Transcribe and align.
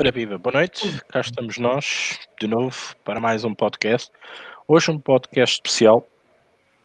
Ora 0.00 0.10
viva, 0.10 0.38
boa 0.38 0.54
noite, 0.54 0.98
cá 1.08 1.20
estamos 1.20 1.58
nós 1.58 2.18
de 2.40 2.48
novo 2.48 2.74
para 3.04 3.20
mais 3.20 3.44
um 3.44 3.54
podcast. 3.54 4.10
Hoje 4.66 4.90
um 4.90 4.98
podcast 4.98 5.56
especial, 5.56 6.08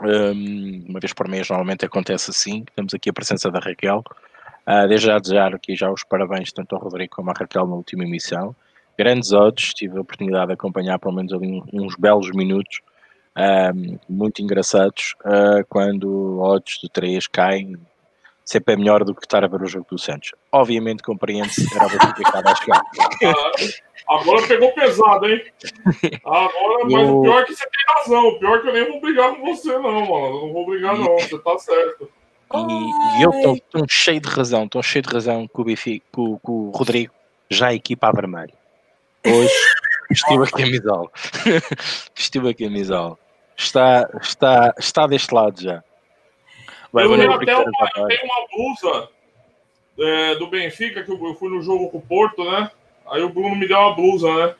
um, 0.01 0.83
uma 0.89 0.99
vez 0.99 1.13
por 1.13 1.25
mês 1.29 1.47
normalmente 1.47 1.85
acontece 1.85 2.29
assim, 2.29 2.65
temos 2.75 2.93
aqui 2.93 3.09
a 3.09 3.13
presença 3.13 3.49
da 3.49 3.59
Raquel. 3.59 4.03
Uh, 4.67 4.85
desde 4.89 5.07
já 5.07 5.17
desejar 5.17 5.55
aqui 5.55 5.77
já 5.77 5.89
os 5.89 6.03
parabéns 6.03 6.51
tanto 6.51 6.75
ao 6.75 6.81
Rodrigo 6.81 7.15
como 7.15 7.29
à 7.29 7.33
Raquel 7.33 7.65
na 7.65 7.75
última 7.75 8.03
emissão. 8.03 8.53
Grandes 8.99 9.31
odds, 9.31 9.73
tive 9.73 9.97
a 9.97 10.01
oportunidade 10.01 10.47
de 10.47 10.53
acompanhar 10.55 10.99
pelo 10.99 11.15
menos 11.15 11.31
ali 11.31 11.63
uns 11.71 11.95
belos 11.95 12.29
minutos, 12.31 12.81
um, 13.73 13.97
muito 14.09 14.41
engraçados, 14.41 15.15
uh, 15.21 15.65
quando 15.69 16.41
odds 16.41 16.81
de 16.83 16.89
3 16.89 17.27
caem 17.27 17.77
sempre 18.45 18.75
é 18.75 18.77
melhor 18.77 19.03
do 19.03 19.15
que 19.15 19.25
estar 19.25 19.43
a 19.43 19.47
ver 19.47 19.61
o 19.61 19.67
jogo 19.67 19.87
do 19.89 19.97
Santos. 19.97 20.33
Obviamente 20.51 21.01
compreende-se, 21.01 21.67
era 21.75 21.89
complicado 21.89 22.47
a 22.47 22.55
chegar. 22.55 22.83
Agora 24.07 24.47
pegou 24.47 24.71
pesado, 24.73 25.25
hein? 25.27 25.43
Agora, 26.23 26.85
mas 26.89 27.09
o 27.09 27.21
pior 27.23 27.41
é 27.41 27.45
que 27.45 27.55
você 27.55 27.63
tem 27.63 27.95
razão. 27.97 28.27
O 28.27 28.39
pior 28.39 28.57
é 28.57 28.61
que 28.61 28.67
eu 28.67 28.73
nem 28.73 28.91
vou 28.91 29.01
brigar 29.01 29.35
com 29.35 29.45
você, 29.45 29.73
não, 29.73 30.05
mano. 30.05 30.41
Não 30.41 30.53
vou 30.53 30.65
brigar, 30.67 30.95
não. 30.95 31.17
Você 31.17 31.39
tá 31.39 31.57
certo. 31.57 32.07
E, 32.53 33.19
e 33.19 33.23
eu 33.23 33.55
estou 33.55 33.85
cheio 33.89 34.21
de 34.21 34.29
razão, 34.29 34.65
estou 34.65 34.83
cheio 34.83 35.01
de 35.01 35.11
razão 35.11 35.47
com 35.47 35.63
o, 35.63 35.65
com, 36.11 36.39
com 36.39 36.51
o 36.51 36.69
Rodrigo, 36.69 37.11
já 37.49 37.69
a 37.69 37.73
equipa 37.73 38.07
a 38.07 38.11
vermelho. 38.11 38.53
Hoje 39.25 39.53
vestiu 40.07 40.43
a 40.43 40.47
camisola. 40.47 41.09
vestiu 42.15 42.47
a 42.47 42.53
camisola. 42.53 43.17
Está, 43.57 44.09
está, 44.21 44.73
está 44.77 45.07
deste 45.07 45.33
lado 45.33 45.59
já. 45.59 45.83
Vai, 46.95 47.03
eu 47.03 47.17
tenho 47.17 47.33
até 47.33 47.57
uma, 47.57 48.07
tem 48.07 48.19
uma 48.23 48.47
blusa 48.47 49.09
é, 49.99 50.35
do 50.35 50.47
Benfica, 50.47 51.03
que 51.03 51.11
eu 51.11 51.35
fui 51.35 51.49
no 51.49 51.61
jogo 51.61 51.89
com 51.89 51.97
o 51.97 52.01
Porto, 52.01 52.49
né? 52.49 52.71
Aí 53.07 53.21
o 53.21 53.27
Bruno 53.27 53.53
me 53.53 53.67
deu 53.67 53.77
uma 53.77 53.93
blusa, 53.93 54.33
né? 54.33 54.55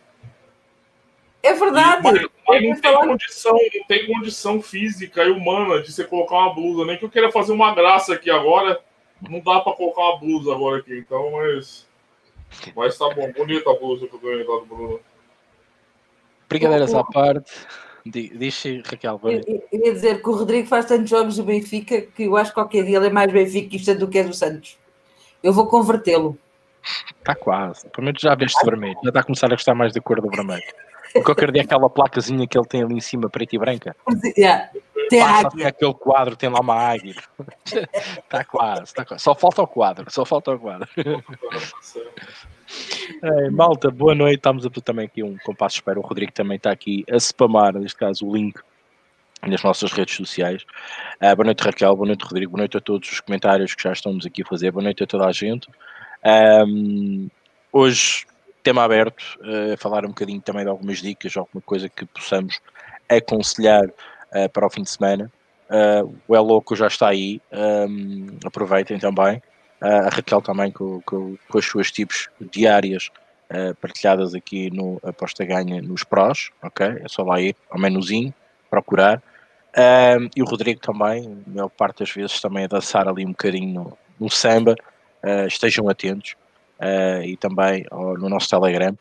É 1.42 1.54
verdade. 1.54 2.04
Mas, 2.04 2.28
mas 2.46 2.62
não 2.62 2.82
tem 2.82 2.94
condição, 2.94 3.54
não 3.54 3.84
tem 3.88 4.08
condição 4.08 4.62
física 4.62 5.24
e 5.24 5.32
humana 5.32 5.82
de 5.82 5.94
você 5.94 6.04
colocar 6.04 6.36
uma 6.40 6.54
blusa. 6.54 6.84
Nem 6.84 6.98
que 6.98 7.06
eu 7.06 7.10
queira 7.10 7.32
fazer 7.32 7.54
uma 7.54 7.74
graça 7.74 8.16
aqui 8.16 8.30
agora, 8.30 8.82
não 9.22 9.40
dá 9.40 9.62
para 9.62 9.72
colocar 9.72 10.02
uma 10.02 10.20
blusa 10.20 10.52
agora 10.52 10.80
aqui. 10.80 10.98
Então, 10.98 11.32
mas. 11.32 11.88
Mas 12.76 12.98
tá 12.98 13.08
bom, 13.12 13.32
bonita 13.32 13.72
a 13.72 13.76
blusa 13.76 14.08
que 14.08 14.14
eu 14.14 14.20
ganhei 14.20 14.44
lá 14.44 14.60
do 14.60 14.66
Bruno. 14.66 15.00
Brincadeiras 16.50 16.94
à 16.94 17.02
parte. 17.02 17.66
Diz 18.06 18.64
Raquel. 18.86 19.20
Eu, 19.24 19.64
eu 19.72 19.86
ia 19.86 19.94
dizer 19.94 20.22
que 20.22 20.30
o 20.30 20.36
Rodrigo 20.36 20.68
faz 20.68 20.86
tantos 20.86 21.10
jogos 21.10 21.38
do 21.38 21.44
Benfica 21.44 22.02
que 22.02 22.24
eu 22.24 22.38
acho 22.38 22.52
que 22.52 22.56
qualquer 22.56 22.86
dia 22.86 22.98
ele 22.98 23.08
é 23.08 23.10
mais 23.10 23.32
benfiquista 23.32 23.96
do 23.96 24.08
que 24.08 24.20
é 24.20 24.24
do 24.24 24.34
Santos. 24.34 24.78
Eu 25.42 25.52
vou 25.52 25.68
convertê-lo. 25.68 26.38
Está 27.18 27.34
quase. 27.34 27.90
Pelo 27.90 28.06
menos 28.06 28.22
já 28.22 28.36
veste 28.36 28.64
vermelho. 28.64 28.98
Já 29.04 29.10
está 29.10 29.20
a 29.22 29.24
começar 29.24 29.48
a 29.48 29.56
gostar 29.56 29.74
mais 29.74 29.92
da 29.92 30.00
cor 30.02 30.22
do 30.22 30.30
vermelho. 30.30 30.64
Qualquer 31.24 31.52
dia 31.52 31.64
aquela 31.64 31.90
placazinha 31.90 32.48
que 32.48 32.58
ele 32.58 32.68
tem 32.68 32.84
ali 32.84 32.96
em 32.96 33.02
cima, 33.02 33.30
preta 33.30 33.56
e 33.56 33.60
branca. 33.60 33.96
Yeah. 34.38 34.70
Tem 35.10 35.22
Passa 35.22 35.48
águia. 35.48 35.68
aquele 35.70 35.94
quadro, 35.94 36.36
tem 36.36 36.50
lá 36.50 36.60
uma 36.60 36.76
águia. 36.76 37.16
Está 37.66 38.44
quase, 38.46 38.84
está 38.84 39.06
quase. 39.06 39.24
Só 39.24 39.34
falta 39.34 39.62
o 39.62 39.68
quadro, 39.68 40.12
só 40.12 40.26
falta 40.26 40.52
o 40.52 40.60
quadro. 40.60 40.88
Malta, 43.52 43.92
boa 43.92 44.16
noite. 44.16 44.38
Estamos 44.38 44.66
a 44.66 44.70
também 44.70 45.06
aqui 45.06 45.24
um 45.24 45.38
compasso 45.38 45.76
espero. 45.76 46.00
O 46.00 46.04
Rodrigo 46.04 46.32
também 46.32 46.58
está 46.58 46.72
aqui 46.72 47.04
a 47.10 47.18
spamar, 47.18 47.74
neste 47.74 47.98
caso, 47.98 48.28
o 48.28 48.36
link 48.36 48.60
nas 49.48 49.64
nossas 49.64 49.92
redes 49.92 50.16
sociais. 50.16 50.64
Uh, 51.22 51.36
boa 51.36 51.46
noite, 51.46 51.62
Raquel. 51.62 51.96
Boa 51.96 52.08
noite, 52.08 52.24
Rodrigo. 52.24 52.52
Boa 52.52 52.62
noite 52.62 52.78
a 52.78 52.82
todos 52.82 53.12
os 53.12 53.20
comentários 53.20 53.76
que 53.76 53.84
já 53.84 53.94
estamos 53.94 54.26
aqui 54.26 54.42
a 54.42 54.46
fazer. 54.46 54.72
Boa 54.72 54.84
noite 54.84 55.04
a 55.04 55.08
toda 55.08 55.26
a 55.26 55.32
gente. 55.32 55.68
Um, 56.68 57.30
hoje, 57.72 58.26
tema 58.64 58.84
aberto, 58.84 59.22
uh, 59.42 59.78
falar 59.78 60.06
um 60.06 60.10
bocadinho 60.10 60.42
também 60.42 60.64
de 60.64 60.70
algumas 60.70 61.00
dicas, 61.00 61.38
alguma 61.38 61.62
coisa 61.62 61.88
que 61.90 62.06
possamos 62.06 62.60
aconselhar 63.08 63.86
uh, 63.86 64.50
para 64.52 64.66
o 64.66 64.70
fim 64.70 64.84
de 64.84 64.90
semana. 64.90 65.32
O 66.28 66.36
É 66.36 66.40
Louco 66.40 66.76
já 66.76 66.88
está 66.88 67.10
aí. 67.10 67.42
Um, 67.52 68.38
aproveitem 68.46 69.00
também 69.00 69.42
a 69.82 70.10
Raquel 70.10 70.42
também 70.42 70.72
com, 70.72 71.02
com, 71.02 71.38
com 71.50 71.58
as 71.58 71.66
suas 71.66 71.92
tipos 71.92 72.30
diárias 72.40 73.10
uh, 73.50 73.76
partilhadas 73.76 74.34
aqui 74.34 74.70
no 74.72 75.00
Aposta 75.04 75.46
Ganha 75.46 75.82
nos 75.82 76.04
prós, 76.04 76.50
ok? 76.62 76.86
É 77.04 77.08
só 77.08 77.24
lá 77.24 77.40
ir 77.42 77.56
ao 77.70 77.80
menuzinho, 77.80 78.34
procurar. 78.70 79.22
E 80.34 80.42
o 80.42 80.46
Rodrigo 80.46 80.80
também, 80.80 81.44
a 81.46 81.50
maior 81.50 81.70
parte 81.70 82.00
das 82.00 82.10
vezes, 82.10 82.40
também 82.40 82.64
a 82.64 82.68
dançar 82.68 83.10
ali 83.10 83.26
um 83.26 83.32
bocadinho 83.32 83.74
no, 83.74 83.98
no 84.20 84.30
samba. 84.30 84.74
Uh, 85.22 85.48
estejam 85.48 85.90
atentos. 85.90 86.36
e 87.26 87.36
também 87.38 87.86
no 87.92 88.30
nosso 88.30 88.50
Telegram. 88.50 88.98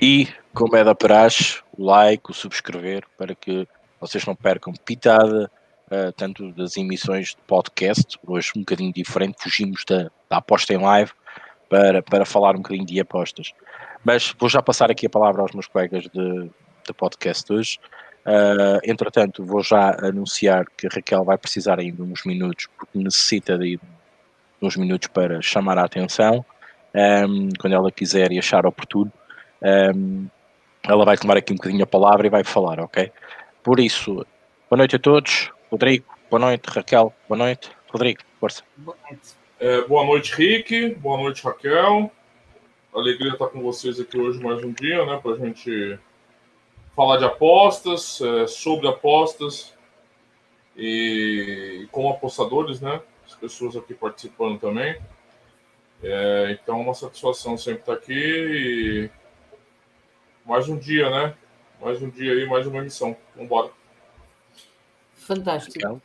E, 0.00 0.28
como 0.54 0.76
é 0.76 0.84
da 0.84 0.94
praxe, 0.94 1.60
o 1.76 1.84
like, 1.84 2.30
o 2.30 2.34
subscrever, 2.34 3.04
para 3.18 3.34
que 3.34 3.66
vocês 4.00 4.24
não 4.24 4.34
percam 4.34 4.72
pitada, 4.84 5.50
uh, 5.90 6.12
tanto 6.12 6.52
das 6.52 6.76
emissões 6.76 7.30
de 7.30 7.38
podcast, 7.46 8.18
hoje 8.26 8.52
um 8.56 8.60
bocadinho 8.60 8.92
diferente, 8.92 9.42
fugimos 9.42 9.84
da, 9.88 10.10
da 10.28 10.36
aposta 10.38 10.72
em 10.72 10.78
live 10.78 11.12
para, 11.68 12.02
para 12.02 12.24
falar 12.24 12.54
um 12.54 12.62
bocadinho 12.62 12.86
de 12.86 13.00
apostas. 13.00 13.52
Mas 14.04 14.34
vou 14.38 14.48
já 14.48 14.62
passar 14.62 14.90
aqui 14.90 15.06
a 15.06 15.10
palavra 15.10 15.42
aos 15.42 15.52
meus 15.52 15.66
colegas 15.66 16.04
de, 16.04 16.50
de 16.86 16.92
podcast 16.96 17.52
hoje. 17.52 17.78
Uh, 18.26 18.80
entretanto, 18.84 19.44
vou 19.44 19.62
já 19.62 19.96
anunciar 20.00 20.66
que 20.76 20.86
a 20.86 20.90
Raquel 20.92 21.24
vai 21.24 21.38
precisar 21.38 21.78
ainda 21.78 22.02
uns 22.02 22.24
minutos, 22.24 22.68
porque 22.76 22.98
necessita 22.98 23.58
de 23.58 23.78
uns 24.60 24.76
minutos 24.76 25.08
para 25.08 25.40
chamar 25.40 25.78
a 25.78 25.84
atenção. 25.84 26.44
Um, 26.94 27.48
quando 27.58 27.72
ela 27.74 27.90
quiser 27.90 28.32
e 28.32 28.38
achar 28.38 28.66
oportuno, 28.66 29.12
um, 29.94 30.26
ela 30.82 31.04
vai 31.04 31.16
tomar 31.16 31.36
aqui 31.36 31.52
um 31.52 31.56
bocadinho 31.56 31.84
a 31.84 31.86
palavra 31.86 32.26
e 32.26 32.30
vai 32.30 32.42
falar, 32.42 32.80
ok? 32.80 33.12
Por 33.62 33.78
isso, 33.78 34.26
boa 34.68 34.78
noite 34.78 34.96
a 34.96 34.98
todos. 34.98 35.50
Rodrigo, 35.70 36.04
boa 36.28 36.40
noite. 36.40 36.68
Raquel, 36.68 37.14
boa 37.28 37.38
noite. 37.38 37.70
Rodrigo, 37.88 38.20
força. 38.40 38.64
Boa 38.76 38.96
noite. 39.08 39.36
É, 39.60 39.82
boa 39.82 40.04
noite, 40.04 40.34
Rick. 40.34 40.96
Boa 40.96 41.16
noite, 41.16 41.44
Raquel. 41.44 42.10
Alegria 42.92 43.34
estar 43.34 43.46
com 43.46 43.62
vocês 43.62 44.00
aqui 44.00 44.18
hoje 44.18 44.42
mais 44.42 44.64
um 44.64 44.72
dia, 44.72 45.06
né? 45.06 45.20
Para 45.22 45.34
a 45.34 45.38
gente 45.38 45.96
falar 46.96 47.18
de 47.18 47.24
apostas, 47.24 48.20
é, 48.20 48.48
sobre 48.48 48.88
apostas 48.88 49.72
e 50.76 51.86
com 51.92 52.10
apostadores, 52.10 52.80
né? 52.80 53.00
As 53.24 53.36
pessoas 53.36 53.76
aqui 53.76 53.94
participando 53.94 54.58
também. 54.58 55.00
É, 56.02 56.58
então, 56.60 56.80
é 56.80 56.82
uma 56.82 56.94
satisfação 56.94 57.56
sempre 57.56 57.82
estar 57.82 57.92
aqui. 57.92 58.12
E 58.12 59.10
mais 60.44 60.68
um 60.68 60.76
dia, 60.76 61.08
né? 61.08 61.36
Mais 61.80 62.02
um 62.02 62.10
dia 62.10 62.32
aí, 62.32 62.44
mais 62.44 62.66
uma 62.66 62.78
emissão. 62.78 63.16
Vamos 63.36 63.46
embora. 63.46 63.79
Fantástico. 65.20 66.00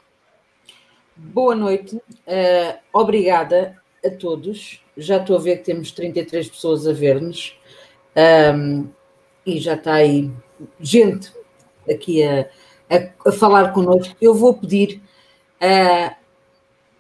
Boa 1.16 1.56
noite, 1.56 1.96
uh, 1.96 2.80
obrigada 2.94 3.82
a 4.06 4.10
todos. 4.10 4.84
Já 4.98 5.18
estou 5.18 5.38
a 5.38 5.40
ver 5.40 5.58
que 5.58 5.64
temos 5.64 5.92
33 5.92 6.50
pessoas 6.50 6.86
a 6.86 6.92
ver-nos 6.92 7.58
um, 8.54 8.90
e 9.46 9.60
já 9.60 9.76
está 9.76 9.94
aí 9.94 10.30
gente 10.80 11.34
aqui 11.90 12.22
a, 12.24 12.50
a, 12.90 13.30
a 13.30 13.32
falar 13.32 13.72
connosco. 13.72 14.16
Eu 14.20 14.34
vou 14.34 14.54
pedir 14.54 15.02
a 15.62 16.12
uh, 16.12 16.16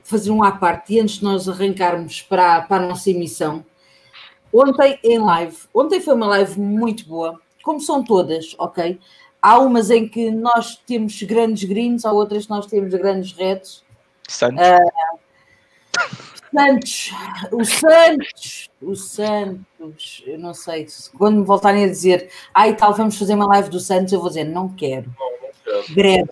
fazer 0.02 0.32
um 0.32 0.42
à 0.42 0.53
parte 0.53 0.94
e 0.94 1.00
antes 1.02 1.16
de 1.16 1.24
nós 1.26 1.50
arrancarmos 1.50 2.22
para, 2.22 2.62
para 2.62 2.84
a 2.84 2.88
nossa 2.88 3.09
emissão. 3.09 3.66
Ontem 4.53 4.97
em 5.03 5.20
live, 5.20 5.58
ontem 5.74 6.00
foi 6.00 6.16
uma 6.16 6.28
live 6.28 6.58
muito 6.58 7.06
boa, 7.06 7.40
como 7.62 7.82
são 7.82 8.02
todas, 8.02 8.56
ok? 8.58 8.97
Há 9.46 9.60
umas 9.60 9.92
em 9.92 10.08
que 10.08 10.32
nós 10.32 10.76
temos 10.88 11.22
grandes 11.22 11.70
greens, 11.70 12.03
há 12.03 12.12
outras 12.12 12.46
que 12.46 12.50
nós 12.50 12.66
temos 12.66 12.92
grandes 12.96 13.32
reds. 13.34 13.86
Santos. 14.28 14.59
Uh, 14.59 15.20
Santos, 16.52 17.12
o 17.52 17.64
Santos, 17.64 18.70
o 18.82 18.96
Santos, 18.96 20.24
eu 20.26 20.40
não 20.40 20.52
sei, 20.52 20.88
quando 21.16 21.38
me 21.38 21.46
voltarem 21.46 21.84
a 21.84 21.88
dizer, 21.88 22.32
ai 22.52 22.72
ah, 22.72 22.76
tal, 22.76 22.96
vamos 22.96 23.20
fazer 23.20 23.36
uma 23.36 23.46
live 23.46 23.70
do 23.70 23.80
Santos, 23.80 24.12
eu 24.14 24.20
vou 24.20 24.30
dizer, 24.30 24.46
não 24.46 24.68
quero. 24.70 25.14
Greve. 25.91 26.32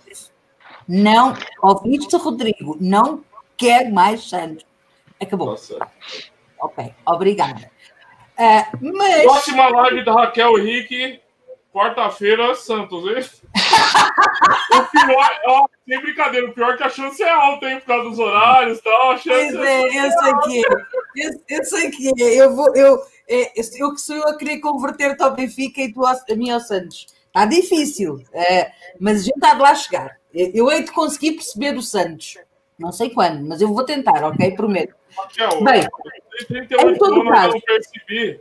Não, 0.88 1.38
ouviste, 1.62 2.16
Rodrigo, 2.16 2.76
não 2.82 3.24
quero 3.56 3.94
mais 3.94 4.28
Santos. 4.28 4.66
Acabou. 5.22 5.52
Nossa. 5.52 5.78
Ok, 6.60 6.92
obrigada. 7.06 7.70
Uh, 8.40 8.92
mas... 8.98 9.22
Próxima 9.22 9.70
live 9.70 10.04
da 10.04 10.14
Raquel 10.14 10.58
Henrique 10.58 11.22
Quarta-feira, 11.74 12.54
Santos, 12.54 13.04
hein? 13.06 13.26
o 14.78 14.84
pior, 14.92 15.40
ó, 15.48 15.66
sem 15.88 16.00
brincadeira, 16.02 16.48
o 16.48 16.54
pior 16.54 16.76
é 16.76 16.78
que 16.78 16.84
a 16.84 16.90
chance 16.90 17.24
é 17.24 17.30
alta, 17.30 17.66
hein? 17.66 17.80
Por 17.80 17.88
causa 17.88 18.10
dos 18.12 18.20
horários 18.20 18.78
e 18.78 18.84
tal. 18.84 19.12
A 19.12 19.18
chance 19.18 19.56
pois 19.56 19.56
é, 19.56 19.82
é 19.82 20.06
eu 20.06 20.12
sei 20.12 20.34
que 20.44 20.60
é. 20.60 21.26
Eu, 21.26 21.44
eu 21.50 21.64
sei 21.66 21.90
que 21.90 22.24
é. 22.24 22.42
Eu, 22.42 22.56
vou, 22.56 22.76
eu, 22.76 23.02
é, 23.28 23.52
eu 23.58 23.92
que 23.92 24.02
sou 24.02 24.16
eu 24.16 24.28
a 24.28 24.38
querer 24.38 24.60
converter-te 24.60 25.24
ao 25.24 25.34
Benfica 25.34 25.82
e 25.82 25.92
tu 25.92 26.06
a, 26.06 26.12
a 26.12 26.36
mim 26.36 26.52
ao 26.52 26.60
Santos. 26.60 27.08
Está 27.26 27.46
difícil, 27.46 28.24
é, 28.32 28.72
mas 29.00 29.22
a 29.22 29.24
gente 29.24 29.36
está 29.38 29.56
de 29.56 29.62
lá 29.62 29.74
chegar. 29.74 30.20
Eu, 30.32 30.72
hei 30.72 30.84
de 30.84 30.92
conseguir 30.92 31.32
perceber 31.32 31.76
o 31.76 31.82
Santos. 31.82 32.38
Não 32.78 32.92
sei 32.92 33.10
quando, 33.10 33.48
mas 33.48 33.62
eu 33.62 33.74
vou 33.74 33.84
tentar, 33.84 34.24
ok? 34.24 34.52
Prometo. 34.52 34.94
Bem, 35.64 35.88
em 36.52 36.98
todo 36.98 37.28
caso. 37.28 37.60
Percebi 37.66 38.40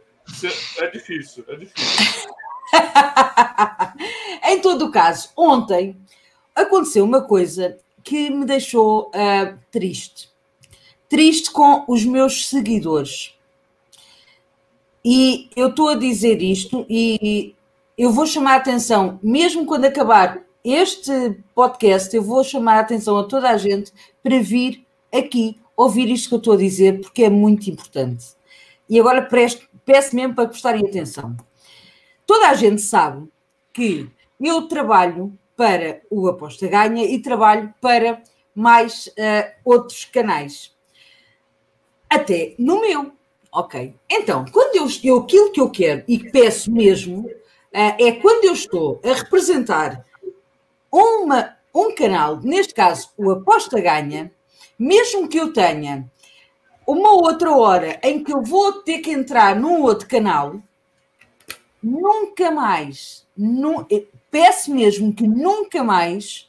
É 0.83 0.87
difícil, 0.89 1.45
é 1.49 1.57
difícil. 1.57 2.31
em 4.45 4.61
todo 4.61 4.87
o 4.87 4.91
caso, 4.91 5.31
ontem 5.37 5.97
aconteceu 6.55 7.05
uma 7.05 7.23
coisa 7.23 7.79
que 8.03 8.31
me 8.31 8.45
deixou 8.45 9.09
uh, 9.09 9.59
triste. 9.71 10.31
Triste 11.09 11.51
com 11.51 11.85
os 11.87 12.05
meus 12.05 12.49
seguidores. 12.49 13.35
E 15.05 15.51
eu 15.57 15.69
estou 15.69 15.89
a 15.89 15.95
dizer 15.95 16.41
isto 16.41 16.87
e 16.89 17.55
eu 17.99 18.11
vou 18.11 18.27
chamar 18.27 18.55
a 18.55 18.57
atenção, 18.57 19.19
mesmo 19.23 19.67
quando 19.67 19.85
acabar 19.85 20.43
este 20.65 21.41
podcast, 21.55 22.15
eu 22.15 22.23
vou 22.23 22.45
chamar 22.45 22.77
a 22.77 22.81
atenção 22.81 23.19
a 23.19 23.25
toda 23.25 23.51
a 23.51 23.57
gente 23.57 23.93
para 24.23 24.39
vir 24.39 24.87
aqui 25.13 25.61
ouvir 25.77 26.09
isto 26.09 26.29
que 26.29 26.35
eu 26.35 26.39
estou 26.39 26.55
a 26.55 26.59
dizer, 26.59 27.01
porque 27.01 27.25
é 27.25 27.31
muito 27.31 27.69
importante. 27.69 28.27
E 28.89 28.99
agora 28.99 29.23
presto, 29.23 29.69
peço 29.85 30.15
mesmo 30.15 30.35
para 30.35 30.49
prestarem 30.49 30.87
atenção. 30.87 31.37
Toda 32.33 32.49
a 32.49 32.55
gente 32.55 32.81
sabe 32.81 33.29
que 33.75 34.11
eu 34.41 34.67
trabalho 34.67 35.39
para 35.55 36.01
o 36.11 36.27
Aposta 36.29 36.67
Ganha 36.67 37.05
e 37.05 37.21
trabalho 37.21 37.75
para 37.79 38.23
mais 38.55 39.09
uh, 39.09 39.53
outros 39.63 40.07
canais. 40.07 40.75
Até 42.09 42.55
no 42.59 42.81
meu. 42.81 43.13
Ok. 43.53 43.95
Então, 44.09 44.47
quando 44.51 44.77
eu, 44.77 44.87
eu 45.05 45.19
aquilo 45.19 45.53
que 45.53 45.61
eu 45.61 45.69
quero 45.69 46.05
e 46.09 46.31
peço 46.31 46.73
mesmo 46.73 47.27
uh, 47.27 47.33
é 47.75 48.13
quando 48.13 48.47
eu 48.47 48.55
estou 48.55 48.99
a 49.05 49.13
representar 49.13 50.03
uma, 50.91 51.55
um 51.75 51.95
canal, 51.95 52.41
neste 52.41 52.73
caso 52.73 53.11
o 53.19 53.31
Aposta 53.31 53.79
Ganha, 53.79 54.33
mesmo 54.79 55.29
que 55.29 55.37
eu 55.37 55.53
tenha 55.53 56.11
uma 56.87 57.13
outra 57.13 57.55
hora 57.55 58.01
em 58.03 58.25
que 58.25 58.33
eu 58.33 58.43
vou 58.43 58.73
ter 58.81 59.01
que 59.01 59.11
entrar 59.11 59.55
num 59.55 59.83
outro 59.83 60.09
canal, 60.09 60.63
nunca 61.83 62.51
mais, 62.51 63.27
nu, 63.37 63.87
peço 64.31 64.73
mesmo 64.75 65.13
que 65.13 65.27
nunca 65.27 65.83
mais 65.83 66.49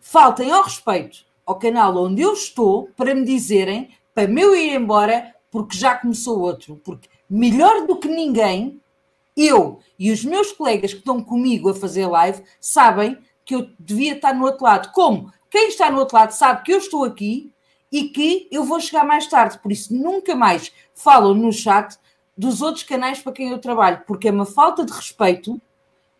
faltem 0.00 0.50
ao 0.50 0.62
respeito 0.62 1.24
ao 1.46 1.58
canal 1.58 1.96
onde 1.96 2.22
eu 2.22 2.32
estou 2.32 2.88
para 2.96 3.14
me 3.14 3.24
dizerem 3.24 3.90
para 4.14 4.30
eu 4.30 4.54
ir 4.54 4.74
embora 4.74 5.34
porque 5.50 5.76
já 5.76 5.94
começou 5.94 6.40
outro. 6.40 6.80
Porque 6.84 7.08
melhor 7.28 7.86
do 7.86 7.96
que 7.96 8.08
ninguém, 8.08 8.80
eu 9.36 9.80
e 9.98 10.10
os 10.10 10.24
meus 10.24 10.52
colegas 10.52 10.92
que 10.92 11.00
estão 11.00 11.22
comigo 11.22 11.68
a 11.68 11.74
fazer 11.74 12.06
live 12.06 12.42
sabem 12.60 13.18
que 13.44 13.54
eu 13.54 13.68
devia 13.78 14.14
estar 14.14 14.34
no 14.34 14.44
outro 14.44 14.64
lado. 14.64 14.92
Como? 14.92 15.32
Quem 15.50 15.68
está 15.68 15.90
no 15.90 15.98
outro 15.98 16.16
lado 16.16 16.32
sabe 16.32 16.62
que 16.62 16.72
eu 16.72 16.78
estou 16.78 17.04
aqui 17.04 17.52
e 17.92 18.08
que 18.08 18.48
eu 18.50 18.64
vou 18.64 18.80
chegar 18.80 19.04
mais 19.04 19.26
tarde. 19.26 19.58
Por 19.58 19.70
isso, 19.70 19.94
nunca 19.94 20.34
mais 20.34 20.72
falam 20.94 21.34
no 21.34 21.52
chat 21.52 21.96
dos 22.36 22.60
outros 22.60 22.84
canais 22.84 23.20
para 23.20 23.32
quem 23.32 23.50
eu 23.50 23.58
trabalho, 23.58 24.02
porque 24.06 24.28
é 24.28 24.30
uma 24.30 24.46
falta 24.46 24.84
de 24.84 24.92
respeito 24.92 25.60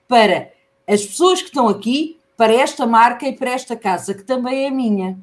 para 0.06 0.52
as 0.87 1.05
pessoas 1.05 1.40
que 1.40 1.49
estão 1.49 1.69
aqui, 1.69 2.20
para 2.37 2.52
esta 2.52 2.87
marca 2.87 3.26
e 3.26 3.37
para 3.37 3.50
esta 3.50 3.76
casa, 3.76 4.14
que 4.14 4.22
também 4.22 4.66
é 4.66 4.70
minha. 4.70 5.19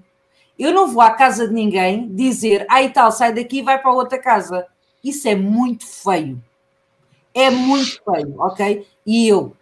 Eu 0.57 0.73
não 0.73 0.87
vou 0.87 1.01
à 1.01 1.11
casa 1.11 1.47
de 1.47 1.53
ninguém 1.53 2.13
dizer, 2.13 2.65
ah, 2.69 2.81
e 2.81 2.89
tal, 2.89 3.11
sai 3.11 3.33
daqui 3.33 3.59
e 3.59 3.63
vai 3.63 3.81
para 3.81 3.91
outra 3.91 4.19
casa. 4.19 4.67
Isso 5.03 5.27
é 5.27 5.35
muito 5.35 5.85
feio. 5.85 6.41
É 7.33 7.49
muito 7.49 8.01
feio, 8.03 8.35
ok? 8.39 8.85
E 9.05 9.27
eu 9.27 9.55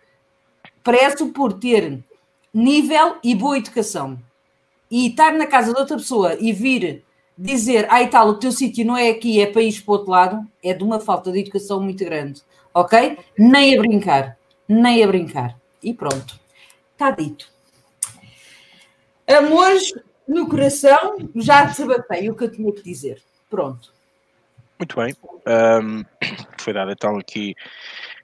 prezo 0.84 1.30
por 1.30 1.54
ter 1.54 2.04
nível 2.54 3.18
e 3.24 3.36
boa 3.36 3.58
educação. 3.58 4.20
E 4.90 5.08
estar 5.08 5.34
na 5.34 5.46
casa 5.46 5.74
de 5.74 5.80
outra 5.80 5.98
pessoa 5.98 6.36
e 6.40 6.52
vir 6.52 7.06
dizer, 7.40 7.88
ah, 7.90 8.04
e 8.04 8.08
tal, 8.10 8.28
o 8.28 8.34
teu 8.38 8.52
sítio 8.52 8.86
não 8.86 8.98
é 8.98 9.10
aqui, 9.10 9.40
é 9.42 9.46
país 9.46 9.80
para 9.80 9.92
o 9.92 9.96
outro 9.96 10.12
lado, 10.12 10.48
é 10.62 10.74
de 10.74 10.84
uma 10.84 11.00
falta 11.00 11.32
de 11.32 11.40
educação 11.40 11.82
muito 11.82 12.04
grande, 12.04 12.42
ok? 12.74 13.18
Nem 13.38 13.78
a 13.78 13.82
brincar, 13.82 14.38
nem 14.68 15.02
a 15.02 15.08
brincar. 15.08 15.58
E 15.82 15.94
pronto, 15.94 16.38
está 16.92 17.12
dito. 17.12 17.50
Amores 19.26 19.94
no 20.28 20.50
coração, 20.50 21.18
já 21.36 21.64
desabatei 21.64 22.30
o 22.30 22.36
que 22.36 22.44
eu 22.44 22.52
tinha 22.52 22.74
que 22.74 22.84
dizer. 22.84 23.22
Pronto. 23.50 23.94
Muito 24.78 24.96
bem. 24.98 25.16
Um, 25.48 26.04
foi 26.60 26.74
dada 26.74 26.92
então 26.92 27.18
aqui 27.18 27.56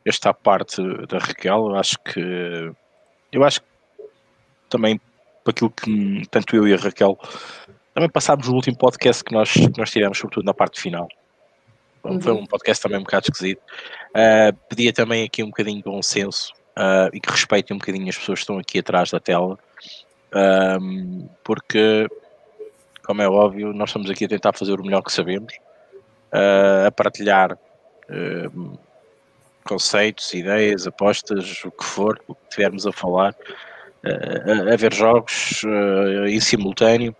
esta 0.03 0.33
parte 0.33 0.81
da 1.07 1.19
Raquel. 1.19 1.69
Eu 1.69 1.75
acho 1.75 1.97
que 1.99 2.71
eu 3.31 3.43
acho 3.43 3.61
que 3.61 3.67
também 4.69 4.99
para 5.43 5.51
aquilo 5.51 5.69
que 5.69 6.27
tanto 6.29 6.55
eu 6.55 6.67
e 6.67 6.73
a 6.73 6.77
Raquel 6.77 7.17
também 7.95 8.09
passámos 8.09 8.49
no 8.49 8.55
último 8.55 8.77
podcast 8.77 9.23
que 9.23 9.33
nós, 9.33 9.53
que 9.53 9.79
nós 9.79 9.89
tivemos, 9.89 10.17
sobretudo 10.17 10.43
na 10.43 10.53
parte 10.53 10.81
final. 10.81 11.07
Uhum. 12.03 12.19
Foi 12.19 12.33
um 12.33 12.45
podcast 12.45 12.83
também 12.83 12.99
um 12.99 13.03
bocado 13.03 13.27
esquisito. 13.29 13.61
Uh, 14.09 14.53
pedia 14.67 14.91
também 14.91 15.23
aqui 15.23 15.41
um 15.41 15.47
bocadinho 15.47 15.77
de 15.77 15.83
bom 15.83 16.01
senso 16.01 16.51
uh, 16.77 17.09
e 17.13 17.21
que 17.21 17.31
respeitem 17.31 17.73
um 17.73 17.79
bocadinho 17.79 18.09
as 18.09 18.17
pessoas 18.17 18.39
que 18.39 18.43
estão 18.43 18.59
aqui 18.59 18.79
atrás 18.79 19.11
da 19.11 19.19
tela, 19.21 19.57
um, 20.81 21.29
porque, 21.41 22.05
como 23.05 23.21
é 23.21 23.29
óbvio, 23.29 23.71
nós 23.71 23.89
estamos 23.89 24.09
aqui 24.09 24.25
a 24.25 24.27
tentar 24.27 24.51
fazer 24.51 24.77
o 24.77 24.83
melhor 24.83 25.01
que 25.01 25.13
sabemos, 25.13 25.53
uh, 26.33 26.87
a 26.87 26.91
partilhar 26.91 27.57
conceitos, 29.63 30.31
ideias, 30.33 30.85
apostas, 30.85 31.63
o 31.63 31.71
que 31.71 31.83
for, 31.83 32.21
o 32.27 32.35
que 32.35 32.41
estivermos 32.49 32.85
a 32.85 32.91
falar, 32.91 33.33
uh, 34.03 34.73
a 34.73 34.75
ver 34.75 34.93
jogos 34.93 35.61
em 36.27 36.39
simultâneo 36.41 37.15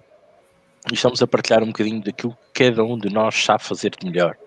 e 0.92 0.94
estamos 0.94 1.22
a 1.22 1.28
partilhar 1.28 1.64
um 1.64 1.68
bocadinho 1.68 2.02
daquilo 2.02 2.38
que 2.54 2.66
cada 2.66 2.84
um 2.84 2.98
de 2.98 3.10
nós 3.10 3.44
sabe 3.44 3.64
fazer 3.64 3.92
de 3.92 4.06
melhor. 4.06 4.38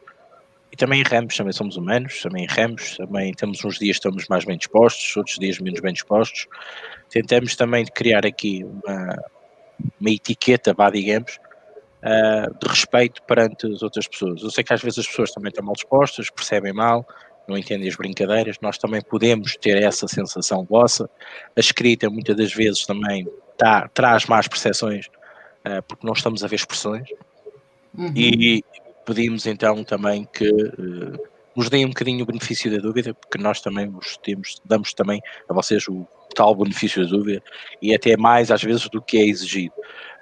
E 0.70 0.76
também 0.76 1.00
erramos, 1.00 1.36
também 1.36 1.52
somos 1.52 1.76
humanos, 1.76 2.20
também 2.20 2.44
erramos, 2.44 2.96
também 2.96 3.32
temos 3.32 3.64
uns 3.64 3.78
dias 3.78 3.96
estamos 3.96 4.26
mais 4.28 4.44
bem 4.44 4.56
dispostos, 4.56 5.16
outros 5.16 5.38
dias 5.38 5.58
menos 5.58 5.80
bem 5.80 5.92
dispostos. 5.92 6.46
Tentamos 7.10 7.56
também 7.56 7.84
criar 7.86 8.24
aqui 8.26 8.64
uma, 8.64 9.16
uma 10.00 10.10
etiqueta, 10.10 10.74
vá, 10.74 10.90
digamos, 10.90 11.38
uh, 12.02 12.54
de 12.58 12.68
respeito 12.68 13.22
perante 13.22 13.66
as 13.66 13.82
outras 13.82 14.06
pessoas. 14.06 14.42
Eu 14.42 14.50
sei 14.50 14.62
que 14.62 14.72
às 14.74 14.82
vezes 14.82 15.00
as 15.00 15.06
pessoas 15.06 15.32
também 15.32 15.48
estão 15.48 15.64
mal 15.64 15.74
dispostas, 15.74 16.30
percebem 16.30 16.72
mal, 16.72 17.06
não 17.48 17.56
entendem 17.56 17.88
as 17.88 17.96
brincadeiras, 17.96 18.56
nós 18.60 18.76
também 18.76 19.00
podemos 19.00 19.56
ter 19.56 19.82
essa 19.82 20.06
sensação 20.06 20.64
vossa. 20.64 21.08
A 21.56 21.60
escrita 21.60 22.10
muitas 22.10 22.36
das 22.36 22.52
vezes 22.52 22.84
também 22.84 23.26
tá, 23.56 23.88
traz 23.88 24.26
más 24.26 24.46
percepções 24.46 25.08
uh, 25.66 25.82
porque 25.86 26.06
não 26.06 26.12
estamos 26.12 26.44
a 26.44 26.46
ver 26.46 26.56
expressões. 26.56 27.08
Uhum. 27.96 28.12
E 28.14 28.64
pedimos 29.04 29.46
então 29.46 29.82
também 29.82 30.28
que 30.32 30.48
uh, 30.48 31.28
nos 31.56 31.68
deem 31.68 31.84
um 31.84 31.88
bocadinho 31.88 32.22
o 32.22 32.26
benefício 32.26 32.70
da 32.70 32.78
dúvida, 32.78 33.14
porque 33.14 33.38
nós 33.38 33.60
também 33.60 33.88
vos 33.88 34.16
temos, 34.18 34.60
damos 34.64 34.92
também 34.92 35.20
a 35.48 35.54
vocês 35.54 35.88
o 35.88 36.06
tal 36.34 36.54
benefício 36.54 37.02
da 37.04 37.10
dúvida 37.10 37.42
e 37.82 37.94
até 37.94 38.16
mais 38.16 38.50
às 38.50 38.62
vezes 38.62 38.88
do 38.88 39.02
que 39.02 39.18
é 39.18 39.26
exigido. 39.26 39.74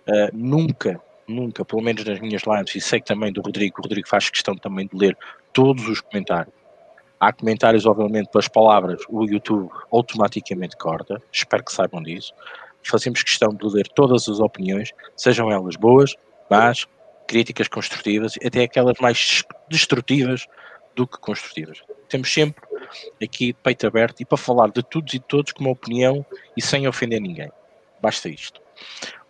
Uh, 0.08 0.30
nunca, 0.32 1.00
nunca, 1.26 1.64
pelo 1.64 1.82
menos 1.82 2.04
nas 2.04 2.20
minhas 2.20 2.42
lives, 2.42 2.74
e 2.76 2.80
sei 2.80 3.00
que 3.00 3.06
também 3.06 3.32
do 3.32 3.42
Rodrigo, 3.42 3.80
o 3.80 3.82
Rodrigo 3.82 4.08
faz 4.08 4.30
questão 4.30 4.56
também 4.56 4.86
de 4.86 4.96
ler 4.96 5.18
todos 5.52 5.86
os 5.88 6.00
comentários. 6.00 6.54
Há 7.18 7.32
comentários, 7.32 7.86
obviamente, 7.86 8.28
pelas 8.30 8.46
palavras, 8.46 9.02
o 9.08 9.24
YouTube 9.24 9.68
automaticamente 9.90 10.76
corta, 10.76 11.20
espero 11.32 11.64
que 11.64 11.72
saibam 11.72 12.02
disso 12.02 12.32
fazemos 12.88 13.22
questão 13.22 13.48
de 13.48 13.66
ler 13.66 13.88
todas 13.88 14.28
as 14.28 14.40
opiniões, 14.40 14.92
sejam 15.16 15.50
elas 15.50 15.76
boas, 15.76 16.14
más, 16.50 16.86
críticas 17.26 17.68
construtivas, 17.68 18.34
até 18.44 18.62
aquelas 18.62 18.98
mais 19.00 19.42
destrutivas 19.68 20.46
do 20.94 21.06
que 21.06 21.18
construtivas. 21.18 21.82
Temos 22.08 22.32
sempre 22.32 22.62
aqui 23.22 23.52
peito 23.52 23.86
aberto 23.86 24.20
e 24.20 24.24
para 24.24 24.38
falar 24.38 24.70
de 24.70 24.82
todos 24.82 25.12
e 25.12 25.18
todos 25.18 25.52
com 25.52 25.64
uma 25.64 25.72
opinião 25.72 26.24
e 26.56 26.62
sem 26.62 26.86
ofender 26.86 27.20
ninguém. 27.20 27.50
Basta 28.00 28.28
isto. 28.28 28.60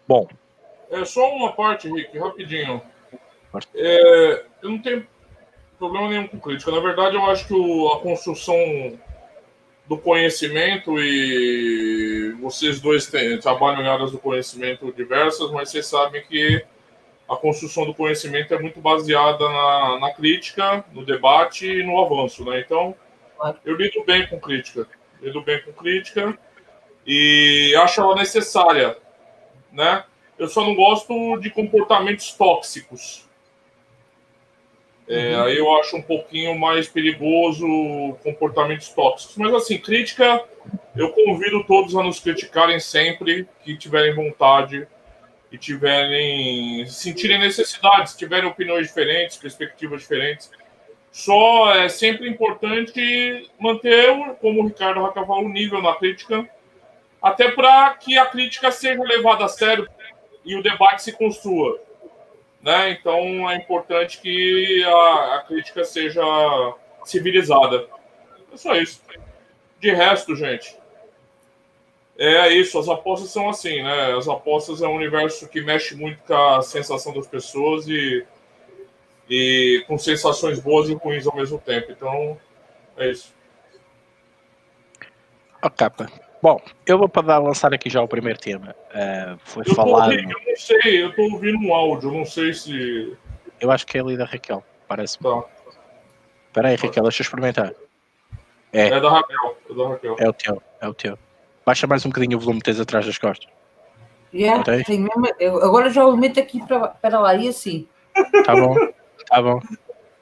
Bom. 0.07 0.29
É 0.91 1.05
só 1.05 1.35
uma 1.35 1.53
parte, 1.53 1.91
Rick, 1.91 2.17
rapidinho. 2.19 2.81
É, 3.75 4.45
eu 4.63 4.71
não 4.71 4.79
tenho 4.81 5.07
problema 5.79 6.09
nenhum 6.09 6.29
com 6.29 6.39
crítica. 6.39 6.71
Na 6.71 6.81
verdade, 6.81 7.17
eu 7.17 7.25
acho 7.27 7.47
que 7.47 7.55
o, 7.55 7.89
a 7.93 8.01
construção 8.01 8.55
do 9.89 9.97
conhecimento 9.97 10.99
e 10.99 12.33
vocês 12.41 12.81
dois 12.81 13.07
têm, 13.07 13.39
trabalham 13.39 13.83
em 13.83 13.89
áreas 13.89 14.11
do 14.11 14.19
conhecimento 14.19 14.93
diversas, 14.93 15.51
mas 15.51 15.71
vocês 15.71 15.87
sabem 15.87 16.23
que 16.23 16.65
a 17.29 17.37
construção 17.37 17.85
do 17.85 17.95
conhecimento 17.95 18.53
é 18.55 18.59
muito 18.59 18.81
baseada 18.81 19.45
na, 19.49 19.99
na 20.01 20.15
crítica, 20.15 20.85
no 20.93 21.05
debate 21.05 21.67
e 21.67 21.83
no 21.83 22.01
avanço, 22.01 22.45
né? 22.45 22.61
Então, 22.61 22.95
eu 23.65 23.77
lido 23.77 24.05
bem 24.05 24.27
com 24.27 24.41
crítica, 24.41 24.89
lido 25.21 25.43
bem 25.43 25.61
com 25.63 25.73
crítica 25.73 26.37
e 27.07 27.75
acho 27.77 28.01
ela 28.01 28.15
necessária, 28.15 28.97
né? 29.73 30.05
Eu 30.39 30.49
só 30.49 30.63
não 30.63 30.75
gosto 30.75 31.39
de 31.39 31.51
comportamentos 31.51 32.33
tóxicos, 32.33 33.26
é, 35.09 35.37
uhum. 35.37 35.45
Aí 35.45 35.57
eu 35.57 35.77
acho 35.79 35.97
um 35.97 36.03
pouquinho 36.03 36.59
mais 36.59 36.89
perigoso 36.89 37.67
comportamentos 38.25 38.89
tóxicos. 38.89 39.37
Mas 39.37 39.55
assim, 39.55 39.79
crítica, 39.79 40.43
eu 40.97 41.13
convido 41.13 41.63
todos 41.65 41.95
a 41.95 42.03
nos 42.03 42.19
criticarem 42.19 42.81
sempre 42.81 43.49
que 43.63 43.77
tiverem 43.77 44.15
vontade 44.15 44.87
e 45.53 45.57
tiverem 45.57 46.85
sentirem 46.87 47.39
necessidade, 47.39 48.11
se 48.11 48.19
tiverem 48.19 48.49
opiniões 48.49 48.89
diferentes, 48.89 49.37
perspectivas 49.37 50.03
diferentes. 50.03 50.51
Só 51.13 51.73
é 51.75 51.89
sempre 51.89 52.29
importante 52.29 53.49
manter, 53.59 54.35
como 54.41 54.63
o 54.63 54.67
Ricardo 54.67 55.01
falou, 55.15 55.45
o 55.45 55.49
nível 55.49 55.81
na 55.81 55.95
crítica, 55.95 56.49
até 57.23 57.51
para 57.51 57.95
que 57.95 58.19
a 58.19 58.27
crítica 58.27 58.71
seja 58.71 59.03
levada 59.03 59.45
a 59.45 59.49
sério 59.49 59.89
e 60.45 60.57
o 60.57 60.63
debate 60.63 61.03
se 61.03 61.13
construa. 61.13 61.81
Né? 62.67 62.91
Então 62.91 63.49
é 63.49 63.55
importante 63.55 64.21
que 64.21 64.83
a, 64.83 65.37
a 65.37 65.45
crítica 65.47 65.85
seja 65.85 66.21
civilizada. 67.05 67.87
É 68.53 68.57
só 68.57 68.75
isso. 68.75 69.01
De 69.79 69.93
resto, 69.93 70.35
gente, 70.35 70.77
é 72.19 72.49
isso. 72.53 72.77
As 72.77 72.89
apostas 72.89 73.31
são 73.31 73.49
assim, 73.49 73.85
né? 73.85 74.17
As 74.17 74.27
apostas 74.27 74.83
é 74.83 74.89
um 74.89 74.97
universo 74.97 75.49
que 75.49 75.61
mexe 75.61 75.95
muito 75.95 76.21
com 76.25 76.35
a 76.35 76.61
sensação 76.61 77.15
das 77.15 77.29
pessoas 77.29 77.87
e, 77.87 78.27
e 79.31 79.85
com 79.87 79.97
sensações 79.97 80.59
boas 80.59 80.89
e 80.89 80.95
ruins 80.95 81.25
ao 81.25 81.37
mesmo 81.37 81.61
tempo. 81.61 81.93
Então, 81.93 82.37
é 82.97 83.13
isso. 83.13 83.33
A 85.63 85.71
capa. 85.71 86.11
Bom, 86.43 86.61
eu 86.87 86.99
vou 86.99 87.09
para 87.09 87.39
lançar 87.39 87.73
aqui 87.73 87.89
já 87.89 88.03
o 88.03 88.09
primeiro 88.09 88.39
tema. 88.39 88.75
Uh, 88.91 89.39
foi 89.45 89.65
eu 89.67 89.75
falado. 89.75 90.11
Ouvindo, 90.11 90.31
eu 90.31 90.47
não 90.47 90.57
sei, 90.57 91.03
eu 91.03 91.11
estou 91.11 91.33
ouvindo 91.33 91.59
um 91.59 91.75
áudio, 91.75 92.13
não 92.13 92.25
sei 92.25 92.53
se. 92.53 93.17
Eu 93.61 93.71
acho 93.71 93.87
que 93.87 93.97
é 93.97 94.01
ali 94.01 94.17
da 94.17 94.25
Raquel, 94.25 94.63
parece-me. 94.87 95.23
Tá. 95.23 95.45
Espera 96.49 96.69
aí, 96.69 96.77
Raquel, 96.77 97.03
deixa 97.03 97.23
eu 97.23 97.25
experimentar. 97.25 97.73
É. 98.73 98.89
é 98.89 99.01
da 99.01 99.11
Raquel, 99.11 99.57
é 99.71 99.75
da 99.75 99.89
Raquel. 99.89 100.17
É 100.19 100.29
o 100.29 100.33
teu, 100.33 100.63
é 100.81 100.89
o 100.89 100.95
teu. 100.95 101.19
Baixa 101.65 101.87
mais 101.87 102.05
um 102.05 102.11
bocadinho 102.11 102.37
o 102.37 102.41
volume, 102.41 102.61
tens 102.61 102.79
atrás 102.79 103.07
das 103.07 103.19
costas. 103.19 103.49
Yeah, 104.33 104.63
tem 104.85 105.01
mesmo, 105.01 105.27
eu 105.41 105.63
agora 105.65 105.89
já 105.89 106.05
o 106.07 106.17
meto 106.17 106.39
aqui 106.39 106.61
para, 106.67 107.19
lá 107.19 107.35
e 107.35 107.49
assim. 107.49 107.89
Tá 108.45 108.55
bom, 108.55 108.75
tá 109.27 109.43
bom. 109.43 109.61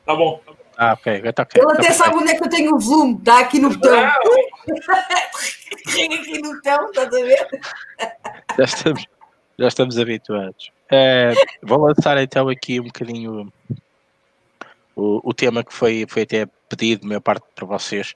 Tá 0.07 0.15
bom. 0.15 0.41
Ah, 0.77 0.93
ok, 0.93 1.23
está 1.25 1.43
ok. 1.43 1.63
Ele 1.63 1.73
até 1.73 1.89
tá 1.89 1.93
sabe 1.93 2.17
onde 2.17 2.31
é 2.31 2.35
que 2.37 2.45
eu 2.45 2.49
tenho 2.49 2.75
o 2.75 2.79
volume, 2.79 3.17
está 3.19 3.41
aqui 3.41 3.59
no 3.59 3.71
botão. 3.71 4.11
Aqui 5.87 6.43
no 6.43 6.55
estás 6.57 7.07
a 7.07 7.11
ver? 7.11 7.49
Já 8.59 8.65
estamos, 8.65 9.07
já 9.59 9.69
estamos 9.69 9.99
habituados. 9.99 10.73
É, 10.91 11.33
vou 11.63 11.79
lançar 11.79 12.17
então 12.19 12.49
aqui 12.49 12.81
um 12.81 12.85
bocadinho 12.85 13.53
o, 14.95 15.21
o 15.29 15.35
tema 15.35 15.65
que 15.65 15.73
foi, 15.73 16.07
foi 16.09 16.23
até 16.23 16.47
pedido, 16.69 17.03
da 17.03 17.09
minha 17.09 17.21
parte, 17.21 17.45
para 17.55 17.67
vocês. 17.67 18.15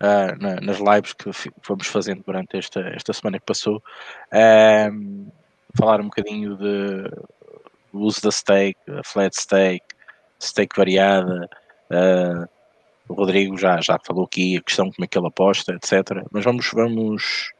Uh, 0.00 0.30
na, 0.40 0.60
nas 0.60 0.78
lives 0.78 1.12
que 1.12 1.28
fomos 1.60 1.88
fazendo 1.88 2.22
durante 2.24 2.56
esta, 2.56 2.80
esta 2.90 3.12
semana 3.12 3.40
que 3.40 3.44
passou, 3.44 3.78
uh, 3.78 5.32
falar 5.76 6.00
um 6.00 6.04
bocadinho 6.04 6.56
de 6.56 7.10
uso 7.92 8.22
da 8.22 8.30
stake, 8.30 8.78
a 8.88 9.02
flat 9.02 9.34
stake, 9.34 9.86
stake 10.40 10.76
variada, 10.76 11.48
Uh, 11.90 12.46
o 13.08 13.14
Rodrigo 13.14 13.56
já, 13.56 13.80
já 13.80 13.98
falou 14.04 14.24
aqui 14.24 14.56
a 14.56 14.62
questão 14.62 14.90
como 14.90 15.04
é 15.04 15.08
que 15.08 15.18
ele 15.18 15.26
aposta, 15.26 15.72
etc. 15.72 16.24
Mas 16.30 16.44
vamos, 16.44 16.70
vamos, 16.72 17.52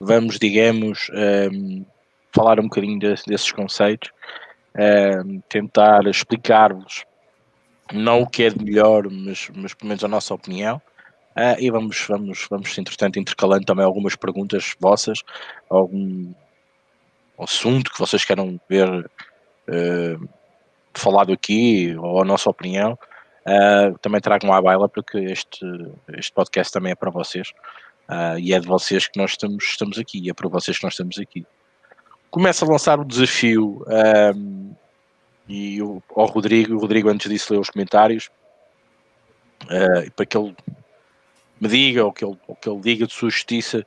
vamos 0.00 0.38
digamos, 0.38 1.10
um, 1.52 1.84
falar 2.32 2.58
um 2.58 2.64
bocadinho 2.64 2.98
de, 2.98 3.14
desses 3.26 3.52
conceitos, 3.52 4.10
um, 5.24 5.40
tentar 5.48 6.06
explicar-vos 6.06 7.04
não 7.92 8.22
o 8.22 8.26
que 8.26 8.44
é 8.44 8.50
de 8.50 8.62
melhor, 8.62 9.08
mas, 9.10 9.50
mas 9.54 9.74
pelo 9.74 9.88
menos 9.88 10.04
a 10.04 10.08
nossa 10.08 10.34
opinião. 10.34 10.80
Uh, 11.36 11.54
e 11.58 11.70
vamos, 11.70 12.04
vamos, 12.08 12.46
vamos, 12.50 12.76
entretanto, 12.76 13.18
intercalando 13.18 13.64
também 13.64 13.84
algumas 13.84 14.16
perguntas 14.16 14.74
vossas, 14.80 15.22
algum 15.70 16.32
assunto 17.38 17.92
que 17.92 17.98
vocês 17.98 18.24
queiram 18.24 18.60
ver 18.68 18.88
uh, 18.88 20.28
falado 20.92 21.32
aqui, 21.32 21.94
ou 21.96 22.20
a 22.20 22.24
nossa 22.24 22.50
opinião. 22.50 22.98
Uh, 23.48 23.96
também 24.00 24.20
tragam 24.20 24.52
à 24.52 24.60
baila 24.60 24.90
porque 24.90 25.16
este, 25.16 25.64
este 26.08 26.30
podcast 26.32 26.70
também 26.70 26.92
é 26.92 26.94
para 26.94 27.10
vocês 27.10 27.54
uh, 28.06 28.38
e 28.38 28.52
é 28.52 28.60
de 28.60 28.66
vocês 28.66 29.08
que 29.08 29.18
nós 29.18 29.30
estamos, 29.30 29.64
estamos 29.64 29.98
aqui, 29.98 30.28
é 30.28 30.34
para 30.34 30.50
vocês 30.50 30.76
que 30.76 30.84
nós 30.84 30.92
estamos 30.92 31.18
aqui. 31.18 31.46
Começa 32.30 32.66
a 32.66 32.68
lançar 32.68 33.00
o 33.00 33.06
desafio 33.06 33.82
um, 34.36 34.74
e 35.48 35.80
o, 35.80 36.02
ao 36.14 36.26
Rodrigo, 36.26 36.74
o 36.74 36.78
Rodrigo 36.78 37.08
antes 37.08 37.30
disso 37.30 37.54
leu 37.54 37.62
os 37.62 37.70
comentários 37.70 38.28
uh, 39.64 40.12
para 40.14 40.26
que 40.26 40.36
ele 40.36 40.54
me 41.58 41.68
diga 41.68 42.04
ou 42.04 42.12
que 42.12 42.26
ele, 42.26 42.36
ou 42.46 42.54
que 42.54 42.68
ele 42.68 42.80
diga 42.80 43.06
de 43.06 43.14
sua 43.14 43.30
justiça 43.30 43.86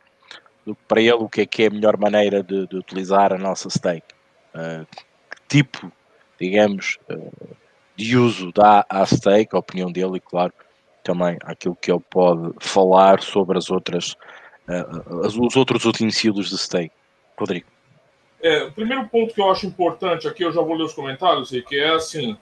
para 0.87 1.01
ele 1.01 1.11
o 1.13 1.29
que 1.29 1.41
é 1.41 1.45
que 1.45 1.63
é 1.63 1.67
a 1.67 1.71
melhor 1.71 1.97
maneira 1.97 2.41
de, 2.41 2.65
de 2.65 2.77
utilizar 2.77 3.31
a 3.31 3.37
nossa 3.37 3.69
stake. 3.69 4.07
que 5.29 5.41
tipo, 5.47 5.91
digamos, 6.39 6.97
de 8.03 8.17
uso 8.17 8.51
à 8.59 9.05
stake, 9.05 9.55
a 9.55 9.59
opinião 9.59 9.91
dele, 9.91 10.17
e 10.17 10.19
claro, 10.19 10.53
também 11.03 11.37
aquilo 11.43 11.75
que 11.75 11.91
ele 11.91 12.03
pode 12.09 12.53
falar 12.59 13.21
sobre 13.21 13.57
as 13.57 13.69
outras, 13.69 14.15
uh, 14.67 15.27
os 15.27 15.55
outros 15.55 15.85
utensílios 15.85 16.49
de 16.49 16.57
stake. 16.57 16.93
Rodrigo. 17.37 17.67
É, 18.41 18.63
o 18.63 18.71
primeiro 18.71 19.07
ponto 19.07 19.33
que 19.33 19.41
eu 19.41 19.51
acho 19.51 19.65
importante 19.65 20.27
aqui, 20.27 20.43
eu 20.43 20.51
já 20.51 20.61
vou 20.61 20.75
ler 20.75 20.83
os 20.83 20.93
comentários, 20.93 21.49
que 21.67 21.79
é 21.79 21.93
assim: 21.93 22.37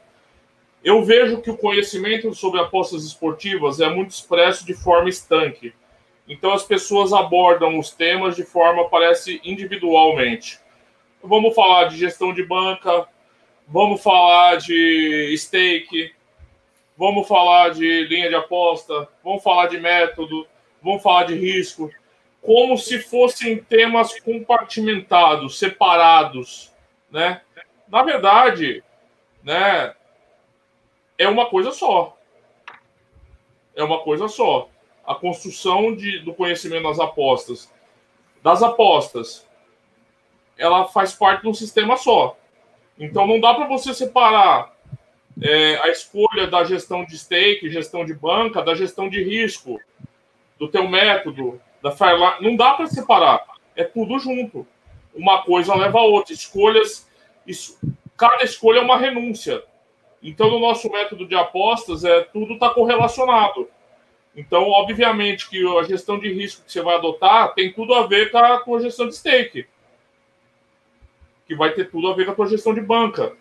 eu 0.83 1.03
vejo 1.03 1.41
que 1.41 1.51
o 1.51 1.57
conhecimento 1.57 2.33
sobre 2.33 2.59
apostas 2.59 3.03
esportivas 3.03 3.79
é 3.79 3.89
muito 3.89 4.11
expresso 4.11 4.65
de 4.65 4.73
forma 4.73 5.09
estanque. 5.09 5.73
Então 6.27 6.53
as 6.53 6.63
pessoas 6.63 7.11
abordam 7.11 7.77
os 7.77 7.91
temas 7.91 8.35
de 8.35 8.43
forma, 8.43 8.87
parece, 8.87 9.41
individualmente. 9.43 10.59
Vamos 11.21 11.53
falar 11.53 11.85
de 11.85 11.97
gestão 11.97 12.33
de 12.33 12.43
banca, 12.43 13.07
Vamos 13.71 14.01
falar 14.01 14.57
de 14.57 15.31
stake, 15.37 16.11
vamos 16.97 17.27
falar 17.27 17.69
de 17.69 18.03
linha 18.05 18.27
de 18.27 18.33
aposta, 18.33 19.07
vamos 19.23 19.43
falar 19.43 19.67
de 19.67 19.77
método, 19.79 20.47
vamos 20.81 21.03
falar 21.03 21.25
de 21.25 21.35
risco, 21.35 21.91
como 22.41 22.75
se 22.79 22.97
fossem 22.97 23.59
temas 23.59 24.19
compartimentados, 24.21 25.59
separados, 25.59 26.73
né? 27.11 27.41
Na 27.87 28.01
verdade, 28.01 28.83
né, 29.43 29.93
é 31.15 31.27
uma 31.27 31.45
coisa 31.45 31.71
só. 31.71 32.17
É 33.75 33.83
uma 33.83 33.99
coisa 33.99 34.27
só. 34.27 34.67
A 35.05 35.13
construção 35.13 35.95
de, 35.95 36.17
do 36.19 36.33
conhecimento 36.33 36.87
das 36.87 36.99
apostas. 36.99 37.71
Das 38.41 38.63
apostas, 38.63 39.47
ela 40.57 40.85
faz 40.85 41.13
parte 41.13 41.43
de 41.43 41.49
um 41.49 41.53
sistema 41.53 41.95
só. 41.95 42.38
Então 42.99 43.25
não 43.25 43.39
dá 43.39 43.53
para 43.53 43.65
você 43.65 43.93
separar 43.93 44.75
é, 45.41 45.77
a 45.81 45.87
escolha 45.89 46.47
da 46.47 46.63
gestão 46.63 47.05
de 47.05 47.17
stake, 47.17 47.69
gestão 47.69 48.03
de 48.03 48.13
banca, 48.13 48.61
da 48.61 48.75
gestão 48.75 49.09
de 49.09 49.23
risco, 49.23 49.79
do 50.59 50.67
teu 50.67 50.87
método, 50.87 51.61
da 51.81 51.91
Fairline. 51.91 52.41
Não 52.41 52.55
dá 52.55 52.73
para 52.73 52.87
separar. 52.87 53.45
É 53.75 53.83
tudo 53.83 54.19
junto. 54.19 54.67
Uma 55.15 55.41
coisa 55.43 55.73
leva 55.75 55.99
a 55.99 56.03
outra. 56.03 56.33
Escolhas, 56.33 57.09
isso, 57.47 57.79
cada 58.17 58.43
escolha 58.43 58.79
é 58.79 58.81
uma 58.81 58.97
renúncia. 58.97 59.63
Então, 60.21 60.49
no 60.49 60.59
nosso 60.59 60.91
método 60.91 61.25
de 61.25 61.35
apostas, 61.35 62.03
é 62.03 62.21
tudo 62.21 62.55
está 62.55 62.69
correlacionado. 62.69 63.69
Então, 64.35 64.69
obviamente 64.69 65.49
que 65.49 65.65
a 65.77 65.83
gestão 65.83 66.19
de 66.19 66.31
risco 66.31 66.63
que 66.65 66.71
você 66.71 66.81
vai 66.81 66.95
adotar 66.95 67.53
tem 67.53 67.71
tudo 67.71 67.93
a 67.93 68.05
ver 68.05 68.31
com 68.31 68.75
a, 68.75 68.79
gestão 68.81 69.07
de 69.07 69.15
stake 69.15 69.65
que 71.49 71.55
vai 71.55 71.73
ter 71.73 71.89
tudo 71.89 72.07
a 72.07 72.13
ver 72.13 72.25
com 72.25 72.31
a 72.31 72.35
tua 72.35 72.47
gestão 72.47 72.75
de 72.75 72.79
banca. 72.79 73.35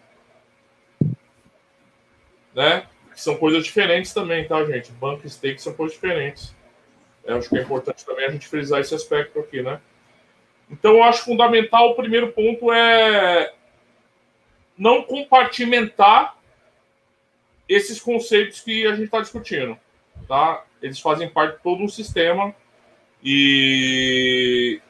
Né? 2.54 2.86
Que 3.12 3.20
são 3.20 3.36
coisas 3.36 3.62
diferentes 3.62 4.14
também, 4.14 4.48
tá, 4.48 4.64
gente? 4.64 4.90
Banca 4.92 5.26
e 5.26 5.30
stake 5.30 5.60
são 5.60 5.74
coisas 5.74 5.94
diferentes. 5.94 6.56
Eu 7.22 7.36
acho 7.36 7.50
que 7.50 7.58
é 7.58 7.60
importante 7.60 8.06
também 8.06 8.24
a 8.24 8.30
gente 8.30 8.48
frisar 8.48 8.80
esse 8.80 8.94
aspecto 8.94 9.38
aqui, 9.38 9.60
né? 9.60 9.78
Então, 10.70 10.94
eu 10.94 11.02
acho 11.02 11.26
fundamental, 11.26 11.90
o 11.90 11.96
primeiro 11.96 12.32
ponto 12.32 12.72
é 12.72 13.52
não 14.76 15.02
compartimentar 15.02 16.38
esses 17.68 18.00
conceitos 18.00 18.62
que 18.62 18.86
a 18.86 18.92
gente 18.92 19.04
está 19.04 19.20
discutindo, 19.20 19.78
tá? 20.26 20.64
Eles 20.80 20.98
fazem 20.98 21.28
parte 21.28 21.58
de 21.58 21.62
todo 21.62 21.82
um 21.82 21.88
sistema 21.88 22.54
e 23.22 24.80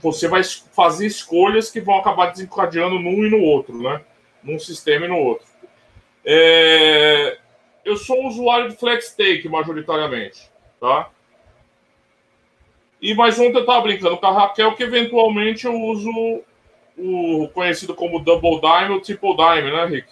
você 0.00 0.28
vai 0.28 0.42
fazer 0.44 1.06
escolhas 1.06 1.70
que 1.70 1.80
vão 1.80 1.96
acabar 1.96 2.30
desencadeando 2.30 2.98
num 2.98 3.24
e 3.24 3.30
no 3.30 3.40
outro, 3.40 3.76
né? 3.80 4.02
Num 4.42 4.58
sistema 4.58 5.04
e 5.04 5.08
no 5.08 5.18
outro. 5.18 5.46
É... 6.24 7.38
Eu 7.84 7.96
sou 7.96 8.26
usuário 8.26 8.70
de 8.70 8.76
FlexTake, 8.76 9.48
majoritariamente, 9.48 10.50
tá? 10.80 11.10
E 13.00 13.14
mais 13.14 13.38
ontem 13.38 13.56
eu 13.56 13.62
estava 13.62 13.80
brincando 13.80 14.16
com 14.16 14.26
a 14.26 14.32
Raquel 14.32 14.76
que 14.76 14.84
eventualmente 14.84 15.66
eu 15.66 15.74
uso 15.74 16.42
o 16.96 17.48
conhecido 17.48 17.94
como 17.94 18.20
Double 18.20 18.60
Dime 18.60 18.94
ou 18.94 19.00
Triple 19.00 19.36
Dime, 19.36 19.72
né, 19.72 19.84
Rick? 19.86 20.08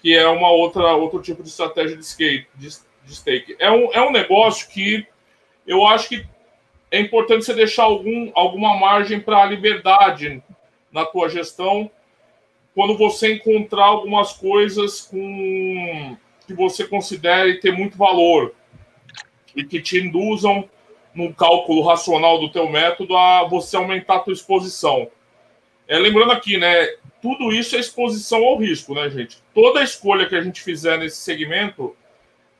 Que 0.00 0.14
é 0.14 0.28
uma 0.28 0.50
outra 0.50 0.94
outro 0.94 1.20
tipo 1.20 1.42
de 1.42 1.48
estratégia 1.48 1.96
de, 1.96 2.04
skate, 2.04 2.48
de, 2.54 2.68
de 2.68 3.14
stake. 3.14 3.56
É 3.58 3.70
um, 3.70 3.92
é 3.92 4.00
um 4.00 4.12
negócio 4.12 4.68
que 4.68 5.04
eu 5.66 5.84
acho 5.86 6.08
que 6.08 6.26
é 6.92 7.00
importante 7.00 7.46
você 7.46 7.54
deixar 7.54 7.84
algum, 7.84 8.30
alguma 8.34 8.78
margem 8.78 9.18
para 9.18 9.42
a 9.42 9.46
liberdade 9.46 10.42
na 10.92 11.06
tua 11.06 11.28
gestão 11.30 11.90
quando 12.74 12.96
você 12.96 13.34
encontrar 13.34 13.86
algumas 13.86 14.34
coisas 14.34 15.00
com 15.00 16.16
que 16.46 16.52
você 16.52 16.86
considere 16.86 17.60
ter 17.60 17.72
muito 17.72 17.96
valor 17.96 18.54
e 19.56 19.64
que 19.64 19.80
te 19.80 19.98
induzam 19.98 20.68
no 21.14 21.32
cálculo 21.32 21.82
racional 21.82 22.38
do 22.38 22.50
teu 22.50 22.68
método 22.68 23.16
a 23.16 23.44
você 23.44 23.76
aumentar 23.76 24.16
a 24.16 24.20
tua 24.20 24.34
exposição. 24.34 25.10
É, 25.88 25.98
lembrando 25.98 26.32
aqui, 26.32 26.58
né, 26.58 26.88
tudo 27.22 27.52
isso 27.52 27.74
é 27.74 27.78
exposição 27.78 28.44
ao 28.44 28.58
risco, 28.58 28.94
né, 28.94 29.08
gente? 29.08 29.38
Toda 29.54 29.82
escolha 29.82 30.26
que 30.26 30.34
a 30.34 30.42
gente 30.42 30.62
fizer 30.62 30.98
nesse 30.98 31.18
segmento, 31.18 31.96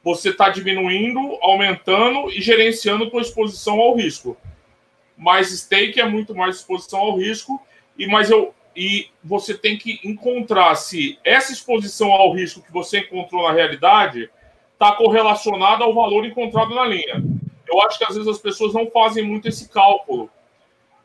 você 0.02 0.30
está 0.30 0.48
diminuindo, 0.48 1.20
aumentando 1.40 2.30
e 2.30 2.40
gerenciando 2.40 3.10
tua 3.10 3.22
exposição 3.22 3.80
ao 3.80 3.94
risco. 3.94 4.36
Mas 5.16 5.50
stake 5.50 6.00
é 6.00 6.08
muito 6.08 6.34
mais 6.34 6.56
exposição 6.56 7.00
ao 7.00 7.16
risco 7.16 7.60
e 7.96 8.06
mas 8.06 8.30
eu 8.30 8.54
e 8.74 9.08
você 9.22 9.54
tem 9.54 9.76
que 9.76 10.00
encontrar 10.02 10.74
se 10.76 11.18
essa 11.22 11.52
exposição 11.52 12.10
ao 12.10 12.32
risco 12.32 12.62
que 12.62 12.72
você 12.72 13.00
encontrou 13.00 13.42
na 13.42 13.52
realidade 13.52 14.30
está 14.72 14.92
correlacionada 14.92 15.84
ao 15.84 15.94
valor 15.94 16.24
encontrado 16.24 16.74
na 16.74 16.86
linha. 16.86 17.22
Eu 17.68 17.80
acho 17.82 17.98
que 17.98 18.04
às 18.04 18.14
vezes 18.14 18.28
as 18.28 18.38
pessoas 18.38 18.72
não 18.72 18.90
fazem 18.90 19.22
muito 19.22 19.46
esse 19.46 19.68
cálculo. 19.68 20.30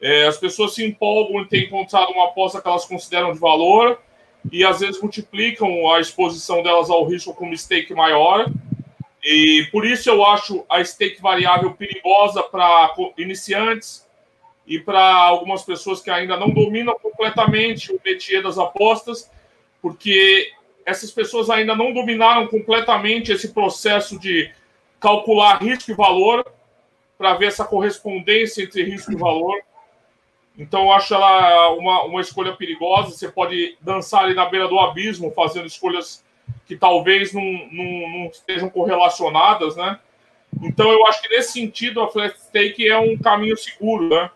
É, 0.02 0.28
as 0.28 0.38
pessoas 0.38 0.74
se 0.74 0.86
empolgam 0.86 1.42
em 1.42 1.46
ter 1.46 1.66
encontrado 1.66 2.12
uma 2.12 2.26
aposta 2.26 2.62
que 2.62 2.68
elas 2.68 2.86
consideram 2.86 3.34
de 3.34 3.40
valor 3.40 4.00
e 4.52 4.64
às 4.64 4.80
vezes 4.80 5.02
multiplicam 5.02 5.92
a 5.92 6.00
exposição 6.00 6.64
delas 6.64 6.90
ao 6.90 7.06
risco 7.06 7.34
com 7.34 7.46
uma 7.46 7.58
stake 7.58 7.94
maior. 7.94 8.50
E 9.24 9.68
por 9.72 9.86
isso 9.86 10.10
eu 10.10 10.26
acho 10.26 10.66
a 10.70 10.84
stake 10.84 11.22
variável 11.22 11.74
perigosa 11.74 12.44
para 12.44 12.94
iniciantes 13.18 14.08
e 14.66 14.80
para 14.80 15.02
algumas 15.02 15.64
pessoas 15.64 16.02
que 16.02 16.10
ainda 16.10 16.38
não 16.38 16.50
dominam 16.50 16.98
completamente 17.00 17.92
o 17.92 18.00
métier 18.04 18.44
das 18.44 18.58
apostas, 18.58 19.30
porque 19.82 20.52
essas 20.86 21.12
pessoas 21.12 21.50
ainda 21.50 21.76
não 21.76 21.94
dominaram 21.94 22.48
completamente 22.48 23.32
esse 23.32 23.54
processo 23.54 24.20
de 24.20 24.52
calcular 25.00 25.62
risco 25.62 25.92
e 25.92 25.94
valor 25.94 26.46
para 27.18 27.36
ver 27.36 27.48
essa 27.48 27.66
correspondência 27.66 28.64
entre 28.64 28.84
risco 28.84 29.12
e 29.12 29.16
valor. 29.16 29.60
Então, 30.58 30.84
eu 30.84 30.92
acho 30.92 31.14
ela 31.14 31.72
uma, 31.72 32.04
uma 32.04 32.22
escolha 32.22 32.56
perigosa. 32.56 33.12
Você 33.12 33.30
pode 33.30 33.78
dançar 33.82 34.24
ali 34.24 34.34
na 34.34 34.46
beira 34.46 34.68
do 34.68 34.80
abismo, 34.80 35.32
fazendo 35.32 35.68
escolhas 35.68 36.24
que 36.68 36.76
talvez 36.76 37.34
não, 37.34 37.44
não, 37.44 38.10
não 38.10 38.26
estejam 38.28 38.70
correlacionadas, 38.70 39.76
né? 39.76 40.00
Então, 40.62 40.92
eu 40.92 41.06
acho 41.08 41.22
que 41.22 41.30
nesse 41.30 41.54
sentido, 41.54 42.02
a 42.02 42.12
flat 42.12 42.38
stake 42.40 42.88
é 42.88 42.98
um 42.98 43.18
caminho 43.18 43.56
seguro, 43.58 44.10
né? 44.10 44.30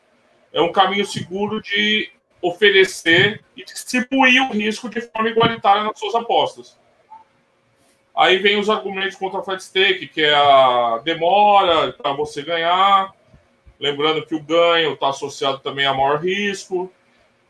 É 0.53 0.61
um 0.61 0.71
caminho 0.71 1.05
seguro 1.05 1.61
de 1.61 2.09
oferecer 2.41 3.43
e 3.55 3.63
distribuir 3.63 4.41
o 4.43 4.51
risco 4.51 4.89
de 4.89 5.01
forma 5.01 5.29
igualitária 5.29 5.83
nas 5.83 5.99
suas 5.99 6.15
apostas. 6.15 6.77
Aí 8.15 8.37
vem 8.37 8.59
os 8.59 8.69
argumentos 8.69 9.15
contra 9.15 9.39
a 9.39 9.43
flat 9.43 9.61
stake, 9.61 10.07
que 10.07 10.21
é 10.21 10.33
a 10.33 11.01
demora 11.03 11.93
para 11.93 12.13
você 12.13 12.41
ganhar, 12.41 13.13
lembrando 13.79 14.25
que 14.25 14.35
o 14.35 14.41
ganho 14.41 14.93
está 14.93 15.09
associado 15.09 15.59
também 15.59 15.85
a 15.85 15.93
maior 15.93 16.19
risco, 16.19 16.91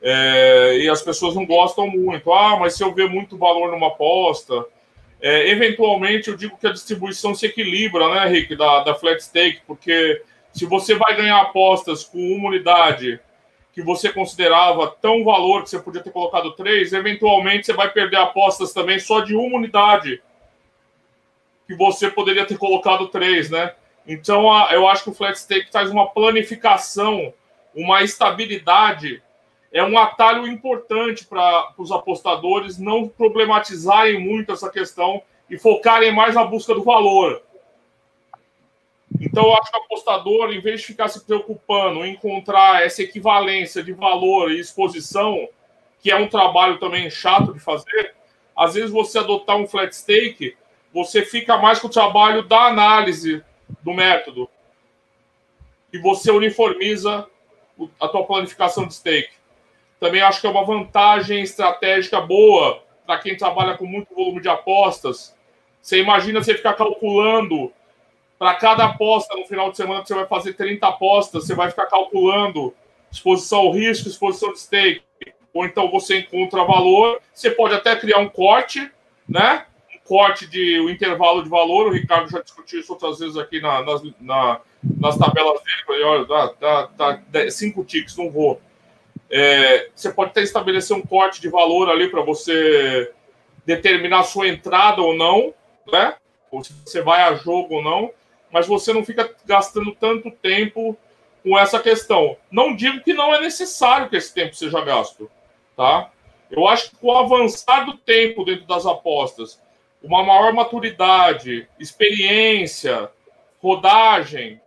é, 0.02 0.80
e 0.80 0.90
as 0.90 1.02
pessoas 1.02 1.36
não 1.36 1.46
gostam 1.46 1.88
muito. 1.88 2.34
Ah, 2.34 2.58
mas 2.58 2.76
se 2.76 2.84
eu 2.84 2.94
ver 2.94 3.08
muito 3.08 3.38
valor 3.38 3.72
numa 3.72 3.88
aposta, 3.88 4.66
é, 5.22 5.50
eventualmente 5.50 6.30
eu 6.30 6.36
digo 6.36 6.58
que 6.58 6.66
a 6.66 6.74
distribuição 6.74 7.36
se 7.36 7.46
equilibra, 7.46 8.10
né, 8.14 8.28
Rick, 8.28 8.56
da, 8.56 8.84
da 8.84 8.96
flat 8.96 9.22
stake, 9.24 9.62
porque 9.68 10.24
se 10.52 10.66
você 10.66 10.96
vai 10.96 11.16
ganhar 11.16 11.40
apostas 11.40 12.04
com 12.04 12.18
uma 12.18 12.50
unidade 12.50 13.20
que 13.74 13.82
você 13.82 14.12
considerava 14.12 14.88
tão 15.02 15.24
valor 15.24 15.64
que 15.64 15.70
você 15.70 15.80
podia 15.80 16.02
ter 16.02 16.12
colocado 16.12 16.52
três, 16.54 16.92
eventualmente 16.92 17.66
você 17.66 17.74
vai 17.74 17.90
perder 17.90 18.18
apostas 18.18 18.74
também 18.74 19.00
só 19.00 19.22
de 19.22 19.36
uma 19.36 19.58
unidade 19.58 20.22
que 21.68 21.76
você 21.76 22.10
poderia 22.10 22.46
ter 22.46 22.58
colocado 22.58 23.08
três, 23.08 23.50
né? 23.50 23.74
Então 24.06 24.46
eu 24.72 24.88
acho 24.88 25.04
que 25.04 25.10
o 25.12 25.14
flat 25.14 25.40
stake 25.40 25.72
traz 25.72 25.90
uma 25.90 26.10
planificação, 26.10 27.34
uma 27.74 28.02
estabilidade, 28.02 29.24
é 29.72 29.84
um 29.84 29.98
atalho 29.98 30.46
importante 30.48 31.26
para 31.26 31.74
os 31.78 31.92
apostadores 31.92 32.78
não 32.78 33.08
problematizarem 33.08 34.20
muito 34.20 34.52
essa 34.52 34.70
questão 34.70 35.22
e 35.50 35.58
focarem 35.58 36.14
mais 36.14 36.36
na 36.36 36.44
busca 36.44 36.74
do 36.74 36.84
valor. 36.84 37.42
Então, 39.20 39.44
eu 39.44 39.54
acho 39.54 39.72
que 39.72 39.78
o 39.78 39.82
apostador, 39.82 40.52
em 40.52 40.60
vez 40.60 40.82
de 40.82 40.88
ficar 40.88 41.08
se 41.08 41.26
preocupando 41.26 42.06
em 42.06 42.14
encontrar 42.14 42.84
essa 42.84 43.04
equivalência 43.04 43.84
de 43.84 43.94
valor 43.94 44.52
e 44.52 44.60
exposição, 44.60 45.48
que 46.02 46.12
é 46.12 46.16
um 46.16 46.28
trabalho 46.28 46.80
também 46.80 47.10
chato 47.10 47.54
de 47.54 47.60
fazer, 47.60 48.16
às 48.56 48.74
vezes 48.74 48.92
você 48.92 49.20
adotar 49.20 49.58
um 49.58 49.68
flat 49.68 49.96
stake, 49.96 50.56
você 50.94 51.24
fica 51.24 51.58
mais 51.58 51.80
com 51.80 51.88
o 51.88 51.92
trabalho 51.92 52.44
da 52.44 52.68
análise 52.68 53.44
do 53.82 53.94
método 53.94 54.50
e 55.94 55.98
você 56.00 56.32
uniformiza 56.32 57.28
a 58.00 58.08
tua 58.08 58.26
planificação 58.26 58.88
de 58.88 58.96
stake. 58.96 59.41
Também 60.02 60.20
acho 60.20 60.42
que 60.42 60.48
é 60.48 60.50
uma 60.50 60.66
vantagem 60.66 61.44
estratégica 61.44 62.20
boa 62.20 62.82
para 63.06 63.20
quem 63.20 63.38
trabalha 63.38 63.78
com 63.78 63.86
muito 63.86 64.16
volume 64.16 64.42
de 64.42 64.50
apostas. 64.50 65.38
Você 65.80 66.00
imagina 66.02 66.42
você 66.42 66.56
ficar 66.56 66.74
calculando 66.74 67.72
para 68.40 68.56
cada 68.56 68.86
aposta 68.86 69.38
no 69.38 69.46
final 69.46 69.70
de 69.70 69.78
semana 69.78 70.02
que 70.02 70.08
você 70.08 70.16
vai 70.16 70.26
fazer 70.26 70.54
30 70.54 70.88
apostas, 70.88 71.46
você 71.46 71.54
vai 71.54 71.70
ficar 71.70 71.86
calculando 71.86 72.74
exposição 73.12 73.60
ao 73.60 73.72
risco, 73.72 74.10
exposição 74.10 74.52
de 74.52 74.60
stake. 74.62 75.04
Ou 75.54 75.66
então 75.66 75.92
você 75.92 76.18
encontra 76.18 76.64
valor, 76.64 77.22
você 77.32 77.52
pode 77.52 77.76
até 77.76 77.96
criar 77.96 78.18
um 78.18 78.30
corte, 78.30 78.90
né? 79.30 79.68
Um 79.94 80.00
corte 80.08 80.48
de 80.48 80.80
um 80.80 80.90
intervalo 80.90 81.44
de 81.44 81.50
valor. 81.50 81.86
O 81.86 81.94
Ricardo 81.94 82.28
já 82.28 82.42
discutiu 82.42 82.80
isso 82.80 82.92
outras 82.92 83.20
vezes 83.20 83.38
aqui 83.38 83.62
na, 83.62 83.84
nas, 83.84 84.02
na, 84.20 84.62
nas 84.98 85.16
tabelas 85.16 85.62
dele. 85.62 86.04
Olha, 86.04 86.26
dá, 86.26 86.90
dá, 86.98 87.20
dá 87.28 87.52
cinco 87.52 87.84
ticks, 87.84 88.18
não 88.18 88.32
vou. 88.32 88.60
É, 89.32 89.90
você 89.96 90.12
pode 90.12 90.32
até 90.32 90.42
estabelecer 90.42 90.96
um 90.96 91.02
corte 91.02 91.40
de 91.40 91.50
valor 91.50 91.90
ali 91.90 92.10
para 92.10 92.22
você 92.22 93.12
determinar 93.66 94.20
a 94.20 94.24
sua 94.24 94.48
entrada 94.48 95.02
ou 95.02 95.16
não, 95.16 95.54
né? 95.92 96.16
Ou 96.52 96.64
se 96.64 96.74
você 96.74 97.02
vai 97.02 97.22
a 97.22 97.36
jogo 97.36 97.76
ou 97.76 97.84
não 97.84 98.12
mas 98.52 98.68
você 98.68 98.92
não 98.94 99.04
fica 99.04 99.34
gastando 99.46 99.96
tanto 99.96 100.30
tempo 100.30 100.98
com 101.42 101.58
essa 101.58 101.80
questão. 101.80 102.38
Não 102.52 102.76
digo 102.76 103.02
que 103.02 103.14
não 103.14 103.34
é 103.34 103.40
necessário 103.40 104.10
que 104.10 104.18
esse 104.18 104.34
tempo 104.34 104.56
seja 104.56 104.82
gasto, 104.82 105.32
tá? 105.76 106.12
Eu 106.50 106.68
acho 106.68 106.90
que 106.90 106.98
com 106.98 107.08
o 107.08 107.18
avançar 107.18 107.86
do 107.86 107.98
tempo 107.98 108.44
dentro 108.44 108.68
das 108.68 108.86
apostas, 108.86 109.60
uma 110.04 110.24
maior 110.24 110.52
maturidade, 110.52 111.68
experiência, 111.80 113.10
rodagem, 113.62 114.60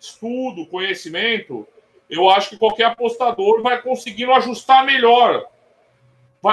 estudo, 0.00 0.66
conhecimento, 0.66 1.68
eu 2.08 2.30
acho 2.30 2.50
que 2.50 2.58
qualquer 2.58 2.84
apostador 2.84 3.62
vai 3.62 3.82
conseguindo 3.82 4.32
ajustar 4.32 4.84
melhor. 4.84 5.46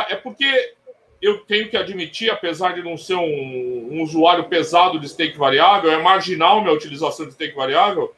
é 0.09 0.15
porque 0.15 0.73
eu 1.21 1.39
tenho 1.45 1.69
que 1.69 1.77
admitir, 1.77 2.29
apesar 2.29 2.73
de 2.73 2.83
não 2.83 2.97
ser 2.97 3.15
um, 3.15 3.89
um, 3.91 4.01
usuário 4.01 4.49
pesado 4.49 4.99
de 4.99 5.07
stake 5.07 5.37
variável, 5.37 5.91
é 5.91 6.01
marginal 6.01 6.61
minha 6.61 6.73
utilização 6.73 7.25
de 7.25 7.33
stake 7.33 7.55
variável, 7.55 8.13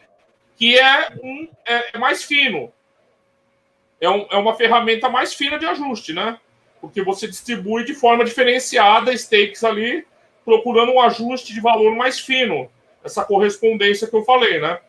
que 0.57 0.77
é, 0.77 1.09
um, 1.21 1.47
é, 1.67 1.95
é 1.95 1.97
mais 1.99 2.23
fino. 2.23 2.73
É, 4.01 4.09
um, 4.09 4.25
é 4.31 4.37
uma 4.37 4.55
ferramenta 4.55 5.07
mais 5.07 5.33
fina 5.33 5.59
de 5.59 5.65
ajuste, 5.65 6.13
né? 6.13 6.39
Porque 6.81 7.03
você 7.03 7.27
distribui 7.27 7.83
de 7.83 7.93
forma 7.93 8.25
diferenciada 8.25 9.15
stakes 9.15 9.63
ali, 9.63 10.05
procurando 10.43 10.93
um 10.93 11.01
ajuste 11.01 11.53
de 11.53 11.61
valor 11.61 11.95
mais 11.95 12.19
fino. 12.19 12.69
Essa 13.03 13.23
correspondência 13.23 14.07
que 14.07 14.15
eu 14.15 14.23
falei, 14.23 14.59
né? 14.59 14.79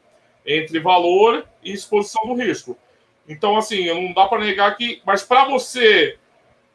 Entre 0.46 0.78
valor 0.78 1.46
e 1.62 1.72
exposição 1.72 2.26
do 2.26 2.34
risco. 2.34 2.78
Então, 3.28 3.56
assim, 3.56 3.86
não 3.86 4.12
dá 4.12 4.28
para 4.28 4.44
negar 4.44 4.76
que. 4.76 5.02
Mas 5.04 5.22
para 5.22 5.44
você 5.44 6.16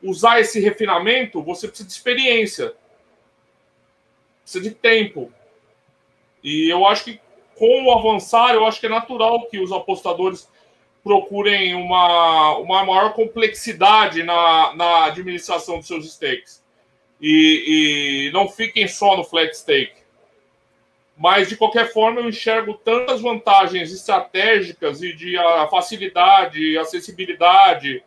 usar 0.04 0.40
esse 0.40 0.60
refinamento, 0.60 1.42
você 1.42 1.68
precisa 1.68 1.88
de 1.88 1.94
experiência, 1.94 2.74
precisa 4.44 4.64
de 4.64 4.72
tempo. 4.72 5.32
E 6.44 6.70
eu 6.70 6.86
acho 6.86 7.06
que 7.06 7.22
com 7.56 7.86
o 7.86 7.92
avançar, 7.92 8.54
eu 8.54 8.66
acho 8.66 8.80
que 8.80 8.88
é 8.88 8.90
natural 8.90 9.46
que 9.48 9.60
os 9.60 9.72
apostadores 9.72 10.50
procurem 11.04 11.76
uma, 11.76 12.58
uma 12.58 12.84
maior 12.84 13.14
complexidade 13.14 14.24
na, 14.24 14.76
na 14.76 15.06
administração 15.06 15.78
dos 15.78 15.88
seus 15.88 16.12
stakes. 16.12 16.62
E, 17.20 18.28
e 18.28 18.32
não 18.34 18.48
fiquem 18.48 18.88
só 18.88 19.16
no 19.16 19.24
flat 19.24 19.56
stake. 19.56 20.01
Mas, 21.22 21.50
de 21.50 21.56
qualquer 21.56 21.94
forma, 21.94 22.20
eu 22.20 22.28
enxergo 22.28 22.74
tantas 22.74 23.22
vantagens 23.22 23.94
estratégicas 23.94 25.04
e 25.04 25.14
de 25.14 25.38
a 25.38 25.68
facilidade, 25.68 26.76
acessibilidade, 26.80 28.04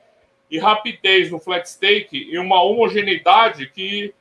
e 0.50 0.59
rapidez 0.59 1.31
no 1.31 1.38
flat 1.38 1.64
stake 1.64 2.29
e 2.29 2.37
uma 2.38 2.61
homogeneidade 2.61 3.68
que 3.70 4.12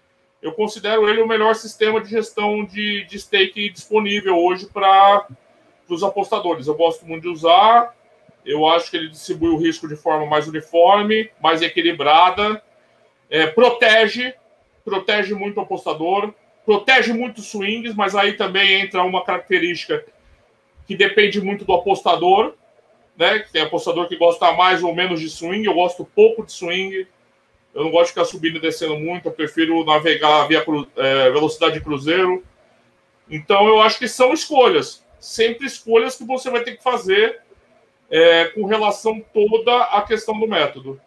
eu 0.43 0.51
considero 0.51 1.10
ele 1.10 1.23
o 1.23 1.27
melhor 1.27 1.56
sistema 1.56 1.99
de 1.99 2.10
gestão 2.10 2.63
de, 2.63 3.03
de 3.06 3.19
stake 3.19 3.71
disponível 3.71 4.38
hoje 4.38 4.67
para 4.67 5.27
os 5.89 6.03
apostadores. 6.03 6.67
Eu 6.67 6.75
gosto 6.75 7.03
muito 7.03 7.23
de 7.23 7.29
usar, 7.29 7.95
eu 8.45 8.67
acho 8.67 8.91
que 8.91 8.97
ele 8.97 9.10
distribui 9.10 9.49
o 9.49 9.58
risco 9.58 9.88
de 9.88 9.95
forma 9.95 10.27
mais 10.27 10.47
uniforme, 10.47 11.32
mais 11.41 11.63
equilibrada, 11.63 12.62
é, 13.27 13.47
protege, 13.47 14.36
protege 14.86 15.34
muito 15.34 15.58
o 15.58 15.62
apostador. 15.62 16.32
Protege 16.65 17.13
muito 17.13 17.39
os 17.39 17.47
swings, 17.47 17.95
mas 17.95 18.15
aí 18.15 18.34
também 18.34 18.82
entra 18.82 19.04
uma 19.04 19.23
característica 19.23 20.06
que 20.88 20.95
depende 20.95 21.41
muito 21.41 21.65
do 21.65 21.73
apostador, 21.73 22.54
né? 23.17 23.45
Tem 23.52 23.62
apostador 23.62 24.08
que 24.08 24.15
gosta 24.15 24.52
mais 24.54 24.84
ou 24.84 24.93
menos 24.93 25.19
de 25.19 25.30
swing, 25.30 25.65
eu 25.65 25.73
gosto 25.73 26.06
pouco 26.06 26.45
de 26.45 26.52
swing. 26.52 27.08
Eu 27.73 27.86
não 27.86 27.91
gosto 27.91 28.06
de 28.06 28.10
ficar 28.13 28.26
subindo 28.26 28.58
e 28.58 28.62
descendo 28.62 28.99
muito, 28.99 29.28
eu 29.28 29.32
prefiro 29.32 29.84
navegar 29.84 30.47
via 30.47 30.63
é, 30.95 31.32
velocidade 31.32 31.73
de 31.73 31.82
cruzeiro. 31.82 32.43
Então 33.28 33.67
eu 33.67 33.82
acho 33.82 33.97
que 33.97 34.08
são 34.08 34.32
escolhas, 34.32 35.04
sempre 35.19 35.65
escolhas 35.65 36.15
que 36.15 36.23
você 36.23 36.52
vai 36.52 36.63
ter 36.63 36.78
que 36.78 36.84
fazer 36.84 37.41
é, 38.12 38.45
com 38.49 38.65
relação 38.65 39.23
toda 39.34 39.86
à 39.86 40.04
questão 40.04 40.39
do 40.39 40.47
método. 40.47 41.02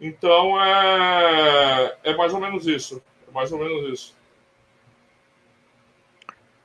Então 0.00 0.62
é, 0.62 1.96
é 2.04 2.16
mais 2.16 2.32
ou 2.32 2.40
menos 2.40 2.66
isso. 2.66 3.02
É 3.28 3.30
mais 3.30 3.52
ou 3.52 3.58
menos 3.58 3.92
isso. 3.92 4.17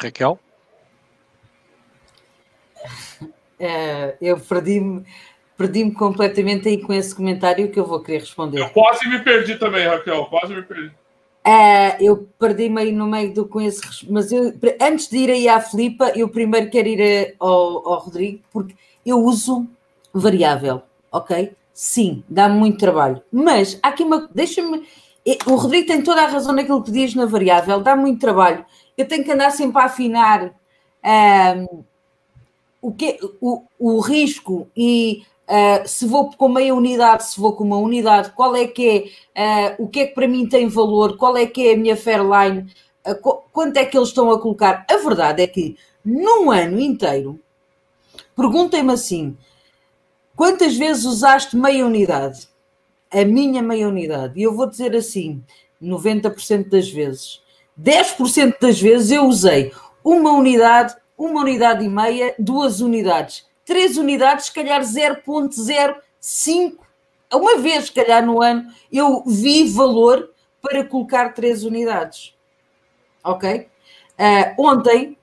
Raquel? 0.02 0.40
É, 3.60 4.16
eu 4.22 4.40
perdi-me 4.40 5.06
perdi 5.58 5.90
completamente 5.92 6.68
aí 6.68 6.78
com 6.78 6.94
esse 6.94 7.14
comentário 7.14 7.72
que 7.72 7.80
eu 7.80 7.86
vou 7.86 8.02
querer 8.02 8.20
responder. 8.20 8.60
Eu 8.60 8.70
quase 8.70 9.08
me 9.08 9.20
perdi 9.20 9.56
também, 9.58 9.88
Raquel, 9.88 10.26
quase 10.26 10.54
me 10.54 10.62
perdi. 10.62 10.92
É, 11.46 12.02
eu 12.02 12.28
perdi-me 12.40 12.82
aí 12.82 12.92
no 12.92 13.06
meio 13.06 13.34
do 13.34 13.46
com 13.46 13.60
esse, 13.60 13.82
mas 14.10 14.32
eu, 14.32 14.54
antes 14.82 15.10
de 15.10 15.18
ir 15.18 15.30
aí 15.30 15.50
à 15.50 15.60
Filipa, 15.60 16.12
eu 16.16 16.30
primeiro 16.30 16.70
quero 16.70 16.88
ir 16.88 17.36
ao, 17.40 17.88
ao 17.88 18.00
Rodrigo, 18.00 18.40
porque 18.52 18.74
eu 19.06 19.20
uso 19.20 19.68
variável, 20.14 20.82
ok? 21.12 21.52
Sim, 21.74 22.24
dá 22.30 22.48
muito 22.48 22.78
trabalho. 22.78 23.22
Mas 23.32 23.78
há 23.84 23.90
aqui 23.90 24.04
uma. 24.04 24.30
Deixa-me. 24.34 24.88
O 25.46 25.56
Rodrigo 25.56 25.88
tem 25.88 26.02
toda 26.02 26.22
a 26.22 26.28
razão 26.28 26.54
naquilo 26.54 26.84
que 26.84 26.92
diz 26.92 27.16
na 27.16 27.26
variável, 27.26 27.82
dá 27.82 27.96
muito 27.96 28.20
trabalho. 28.20 28.66
Eu 28.98 29.08
tenho 29.08 29.24
que 29.24 29.32
andar 29.32 29.52
sempre 29.52 29.82
a 29.82 29.86
afinar 29.86 30.54
um, 31.04 31.84
o, 32.82 32.92
que, 32.92 33.20
o, 33.42 33.64
o 33.80 34.00
risco 34.00 34.68
e 34.76 35.24
uh, 35.48 35.88
se 35.88 36.06
vou 36.06 36.32
com 36.32 36.50
meia 36.50 36.76
unidade, 36.76 37.26
se 37.26 37.40
vou 37.40 37.54
com 37.54 37.64
uma 37.64 37.78
unidade, 37.78 38.32
qual 38.32 38.56
é 38.56 38.68
que 38.68 39.12
é, 39.34 39.76
uh, 39.80 39.84
o 39.84 39.88
que 39.88 40.02
é 40.02 40.08
que 40.08 40.14
para 40.14 40.28
mim 40.28 40.48
tem 40.48 40.68
valor, 40.68 41.18
qual 41.18 41.36
é 41.38 41.46
que 41.46 41.68
é 41.68 41.74
a 41.74 41.78
minha 41.78 41.98
fairline, 41.98 42.72
uh, 43.08 43.42
quanto 43.52 43.78
é 43.78 43.86
que 43.86 43.98
eles 43.98 44.10
estão 44.10 44.32
a 44.32 44.40
colocar. 44.40 44.86
A 44.90 44.98
verdade 44.98 45.42
é 45.42 45.48
que 45.48 45.78
num 46.04 46.52
ano 46.52 46.80
inteiro, 46.80 47.40
perguntem-me 48.36 48.94
assim: 48.94 49.38
Quantas 50.36 50.76
vezes 50.76 51.06
usaste 51.06 51.56
meia 51.56 51.86
unidade? 51.86 52.48
A 53.12 53.24
minha 53.24 53.62
meia 53.62 53.88
unidade. 53.88 54.40
E 54.40 54.44
eu 54.44 54.56
vou 54.56 54.68
dizer 54.68 54.96
assim: 54.96 55.44
90% 55.82 56.70
das 56.70 56.90
vezes. 56.90 57.42
10% 57.80 58.56
das 58.60 58.80
vezes 58.80 59.12
eu 59.12 59.26
usei 59.26 59.74
uma 60.04 60.32
unidade, 60.32 60.96
uma 61.18 61.42
unidade 61.42 61.84
e 61.86 61.90
meia, 61.90 62.36
duas 62.38 62.82
unidades. 62.82 63.46
Três 63.66 63.98
unidades, 63.98 64.46
se 64.46 64.54
calhar 64.54 64.82
0.05. 64.82 66.78
Uma 67.32 67.58
vez, 67.58 67.86
se 67.86 67.92
calhar, 67.92 68.24
no 68.26 68.42
ano, 68.42 68.68
eu 68.92 69.24
vi 69.26 69.68
valor 69.70 70.30
para 70.62 70.84
colocar 70.86 71.34
três 71.34 71.64
unidades. 71.64 72.36
Ok? 73.24 73.68
Uh, 74.20 74.54
ontem, 74.62 75.18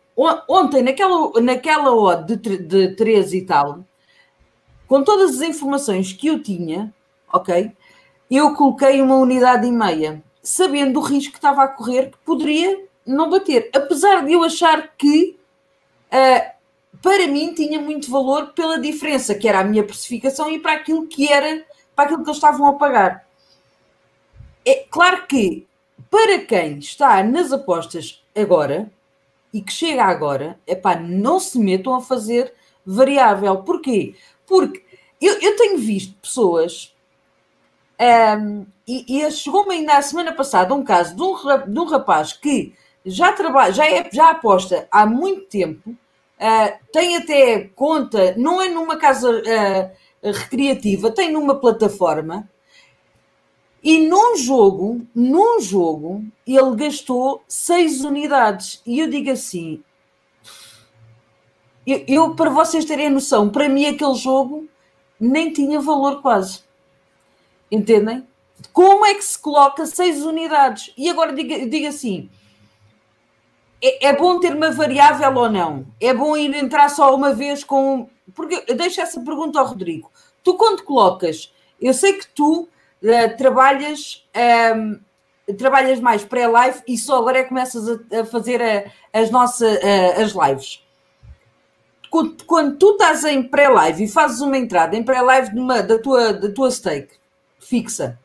ontem, 0.49 0.83
naquela, 0.83 1.41
naquela 1.41 1.95
odd 1.95 2.37
de, 2.37 2.59
de 2.59 2.97
3 2.97 3.35
e 3.35 3.43
tal, 3.43 3.85
com 4.89 5.05
todas 5.05 5.37
as 5.37 5.43
informações 5.43 6.13
que 6.13 6.27
eu 6.27 6.43
tinha, 6.43 6.93
ok? 7.33 7.71
Eu 8.29 8.55
coloquei 8.55 9.01
uma 9.01 9.17
unidade 9.17 9.67
e 9.67 9.71
meia, 9.71 10.23
sabendo 10.43 10.99
o 10.99 11.03
risco 11.03 11.33
que 11.33 11.39
estava 11.39 11.63
a 11.63 11.69
correr, 11.69 12.11
que 12.11 12.19
poderia 12.25 12.85
não 13.07 13.31
bater. 13.31 13.71
Apesar 13.75 14.25
de 14.25 14.33
eu 14.33 14.43
achar 14.43 14.95
que 14.97 15.39
uh, 16.13 16.51
para 17.03 17.27
mim 17.27 17.55
tinha 17.55 17.81
muito 17.81 18.11
valor 18.11 18.53
pela 18.53 18.79
diferença 18.79 19.35
que 19.35 19.49
era 19.49 19.61
a 19.61 19.65
minha 19.65 19.85
precificação 19.85 20.51
e 20.51 20.59
para 20.59 20.75
aquilo 20.75 21.07
que 21.07 21.29
era, 21.29 21.65
para 21.95 22.05
aquilo 22.05 22.23
que 22.23 22.31
eles 22.31 22.37
estavam 22.37 22.67
a 22.67 22.75
pagar. 22.75 23.27
É 24.65 24.87
claro 24.91 25.27
que 25.27 25.67
para 26.11 26.39
quem 26.41 26.79
está 26.79 27.23
nas 27.23 27.53
apostas 27.53 28.23
agora 28.35 28.91
e 29.53 29.61
que 29.61 29.73
chega 29.73 30.05
agora, 30.05 30.59
é 30.67 30.75
pá, 30.75 30.97
não 30.97 31.41
se 31.41 31.59
metam 31.59 31.95
a 31.95 32.01
fazer 32.01 32.53
variável. 32.85 33.59
Porquê? 33.59 34.15
Porque 34.47 34.85
eu, 35.21 35.39
eu 35.41 35.57
tenho 35.57 35.79
visto 35.79 36.15
pessoas, 36.21 36.95
um, 38.01 38.67
e, 38.89 39.23
e 39.23 39.31
chegou-me 39.31 39.75
ainda 39.75 39.99
a 39.99 40.03
semana 40.03 40.33
passada 40.33 40.75
um 40.75 40.83
caso 40.83 41.15
de 41.15 41.23
um, 41.23 41.35
de 41.73 41.79
um 41.79 41.85
rapaz 41.85 42.33
que 42.33 42.75
já 43.05 43.33
trabalha, 43.33 43.73
já, 43.73 43.87
é, 43.87 44.09
já 44.11 44.31
aposta 44.31 44.89
há 44.91 45.05
muito 45.07 45.43
tempo, 45.43 45.91
uh, 45.91 46.87
tem 46.93 47.17
até 47.17 47.69
conta, 47.75 48.35
não 48.37 48.61
é 48.61 48.69
numa 48.69 48.97
casa 48.97 49.31
uh, 49.31 50.31
recreativa, 50.33 51.11
tem 51.11 51.31
numa 51.31 51.55
plataforma. 51.55 52.49
E 53.83 54.07
num 54.07 54.37
jogo, 54.37 55.07
num 55.15 55.61
jogo, 55.61 56.25
ele 56.47 56.77
gastou 56.77 57.43
seis 57.49 58.03
unidades. 58.05 58.83
E 58.85 58.99
eu 58.99 59.09
digo 59.09 59.31
assim: 59.31 59.83
eu, 61.87 62.05
eu, 62.07 62.35
para 62.35 62.51
vocês 62.51 62.85
terem 62.85 63.09
noção, 63.09 63.49
para 63.49 63.69
mim 63.71 63.87
aquele 63.87 64.15
jogo 64.15 64.69
nem 65.19 65.53
tinha 65.53 65.81
valor 65.81 66.21
quase. 66.21 66.63
Entendem? 67.71 68.27
Como 68.73 69.07
é 69.07 69.15
que 69.15 69.25
se 69.25 69.39
coloca 69.39 69.87
seis 69.87 70.23
unidades? 70.23 70.93
E 70.97 71.09
agora 71.09 71.33
diga, 71.33 71.67
diga 71.67 71.89
assim: 71.89 72.29
é, 73.83 74.09
é, 74.09 74.17
bom 74.17 74.39
ter 74.41 74.55
uma 74.55 74.71
variável 74.71 75.35
ou 75.35 75.51
não? 75.51 75.87
É 76.01 76.13
bom 76.13 76.37
ir 76.37 76.55
entrar 76.55 76.89
só 76.91 77.15
uma 77.15 77.33
vez 77.33 77.65
com. 77.65 78.09
Porque 78.35 78.65
eu 78.67 78.77
deixo 78.77 79.01
essa 79.01 79.21
pergunta 79.21 79.59
ao 79.59 79.67
Rodrigo. 79.67 80.11
Tu, 80.43 80.55
quando 80.55 80.83
colocas, 80.83 81.53
eu 81.81 81.95
sei 81.95 82.15
que 82.15 82.27
tu 82.29 82.69
uh, 83.03 83.37
trabalhas. 83.37 84.27
Um, 84.37 84.41
ehm, 84.41 85.01
trabalhas 85.59 85.99
mais 85.99 86.25
pré-live 86.25 86.81
e 86.87 86.97
só 86.97 87.19
agora 87.19 87.39
é 87.39 87.43
que 87.43 87.49
começas 87.49 87.89
a, 87.89 88.21
a 88.21 88.25
fazer 88.25 88.63
a, 88.63 88.85
as 89.13 89.33
nossas 89.33 89.81
as 90.17 90.31
lives 90.31 90.81
quando, 92.11 92.45
quando 92.45 92.77
tu 92.77 92.93
estás 92.93 93.25
em 93.25 93.43
pré-live 93.43 94.05
e 94.05 94.09
fazes 94.09 94.41
uma 94.41 94.59
entrada 94.59 94.97
em 94.97 95.03
pré-live 95.03 95.51
da 95.87 95.99
tua, 95.99 96.33
da 96.33 96.53
tua 96.53 96.71
stake 96.71 97.20
fixa, 97.61 98.19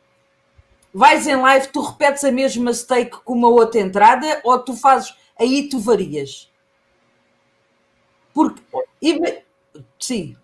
vais 0.93 1.27
em 1.27 1.35
live, 1.35 1.67
tu 1.67 1.81
repetes 1.81 2.23
a 2.23 2.31
mesma 2.31 2.73
stake 2.73 3.17
com 3.23 3.33
uma 3.33 3.49
outra 3.49 3.81
entrada 3.81 4.41
ou 4.43 4.57
tu 4.57 4.73
fazes, 4.75 5.13
aí 5.37 5.69
tu 5.69 5.79
varias? 5.79 6.49
Porque. 8.33 8.61
E, 9.01 9.43
sim. 9.99 10.35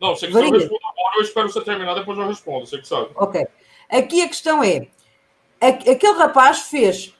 Não, 0.00 0.14
se 0.14 0.26
quiser 0.26 0.44
eu 0.44 0.50
respondo 0.50 0.80
agora, 0.84 1.16
eu 1.16 1.22
espero 1.22 1.48
você 1.50 1.60
terminar, 1.62 1.94
depois 1.94 2.18
eu 2.18 2.28
respondo, 2.28 2.66
você 2.66 2.78
que 2.78 2.88
sabe. 2.88 3.10
Ok. 3.16 3.46
Aqui 3.90 4.22
a 4.22 4.28
questão 4.28 4.62
é: 4.62 4.86
aquele 5.60 6.18
rapaz 6.18 6.60
fez 6.62 7.14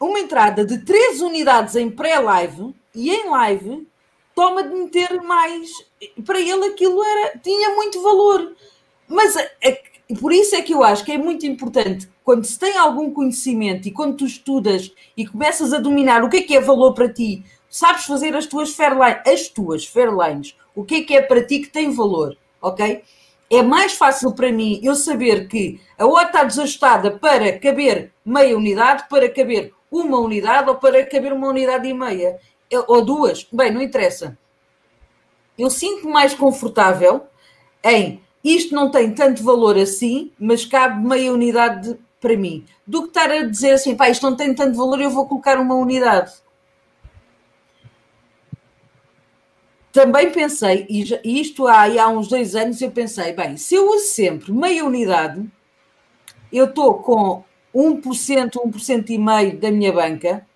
uma 0.00 0.20
entrada 0.20 0.64
de 0.64 0.78
três 0.78 1.20
unidades 1.20 1.74
em 1.74 1.90
pré-live 1.90 2.74
e 2.94 3.10
em 3.10 3.28
live 3.30 3.88
toma 4.34 4.62
de 4.62 4.74
meter 4.74 5.22
mais. 5.22 5.70
Para 6.24 6.40
ele 6.40 6.66
aquilo 6.66 7.02
era, 7.02 7.38
tinha 7.38 7.70
muito 7.74 8.02
valor. 8.02 8.54
Mas 9.08 9.36
é, 9.36 9.82
é, 10.08 10.14
por 10.14 10.32
isso 10.32 10.54
é 10.54 10.62
que 10.62 10.74
eu 10.74 10.82
acho 10.82 11.04
que 11.04 11.12
é 11.12 11.18
muito 11.18 11.46
importante 11.46 12.08
quando 12.22 12.44
se 12.44 12.58
tem 12.58 12.76
algum 12.76 13.10
conhecimento 13.12 13.88
e 13.88 13.90
quando 13.90 14.16
tu 14.16 14.24
estudas 14.24 14.92
e 15.16 15.26
começas 15.26 15.72
a 15.72 15.78
dominar 15.78 16.22
o 16.24 16.28
que 16.28 16.38
é 16.38 16.42
que 16.42 16.56
é 16.56 16.60
valor 16.60 16.94
para 16.94 17.12
ti, 17.12 17.44
sabes 17.68 18.04
fazer 18.04 18.34
as 18.36 18.46
tuas 18.46 18.74
fairlines, 18.74 19.20
as 19.26 19.48
tuas 19.48 19.86
fairlines, 19.86 20.56
o 20.74 20.84
que 20.84 20.96
é 20.96 21.02
que 21.02 21.16
é 21.16 21.22
para 21.22 21.44
ti 21.44 21.60
que 21.60 21.68
tem 21.68 21.90
valor, 21.90 22.36
ok? 22.60 23.02
É 23.50 23.62
mais 23.62 23.92
fácil 23.94 24.32
para 24.32 24.50
mim 24.50 24.80
eu 24.82 24.94
saber 24.94 25.48
que 25.48 25.80
a 25.98 26.06
hora 26.06 26.26
está 26.26 26.44
desajustada 26.44 27.10
para 27.10 27.58
caber 27.58 28.12
meia 28.24 28.56
unidade, 28.56 29.04
para 29.08 29.28
caber 29.28 29.72
uma 29.90 30.18
unidade 30.18 30.68
ou 30.68 30.76
para 30.76 31.04
caber 31.06 31.32
uma 31.32 31.48
unidade 31.48 31.86
e 31.86 31.94
meia 31.94 32.38
ou 32.88 33.04
duas, 33.04 33.46
bem, 33.52 33.72
não 33.72 33.82
interessa. 33.82 34.36
Eu 35.56 35.70
sinto 35.70 36.08
mais 36.08 36.34
confortável 36.34 37.26
em 37.84 38.23
isto 38.44 38.74
não 38.74 38.90
tem 38.90 39.12
tanto 39.14 39.42
valor 39.42 39.76
assim, 39.78 40.30
mas 40.38 40.66
cabe 40.66 41.02
meia 41.06 41.32
unidade 41.32 41.98
para 42.20 42.36
mim, 42.36 42.64
do 42.86 43.02
que 43.02 43.08
estar 43.08 43.30
a 43.30 43.42
dizer 43.42 43.72
assim, 43.72 43.96
pá, 43.96 44.08
isto 44.10 44.28
não 44.28 44.36
tem 44.36 44.54
tanto 44.54 44.76
valor, 44.76 45.00
eu 45.00 45.10
vou 45.10 45.26
colocar 45.26 45.58
uma 45.58 45.74
unidade. 45.74 46.32
Também 49.92 50.30
pensei, 50.30 50.86
e 50.88 51.40
isto 51.40 51.66
há, 51.66 51.84
há 52.02 52.08
uns 52.08 52.28
dois 52.28 52.54
anos, 52.54 52.80
eu 52.82 52.90
pensei, 52.90 53.32
bem, 53.32 53.56
se 53.56 53.76
eu 53.76 53.88
uso 53.88 54.06
sempre 54.06 54.52
meia 54.52 54.84
unidade, 54.84 55.44
eu 56.52 56.66
estou 56.66 56.94
com 56.94 57.44
1%, 57.74 58.50
1% 58.52 59.10
e 59.10 59.18
meio 59.18 59.58
da 59.58 59.70
minha 59.70 59.92
banca, 59.92 60.46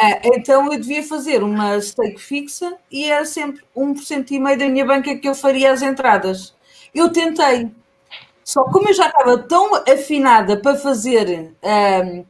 ah, 0.00 0.20
então 0.24 0.72
eu 0.72 0.78
devia 0.78 1.02
fazer 1.02 1.42
uma 1.42 1.80
stake 1.80 2.20
fixa 2.20 2.76
e 2.90 3.10
era 3.10 3.24
sempre 3.24 3.62
1% 3.76 4.30
e 4.30 4.38
meio 4.38 4.58
da 4.58 4.68
minha 4.68 4.86
banca 4.86 5.16
que 5.16 5.28
eu 5.28 5.34
faria 5.34 5.72
as 5.72 5.82
entradas. 5.82 6.54
Eu 6.94 7.10
tentei, 7.10 7.70
só 8.44 8.64
como 8.64 8.88
eu 8.88 8.94
já 8.94 9.06
estava 9.06 9.38
tão 9.38 9.74
afinada 9.74 10.56
para 10.56 10.76
fazer 10.76 11.52
um, 11.62 12.24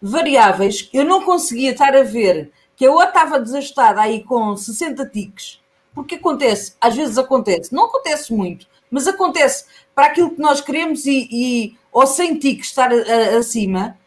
variáveis, 0.00 0.88
eu 0.92 1.04
não 1.04 1.22
conseguia 1.24 1.72
estar 1.72 1.94
a 1.94 2.02
ver 2.02 2.52
que 2.76 2.84
eu 2.84 3.00
estava 3.02 3.40
desastada 3.40 4.00
aí 4.00 4.22
com 4.22 4.56
60 4.56 5.06
tiques, 5.06 5.60
porque 5.94 6.16
acontece, 6.16 6.74
às 6.80 6.94
vezes 6.94 7.16
acontece, 7.18 7.74
não 7.74 7.86
acontece 7.86 8.32
muito, 8.32 8.66
mas 8.90 9.08
acontece 9.08 9.64
para 9.94 10.06
aquilo 10.06 10.30
que 10.30 10.40
nós 10.40 10.60
queremos 10.60 11.06
e, 11.06 11.28
e 11.30 11.78
ou 11.90 12.06
sem 12.06 12.38
tiques 12.38 12.68
estar 12.68 12.92
a, 12.92 12.96
a, 12.96 13.38
acima, 13.38 13.98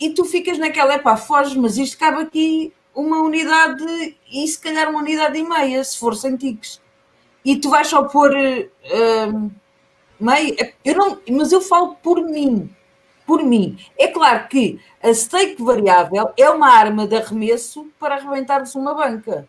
e 0.00 0.10
tu 0.10 0.24
ficas 0.24 0.58
naquela, 0.58 0.94
epá, 0.94 1.16
foges, 1.16 1.54
mas 1.54 1.76
isto 1.76 1.98
cabe 1.98 2.22
aqui 2.22 2.72
uma 2.94 3.20
unidade 3.20 4.16
e 4.30 4.46
se 4.48 4.58
calhar 4.58 4.88
uma 4.88 5.00
unidade 5.00 5.38
e 5.38 5.44
meia, 5.44 5.82
se 5.84 5.98
for 5.98 6.16
sem 6.16 6.36
tiques. 6.36 6.80
E 7.44 7.56
tu 7.56 7.70
vais 7.70 7.86
só 7.86 8.04
pôr 8.04 8.30
uh, 8.32 9.50
eu 10.84 10.96
não, 10.96 11.20
mas 11.30 11.52
eu 11.52 11.60
falo 11.60 11.96
por 11.96 12.22
mim, 12.22 12.70
por 13.26 13.42
mim. 13.42 13.78
É 13.98 14.08
claro 14.08 14.48
que 14.48 14.80
a 15.02 15.12
stake 15.12 15.62
variável 15.62 16.32
é 16.36 16.48
uma 16.48 16.68
arma 16.68 17.06
de 17.06 17.16
arremesso 17.16 17.86
para 17.98 18.14
arrebentar-se 18.14 18.76
uma 18.78 18.94
banca. 18.94 19.48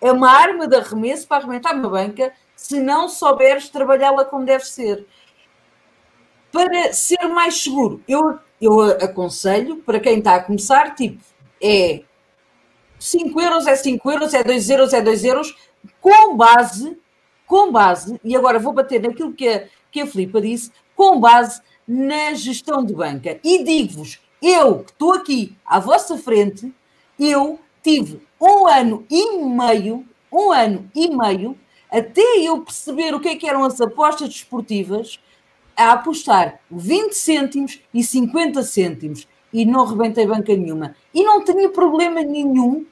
É 0.00 0.12
uma 0.12 0.30
arma 0.30 0.66
de 0.66 0.76
arremesso 0.76 1.26
para 1.26 1.38
arrebentar 1.38 1.74
uma 1.74 1.88
banca 1.88 2.32
se 2.54 2.80
não 2.80 3.08
souberes 3.08 3.68
trabalhá-la 3.68 4.24
como 4.24 4.44
deve 4.44 4.64
ser. 4.64 5.06
Para 6.50 6.92
ser 6.92 7.28
mais 7.28 7.62
seguro, 7.62 8.02
eu, 8.08 8.38
eu 8.60 8.80
aconselho 9.02 9.76
para 9.78 10.00
quem 10.00 10.18
está 10.18 10.36
a 10.36 10.42
começar, 10.42 10.94
tipo, 10.94 11.22
é 11.62 12.02
5 12.98 13.40
euros 13.40 13.66
é 13.66 13.76
5 13.76 14.10
euros, 14.10 14.34
é 14.34 14.42
2 14.42 14.70
euros, 14.70 14.92
é 14.92 15.00
2 15.00 15.24
euros, 15.24 15.54
com 16.00 16.36
base, 16.36 16.98
com 17.46 17.72
base, 17.72 18.20
e 18.24 18.36
agora 18.36 18.58
vou 18.58 18.72
bater 18.72 19.00
naquilo 19.00 19.32
que 19.32 19.48
a, 19.48 19.66
que 19.90 20.00
a 20.00 20.06
Filipa 20.06 20.40
disse, 20.40 20.70
com 20.94 21.18
base 21.20 21.60
na 21.86 22.34
gestão 22.34 22.84
de 22.84 22.94
banca. 22.94 23.38
E 23.42 23.64
digo-vos, 23.64 24.20
eu 24.42 24.80
que 24.80 24.92
estou 24.92 25.14
aqui 25.14 25.56
à 25.64 25.78
vossa 25.78 26.18
frente, 26.18 26.72
eu 27.18 27.58
tive 27.82 28.20
um 28.40 28.66
ano 28.66 29.06
e 29.10 29.38
meio, 29.38 30.04
um 30.30 30.52
ano 30.52 30.90
e 30.94 31.08
meio, 31.08 31.58
até 31.90 32.22
eu 32.40 32.60
perceber 32.60 33.14
o 33.14 33.20
que, 33.20 33.28
é 33.28 33.36
que 33.36 33.48
eram 33.48 33.64
as 33.64 33.80
apostas 33.80 34.28
desportivas, 34.28 35.18
a 35.76 35.92
apostar 35.92 36.60
20 36.70 37.12
cêntimos 37.12 37.80
e 37.94 38.02
50 38.02 38.62
cêntimos 38.64 39.28
e 39.52 39.64
não 39.64 39.86
rebentei 39.86 40.26
banca 40.26 40.54
nenhuma. 40.54 40.94
E 41.14 41.22
não 41.22 41.44
tinha 41.44 41.68
problema 41.70 42.20
nenhum, 42.20 42.84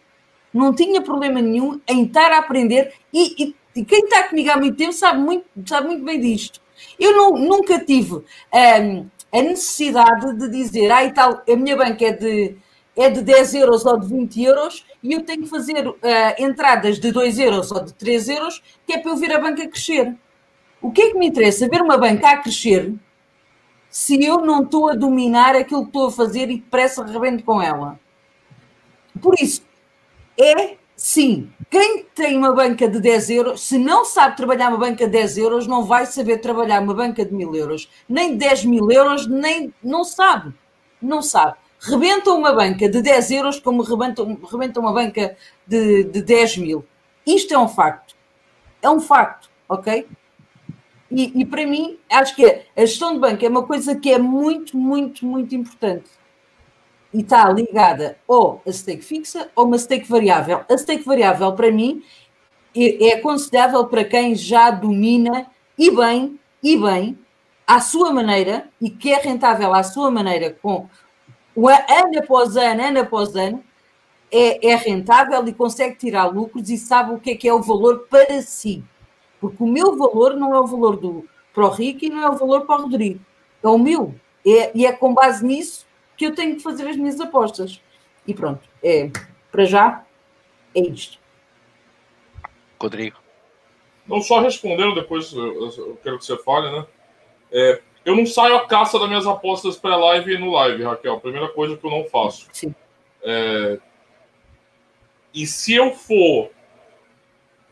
não 0.56 0.74
tinha 0.74 1.02
problema 1.02 1.40
nenhum 1.40 1.80
em 1.86 2.04
estar 2.04 2.32
a 2.32 2.38
aprender 2.38 2.94
e, 3.12 3.44
e, 3.44 3.56
e 3.76 3.84
quem 3.84 4.04
está 4.04 4.24
comigo 4.24 4.50
há 4.50 4.56
muito 4.56 4.76
tempo 4.76 4.92
sabe 4.92 5.20
muito, 5.20 5.46
sabe 5.66 5.88
muito 5.88 6.04
bem 6.04 6.20
disto. 6.20 6.60
Eu 6.98 7.14
não, 7.14 7.32
nunca 7.32 7.78
tive 7.78 8.14
um, 8.14 9.06
a 9.32 9.42
necessidade 9.42 10.36
de 10.36 10.48
dizer, 10.48 10.90
ah, 10.90 11.04
e 11.04 11.12
tal, 11.12 11.42
a 11.48 11.56
minha 11.56 11.76
banca 11.76 12.04
é 12.04 12.12
de, 12.12 12.56
é 12.96 13.10
de 13.10 13.22
10 13.22 13.54
euros 13.54 13.84
ou 13.84 13.98
de 13.98 14.08
20 14.08 14.42
euros 14.42 14.86
e 15.02 15.12
eu 15.12 15.22
tenho 15.22 15.42
que 15.42 15.48
fazer 15.48 15.86
uh, 15.86 15.94
entradas 16.38 16.98
de 16.98 17.12
2 17.12 17.38
euros 17.38 17.70
ou 17.70 17.84
de 17.84 17.92
3 17.94 18.28
euros, 18.30 18.62
que 18.86 18.94
é 18.94 18.98
para 18.98 19.10
eu 19.10 19.16
ver 19.16 19.32
a 19.32 19.38
banca 19.38 19.66
crescer. 19.68 20.14
O 20.80 20.90
que 20.90 21.02
é 21.02 21.10
que 21.10 21.18
me 21.18 21.26
interessa? 21.26 21.68
Ver 21.68 21.82
uma 21.82 21.98
banca 21.98 22.30
a 22.30 22.36
crescer 22.38 22.94
se 23.90 24.22
eu 24.22 24.40
não 24.40 24.62
estou 24.62 24.90
a 24.90 24.94
dominar 24.94 25.56
aquilo 25.56 25.82
que 25.82 25.88
estou 25.88 26.08
a 26.08 26.12
fazer 26.12 26.50
e 26.50 26.58
depressa 26.58 27.04
rebento 27.04 27.44
com 27.44 27.62
ela. 27.62 27.98
Por 29.20 29.34
isso, 29.40 29.62
é 30.38 30.76
sim, 30.96 31.50
quem 31.70 32.04
tem 32.14 32.36
uma 32.36 32.52
banca 32.54 32.88
de 32.88 33.00
10 33.00 33.30
euros, 33.30 33.60
se 33.62 33.78
não 33.78 34.04
sabe 34.04 34.36
trabalhar 34.36 34.68
uma 34.68 34.78
banca 34.78 35.04
de 35.04 35.12
10 35.12 35.38
euros, 35.38 35.66
não 35.66 35.84
vai 35.84 36.06
saber 36.06 36.38
trabalhar 36.38 36.80
uma 36.82 36.94
banca 36.94 37.24
de 37.24 37.34
mil 37.34 37.54
euros. 37.54 37.90
Nem 38.08 38.36
10 38.36 38.64
mil 38.64 38.90
euros, 38.90 39.26
nem 39.26 39.72
não 39.82 40.04
sabe. 40.04 40.54
Não 41.00 41.20
sabe. 41.22 41.56
Rebenta 41.80 42.32
uma 42.32 42.52
banca 42.52 42.88
de 42.88 43.02
10 43.02 43.30
euros 43.32 43.60
como 43.60 43.82
rebenta, 43.82 44.24
rebenta 44.50 44.80
uma 44.80 44.92
banca 44.92 45.36
de, 45.66 46.04
de 46.04 46.22
10 46.22 46.58
mil. 46.58 46.84
Isto 47.26 47.54
é 47.54 47.58
um 47.58 47.68
facto. 47.68 48.14
É 48.80 48.88
um 48.88 49.00
facto, 49.00 49.50
ok? 49.68 50.06
E, 51.10 51.40
e, 51.40 51.44
para 51.44 51.66
mim, 51.66 51.98
acho 52.10 52.34
que 52.34 52.44
a 52.44 52.80
gestão 52.80 53.12
de 53.14 53.20
banco 53.20 53.44
é 53.44 53.48
uma 53.48 53.64
coisa 53.64 53.94
que 53.94 54.10
é 54.10 54.18
muito, 54.18 54.76
muito, 54.76 55.24
muito 55.24 55.54
importante. 55.54 56.10
E 57.16 57.20
está 57.20 57.48
ligada 57.48 58.18
ou 58.28 58.60
a 58.66 58.70
stake 58.70 59.02
fixa 59.02 59.48
ou 59.56 59.64
uma 59.64 59.78
stake 59.78 60.06
variável. 60.06 60.66
A 60.68 60.76
stake 60.76 61.02
variável, 61.02 61.50
para 61.54 61.72
mim, 61.72 62.02
é, 62.76 63.08
é 63.08 63.14
aconselhável 63.14 63.86
para 63.86 64.04
quem 64.04 64.34
já 64.34 64.70
domina 64.70 65.46
e 65.78 65.90
bem, 65.90 66.38
e 66.62 66.76
bem, 66.76 67.18
à 67.66 67.80
sua 67.80 68.12
maneira, 68.12 68.68
e 68.78 68.90
que 68.90 69.14
é 69.14 69.16
rentável 69.18 69.72
à 69.72 69.82
sua 69.82 70.10
maneira, 70.10 70.58
com 70.60 70.90
ano 71.56 72.18
após 72.18 72.54
ano, 72.54 72.82
ano 72.82 73.00
após 73.00 73.34
ano, 73.34 73.64
é, 74.30 74.72
é 74.72 74.76
rentável 74.76 75.42
e 75.48 75.54
consegue 75.54 75.96
tirar 75.96 76.26
lucros 76.26 76.68
e 76.68 76.76
sabe 76.76 77.14
o 77.14 77.18
que 77.18 77.30
é 77.30 77.34
que 77.34 77.48
é 77.48 77.54
o 77.54 77.62
valor 77.62 78.06
para 78.10 78.42
si. 78.42 78.84
Porque 79.40 79.62
o 79.64 79.66
meu 79.66 79.96
valor 79.96 80.34
não 80.34 80.54
é 80.54 80.60
o 80.60 80.66
valor 80.66 80.98
do, 80.98 81.26
para 81.54 81.64
o 81.64 81.70
Rico 81.70 82.04
e 82.04 82.10
não 82.10 82.22
é 82.22 82.28
o 82.28 82.36
valor 82.36 82.66
para 82.66 82.76
o 82.76 82.82
Rodrigo. 82.82 83.20
É 83.62 83.68
o 83.68 83.78
meu. 83.78 84.14
É, 84.46 84.70
e 84.74 84.84
é 84.84 84.92
com 84.92 85.14
base 85.14 85.42
nisso 85.42 85.85
que 86.16 86.26
eu 86.26 86.34
tenho 86.34 86.56
que 86.56 86.62
fazer 86.62 86.88
as 86.88 86.96
minhas 86.96 87.20
apostas. 87.20 87.80
E 88.26 88.34
pronto, 88.34 88.68
é, 88.82 89.10
para 89.50 89.64
já 89.64 90.04
é 90.74 90.80
isto. 90.80 91.18
Rodrigo. 92.80 93.18
Não 94.06 94.20
só 94.20 94.40
respondendo, 94.40 94.94
depois 94.94 95.32
eu, 95.32 95.98
quero 96.02 96.18
que 96.18 96.24
você 96.24 96.36
fale, 96.38 96.70
né? 96.70 96.86
É, 97.50 97.82
eu 98.04 98.14
não 98.14 98.26
saio 98.26 98.56
a 98.56 98.66
caça 98.66 98.98
das 98.98 99.08
minhas 99.08 99.26
apostas 99.26 99.76
pré-live 99.76 100.34
e 100.34 100.38
no 100.38 100.52
live, 100.52 100.84
Raquel. 100.84 101.20
Primeira 101.20 101.48
coisa 101.48 101.76
que 101.76 101.84
eu 101.84 101.90
não 101.90 102.04
faço. 102.04 102.46
Sim. 102.52 102.74
É, 103.22 103.78
e 105.34 105.46
se 105.46 105.74
eu 105.74 105.92
for 105.92 106.50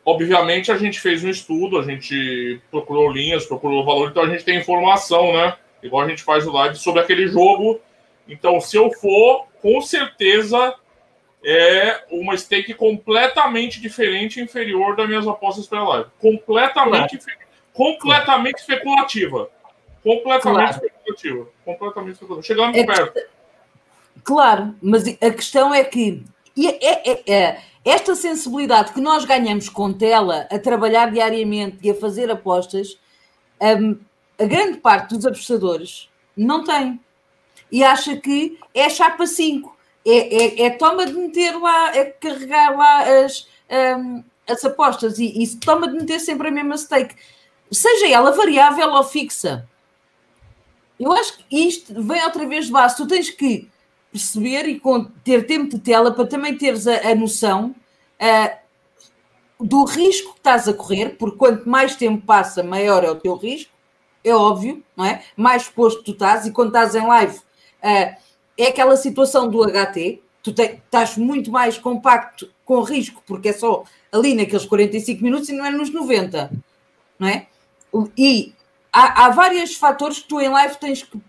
Obviamente, 0.07 0.71
a 0.71 0.77
gente 0.77 1.01
fez 1.01 1.25
um 1.25 1.31
estudo, 1.31 1.79
a 1.79 1.83
gente 1.83 2.61
procurou 2.71 3.11
linhas, 3.11 3.47
procurou 3.47 3.85
valor, 3.87 4.11
então 4.11 4.23
a 4.23 4.29
gente 4.29 4.45
tem 4.45 4.59
informação, 4.59 5.33
né? 5.33 5.57
Igual 5.83 6.05
a 6.05 6.09
gente 6.09 6.23
faz 6.23 6.47
o 6.47 6.53
live 6.53 6.77
sobre 6.77 7.01
aquele 7.01 7.27
jogo. 7.27 7.81
Então, 8.29 8.61
se 8.61 8.77
eu 8.77 8.91
for, 8.93 9.47
com 9.61 9.81
certeza 9.81 10.75
é 11.45 12.05
uma 12.11 12.37
stake 12.37 12.73
completamente 12.73 13.81
diferente 13.81 14.41
inferior 14.41 14.97
das 14.97 15.07
minhas 15.07 15.29
apostas 15.29 15.67
pela 15.67 15.87
live. 15.89 16.11
Completamente, 16.19 17.19
claro. 17.19 17.39
completamente 17.75 18.59
especulativa. 18.61 19.51
Completamente 20.03 20.41
claro. 20.43 20.71
especulativa. 20.71 21.49
Completamente 21.65 22.13
especulativa. 22.15 22.47
Chegando 22.47 22.77
é, 22.77 22.85
perto. 22.85 23.21
Claro, 24.23 24.75
mas 24.81 25.07
a 25.07 25.31
questão 25.31 25.75
é 25.75 25.85
que 25.85 26.25
é, 26.57 27.11
é, 27.11 27.33
é 27.33 27.61
esta 27.85 28.15
sensibilidade 28.15 28.95
que 28.95 29.01
nós 29.01 29.27
ganhamos 29.27 29.69
com 29.69 29.93
tela, 29.93 30.49
a 30.51 30.59
trabalhar 30.59 31.13
diariamente 31.13 31.79
e 31.83 31.91
a 31.91 31.95
fazer 31.95 32.31
apostas, 32.31 32.99
um, 33.61 33.99
a 34.39 34.47
grande 34.47 34.79
parte 34.79 35.15
dos 35.15 35.27
apostadores 35.27 36.09
não 36.35 36.65
tem. 36.65 36.99
E 37.75 37.83
acha 37.83 38.17
que 38.17 38.57
é 38.73 38.89
chapa 38.89 39.27
5. 39.27 39.77
É, 40.07 40.13
é, 40.13 40.67
é, 40.67 40.71
toma 40.71 41.05
de 41.05 41.13
meter 41.13 41.59
lá, 41.59 41.93
é 41.93 42.05
carregar 42.05 42.77
lá 42.77 43.25
as, 43.25 43.49
um, 43.99 44.23
as 44.49 44.65
apostas 44.65 45.19
e, 45.19 45.43
e 45.43 45.57
toma 45.57 45.89
de 45.89 45.95
meter 45.95 46.21
sempre 46.21 46.47
a 46.47 46.51
mesma 46.53 46.79
stake. 46.79 47.17
Seja 47.73 48.09
ela 48.09 48.31
variável 48.31 48.93
ou 48.93 49.03
fixa. 49.03 49.69
Eu 51.01 51.11
acho 51.11 51.37
que 51.37 51.67
isto 51.67 52.01
vem 52.01 52.23
outra 52.23 52.47
vez 52.47 52.67
de 52.67 52.71
base. 52.71 52.97
Tu 52.97 53.09
tens 53.09 53.31
que 53.31 53.69
perceber 54.13 54.69
e 54.69 54.81
ter 55.25 55.45
tempo 55.45 55.71
de 55.71 55.81
tela 55.81 56.13
para 56.13 56.29
também 56.29 56.57
teres 56.57 56.87
a, 56.87 57.11
a 57.11 57.15
noção 57.17 57.75
uh, 58.21 59.67
do 59.67 59.83
risco 59.83 60.35
que 60.35 60.39
estás 60.39 60.69
a 60.69 60.75
correr, 60.75 61.17
porque 61.19 61.39
quanto 61.39 61.69
mais 61.69 61.97
tempo 61.97 62.25
passa, 62.25 62.63
maior 62.63 63.03
é 63.03 63.11
o 63.11 63.17
teu 63.17 63.35
risco, 63.35 63.73
é 64.23 64.33
óbvio, 64.33 64.81
não 64.97 65.05
é? 65.05 65.25
Mais 65.37 65.63
exposto 65.63 66.05
tu 66.05 66.13
estás, 66.13 66.47
e 66.47 66.53
quando 66.53 66.69
estás 66.69 66.95
em 66.95 67.05
live, 67.05 67.41
uh, 67.85 68.17
é 68.57 68.67
aquela 68.69 68.97
situação 68.97 69.49
do 69.49 69.63
HT, 69.65 70.23
tu 70.43 70.53
te, 70.53 70.63
estás 70.63 71.17
muito 71.17 71.51
mais 71.51 71.77
compacto 71.77 72.51
com 72.65 72.81
risco, 72.81 73.23
porque 73.27 73.51
é 73.51 73.53
só 73.53 73.85
ali 74.11 74.35
naqueles 74.35 74.65
45 74.65 75.23
minutos 75.23 75.49
e 75.49 75.53
não 75.53 75.65
é 75.65 75.71
nos 75.71 75.91
90, 75.91 76.51
não 77.19 77.29
é? 77.29 77.47
E 78.17 78.55
há, 78.93 79.27
há 79.27 79.31
vários 79.31 79.75
fatores 79.75 80.19
que 80.21 80.29
tu 80.29 80.41
em 80.41 80.49
live 80.49 80.77
tens 80.77 81.03
que 81.03 81.21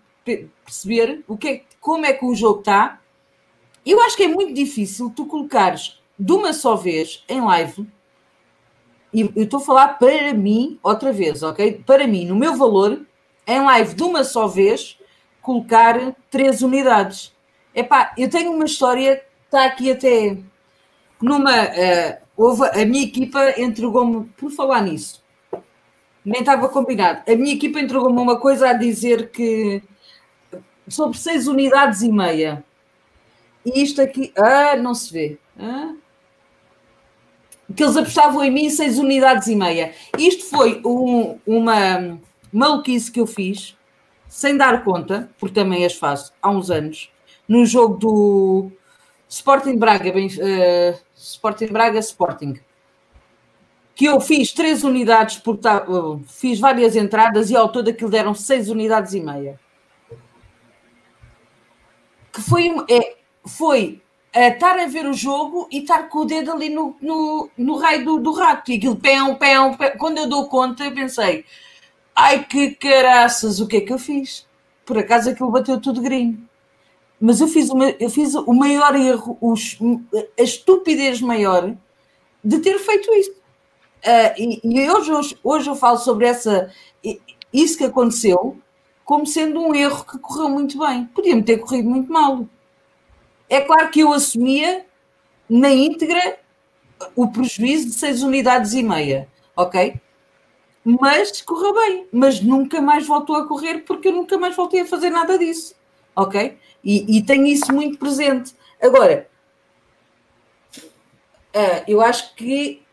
perceber 0.64 1.22
o 1.28 1.36
que 1.36 1.48
é, 1.48 1.62
como 1.80 2.04
é 2.04 2.12
que 2.12 2.24
o 2.24 2.34
jogo 2.34 2.60
está. 2.60 3.00
Eu 3.84 4.00
acho 4.02 4.16
que 4.16 4.24
é 4.24 4.28
muito 4.28 4.52
difícil 4.52 5.12
tu 5.14 5.26
colocares 5.26 6.00
de 6.18 6.32
uma 6.32 6.52
só 6.52 6.74
vez 6.74 7.24
em 7.28 7.40
live, 7.40 7.86
e 9.12 9.20
eu 9.20 9.44
estou 9.44 9.60
a 9.60 9.62
falar 9.62 9.88
para 9.98 10.34
mim 10.34 10.78
outra 10.82 11.12
vez, 11.12 11.42
ok? 11.42 11.82
Para 11.86 12.06
mim, 12.06 12.26
no 12.26 12.34
meu 12.34 12.56
valor, 12.56 13.06
em 13.46 13.60
live 13.60 13.94
de 13.94 14.02
uma 14.02 14.24
só 14.24 14.46
vez, 14.46 14.95
colocar 15.46 15.96
três 16.28 16.60
unidades. 16.60 17.32
Epá, 17.72 18.12
eu 18.18 18.28
tenho 18.28 18.50
uma 18.50 18.64
história, 18.64 19.22
está 19.44 19.64
aqui 19.64 19.92
até 19.92 20.36
numa. 21.22 21.66
Uh, 21.66 22.18
houve, 22.36 22.64
a 22.64 22.84
minha 22.84 23.04
equipa 23.04 23.54
entregou-me, 23.56 24.24
por 24.36 24.50
falar 24.50 24.82
nisso, 24.82 25.22
nem 26.24 26.40
estava 26.40 26.68
combinado. 26.68 27.22
A 27.30 27.36
minha 27.36 27.54
equipa 27.54 27.78
entregou-me 27.78 28.20
uma 28.20 28.40
coisa 28.40 28.70
a 28.70 28.72
dizer 28.72 29.30
que 29.30 29.80
sobre 30.88 31.16
6 31.16 31.46
unidades 31.46 32.02
e 32.02 32.10
meia. 32.10 32.64
E 33.64 33.82
isto 33.82 34.02
aqui, 34.02 34.32
ah, 34.36 34.74
não 34.74 34.94
se 34.94 35.12
vê. 35.12 35.38
Ah. 35.60 35.94
Que 37.74 37.84
eles 37.84 37.96
apostavam 37.96 38.42
em 38.42 38.50
mim 38.50 38.68
6 38.68 38.98
unidades 38.98 39.46
e 39.46 39.54
meia. 39.54 39.94
Isto 40.18 40.46
foi 40.46 40.82
um, 40.84 41.38
uma 41.46 42.18
maluquice 42.52 43.12
que 43.12 43.20
eu 43.20 43.26
fiz, 43.28 43.75
sem 44.36 44.54
dar 44.54 44.84
conta, 44.84 45.30
porque 45.38 45.54
também 45.54 45.86
as 45.86 45.94
faço 45.94 46.30
há 46.42 46.50
uns 46.50 46.70
anos, 46.70 47.10
no 47.48 47.64
jogo 47.64 47.96
do 47.96 48.70
Sporting 49.26 49.78
Braga, 49.78 50.12
bem, 50.12 50.26
uh, 50.26 50.98
Sporting 51.16 51.68
Braga 51.68 51.98
Sporting 51.98 52.60
que 53.94 54.04
eu 54.04 54.20
fiz 54.20 54.52
três 54.52 54.84
unidades, 54.84 55.38
porque 55.38 55.66
fiz 56.26 56.60
várias 56.60 56.94
entradas 56.94 57.48
e 57.48 57.56
ao 57.56 57.72
todo 57.72 57.88
aquilo 57.88 58.10
deram 58.10 58.34
seis 58.34 58.68
unidades 58.68 59.14
e 59.14 59.20
meia. 59.20 59.58
Que 62.30 62.42
foi, 62.42 62.76
é, 62.90 63.16
foi 63.46 64.02
a 64.34 64.48
estar 64.48 64.78
a 64.78 64.86
ver 64.86 65.06
o 65.06 65.14
jogo 65.14 65.66
e 65.72 65.78
estar 65.78 66.10
com 66.10 66.18
o 66.18 66.24
dedo 66.26 66.52
ali 66.52 66.68
no, 66.68 66.94
no, 67.00 67.48
no 67.56 67.78
raio 67.78 68.04
do, 68.04 68.18
do 68.18 68.32
rato. 68.32 68.70
E 68.70 68.76
aquilo, 68.76 68.96
pé, 68.96 69.16
pé, 69.36 69.56
pé. 69.78 69.90
Quando 69.92 70.18
eu 70.18 70.28
dou 70.28 70.46
conta, 70.46 70.84
eu 70.84 70.92
pensei, 70.92 71.46
ai 72.16 72.44
que 72.44 72.70
caraças, 72.70 73.60
o 73.60 73.68
que 73.68 73.76
é 73.76 73.80
que 73.82 73.92
eu 73.92 73.98
fiz? 73.98 74.46
Por 74.86 74.96
acaso 74.96 75.28
aquilo 75.28 75.50
bateu 75.50 75.78
tudo 75.78 76.00
green. 76.00 76.48
Mas 77.20 77.40
eu 77.40 77.48
fiz, 77.48 77.70
uma, 77.70 77.90
eu 77.90 78.10
fiz 78.10 78.34
o 78.34 78.52
maior 78.52 78.94
erro, 78.94 79.38
os, 79.40 79.78
a 80.38 80.42
estupidez 80.42 81.20
maior 81.20 81.74
de 82.42 82.58
ter 82.58 82.78
feito 82.78 83.12
isso. 83.14 83.30
Uh, 83.32 84.32
e, 84.38 84.60
e 84.62 84.90
hoje, 84.90 85.36
hoje, 85.42 85.68
eu 85.68 85.74
falo 85.74 85.98
sobre 85.98 86.26
essa, 86.26 86.70
isso 87.52 87.78
que 87.78 87.84
aconteceu 87.84 88.58
como 89.04 89.26
sendo 89.26 89.60
um 89.60 89.74
erro 89.74 90.04
que 90.04 90.18
correu 90.18 90.48
muito 90.48 90.78
bem. 90.78 91.06
Podia-me 91.06 91.42
ter 91.42 91.58
corrido 91.58 91.88
muito 91.88 92.12
mal. 92.12 92.46
É 93.48 93.60
claro 93.60 93.88
que 93.90 94.00
eu 94.00 94.12
assumia 94.12 94.84
na 95.48 95.70
íntegra 95.70 96.38
o 97.14 97.28
prejuízo 97.28 97.86
de 97.86 97.92
seis 97.94 98.22
unidades 98.22 98.74
e 98.74 98.82
meia, 98.82 99.28
ok? 99.56 100.00
Mas 100.88 101.42
correu 101.42 101.74
bem, 101.74 102.06
mas 102.12 102.40
nunca 102.40 102.80
mais 102.80 103.04
voltou 103.04 103.34
a 103.34 103.48
correr 103.48 103.80
porque 103.80 104.06
eu 104.06 104.12
nunca 104.12 104.38
mais 104.38 104.54
voltei 104.54 104.82
a 104.82 104.86
fazer 104.86 105.10
nada 105.10 105.36
disso, 105.36 105.74
ok? 106.14 106.56
E, 106.84 107.18
e 107.18 107.22
tenho 107.24 107.44
isso 107.44 107.72
muito 107.74 107.98
presente. 107.98 108.54
Agora, 108.80 109.28
uh, 110.78 111.82
eu 111.88 112.00
acho 112.00 112.32
que 112.36 112.84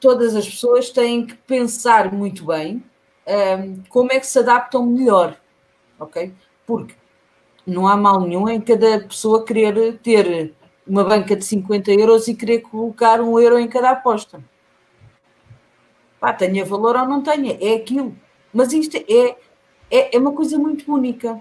todas 0.00 0.34
as 0.34 0.48
pessoas 0.48 0.88
têm 0.88 1.26
que 1.26 1.34
pensar 1.34 2.10
muito 2.10 2.46
bem 2.46 2.82
um, 3.26 3.82
como 3.90 4.10
é 4.10 4.18
que 4.18 4.26
se 4.26 4.38
adaptam 4.38 4.86
melhor, 4.86 5.38
ok? 6.00 6.32
Porque 6.66 6.94
não 7.66 7.86
há 7.86 7.94
mal 7.94 8.22
nenhum 8.22 8.48
em 8.48 8.58
cada 8.58 9.00
pessoa 9.00 9.44
querer 9.44 9.98
ter 9.98 10.54
uma 10.86 11.04
banca 11.04 11.36
de 11.36 11.44
50 11.44 11.92
euros 11.92 12.26
e 12.26 12.34
querer 12.34 12.60
colocar 12.60 13.20
um 13.20 13.38
euro 13.38 13.58
em 13.58 13.68
cada 13.68 13.90
aposta. 13.90 14.42
Pá, 16.24 16.32
tenha 16.32 16.64
valor 16.64 16.96
ou 16.96 17.06
não 17.06 17.22
tenha, 17.22 17.58
é 17.60 17.74
aquilo. 17.74 18.16
Mas 18.50 18.72
isto 18.72 18.96
é, 18.96 19.36
é, 19.90 20.16
é 20.16 20.18
uma 20.18 20.32
coisa 20.32 20.56
muito 20.58 20.90
única. 20.90 21.38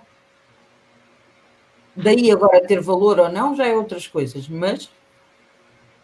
Daí 1.96 2.30
agora 2.30 2.60
ter 2.67 2.82
valor 2.82 3.17
ou 3.17 3.30
não 3.30 3.56
já 3.56 3.65
é 3.65 3.74
outras 3.74 4.08
coisas, 4.08 4.46
mas 4.50 4.91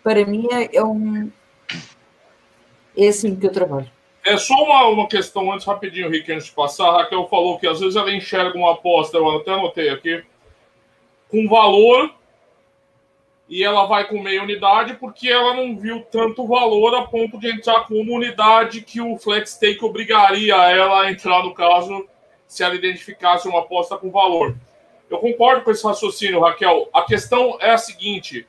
para 0.02 0.26
mim 0.26 0.48
é, 0.50 0.78
é 0.78 0.82
um, 0.82 1.30
é 2.96 3.10
assim 3.10 3.36
que 3.36 3.48
eu 3.48 3.52
trabalho. 3.52 3.92
É 4.24 4.38
só 4.38 4.54
uma, 4.54 4.88
uma 4.88 5.08
questão 5.10 5.52
antes, 5.52 5.68
rapidinho, 5.68 6.10
Rick, 6.10 6.32
antes 6.32 6.46
de 6.46 6.54
passar. 6.54 6.88
A 6.88 6.98
Raquel 7.00 7.28
falou 7.28 7.60
que 7.60 7.68
às 7.68 7.82
vezes 7.82 7.98
ela 7.98 8.14
enxerga 8.14 8.58
uma 8.58 8.72
aposta, 8.72 9.18
eu 9.18 9.30
até 9.30 9.52
anotei 9.52 9.90
aqui, 9.90 10.24
com 11.28 11.50
valor 11.50 12.16
e 13.50 13.64
ela 13.64 13.88
vai 13.88 14.08
com 14.08 14.22
meia 14.22 14.44
unidade 14.44 14.94
porque 14.94 15.28
ela 15.28 15.56
não 15.56 15.76
viu 15.76 16.02
tanto 16.12 16.46
valor 16.46 16.94
a 16.94 17.08
ponto 17.08 17.40
de 17.40 17.50
entrar 17.50 17.88
com 17.88 17.96
uma 17.96 18.14
unidade 18.14 18.82
que 18.82 19.02
o 19.02 19.18
flat 19.18 19.50
stake 19.50 19.84
obrigaria 19.84 20.54
ela 20.54 21.02
a 21.02 21.12
entrar 21.12 21.44
no 21.44 21.54
caso 21.54 22.08
se 22.48 22.64
ela 22.64 22.76
identificasse 22.76 23.48
uma 23.48 23.62
aposta 23.62 23.98
com 23.98 24.12
valor. 24.12 24.56
Eu 25.10 25.18
concordo 25.18 25.64
com 25.64 25.72
esse 25.72 25.84
raciocínio, 25.84 26.42
Raquel. 26.42 26.88
A 26.94 27.02
questão 27.02 27.58
é 27.60 27.72
a 27.72 27.78
seguinte: 27.78 28.48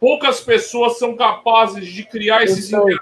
poucas 0.00 0.40
pessoas 0.40 0.98
são 0.98 1.14
capazes 1.14 1.86
de 1.86 2.02
criar 2.02 2.42
esses 2.42 2.68
intervalos 2.68 2.98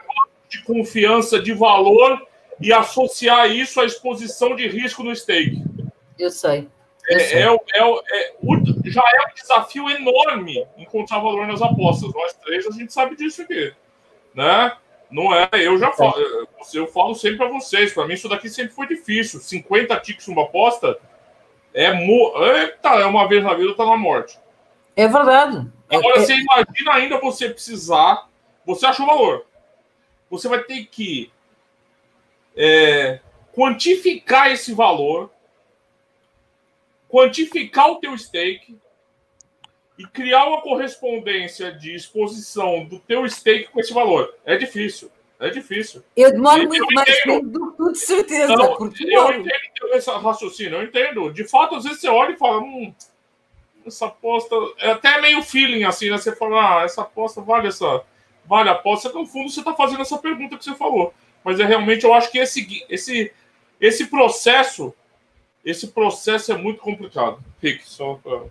de 0.50 0.62
confiança, 0.64 1.40
de 1.40 1.54
valor 1.54 2.26
e 2.60 2.72
associar 2.72 3.50
isso 3.50 3.80
à 3.80 3.86
exposição 3.86 4.54
de 4.54 4.68
risco 4.68 5.02
no 5.02 5.16
stake. 5.16 5.62
Eu 6.18 6.30
sei. 6.30 6.68
É. 7.08 7.14
É, 7.14 7.42
é, 7.42 7.46
é, 7.46 8.34
já 8.86 9.02
é 9.02 9.28
um 9.28 9.34
desafio 9.34 9.90
enorme 9.90 10.66
encontrar 10.76 11.18
valor 11.18 11.46
nas 11.46 11.62
apostas. 11.62 12.12
Nós 12.12 12.34
três, 12.34 12.66
a 12.66 12.70
gente 12.70 12.92
sabe 12.92 13.16
disso 13.16 13.42
aqui. 13.42 13.72
Né? 14.34 14.76
Não 15.10 15.34
é, 15.34 15.48
eu 15.52 15.78
já 15.78 15.92
falo, 15.92 16.14
eu 16.74 16.86
falo 16.88 17.14
sempre 17.14 17.38
para 17.38 17.48
vocês, 17.48 17.92
para 17.92 18.06
mim 18.06 18.14
isso 18.14 18.28
daqui 18.28 18.48
sempre 18.48 18.74
foi 18.74 18.86
difícil. 18.86 19.40
50 19.40 20.00
ticks 20.00 20.26
uma 20.28 20.42
aposta 20.42 20.98
é, 21.72 21.92
mo... 21.92 22.32
Eita, 22.44 22.88
é 22.88 23.06
uma 23.06 23.28
vez 23.28 23.44
na 23.44 23.54
vida, 23.54 23.74
tá 23.74 23.86
na 23.86 23.96
morte. 23.96 24.38
É 24.96 25.06
verdade. 25.06 25.66
Agora, 25.88 26.16
é, 26.16 26.20
você 26.20 26.34
imagina 26.34 26.92
ainda 26.92 27.20
você 27.20 27.48
precisar, 27.48 28.28
você 28.64 28.86
achou 28.86 29.06
valor 29.06 29.46
você 30.30 30.48
vai 30.48 30.62
ter 30.62 30.86
que 30.86 31.30
é, 32.56 33.20
quantificar 33.54 34.50
esse 34.50 34.74
valor, 34.74 35.30
quantificar 37.08 37.90
o 37.90 37.96
teu 37.96 38.16
stake 38.16 38.76
e 39.98 40.06
criar 40.06 40.46
uma 40.46 40.60
correspondência 40.60 41.72
de 41.72 41.94
exposição 41.94 42.84
do 42.84 42.98
teu 42.98 43.28
stake 43.28 43.70
com 43.70 43.80
esse 43.80 43.92
valor. 43.92 44.34
É 44.44 44.56
difícil. 44.56 45.10
É 45.38 45.50
difícil. 45.50 46.02
Eu 46.16 46.32
demoro 46.32 46.62
eu, 46.62 46.68
muito 46.68 46.90
eu 46.90 46.94
mais 46.94 47.22
tempo 47.22 47.46
do 47.46 47.72
que 47.72 47.92
de 47.92 47.98
certeza. 47.98 48.54
Não, 48.54 48.76
eu 48.78 49.32
entendo 49.32 49.94
esse 49.94 50.10
raciocínio, 50.10 50.78
eu 50.78 50.82
entendo. 50.84 51.30
De 51.30 51.44
fato, 51.44 51.74
às 51.74 51.84
vezes 51.84 52.00
você 52.00 52.08
olha 52.08 52.32
e 52.32 52.38
fala, 52.38 52.60
hum, 52.60 52.92
essa 53.86 54.06
aposta. 54.06 54.54
É 54.78 54.92
até 54.92 55.20
meio 55.20 55.42
feeling 55.42 55.84
assim, 55.84 56.10
né? 56.10 56.16
Você 56.16 56.34
fala, 56.34 56.80
ah, 56.80 56.84
essa 56.84 57.02
aposta 57.02 57.40
vale 57.40 57.68
essa 57.68 58.02
vale 58.46 58.68
a 58.68 58.72
aposta, 58.72 59.12
no 59.12 59.26
fundo 59.26 59.50
você 59.50 59.60
está 59.60 59.74
fazendo 59.74 60.02
essa 60.02 60.18
pergunta 60.18 60.56
que 60.56 60.64
você 60.64 60.74
falou. 60.74 61.12
Mas 61.44 61.60
é 61.60 61.64
realmente, 61.64 62.04
eu 62.04 62.14
acho 62.14 62.30
que 62.30 62.38
esse, 62.38 62.84
esse, 62.88 63.32
esse 63.80 64.06
processo, 64.06 64.94
esse 65.66 65.88
processo 65.88 66.52
é 66.52 66.56
muito 66.56 66.80
complicado. 66.80 67.42
Rick, 67.60 67.86
só 67.86 68.14
pra... 68.14 68.44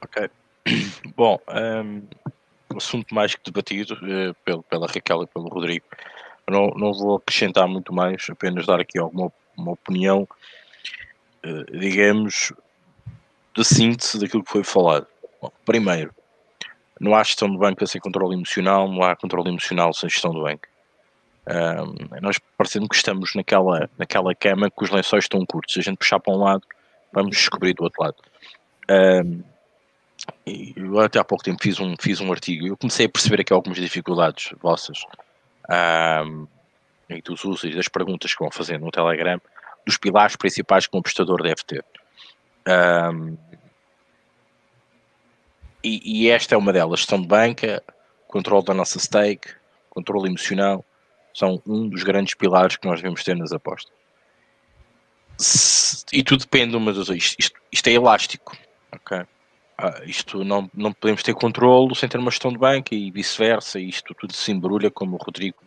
Ok. 0.00 0.30
Bom, 1.14 1.38
um, 1.48 2.76
assunto 2.76 3.14
mais 3.14 3.34
que 3.34 3.42
debatido 3.44 3.94
uh, 3.94 4.34
pelo, 4.44 4.62
pela 4.62 4.86
Raquel 4.86 5.22
e 5.22 5.26
pelo 5.26 5.48
Rodrigo. 5.48 5.84
não, 6.48 6.68
não 6.68 6.92
vou 6.92 7.16
acrescentar 7.16 7.68
muito 7.68 7.92
mais, 7.92 8.26
apenas 8.30 8.66
dar 8.66 8.80
aqui 8.80 8.98
alguma 8.98 9.30
uma 9.58 9.72
opinião, 9.72 10.26
uh, 11.44 11.78
digamos, 11.78 12.52
de 13.54 13.64
síntese 13.64 14.18
daquilo 14.18 14.44
que 14.44 14.52
foi 14.52 14.62
falado. 14.62 15.06
Bom, 15.42 15.52
primeiro, 15.66 16.14
não 17.00 17.14
há 17.14 17.22
gestão 17.22 17.50
de 17.50 17.58
banca 17.58 17.86
sem 17.86 18.00
controle 18.00 18.34
emocional, 18.34 18.88
não 18.88 19.02
há 19.02 19.16
controle 19.16 19.50
emocional 19.50 19.92
sem 19.92 20.08
gestão 20.08 20.30
de 20.30 20.40
banca. 20.40 20.68
Um, 21.48 22.20
nós 22.20 22.38
parecendo 22.58 22.86
que 22.86 22.96
estamos 22.96 23.34
naquela, 23.34 23.88
naquela 23.96 24.34
cama 24.34 24.70
que 24.70 24.84
os 24.84 24.90
lençóis 24.90 25.24
estão 25.24 25.44
curtos. 25.46 25.72
Se 25.72 25.80
a 25.80 25.82
gente 25.82 25.96
puxar 25.96 26.20
para 26.20 26.34
um 26.34 26.36
lado, 26.36 26.62
vamos 27.12 27.36
descobrir 27.36 27.72
do 27.72 27.84
outro 27.84 28.02
lado. 28.02 28.16
Um, 28.90 29.42
eu 30.76 31.00
até 31.00 31.18
há 31.18 31.24
pouco 31.24 31.44
tempo 31.44 31.62
fiz 31.62 31.80
um, 31.80 31.94
fiz 31.98 32.20
um 32.20 32.30
artigo 32.30 32.66
e 32.66 32.68
eu 32.68 32.76
comecei 32.76 33.06
a 33.06 33.08
perceber 33.08 33.40
aqui 33.40 33.52
algumas 33.52 33.78
dificuldades 33.78 34.52
vossas 34.60 34.98
um, 36.26 36.46
e 37.08 37.22
dos 37.22 37.44
usos 37.44 37.64
e 37.64 37.74
das 37.74 37.88
perguntas 37.88 38.34
que 38.34 38.40
vão 38.40 38.50
fazer 38.50 38.78
no 38.78 38.90
Telegram, 38.90 39.40
dos 39.86 39.96
pilares 39.96 40.36
principais 40.36 40.86
que 40.86 40.94
um 40.94 41.00
apostador 41.00 41.42
deve 41.42 41.62
ter. 41.66 41.84
Um, 42.66 43.38
e, 45.82 46.24
e, 46.24 46.30
esta 46.30 46.54
é 46.54 46.58
uma 46.58 46.72
delas, 46.72 47.00
gestão 47.00 47.20
de 47.20 47.26
banca, 47.26 47.82
controle 48.26 48.64
da 48.64 48.74
nossa 48.74 48.98
stake, 48.98 49.48
controle 49.88 50.28
emocional, 50.28 50.84
são 51.38 51.62
um 51.66 51.88
dos 51.88 52.02
grandes 52.02 52.34
pilares 52.34 52.76
que 52.76 52.86
nós 52.86 53.00
devemos 53.00 53.22
ter 53.22 53.36
nas 53.36 53.52
apostas. 53.52 53.92
Se, 55.36 56.04
e 56.12 56.22
tudo 56.22 56.40
depende 56.40 56.76
uma 56.76 56.92
das 56.92 57.08
isto, 57.08 57.36
isto, 57.38 57.60
isto 57.70 57.86
é 57.88 57.92
elástico, 57.92 58.56
ok? 58.92 59.22
Ah, 59.78 60.02
isto 60.04 60.42
não, 60.42 60.68
não 60.74 60.92
podemos 60.92 61.22
ter 61.22 61.34
controle 61.34 61.94
sem 61.94 62.08
ter 62.08 62.18
uma 62.18 62.30
gestão 62.30 62.50
de 62.50 62.58
banca 62.58 62.94
e 62.94 63.10
vice-versa, 63.10 63.78
isto 63.78 64.14
tudo 64.14 64.32
se 64.32 64.50
embrulha, 64.50 64.90
como 64.90 65.14
o 65.14 65.18
Rodrigo, 65.22 65.58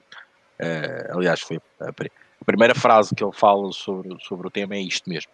uh, 0.59 1.17
aliás, 1.17 1.39
foi 1.39 1.61
a, 1.79 1.87
a, 1.87 2.45
primeira 2.45 2.75
frase 2.75 3.15
que 3.15 3.23
ele 3.23 3.31
fala 3.31 3.71
sobre, 3.71 4.17
sobre 4.19 4.47
o 4.47 4.51
tema 4.51 4.75
é 4.75 4.81
isto 4.81 5.09
mesmo. 5.09 5.31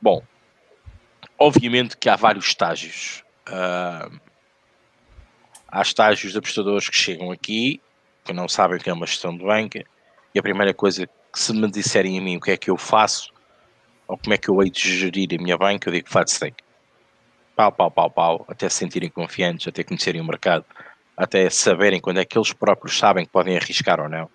Bom, 0.00 0.22
obviamente 1.36 1.96
que 1.96 2.08
há 2.08 2.14
vários 2.14 2.46
estágios 2.46 3.24
Uh, 3.48 4.20
há 5.66 5.80
estágios 5.80 6.32
de 6.32 6.38
apostadores 6.38 6.88
que 6.88 6.96
chegam 6.96 7.30
aqui, 7.30 7.80
que 8.28 8.34
não 8.34 8.46
sabem 8.46 8.76
o 8.76 8.80
que 8.80 8.90
é 8.90 8.92
uma 8.92 9.06
gestão 9.06 9.34
de 9.34 9.42
banca, 9.42 9.82
e 10.34 10.38
a 10.38 10.42
primeira 10.42 10.74
coisa 10.74 11.06
que 11.06 11.40
se 11.40 11.52
me 11.54 11.70
disserem 11.70 12.18
a 12.18 12.22
mim 12.22 12.36
o 12.36 12.40
que 12.40 12.50
é 12.50 12.56
que 12.58 12.70
eu 12.70 12.76
faço, 12.76 13.32
ou 14.06 14.18
como 14.18 14.34
é 14.34 14.38
que 14.38 14.50
eu 14.50 14.62
hei 14.62 14.70
de 14.70 14.80
gerir 14.80 15.28
a 15.32 15.42
minha 15.42 15.56
banca, 15.56 15.88
eu 15.88 15.92
digo 15.94 16.08
flat 16.08 16.30
stake. 16.30 16.62
Pau, 17.56 17.72
pau, 17.72 17.90
pau, 17.90 18.10
pau, 18.10 18.44
até 18.46 18.68
se 18.68 18.76
sentirem 18.76 19.08
confiantes, 19.08 19.66
até 19.66 19.82
conhecerem 19.82 20.20
o 20.20 20.24
mercado, 20.24 20.64
até 21.16 21.48
saberem 21.48 22.00
quando 22.00 22.20
é 22.20 22.24
que 22.24 22.36
eles 22.36 22.52
próprios 22.52 22.98
sabem 22.98 23.24
que 23.24 23.32
podem 23.32 23.56
arriscar 23.56 23.98
ou 23.98 24.08
não, 24.08 24.28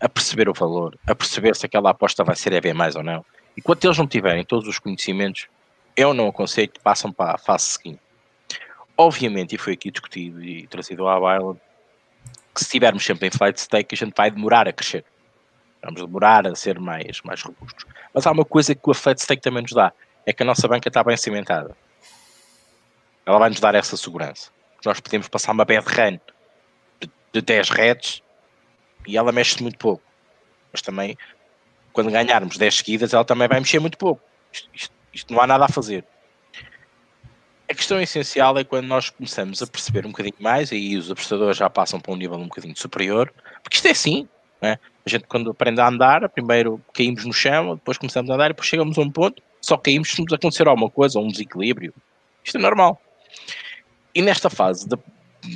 a 0.00 0.08
perceber 0.08 0.48
o 0.48 0.52
valor, 0.52 0.98
a 1.06 1.14
perceber 1.14 1.54
se 1.54 1.64
aquela 1.64 1.90
aposta 1.90 2.24
vai 2.24 2.34
ser 2.34 2.52
EV 2.52 2.74
mais 2.74 2.96
ou 2.96 3.04
não. 3.04 3.24
E 3.56 3.62
quando 3.62 3.84
eles 3.84 3.96
não 3.98 4.06
tiverem 4.06 4.44
todos 4.44 4.68
os 4.68 4.78
conhecimentos, 4.78 5.46
eu 5.96 6.12
não 6.12 6.28
aconselho 6.28 6.68
que 6.68 6.80
passam 6.80 7.12
para 7.12 7.36
a 7.36 7.38
fase 7.38 7.66
seguinte. 7.66 8.00
Obviamente, 8.96 9.54
e 9.54 9.58
foi 9.58 9.74
aqui 9.74 9.90
discutido 9.92 10.42
e 10.42 10.66
trazido 10.66 11.06
à 11.08 11.18
baila, 11.18 11.56
que 12.58 12.64
se 12.64 12.64
estivermos 12.64 13.04
sempre 13.04 13.28
em 13.28 13.30
flight 13.30 13.60
stake, 13.60 13.94
a 13.94 13.98
gente 13.98 14.14
vai 14.16 14.30
demorar 14.30 14.66
a 14.66 14.72
crescer. 14.72 15.04
Vamos 15.82 16.00
demorar 16.00 16.46
a 16.46 16.54
ser 16.54 16.80
mais, 16.80 17.22
mais 17.22 17.40
robustos. 17.40 17.86
Mas 18.12 18.26
há 18.26 18.32
uma 18.32 18.44
coisa 18.44 18.74
que 18.74 18.90
o 18.90 18.94
flight 18.94 19.22
stake 19.22 19.40
também 19.40 19.62
nos 19.62 19.72
dá, 19.72 19.92
é 20.26 20.32
que 20.32 20.42
a 20.42 20.46
nossa 20.46 20.66
banca 20.66 20.88
está 20.88 21.02
bem 21.04 21.16
cimentada. 21.16 21.76
Ela 23.24 23.38
vai 23.38 23.48
nos 23.48 23.60
dar 23.60 23.74
essa 23.74 23.96
segurança. 23.96 24.50
Nós 24.84 25.00
podemos 25.00 25.28
passar 25.28 25.52
uma 25.52 25.64
bad 25.64 25.86
run 25.86 26.18
de, 27.00 27.10
de 27.32 27.40
10 27.40 27.70
redes 27.70 28.22
e 29.06 29.16
ela 29.16 29.30
mexe 29.30 29.62
muito 29.62 29.78
pouco. 29.78 30.02
Mas 30.72 30.82
também, 30.82 31.16
quando 31.92 32.10
ganharmos 32.10 32.56
10 32.56 32.76
seguidas, 32.76 33.14
ela 33.14 33.24
também 33.24 33.46
vai 33.46 33.60
mexer 33.60 33.78
muito 33.78 33.96
pouco. 33.98 34.22
Isto, 34.52 34.68
isto, 34.74 34.94
isto 35.12 35.32
não 35.32 35.40
há 35.40 35.46
nada 35.46 35.64
a 35.64 35.68
fazer. 35.68 36.04
A 37.70 37.74
questão 37.74 38.00
essencial 38.00 38.56
é 38.58 38.64
quando 38.64 38.86
nós 38.86 39.10
começamos 39.10 39.62
a 39.62 39.66
perceber 39.66 40.06
um 40.06 40.10
bocadinho 40.10 40.36
mais, 40.40 40.72
e 40.72 40.76
aí 40.76 40.96
os 40.96 41.10
apostadores 41.10 41.56
já 41.56 41.68
passam 41.68 42.00
para 42.00 42.12
um 42.12 42.16
nível 42.16 42.38
um 42.38 42.48
bocadinho 42.48 42.76
superior, 42.76 43.32
porque 43.62 43.76
isto 43.76 43.88
é 43.88 43.90
assim, 43.90 44.26
é? 44.62 44.72
a 44.72 45.08
gente 45.08 45.24
quando 45.26 45.50
aprende 45.50 45.80
a 45.80 45.88
andar, 45.88 46.28
primeiro 46.30 46.80
caímos 46.92 47.24
no 47.24 47.32
chão, 47.32 47.74
depois 47.74 47.98
começamos 47.98 48.30
a 48.30 48.34
andar 48.34 48.46
e 48.46 48.48
depois 48.48 48.68
chegamos 48.68 48.96
a 48.98 49.02
um 49.02 49.10
ponto, 49.10 49.42
só 49.60 49.76
caímos 49.76 50.10
se 50.10 50.22
nos 50.22 50.32
acontecer 50.32 50.66
alguma 50.66 50.90
coisa, 50.90 51.18
um 51.18 51.28
desequilíbrio. 51.28 51.92
Isto 52.44 52.58
é 52.58 52.60
normal. 52.60 53.00
E 54.14 54.22
nesta 54.22 54.48
fase 54.48 54.88
de, 54.88 54.96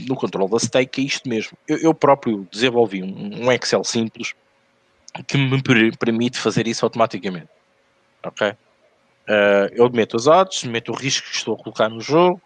no 0.07 0.15
controle 0.15 0.51
da 0.51 0.59
stake 0.59 1.01
é 1.01 1.05
isto 1.05 1.29
mesmo. 1.29 1.57
Eu, 1.67 1.79
eu 1.79 1.95
próprio 1.95 2.47
desenvolvi 2.51 3.03
um, 3.03 3.47
um, 3.47 3.53
Excel 3.53 3.85
simples 3.85 4.35
que 5.27 5.37
me 5.37 5.63
permite 5.97 6.39
fazer 6.39 6.67
isso 6.67 6.85
automaticamente. 6.85 7.49
Ok? 8.23 8.55
Uh, 9.29 9.71
eu 9.73 9.89
meto 9.91 10.17
as 10.17 10.27
odds, 10.27 10.65
meto 10.65 10.93
o 10.93 10.95
risco 10.95 11.29
que 11.29 11.37
estou 11.37 11.55
a 11.55 11.59
colocar 11.59 11.89
no 11.89 12.01
jogo, 12.01 12.41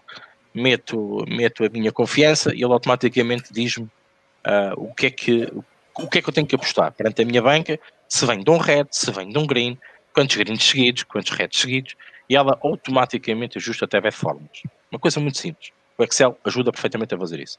meto, 0.55 1.25
meto 1.29 1.65
a 1.65 1.69
minha 1.69 1.91
confiança 1.91 2.55
e 2.55 2.63
ele 2.63 2.73
automaticamente 2.73 3.53
diz-me 3.53 3.85
uh, 3.85 4.75
o, 4.77 4.95
que 4.95 5.07
é 5.07 5.11
que, 5.11 5.53
o 5.97 6.09
que 6.09 6.19
é 6.19 6.23
que 6.23 6.29
eu 6.29 6.33
tenho 6.33 6.47
que 6.47 6.55
apostar 6.55 6.93
perante 6.93 7.23
a 7.23 7.25
minha 7.25 7.43
banca, 7.43 7.79
se 8.09 8.27
vem 8.27 8.43
de 8.43 8.51
um 8.51 8.59
red, 8.59 8.87
se 8.91 9.11
vem 9.11 9.31
de 9.31 9.39
um 9.39 9.47
green, 9.47 9.79
quantos 10.13 10.37
greens 10.37 10.63
seguidos, 10.65 11.03
quantos 11.05 11.33
reds 11.33 11.61
seguidos, 11.61 11.95
e 12.29 12.37
ela 12.37 12.59
automaticamente 12.63 13.59
ajusta 13.59 13.85
até 13.85 14.11
fórmulas. 14.11 14.63
Uma 14.91 14.99
coisa 14.99 15.21
muito 15.21 15.39
simples. 15.39 15.71
O 15.99 16.03
Excel 16.03 16.39
ajuda 16.45 16.73
perfeitamente 16.73 17.15
a 17.15 17.19
fazer 17.19 17.41
isso. 17.41 17.59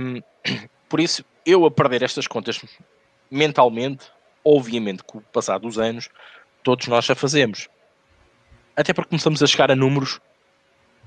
Um, 0.00 0.22
por 0.88 1.00
isso, 1.00 1.24
eu 1.44 1.64
a 1.66 1.70
perder 1.70 2.02
estas 2.02 2.26
contas 2.26 2.60
mentalmente, 3.30 4.06
obviamente, 4.44 5.02
com 5.04 5.18
o 5.18 5.20
passar 5.20 5.58
dos 5.58 5.78
anos, 5.78 6.08
todos 6.62 6.86
nós 6.86 7.04
já 7.04 7.14
fazemos. 7.14 7.68
Até 8.76 8.92
porque 8.92 9.10
começamos 9.10 9.42
a 9.42 9.46
chegar 9.46 9.70
a 9.70 9.76
números 9.76 10.20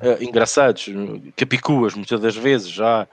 uh, 0.02 0.22
engraçados, 0.22 0.88
capicuas, 1.36 1.96
muitas 1.96 2.20
das 2.20 2.36
vezes 2.36 2.70
já. 2.70 3.08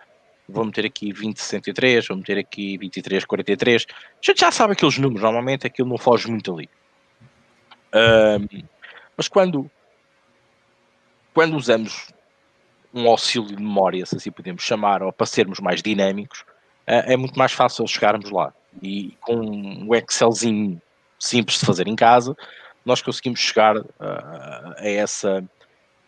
Vou 0.48 0.64
meter 0.64 0.84
aqui 0.84 1.12
2063, 1.12 2.08
vou 2.08 2.16
meter 2.16 2.38
aqui 2.38 2.76
2343. 2.76 3.86
A 3.88 3.94
gente 4.20 4.40
já 4.40 4.50
sabe 4.50 4.72
aqueles 4.72 4.98
números, 4.98 5.22
normalmente 5.22 5.66
aquilo 5.66 5.88
não 5.88 5.98
foge 5.98 6.28
muito 6.28 6.52
ali. 6.52 6.68
Um, 7.94 8.62
mas 9.16 9.28
quando, 9.28 9.70
quando 11.32 11.56
usamos 11.56 12.08
um 12.92 13.08
auxílio 13.08 13.48
de 13.48 13.56
memória, 13.56 14.04
se 14.04 14.16
assim 14.16 14.32
podemos 14.32 14.62
chamar, 14.62 15.02
ou 15.02 15.12
para 15.12 15.26
sermos 15.26 15.60
mais 15.60 15.80
dinâmicos, 15.82 16.44
é, 16.86 17.14
é 17.14 17.16
muito 17.16 17.38
mais 17.38 17.52
fácil 17.52 17.86
chegarmos 17.86 18.30
lá. 18.30 18.52
E 18.82 19.16
com 19.20 19.36
um 19.36 19.94
Excelzinho 19.94 20.80
simples 21.20 21.60
de 21.60 21.66
fazer 21.66 21.86
em 21.86 21.94
casa, 21.94 22.34
nós 22.84 23.02
conseguimos 23.02 23.38
chegar 23.38 23.76
uh, 23.76 23.86
a, 24.00 24.88
essa, 24.88 25.44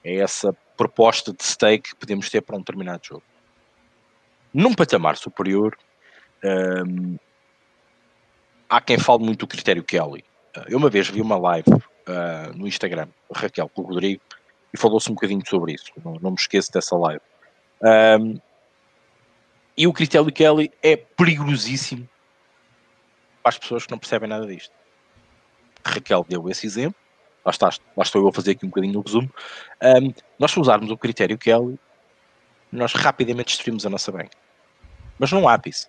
a 0.04 0.08
essa 0.08 0.56
proposta 0.76 1.32
de 1.32 1.44
stake 1.44 1.90
que 1.90 1.96
podemos 1.96 2.30
ter 2.30 2.40
para 2.40 2.56
um 2.56 2.60
determinado 2.60 3.04
jogo. 3.04 3.22
Num 4.52 4.74
patamar 4.74 5.16
superior, 5.16 5.76
um, 6.42 7.16
há 8.68 8.80
quem 8.80 8.98
fale 8.98 9.22
muito 9.22 9.40
do 9.40 9.46
critério 9.46 9.84
Kelly. 9.84 10.24
Eu 10.68 10.78
uma 10.78 10.90
vez 10.90 11.08
vi 11.08 11.20
uma 11.20 11.38
live 11.38 11.70
uh, 11.70 12.56
no 12.56 12.66
Instagram, 12.66 13.08
Raquel 13.34 13.68
com 13.68 13.82
o 13.82 13.86
Rodrigo, 13.86 14.22
e 14.72 14.78
falou-se 14.78 15.10
um 15.10 15.14
bocadinho 15.14 15.42
sobre 15.46 15.74
isso. 15.74 15.92
Não, 16.02 16.14
não 16.14 16.30
me 16.30 16.36
esqueço 16.36 16.72
dessa 16.72 16.96
live. 16.96 17.20
Um, 18.20 18.40
e 19.76 19.86
o 19.86 19.92
critério 19.92 20.30
Kelly 20.32 20.70
é 20.82 20.96
perigosíssimo 20.96 22.08
para 23.42 23.50
as 23.50 23.58
pessoas 23.58 23.86
que 23.86 23.90
não 23.90 23.98
percebem 23.98 24.28
nada 24.28 24.46
disto. 24.46 24.72
Raquel 25.85 26.24
deu 26.28 26.49
esse 26.49 26.66
exemplo, 26.66 26.95
lá, 27.45 27.51
está, 27.51 27.70
lá 27.97 28.03
estou 28.03 28.22
eu 28.22 28.28
a 28.28 28.33
fazer 28.33 28.53
aqui 28.53 28.66
um 28.66 28.68
bocadinho 28.68 28.99
o 28.99 29.03
resumo. 29.03 29.30
Um, 29.83 30.12
nós, 30.39 30.51
se 30.51 30.61
usarmos 30.61 30.91
o 30.91 30.97
critério 30.97 31.39
Kelly, 31.39 31.78
nós 32.70 32.93
rapidamente 32.95 33.55
destruímos 33.55 33.85
a 33.85 33.91
nossa 33.91 34.11
banca. 34.11 34.37
Mas 35.18 35.33
há 35.33 35.55
ápice. 35.55 35.89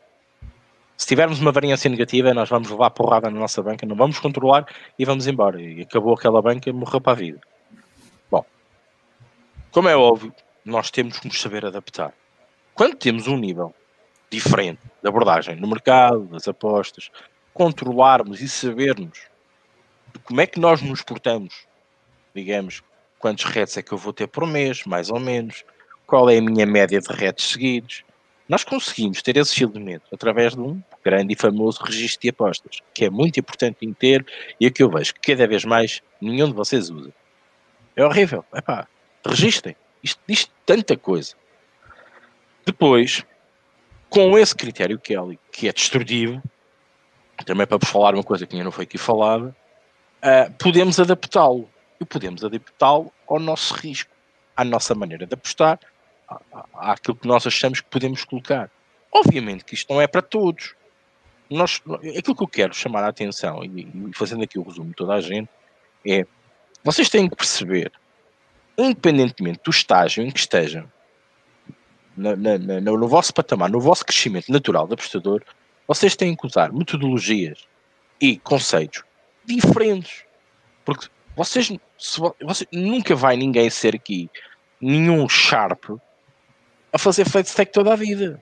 Se 0.97 1.07
tivermos 1.07 1.39
uma 1.39 1.51
variância 1.51 1.89
negativa, 1.89 2.33
nós 2.33 2.49
vamos 2.49 2.69
levar 2.69 2.89
porrada 2.91 3.29
na 3.29 3.39
nossa 3.39 3.61
banca, 3.61 3.85
não 3.85 3.95
vamos 3.95 4.19
controlar 4.19 4.65
e 4.97 5.05
vamos 5.05 5.27
embora. 5.27 5.61
E 5.61 5.81
acabou 5.81 6.13
aquela 6.13 6.41
banca 6.41 6.69
e 6.69 6.73
morreu 6.73 7.01
para 7.01 7.13
a 7.13 7.15
vida. 7.15 7.41
Bom, 8.29 8.45
como 9.71 9.89
é 9.89 9.95
óbvio, 9.95 10.33
nós 10.63 10.91
temos 10.91 11.19
que 11.19 11.27
nos 11.27 11.41
saber 11.41 11.65
adaptar. 11.65 12.13
Quando 12.73 12.95
temos 12.95 13.27
um 13.27 13.37
nível 13.37 13.73
diferente 14.29 14.79
de 15.01 15.09
abordagem 15.09 15.55
no 15.55 15.67
mercado, 15.67 16.25
das 16.25 16.47
apostas, 16.47 17.11
controlarmos 17.53 18.41
e 18.41 18.47
sabermos 18.47 19.27
como 20.19 20.41
é 20.41 20.47
que 20.47 20.59
nós 20.59 20.81
nos 20.81 21.01
portamos, 21.01 21.65
digamos, 22.33 22.81
quantos 23.19 23.45
redes 23.45 23.77
é 23.77 23.81
que 23.81 23.91
eu 23.91 23.97
vou 23.97 24.13
ter 24.13 24.27
por 24.27 24.45
mês, 24.45 24.83
mais 24.85 25.09
ou 25.09 25.19
menos, 25.19 25.63
qual 26.05 26.29
é 26.29 26.37
a 26.37 26.41
minha 26.41 26.65
média 26.65 26.99
de 26.99 27.13
redes 27.13 27.45
seguidos, 27.45 28.03
nós 28.47 28.63
conseguimos 28.63 29.21
ter 29.21 29.37
esse 29.37 29.63
elemento 29.63 30.03
através 30.13 30.53
de 30.53 30.59
um 30.59 30.81
grande 31.03 31.33
e 31.33 31.35
famoso 31.35 31.81
registro 31.83 32.21
de 32.21 32.29
apostas, 32.29 32.79
que 32.93 33.05
é 33.05 33.09
muito 33.09 33.39
importante 33.39 33.77
em 33.81 33.93
ter 33.93 34.25
e 34.59 34.65
é 34.65 34.69
que 34.69 34.83
eu 34.83 34.89
vejo 34.89 35.13
que 35.13 35.31
cada 35.31 35.47
vez 35.47 35.63
mais 35.63 36.01
nenhum 36.19 36.47
de 36.47 36.53
vocês 36.53 36.89
usa. 36.89 37.13
É 37.95 38.05
horrível. 38.05 38.43
Epá, 38.53 38.87
registrem. 39.25 39.75
Isto 40.03 40.19
diz 40.27 40.49
tanta 40.65 40.97
coisa. 40.97 41.35
Depois, 42.65 43.25
com 44.09 44.37
esse 44.37 44.55
critério 44.55 44.99
Kelly, 44.99 45.39
que 45.51 45.67
é 45.67 45.73
destrutivo, 45.73 46.41
também 47.45 47.65
para 47.65 47.77
vos 47.77 47.89
falar 47.89 48.13
uma 48.13 48.23
coisa 48.23 48.45
que 48.45 48.55
ainda 48.55 48.65
não 48.65 48.71
foi 48.71 48.83
aqui 48.83 48.97
falada, 48.97 49.55
uh, 50.23 50.51
podemos 50.57 50.99
adaptá-lo. 50.99 51.69
E 51.99 52.05
podemos 52.05 52.43
adaptá-lo 52.43 53.13
ao 53.27 53.39
nosso 53.39 53.73
risco, 53.75 54.09
à 54.55 54.63
nossa 54.63 54.95
maneira 54.95 55.25
de 55.25 55.33
apostar, 55.33 55.79
àquilo 56.73 57.15
que 57.15 57.27
nós 57.27 57.45
achamos 57.45 57.81
que 57.81 57.89
podemos 57.89 58.23
colocar. 58.23 58.69
Obviamente 59.11 59.63
que 59.63 59.75
isto 59.75 59.93
não 59.93 60.01
é 60.01 60.07
para 60.07 60.21
todos. 60.21 60.75
Nós, 61.49 61.81
aquilo 62.17 62.35
que 62.35 62.43
eu 62.43 62.47
quero 62.47 62.73
chamar 62.73 63.03
a 63.03 63.09
atenção, 63.09 63.63
e, 63.63 63.81
e 63.81 64.11
fazendo 64.15 64.43
aqui 64.43 64.57
o 64.57 64.63
resumo 64.63 64.89
de 64.89 64.95
toda 64.95 65.13
a 65.13 65.21
gente, 65.21 65.49
é 66.05 66.25
vocês 66.83 67.09
têm 67.09 67.29
que 67.29 67.35
perceber, 67.35 67.91
independentemente 68.77 69.61
do 69.63 69.69
estágio 69.69 70.23
em 70.23 70.31
que 70.31 70.39
estejam, 70.39 70.91
na, 72.17 72.35
na, 72.35 72.57
na, 72.57 72.81
no 72.81 73.07
vosso 73.07 73.33
patamar, 73.33 73.69
no 73.69 73.79
vosso 73.79 74.05
crescimento 74.05 74.51
natural 74.51 74.87
de 74.87 74.95
apostador, 74.95 75.43
vocês 75.87 76.15
têm 76.15 76.35
que 76.35 76.45
usar 76.45 76.73
metodologias 76.73 77.67
e 78.19 78.37
conceitos 78.37 79.03
diferentes. 79.45 80.23
Porque 80.85 81.07
vocês, 81.35 81.71
se, 81.97 82.21
você, 82.41 82.67
nunca 82.71 83.15
vai 83.15 83.35
ninguém 83.35 83.69
ser 83.69 83.95
aqui 83.95 84.29
nenhum 84.79 85.27
sharp 85.27 85.91
a 86.91 86.97
fazer 86.97 87.27
flat 87.27 87.49
stake 87.49 87.71
toda 87.71 87.93
a 87.93 87.95
vida. 87.95 88.39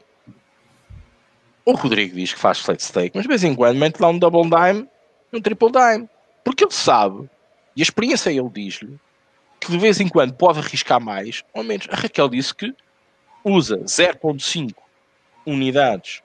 O 1.63 1.73
Rodrigo 1.73 2.15
diz 2.15 2.33
que 2.33 2.39
faz 2.39 2.59
flat 2.59 2.81
stake, 2.83 3.11
mas 3.15 3.23
de 3.23 3.29
vez 3.29 3.43
em 3.43 3.55
quando 3.55 3.77
mete 3.77 3.99
lá 3.99 4.09
um 4.09 4.17
double 4.17 4.43
dime 4.43 4.87
e 5.31 5.37
um 5.37 5.41
triple 5.41 5.71
dime. 5.71 6.09
Porque 6.43 6.63
ele 6.63 6.73
sabe, 6.73 7.29
e 7.75 7.81
a 7.81 7.83
experiência 7.83 8.31
ele 8.31 8.49
diz-lhe, 8.49 8.99
que 9.59 9.71
de 9.71 9.77
vez 9.77 9.99
em 9.99 10.09
quando 10.09 10.33
pode 10.33 10.59
arriscar 10.59 10.99
mais 10.99 11.43
ou 11.53 11.63
menos. 11.63 11.87
A 11.89 11.95
Raquel 11.95 12.27
disse 12.27 12.53
que 12.53 12.75
usa 13.43 13.77
0.5 13.77 14.73
unidades 15.45 16.23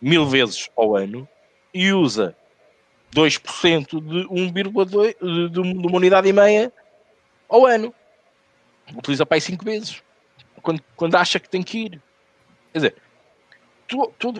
mil 0.00 0.26
vezes 0.26 0.70
ao 0.76 0.94
ano 0.94 1.26
e 1.72 1.92
usa 1.92 2.36
2% 3.14 3.88
de 3.88 4.28
1,2 4.28 5.50
de 5.50 5.60
uma 5.60 5.96
unidade 5.96 6.28
e 6.28 6.32
meia 6.32 6.72
ao 7.48 7.66
ano. 7.66 7.94
Utiliza 8.94 9.24
para 9.24 9.36
aí 9.36 9.40
5 9.40 9.64
vezes 9.64 10.02
quando, 10.60 10.82
quando 10.96 11.16
acha 11.16 11.40
que 11.40 11.48
tem 11.48 11.62
que 11.62 11.78
ir. 11.78 12.02
Quer 12.72 12.78
dizer, 12.78 12.96
tu, 13.88 14.12
tu, 14.18 14.32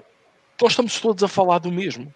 nós 0.61 0.73
estamos 0.73 1.01
todos 1.01 1.23
a 1.23 1.29
falar 1.29 1.59
do 1.59 1.73
mesmo. 1.73 2.13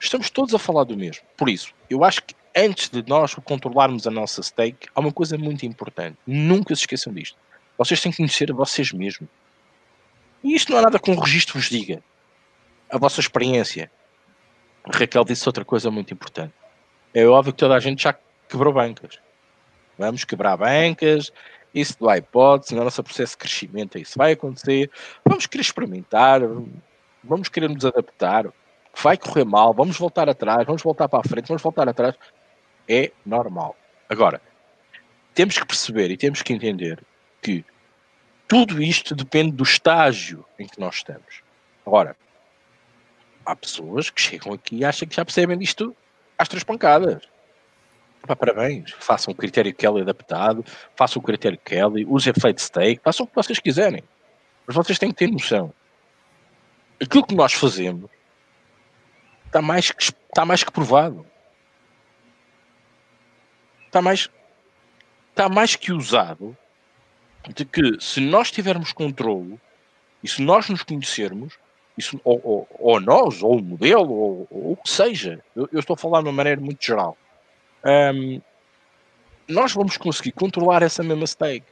Estamos 0.00 0.28
todos 0.30 0.54
a 0.54 0.58
falar 0.58 0.84
do 0.84 0.96
mesmo. 0.96 1.24
Por 1.36 1.48
isso, 1.48 1.72
eu 1.88 2.04
acho 2.04 2.22
que 2.22 2.34
antes 2.56 2.88
de 2.88 3.04
nós 3.06 3.34
controlarmos 3.34 4.06
a 4.06 4.10
nossa 4.10 4.42
stake, 4.42 4.88
há 4.94 5.00
uma 5.00 5.12
coisa 5.12 5.38
muito 5.38 5.64
importante. 5.64 6.18
Nunca 6.26 6.74
se 6.74 6.82
esqueçam 6.82 7.12
disto. 7.12 7.38
Vocês 7.78 8.00
têm 8.00 8.12
que 8.12 8.18
conhecer 8.18 8.50
a 8.50 8.54
vocês 8.54 8.92
mesmos. 8.92 9.28
E 10.42 10.54
isto 10.54 10.70
não 10.70 10.78
há 10.78 10.82
nada 10.82 10.98
com 10.98 11.12
o 11.12 11.20
registro 11.20 11.58
vos 11.58 11.68
diga. 11.68 12.02
A 12.90 12.98
vossa 12.98 13.20
experiência. 13.20 13.90
Raquel 14.92 15.24
disse 15.24 15.48
outra 15.48 15.64
coisa 15.64 15.90
muito 15.90 16.12
importante. 16.12 16.52
É 17.12 17.26
óbvio 17.26 17.52
que 17.52 17.58
toda 17.58 17.74
a 17.74 17.80
gente 17.80 18.02
já 18.02 18.14
quebrou 18.48 18.72
bancas. 18.72 19.18
Vamos 19.96 20.24
quebrar 20.24 20.56
bancas, 20.56 21.32
isso 21.74 22.08
há 22.08 22.18
hipótese, 22.18 22.74
no 22.74 22.84
nosso 22.84 23.02
processo 23.02 23.32
de 23.32 23.38
crescimento 23.38 23.98
isso 23.98 24.18
vai 24.18 24.32
acontecer. 24.32 24.90
Vamos 25.24 25.46
querer 25.46 25.62
experimentar, 25.62 26.40
vamos 27.22 27.48
querer 27.48 27.68
nos 27.68 27.84
adaptar. 27.84 28.46
Vai 29.02 29.16
correr 29.16 29.44
mal, 29.44 29.74
vamos 29.74 29.98
voltar 29.98 30.28
atrás, 30.28 30.64
vamos 30.66 30.82
voltar 30.82 31.08
para 31.08 31.20
a 31.20 31.28
frente, 31.28 31.48
vamos 31.48 31.62
voltar 31.62 31.88
atrás. 31.88 32.14
É 32.88 33.10
normal. 33.26 33.76
Agora, 34.08 34.40
temos 35.34 35.58
que 35.58 35.66
perceber 35.66 36.10
e 36.10 36.16
temos 36.16 36.42
que 36.42 36.52
entender 36.52 37.02
que 37.42 37.64
tudo 38.46 38.80
isto 38.80 39.14
depende 39.16 39.52
do 39.52 39.64
estágio 39.64 40.44
em 40.58 40.66
que 40.66 40.78
nós 40.78 40.96
estamos. 40.96 41.42
Agora, 41.84 42.16
há 43.44 43.54
pessoas 43.54 44.10
que 44.10 44.20
chegam 44.20 44.52
aqui 44.52 44.76
e 44.76 44.84
acham 44.84 45.08
que 45.08 45.16
já 45.16 45.24
percebem 45.24 45.58
disto 45.58 45.94
às 46.38 46.48
três 46.48 46.64
pancadas. 46.64 47.22
Pá, 48.26 48.34
parabéns, 48.34 48.90
façam 48.98 49.32
o 49.32 49.36
critério 49.36 49.74
Kelly 49.74 50.00
adaptado, 50.00 50.64
façam 50.96 51.20
o 51.20 51.24
critério 51.24 51.58
Kelly, 51.58 52.06
usem 52.06 52.32
flat 52.32 52.60
stake, 52.60 53.02
façam 53.02 53.24
o 53.24 53.28
que 53.28 53.34
vocês 53.34 53.58
quiserem. 53.58 54.02
Mas 54.66 54.74
vocês 54.74 54.98
têm 54.98 55.10
que 55.10 55.16
ter 55.16 55.30
noção. 55.30 55.72
Aquilo 57.00 57.26
que 57.26 57.34
nós 57.34 57.52
fazemos 57.52 58.10
está 59.46 59.60
mais 59.60 59.90
que, 59.90 60.02
está 60.02 60.44
mais 60.44 60.64
que 60.64 60.72
provado. 60.72 61.26
Está 63.86 64.00
mais, 64.00 64.30
está 65.30 65.48
mais 65.48 65.76
que 65.76 65.92
usado 65.92 66.56
de 67.54 67.64
que 67.64 68.00
se 68.00 68.20
nós 68.20 68.50
tivermos 68.50 68.92
controle 68.92 69.60
e 70.22 70.28
se 70.28 70.40
nós 70.40 70.68
nos 70.70 70.82
conhecermos, 70.82 71.58
isso, 71.96 72.20
ou, 72.24 72.40
ou, 72.42 72.68
ou 72.78 73.00
nós, 73.00 73.42
ou 73.42 73.58
o 73.58 73.62
modelo, 73.62 74.12
ou, 74.12 74.48
ou, 74.50 74.72
o 74.72 74.76
que 74.76 74.90
seja, 74.90 75.42
eu, 75.54 75.68
eu, 75.72 75.80
estou 75.80 75.94
a 75.94 75.96
falar 75.96 76.20
de 76.22 76.28
uma 76.28 76.32
maneira 76.32 76.60
muito 76.60 76.84
geral, 76.84 77.16
um, 78.14 78.40
nós 79.48 79.72
vamos 79.72 79.96
conseguir 79.96 80.32
controlar 80.32 80.82
essa 80.82 81.02
mesma 81.02 81.26
stake. 81.26 81.66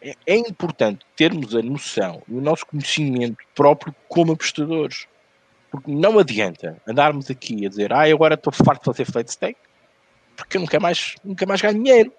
É, 0.00 0.14
é, 0.26 0.36
importante 0.36 1.04
termos 1.16 1.56
a 1.56 1.62
noção 1.62 2.22
e 2.28 2.34
o 2.34 2.40
nosso 2.40 2.66
conhecimento 2.66 3.38
próprio 3.54 3.94
como 4.06 4.32
apostadores. 4.32 5.08
Porque 5.70 5.90
não 5.90 6.18
adianta 6.18 6.80
andarmos 6.86 7.30
aqui 7.30 7.64
a 7.64 7.68
dizer, 7.68 7.92
ah, 7.92 8.02
agora 8.02 8.34
estou 8.34 8.52
farto 8.52 8.80
de 8.80 8.84
fazer 8.84 9.04
flat 9.06 9.32
stake, 9.32 9.58
porque 10.36 10.58
eu 10.58 10.60
nunca 10.60 10.78
mais, 10.78 11.16
nunca 11.24 11.46
mais 11.46 11.62
ganho 11.62 11.82
dinheiro. 11.82 12.12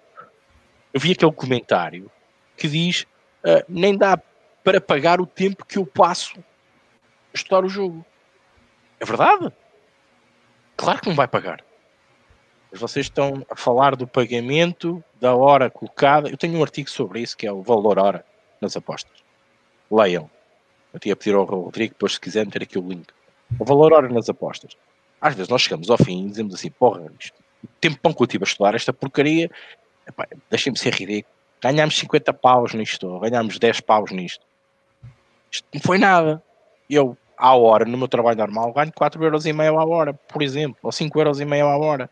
Eu 0.92 1.00
vi 1.00 1.12
aquele 1.12 1.32
comentário 1.32 2.12
que 2.58 2.68
diz, 2.68 3.04
uh, 3.44 3.64
nem 3.70 3.96
dá 3.96 4.20
para 4.64 4.82
pagar 4.82 5.22
o 5.22 5.26
tempo 5.26 5.66
que 5.66 5.78
eu 5.78 5.86
passo 5.86 6.44
estudar 7.34 7.66
o 7.66 7.70
jogo. 7.70 8.06
É 9.00 9.06
verdade? 9.06 9.52
Claro 10.78 11.02
que 11.02 11.10
não 11.10 11.16
vai 11.16 11.28
pagar. 11.28 11.64
Mas 12.72 12.80
vocês 12.80 13.06
estão 13.06 13.46
a 13.50 13.56
falar 13.56 13.96
do 13.96 14.08
pagamento 14.08 15.04
da 15.20 15.36
hora 15.36 15.70
colocada. 15.70 16.30
Eu 16.30 16.38
tenho 16.38 16.58
um 16.58 16.64
artigo 16.64 16.90
sobre 16.90 17.22
isso, 17.22 17.38
que 17.38 17.46
é 17.46 17.52
o 17.52 17.62
valor 17.62 18.00
hora 18.00 18.26
nas 18.60 18.76
apostas. 18.76 19.24
Leiam. 19.92 20.30
Eu 20.92 21.00
tinha 21.00 21.14
a 21.14 21.16
pedir 21.16 21.36
ao 21.36 21.44
Rodrigo, 21.44 21.94
depois, 21.94 22.14
se 22.14 22.20
quiser, 22.20 22.46
meter 22.46 22.64
aqui 22.64 22.78
o 22.78 22.88
link. 22.88 23.08
O 23.60 23.66
valor 23.66 23.94
hora 23.94 24.10
nas 24.10 24.30
apostas. 24.30 24.76
Às 25.22 25.36
vezes 25.36 25.50
nós 25.50 25.62
chegamos 25.62 25.90
ao 25.90 25.98
fim 25.98 26.26
e 26.26 26.30
dizemos 26.30 26.54
assim: 26.54 26.70
porra, 26.70 27.12
isto, 27.20 27.40
o 27.64 27.68
tempo 27.80 28.14
que 28.14 28.24
eu 28.24 28.28
tive 28.28 28.44
a 28.44 28.48
estudar 28.48 28.76
esta 28.76 28.92
porcaria, 28.92 29.50
deixem-me 30.50 30.78
ser 30.78 30.94
ridículo. 30.94 31.34
Ganhámos 31.62 31.98
50 31.98 32.34
paus 32.34 32.74
nisto, 32.74 33.20
ganhámos 33.20 33.58
10 33.58 33.82
paus 33.82 34.12
nisto. 34.12 34.46
Isto 35.50 35.68
não 35.74 35.82
foi 35.82 35.98
nada. 35.98 36.44
Eu, 36.90 37.18
à 37.38 37.56
hora, 37.56 37.86
no 37.86 37.98
meu 37.98 38.08
trabalho 38.08 38.38
normal, 38.38 38.74
ganho 38.74 38.92
4,5€ 38.92 39.80
à 39.80 39.86
hora, 39.86 40.14
por 40.14 40.42
exemplo, 40.42 40.78
ou 40.82 40.92
5,5€ 40.92 41.62
à 41.62 41.78
hora. 41.78 42.10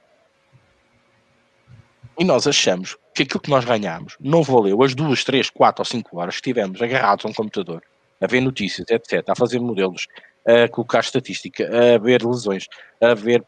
E 2.20 2.24
nós 2.24 2.46
achamos 2.46 2.98
que 3.14 3.24
aquilo 3.24 3.40
que 3.40 3.50
nós 3.50 3.66
ganhamos 3.66 4.16
não 4.20 4.44
valeu 4.44 4.84
as 4.84 4.94
duas, 4.94 5.24
três, 5.24 5.50
quatro 5.50 5.82
ou 5.82 5.86
cinco 5.86 6.20
horas 6.20 6.36
que 6.36 6.40
estivemos 6.40 6.82
agarrados 6.82 7.26
a 7.26 7.30
um 7.30 7.34
computador, 7.34 7.84
a 8.20 8.28
ver 8.28 8.42
notícias, 8.42 8.88
etc., 8.90 9.28
a 9.30 9.36
fazer 9.36 9.60
modelos, 9.60 10.08
a 10.46 10.68
colocar 10.68 11.00
estatística, 11.00 11.66
a 11.66 11.98
ver 11.98 12.24
lesões, 12.24 12.68
a 13.02 13.14
ver 13.14 13.44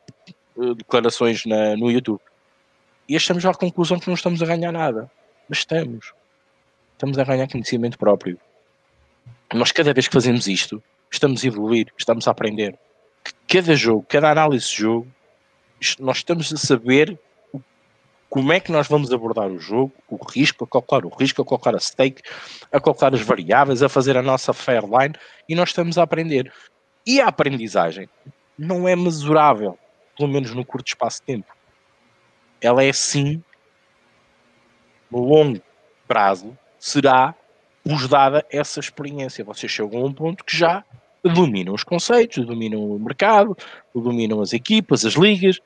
uh, 0.55 0.75
declarações 0.75 1.45
na, 1.45 1.75
no 1.75 1.91
YouTube. 1.91 2.21
E 3.07 3.15
achamos 3.15 3.45
à 3.45 3.53
conclusão 3.53 3.99
que 3.99 4.07
não 4.07 4.15
estamos 4.15 4.41
a 4.41 4.45
ganhar 4.45 4.71
nada. 4.71 5.11
Mas 5.47 5.59
estamos. 5.59 6.13
Estamos 6.93 7.17
a 7.17 7.23
ganhar 7.23 7.47
conhecimento 7.47 7.97
próprio. 7.97 8.39
Nós, 9.53 9.71
cada 9.71 9.93
vez 9.93 10.07
que 10.07 10.13
fazemos 10.13 10.47
isto, 10.47 10.81
estamos 11.13 11.43
a 11.43 11.47
evoluir, 11.47 11.87
estamos 11.97 12.27
a 12.27 12.31
aprender. 12.31 12.77
Cada 13.47 13.75
jogo, 13.75 14.05
cada 14.07 14.31
análise 14.31 14.67
de 14.67 14.75
jogo, 14.77 15.07
nós 15.99 16.17
estamos 16.17 16.51
a 16.51 16.57
saber 16.57 17.17
como 18.29 18.51
é 18.51 18.59
que 18.59 18.71
nós 18.71 18.87
vamos 18.87 19.13
abordar 19.13 19.47
o 19.47 19.59
jogo, 19.59 19.93
o 20.09 20.17
risco, 20.25 20.63
a 20.63 20.67
calcular 20.67 21.05
o 21.05 21.09
risco, 21.09 21.41
a 21.41 21.45
calcular 21.45 21.75
a 21.75 21.79
stake, 21.79 22.23
a 22.71 22.79
calcular 22.79 23.13
as 23.13 23.21
variáveis, 23.21 23.83
a 23.83 23.89
fazer 23.89 24.17
a 24.17 24.23
nossa 24.23 24.53
fairline 24.53 25.13
e 25.47 25.53
nós 25.53 25.69
estamos 25.69 25.97
a 25.97 26.03
aprender. 26.03 26.51
E 27.05 27.21
a 27.21 27.27
aprendizagem 27.27 28.09
não 28.57 28.87
é 28.87 28.95
mesurável, 28.95 29.77
pelo 30.17 30.29
menos 30.29 30.51
no 30.53 30.65
curto 30.65 30.87
espaço 30.87 31.19
de 31.19 31.27
tempo. 31.27 31.53
Ela 32.59 32.83
é 32.83 32.91
sim, 32.91 33.43
no 35.11 35.19
longo 35.19 35.61
prazo, 36.07 36.57
será 36.79 37.35
vos 37.85 38.07
dada 38.07 38.43
essa 38.49 38.79
experiência. 38.79 39.43
Vocês 39.43 39.71
chegam 39.71 40.01
a 40.01 40.05
um 40.05 40.13
ponto 40.13 40.43
que 40.43 40.57
já 40.57 40.83
dominam 41.29 41.73
os 41.73 41.83
conceitos, 41.83 42.45
dominam 42.45 42.83
o 42.83 42.99
mercado, 42.99 43.55
dominam 43.93 44.41
as 44.41 44.53
equipas, 44.53 45.05
as 45.05 45.13
ligas, 45.13 45.59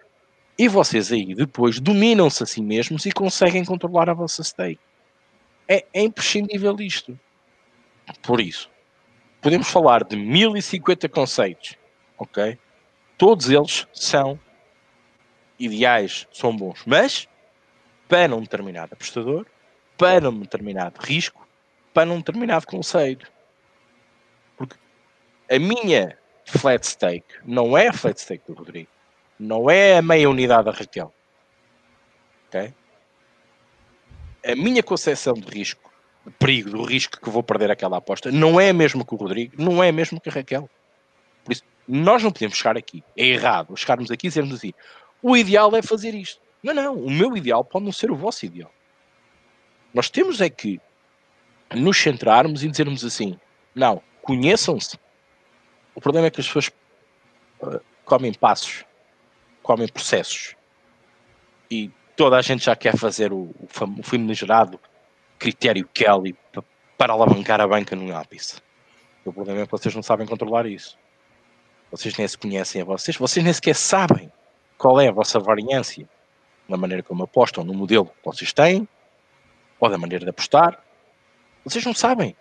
e 0.58 0.68
vocês 0.68 1.12
aí 1.12 1.36
depois 1.36 1.80
dominam-se 1.80 2.44
a 2.44 2.46
si 2.46 2.62
mesmos 2.62 3.06
e 3.06 3.12
conseguem 3.12 3.64
controlar 3.64 4.10
a 4.10 4.14
vossa 4.14 4.44
stake. 4.44 4.80
É, 5.68 5.86
é 5.94 6.02
imprescindível 6.02 6.76
isto. 6.80 7.20
Por 8.22 8.40
isso, 8.40 8.70
podemos 9.42 9.68
falar 9.68 10.04
de 10.04 10.16
1050 10.16 11.10
conceitos, 11.10 11.76
ok? 12.18 12.58
Todos 13.18 13.50
eles 13.50 13.88
são 13.94 14.40
ideais, 15.60 16.28
são 16.32 16.56
bons, 16.56 16.84
mas 16.86 17.28
para 18.08 18.34
um 18.36 18.42
determinado 18.42 18.94
apostador, 18.94 19.46
para 19.98 20.30
um 20.30 20.40
determinado 20.40 21.00
risco, 21.02 21.46
para 21.94 22.10
um 22.10 22.18
determinado 22.18 22.66
conceito. 22.66 23.30
A 25.50 25.60
minha 25.60 26.18
flat 26.46 26.86
stake 26.86 27.36
não 27.46 27.78
é 27.78 27.88
a 27.88 27.94
flat 27.94 28.20
stake 28.20 28.44
do 28.48 28.54
Rodrigo 28.54 28.90
não 29.40 29.70
é 29.70 29.98
a 29.98 30.02
meia 30.02 30.30
unidade 30.30 30.66
da 30.66 30.72
Raquel. 30.72 31.14
Ok? 32.48 32.74
A 34.46 34.56
minha 34.56 34.82
concepção 34.82 35.34
de 35.34 35.48
risco, 35.48 35.92
de 36.26 36.32
perigo, 36.32 36.70
do 36.70 36.84
risco 36.84 37.20
que 37.20 37.30
vou 37.30 37.44
perder 37.44 37.70
aquela 37.70 37.98
aposta, 37.98 38.32
não 38.32 38.60
é 38.60 38.70
a 38.70 38.74
mesma 38.74 39.06
que 39.06 39.14
o 39.14 39.18
Rodrigo, 39.18 39.62
não 39.62 39.84
é 39.84 39.90
a 39.90 39.94
mesma 39.94 40.20
que 40.20 40.30
a 40.30 40.32
Raquel. 40.32 40.70
Por 41.44 41.52
isso, 41.52 41.64
nós 41.88 42.24
não 42.24 42.32
podemos 42.32 42.58
chegar 42.58 42.78
aqui. 42.78 43.04
É 43.16 43.26
errado 43.26 43.76
chegarmos 43.76 44.10
aqui 44.10 44.28
e 44.28 44.30
dizermos 44.30 44.56
assim: 44.56 44.74
o 45.22 45.36
ideal 45.36 45.76
é 45.76 45.82
fazer 45.82 46.14
isto. 46.14 46.42
Não, 46.64 46.74
não. 46.74 46.96
O 46.96 47.12
meu 47.12 47.36
ideal 47.38 47.64
pode 47.64 47.86
não 47.86 47.92
ser 47.92 48.10
o 48.12 48.16
vosso 48.16 48.46
ideal. 48.46 48.72
Nós 49.94 50.10
temos 50.10 50.42
é 50.42 50.50
que 50.50 50.80
nos 51.74 51.98
centrarmos 51.98 52.64
e 52.64 52.70
dizermos 52.70 53.04
assim: 53.04 53.38
não, 53.76 54.02
conheçam-se. 54.22 54.98
O 55.98 56.02
problema 56.02 56.28
é 56.28 56.30
que 56.30 56.40
as 56.40 56.46
pessoas 56.46 56.70
uh, 57.60 57.82
comem 58.06 58.32
passos 58.32 58.86
comem 59.68 59.88
processos. 59.90 60.56
E 61.70 61.92
toda 62.16 62.38
a 62.38 62.42
gente 62.42 62.64
já 62.64 62.76
quer 62.76 62.96
fazer 62.96 63.34
o, 63.34 63.54
o, 63.60 63.68
o 64.00 64.04
famigerado 64.04 64.80
critério 65.38 65.86
Kelly 65.94 66.34
para 66.98 67.12
alavancar 67.12 67.60
a 67.60 67.68
banca 67.68 67.94
no 67.94 68.16
ápice. 68.16 68.62
O 69.26 69.34
problema 69.34 69.62
é 69.62 69.66
que 69.66 69.72
vocês 69.72 69.94
não 69.94 70.02
sabem 70.02 70.26
controlar 70.26 70.66
isso. 70.66 70.98
Vocês 71.92 72.16
nem 72.18 72.26
se 72.26 72.38
conhecem 72.38 72.82
a 72.82 72.86
vocês, 72.86 73.18
vocês 73.18 73.44
nem 73.44 73.52
sequer 73.52 73.76
sabem 73.76 74.32
qual 74.78 75.02
é 75.02 75.10
a 75.10 75.12
vossa 75.12 75.38
variância 75.38 76.08
na 76.70 76.78
maneira 76.78 77.04
como 77.04 77.24
apostam 77.24 77.66
no 77.66 77.74
modelo 77.74 78.06
que 78.06 78.14
vocês 78.24 78.54
têm 78.54 78.88
ou 79.82 79.90
da 79.90 79.98
maneira 79.98 80.24
de 80.24 80.30
apostar. 80.30 80.82
Vocês 81.66 81.84
não 81.84 81.94
sabem. 81.94 82.38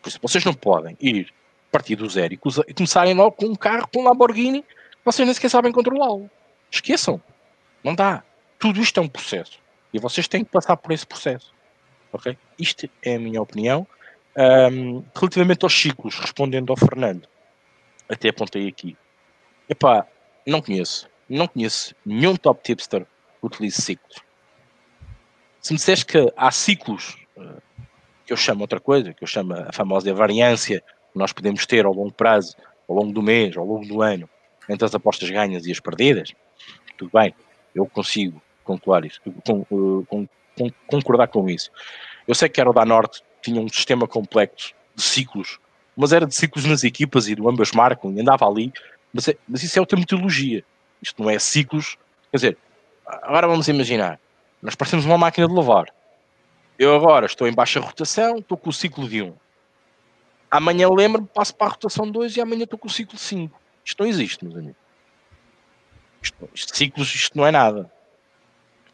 Por 0.00 0.08
isso, 0.08 0.18
vocês 0.22 0.44
não 0.46 0.54
podem 0.54 0.96
ir 0.98 1.30
partir 1.74 1.96
do 1.96 2.08
zero 2.08 2.34
e 2.34 2.36
começarem 2.72 3.14
logo 3.14 3.32
com 3.32 3.46
um 3.46 3.56
carro, 3.56 3.88
com 3.92 4.00
um 4.00 4.04
Lamborghini, 4.04 4.64
vocês 5.04 5.26
nem 5.26 5.34
sequer 5.34 5.50
sabem 5.50 5.72
controlá-lo. 5.72 6.30
Esqueçam. 6.70 7.20
Não 7.82 7.96
dá. 7.96 8.22
Tudo 8.60 8.80
isto 8.80 9.00
é 9.00 9.02
um 9.02 9.08
processo. 9.08 9.58
E 9.92 9.98
vocês 9.98 10.28
têm 10.28 10.44
que 10.44 10.52
passar 10.52 10.76
por 10.76 10.92
esse 10.92 11.04
processo. 11.04 11.52
Ok? 12.12 12.38
Isto 12.56 12.88
é 13.02 13.16
a 13.16 13.18
minha 13.18 13.42
opinião. 13.42 13.84
Um, 14.36 15.02
relativamente 15.16 15.64
aos 15.64 15.74
ciclos, 15.74 16.16
respondendo 16.16 16.70
ao 16.70 16.76
Fernando, 16.76 17.28
até 18.08 18.28
apontei 18.28 18.68
aqui. 18.68 18.96
Epá, 19.68 20.06
não 20.46 20.62
conheço. 20.62 21.08
não 21.28 21.48
conheço 21.48 21.92
nenhum 22.06 22.36
top 22.36 22.62
tipster 22.62 23.04
que 23.04 23.46
utilize 23.46 23.82
ciclos. 23.82 24.18
Se 25.60 25.72
me 25.72 25.78
disseres 25.78 26.04
que 26.04 26.32
há 26.36 26.52
ciclos 26.52 27.16
uh, 27.36 27.60
que 28.24 28.32
eu 28.32 28.36
chamo 28.36 28.60
outra 28.60 28.78
coisa, 28.78 29.12
que 29.12 29.24
eu 29.24 29.28
chamo 29.28 29.54
a 29.54 29.72
famosa 29.72 30.14
variância 30.14 30.80
nós 31.14 31.32
podemos 31.32 31.64
ter 31.66 31.84
ao 31.84 31.92
longo 31.92 32.12
prazo, 32.12 32.56
ao 32.88 32.96
longo 32.96 33.12
do 33.12 33.22
mês, 33.22 33.56
ao 33.56 33.64
longo 33.64 33.86
do 33.86 34.02
ano, 34.02 34.28
entre 34.68 34.84
as 34.84 34.94
apostas 34.94 35.30
ganhas 35.30 35.66
e 35.66 35.72
as 35.72 35.80
perdidas, 35.80 36.32
tudo 36.96 37.10
bem, 37.12 37.34
eu 37.74 37.86
consigo 37.86 38.42
isso, 39.04 39.20
com, 39.44 39.64
com, 39.64 40.04
com, 40.06 40.70
concordar 40.86 41.28
com 41.28 41.48
isso. 41.48 41.70
Eu 42.26 42.34
sei 42.34 42.48
que 42.48 42.60
era 42.60 42.70
o 42.70 42.72
da 42.72 42.84
Norte, 42.84 43.22
tinha 43.42 43.60
um 43.60 43.68
sistema 43.68 44.06
complexo 44.06 44.72
de 44.94 45.02
ciclos, 45.02 45.58
mas 45.96 46.12
era 46.12 46.26
de 46.26 46.34
ciclos 46.34 46.64
nas 46.64 46.82
equipas 46.82 47.28
e 47.28 47.34
do 47.34 47.48
ambas 47.48 47.72
marcam 47.72 48.12
e 48.12 48.20
andava 48.20 48.46
ali, 48.46 48.72
mas, 49.12 49.28
é, 49.28 49.36
mas 49.46 49.62
isso 49.62 49.78
é 49.78 49.80
outra 49.80 49.98
metodologia. 49.98 50.64
Isto 51.02 51.22
não 51.22 51.30
é 51.30 51.38
ciclos. 51.38 51.96
Quer 52.30 52.36
dizer, 52.36 52.58
agora 53.06 53.46
vamos 53.46 53.68
imaginar, 53.68 54.18
nós 54.62 54.74
parecemos 54.74 55.04
uma 55.04 55.18
máquina 55.18 55.46
de 55.46 55.54
lavar. 55.54 55.92
Eu 56.78 56.96
agora 56.96 57.26
estou 57.26 57.46
em 57.46 57.52
baixa 57.52 57.78
rotação, 57.78 58.38
estou 58.38 58.56
com 58.56 58.70
o 58.70 58.72
ciclo 58.72 59.08
de 59.08 59.22
1. 59.22 59.34
Amanhã 60.54 60.88
lembro-me, 60.88 61.26
passo 61.26 61.52
para 61.52 61.66
a 61.66 61.70
rotação 61.70 62.08
2 62.08 62.36
e 62.36 62.40
amanhã 62.40 62.62
estou 62.62 62.78
com 62.78 62.86
o 62.86 62.90
ciclo 62.90 63.18
5. 63.18 63.60
Isto 63.84 64.00
não 64.00 64.08
existe, 64.08 64.44
meus 64.44 64.56
amigos. 64.56 64.76
Isto, 66.22 66.48
isto, 66.54 66.76
ciclos, 66.76 67.12
isto 67.12 67.36
não 67.36 67.44
é 67.44 67.50
nada. 67.50 67.90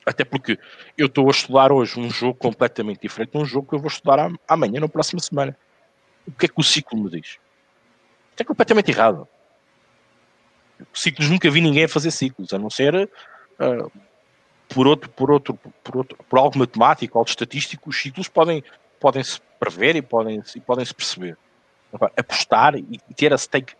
Até 0.06 0.24
porque 0.24 0.58
eu 0.96 1.04
estou 1.04 1.26
a 1.26 1.30
estudar 1.30 1.70
hoje 1.70 2.00
um 2.00 2.08
jogo 2.08 2.32
completamente 2.32 3.02
diferente 3.02 3.32
de 3.32 3.36
um 3.36 3.44
jogo 3.44 3.68
que 3.68 3.74
eu 3.74 3.78
vou 3.78 3.88
estudar 3.88 4.32
amanhã, 4.48 4.80
na 4.80 4.88
próxima 4.88 5.20
semana. 5.20 5.54
O 6.26 6.32
que 6.32 6.46
é 6.46 6.48
que 6.48 6.58
o 6.58 6.62
ciclo 6.62 6.98
me 6.98 7.10
diz? 7.10 7.38
Isto 8.30 8.40
é 8.40 8.44
completamente 8.44 8.90
errado. 8.90 9.28
Ciclos, 10.94 11.28
nunca 11.28 11.50
vi 11.50 11.60
ninguém 11.60 11.84
a 11.84 11.88
fazer 11.90 12.10
ciclos, 12.10 12.54
a 12.54 12.58
não 12.58 12.70
ser 12.70 12.94
uh, 13.04 13.92
por 14.66 14.86
outro, 14.86 15.10
por 15.10 15.30
outro, 15.30 15.52
por 15.84 15.98
outro, 15.98 16.16
por 16.26 16.38
algo 16.38 16.58
matemático, 16.58 17.18
algo 17.18 17.28
estatístico, 17.28 17.90
os 17.90 18.00
ciclos 18.00 18.28
podem, 18.28 18.64
podem 18.98 19.22
se 19.22 19.38
prever 19.58 19.94
e 19.94 20.00
podem, 20.00 20.42
e 20.56 20.60
podem 20.60 20.86
se 20.86 20.94
perceber. 20.94 21.36
Agora, 21.92 22.12
apostar 22.16 22.76
e 22.76 23.00
ter 23.16 23.32
a 23.32 23.38
stake 23.38 23.74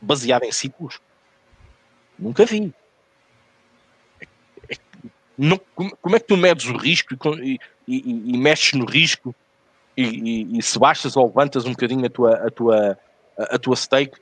baseada 0.00 0.46
em 0.46 0.52
ciclos, 0.52 1.00
nunca 2.18 2.44
vi. 2.44 2.72
É, 4.20 4.26
é, 4.70 4.76
não, 5.36 5.60
como 5.74 6.16
é 6.16 6.20
que 6.20 6.26
tu 6.26 6.36
medes 6.36 6.66
o 6.66 6.76
risco 6.76 7.14
e, 7.38 7.58
e, 7.86 8.34
e 8.34 8.38
mexes 8.38 8.74
no 8.74 8.84
risco 8.84 9.34
e, 9.96 10.58
e, 10.58 10.62
se 10.62 10.78
baixas 10.78 11.16
ou 11.16 11.26
levantas 11.26 11.64
um 11.64 11.70
bocadinho 11.70 12.06
a 12.06 12.10
tua, 12.10 12.34
a 12.46 12.50
tua, 12.50 12.98
a, 13.36 13.58
tua 13.58 13.74
stake, 13.74 14.16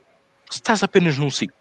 se 0.49 0.59
estás 0.59 0.83
apenas 0.83 1.19
num 1.19 1.31
ciclo? 1.31 1.57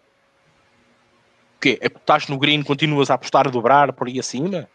O 1.56 1.60
quê? 1.60 1.78
É 1.82 1.88
porque 1.88 2.02
estás 2.02 2.28
no 2.28 2.38
green, 2.38 2.62
continuas 2.62 3.10
a 3.10 3.14
apostar 3.14 3.46
a 3.46 3.50
dobrar 3.50 3.92
por 3.92 4.06
aí 4.06 4.18
acima? 4.18 4.68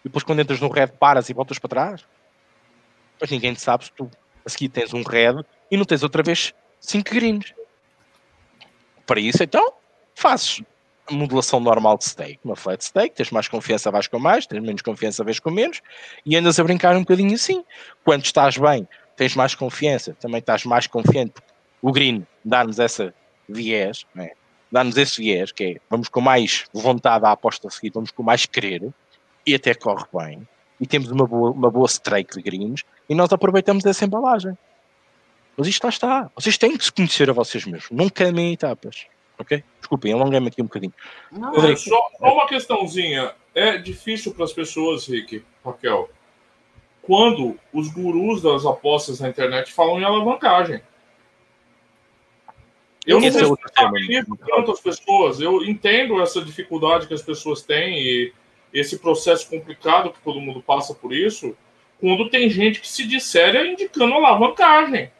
E 0.00 0.08
depois 0.08 0.24
quando 0.24 0.40
entras 0.40 0.60
no 0.60 0.68
red 0.68 0.88
paras 0.88 1.30
e 1.30 1.32
voltas 1.32 1.58
para 1.58 1.68
trás? 1.68 2.04
Mas 3.20 3.30
ninguém 3.30 3.54
sabe 3.54 3.84
se 3.84 3.92
tu 3.92 4.10
a 4.44 4.50
seguir 4.50 4.68
tens 4.68 4.92
um 4.92 5.02
red 5.02 5.42
e 5.72 5.76
não 5.78 5.86
tens 5.86 6.02
outra 6.02 6.22
vez 6.22 6.52
5 6.80 7.10
greens. 7.10 7.54
Para 9.06 9.18
isso, 9.18 9.42
então, 9.42 9.72
fazes 10.14 10.62
a 11.08 11.14
modulação 11.14 11.58
normal 11.58 11.96
de 11.96 12.04
stake, 12.04 12.38
uma 12.44 12.54
flat 12.54 12.84
stake, 12.84 13.16
tens 13.16 13.30
mais 13.30 13.48
confiança, 13.48 13.90
vais 13.90 14.06
com 14.06 14.18
mais, 14.18 14.46
tens 14.46 14.62
menos 14.62 14.82
confiança, 14.82 15.24
vais 15.24 15.40
com 15.40 15.50
menos, 15.50 15.80
e 16.26 16.36
andas 16.36 16.60
a 16.60 16.64
brincar 16.64 16.94
um 16.94 17.00
bocadinho 17.00 17.34
assim. 17.34 17.64
Quando 18.04 18.22
estás 18.22 18.58
bem, 18.58 18.86
tens 19.16 19.34
mais 19.34 19.54
confiança, 19.54 20.14
também 20.20 20.40
estás 20.40 20.64
mais 20.66 20.86
confiante, 20.86 21.32
porque 21.32 21.50
o 21.80 21.90
green 21.90 22.26
dá-nos 22.44 22.78
essa 22.78 23.14
viés, 23.48 24.04
é? 24.16 24.34
dá-nos 24.70 24.96
esse 24.98 25.20
viés, 25.22 25.52
que 25.52 25.64
é, 25.64 25.76
vamos 25.88 26.10
com 26.10 26.20
mais 26.20 26.66
vontade 26.72 27.24
à 27.24 27.32
aposta 27.32 27.68
a 27.68 27.70
seguir, 27.70 27.90
vamos 27.94 28.10
com 28.10 28.22
mais 28.22 28.44
querer, 28.44 28.92
e 29.46 29.54
até 29.54 29.74
corre 29.74 30.04
bem, 30.12 30.46
e 30.78 30.86
temos 30.86 31.10
uma 31.10 31.26
boa, 31.26 31.50
uma 31.50 31.70
boa 31.70 31.86
strike 31.86 32.36
de 32.36 32.42
greens, 32.42 32.82
e 33.08 33.14
nós 33.14 33.32
aproveitamos 33.32 33.86
essa 33.86 34.04
embalagem. 34.04 34.56
Mas 35.56 35.66
isto 35.66 35.84
lá 35.84 35.90
está. 35.90 36.30
Vocês 36.34 36.56
têm 36.56 36.76
que 36.76 36.84
se 36.84 36.92
conhecer 36.92 37.28
a 37.28 37.32
vocês 37.32 37.64
mesmos. 37.66 37.90
Não 37.90 38.08
caminhem 38.08 38.54
etapas. 38.54 39.06
Ok? 39.38 39.62
Desculpem, 39.78 40.12
alonguei-me 40.12 40.48
aqui 40.48 40.62
um 40.62 40.66
bocadinho. 40.66 40.92
Não, 41.30 41.54
é, 41.64 41.76
só, 41.76 41.96
só, 42.18 42.32
uma 42.32 42.46
questãozinha. 42.46 43.34
É 43.54 43.76
difícil 43.76 44.32
para 44.32 44.44
as 44.44 44.52
pessoas, 44.52 45.06
Rick, 45.06 45.44
Raquel, 45.64 46.08
quando 47.02 47.58
os 47.72 47.88
gurus 47.88 48.40
das 48.40 48.64
apostas 48.64 49.20
na 49.20 49.28
internet 49.28 49.72
falam 49.72 50.00
em 50.00 50.04
alavancagem. 50.04 50.80
Eu 53.04 53.20
não 53.20 53.28
responsabilizo 53.28 54.38
é 54.40 54.46
tanto 54.46 54.70
as 54.70 54.80
pessoas. 54.80 55.40
Eu 55.40 55.64
entendo 55.64 56.20
essa 56.22 56.40
dificuldade 56.40 57.08
que 57.08 57.14
as 57.14 57.22
pessoas 57.22 57.62
têm 57.62 57.98
e 57.98 58.32
esse 58.72 58.98
processo 58.98 59.50
complicado 59.50 60.12
que 60.12 60.20
todo 60.20 60.40
mundo 60.40 60.62
passa 60.62 60.94
por 60.94 61.12
isso, 61.12 61.54
quando 62.00 62.30
tem 62.30 62.48
gente 62.48 62.80
que 62.80 62.88
se 62.88 63.06
disser 63.06 63.54
indicando 63.66 64.14
alavancagem. 64.14 65.10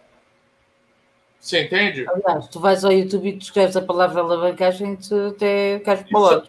Você 1.42 1.64
entende? 1.64 2.06
Aliás, 2.08 2.46
tu 2.46 2.60
vais 2.60 2.84
ao 2.84 2.92
YouTube 2.92 3.28
e 3.28 3.32
tu 3.32 3.42
escreves 3.42 3.76
a 3.76 3.82
palavra 3.82 4.20
alavancagem, 4.20 4.94
tu 4.94 5.34
até 5.34 5.80
cais 5.80 6.04
para 6.04 6.18
o 6.18 6.22
lado. 6.22 6.48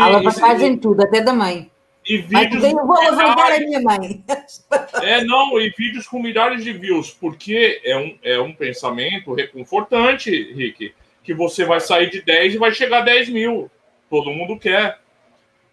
alavancagem 0.00 0.78
tudo, 0.78 1.02
até 1.02 1.20
da 1.20 1.32
mãe. 1.32 1.68
E 2.06 2.18
vídeos. 2.18 2.62
eu 2.62 2.86
vou 2.86 2.96
alavancar 2.96 3.52
a 3.54 3.58
minha 3.58 3.80
mãe. 3.80 4.24
É, 5.02 5.24
não, 5.24 5.60
e 5.60 5.70
vídeos 5.70 6.06
com 6.06 6.22
milhares 6.22 6.62
de 6.62 6.72
views, 6.72 7.10
porque 7.10 7.80
é 7.84 7.96
um, 7.96 8.18
é 8.22 8.38
um 8.38 8.52
pensamento 8.52 9.34
reconfortante, 9.34 10.30
Rick, 10.52 10.94
que 11.24 11.34
você 11.34 11.64
vai 11.64 11.80
sair 11.80 12.10
de 12.10 12.22
10 12.22 12.54
e 12.54 12.58
vai 12.58 12.72
chegar 12.72 12.98
a 12.98 13.04
10 13.04 13.30
mil. 13.30 13.70
Todo 14.08 14.30
mundo 14.30 14.58
quer. 14.58 15.00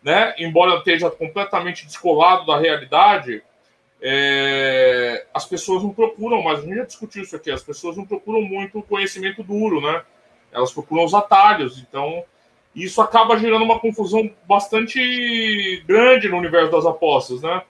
Né? 0.01 0.33
Embora 0.39 0.77
esteja 0.77 1.11
completamente 1.11 1.85
descolado 1.85 2.45
da 2.45 2.57
realidade, 2.57 3.43
é, 4.01 5.25
as 5.33 5.45
pessoas 5.45 5.83
não 5.83 5.93
procuram, 5.93 6.41
mas 6.41 6.59
a 6.59 6.61
gente 6.61 6.75
já 6.75 6.85
discutiu 6.85 7.23
isso 7.23 7.35
aqui, 7.35 7.51
as 7.51 7.63
pessoas 7.63 7.97
não 7.97 8.05
procuram 8.05 8.41
muito 8.41 8.81
conhecimento 8.83 9.43
duro, 9.43 9.81
né? 9.81 10.03
Elas 10.51 10.71
procuram 10.71 11.03
os 11.03 11.13
atalhos, 11.13 11.79
então 11.79 12.23
isso 12.75 13.01
acaba 13.01 13.37
gerando 13.37 13.65
uma 13.65 13.79
confusão 13.79 14.29
bastante 14.43 15.83
grande 15.87 16.29
no 16.29 16.37
universo 16.37 16.71
das 16.71 16.85
apostas, 16.85 17.41
né? 17.41 17.63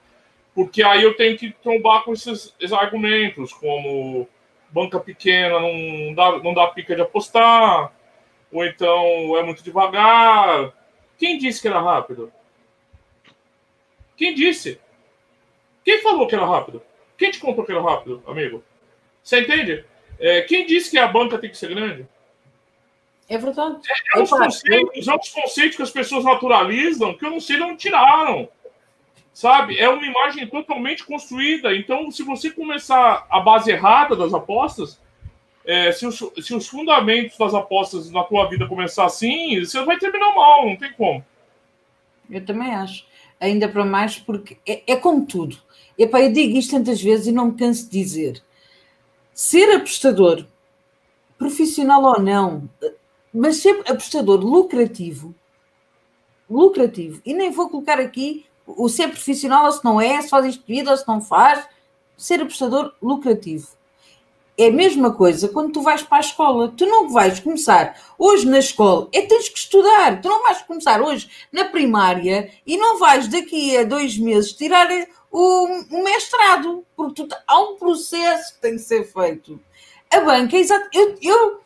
Porque 0.53 0.83
aí 0.83 1.03
eu 1.03 1.15
tenho 1.15 1.37
que 1.37 1.51
trombar 1.63 2.03
com 2.03 2.13
esses, 2.13 2.53
esses 2.59 2.73
argumentos, 2.73 3.53
como 3.53 4.27
banca 4.69 4.99
pequena 4.99 5.59
não 5.59 6.13
dá, 6.13 6.39
não 6.39 6.53
dá 6.53 6.67
pica 6.67 6.95
de 6.95 7.01
apostar, 7.01 7.91
ou 8.51 8.65
então 8.65 9.37
é 9.37 9.43
muito 9.43 9.63
devagar. 9.63 10.73
Quem 11.17 11.37
disse 11.37 11.61
que 11.61 11.67
era 11.67 11.79
rápido? 11.79 12.31
Quem 14.15 14.33
disse? 14.33 14.79
Quem 15.87 16.01
falou 16.01 16.27
que 16.27 16.35
era 16.35 16.45
rápido? 16.45 16.83
Quem 17.17 17.31
te 17.31 17.39
contou 17.39 17.63
que 17.63 17.71
era 17.71 17.81
rápido, 17.81 18.21
amigo? 18.27 18.61
Você 19.23 19.39
entende? 19.39 19.85
É, 20.19 20.41
quem 20.41 20.65
disse 20.65 20.91
que 20.91 20.97
a 20.97 21.07
banca 21.07 21.37
tem 21.37 21.49
que 21.49 21.57
ser 21.57 21.69
grande? 21.69 22.05
É 23.29 23.37
verdade. 23.37 23.77
É, 23.89 24.19
é, 24.19 24.21
uns 24.21 24.29
conceitos, 24.29 25.07
é 25.07 25.15
uns 25.15 25.29
conceitos 25.29 25.77
que 25.77 25.83
as 25.83 25.89
pessoas 25.89 26.25
naturalizam 26.25 27.13
que 27.13 27.25
eu 27.25 27.31
não 27.31 27.39
sei 27.39 27.55
de 27.55 27.63
onde 27.63 27.77
tiraram. 27.77 28.49
Sabe? 29.31 29.79
É 29.79 29.87
uma 29.87 30.05
imagem 30.05 30.45
totalmente 30.47 31.05
construída. 31.05 31.73
Então, 31.73 32.11
se 32.11 32.21
você 32.21 32.51
começar 32.51 33.25
a 33.29 33.39
base 33.39 33.71
errada 33.71 34.13
das 34.13 34.33
apostas, 34.33 34.99
é, 35.63 35.93
se, 35.93 36.05
os, 36.05 36.21
se 36.41 36.53
os 36.53 36.67
fundamentos 36.67 37.37
das 37.37 37.53
apostas 37.53 38.11
na 38.11 38.25
tua 38.25 38.49
vida 38.49 38.67
começar 38.67 39.05
assim, 39.05 39.57
você 39.61 39.81
vai 39.85 39.97
terminar 39.97 40.35
mal, 40.35 40.65
não 40.65 40.75
tem 40.75 40.91
como. 40.91 41.25
Eu 42.29 42.45
também 42.45 42.75
acho. 42.75 43.05
Ainda 43.39 43.69
para 43.69 43.85
mais, 43.85 44.17
porque 44.17 44.57
é, 44.67 44.83
é 44.85 44.95
como 44.97 45.25
tudo. 45.25 45.65
Epá, 45.97 46.21
eu 46.21 46.31
digo 46.31 46.57
isto 46.57 46.71
tantas 46.71 47.01
vezes 47.01 47.27
e 47.27 47.31
não 47.31 47.47
me 47.47 47.57
canso 47.57 47.85
de 47.85 47.91
dizer. 47.91 48.43
Ser 49.33 49.75
apostador, 49.75 50.45
profissional 51.37 52.03
ou 52.03 52.21
não, 52.21 52.69
mas 53.33 53.57
ser 53.57 53.81
apostador 53.87 54.39
lucrativo, 54.39 55.33
lucrativo, 56.49 57.21
e 57.25 57.33
nem 57.33 57.51
vou 57.51 57.69
colocar 57.69 57.99
aqui 57.99 58.45
o 58.65 58.89
ser 58.89 59.09
profissional 59.09 59.65
ou 59.65 59.71
se 59.71 59.83
não 59.83 59.99
é, 59.99 60.21
se 60.21 60.29
faz 60.29 60.45
isto 60.45 60.63
vida 60.67 60.91
ou 60.91 60.97
se 60.97 61.07
não 61.07 61.21
faz, 61.21 61.65
ser 62.17 62.41
apostador 62.41 62.93
lucrativo. 63.01 63.67
É 64.59 64.67
a 64.67 64.71
mesma 64.71 65.13
coisa 65.13 65.47
quando 65.47 65.71
tu 65.71 65.83
vais 65.83 66.01
para 66.01 66.17
a 66.17 66.21
escola. 66.21 66.73
Tu 66.75 66.83
não 66.87 67.09
vais 67.09 67.39
começar 67.39 67.95
hoje 68.17 68.47
na 68.47 68.57
escola, 68.57 69.07
é 69.13 69.21
tens 69.21 69.49
que 69.49 69.59
estudar. 69.59 70.19
Tu 70.19 70.27
não 70.27 70.41
vais 70.41 70.63
começar 70.63 70.99
hoje 70.99 71.29
na 71.51 71.65
primária 71.65 72.51
e 72.65 72.75
não 72.75 72.97
vais 72.97 73.27
daqui 73.27 73.77
a 73.77 73.83
dois 73.83 74.17
meses 74.17 74.53
tirar 74.53 74.87
o, 75.31 76.03
mestrado, 76.03 76.83
porque 76.95 77.27
há 77.45 77.59
um 77.59 77.75
processo 77.75 78.55
que 78.55 78.61
tem 78.61 78.73
que 78.73 78.79
ser 78.79 79.03
feito. 79.05 79.59
A 80.09 80.21
banca, 80.21 80.55
é 80.55 80.59
exato. 80.59 80.87
Eu, 80.93 81.17
eu, 81.21 81.61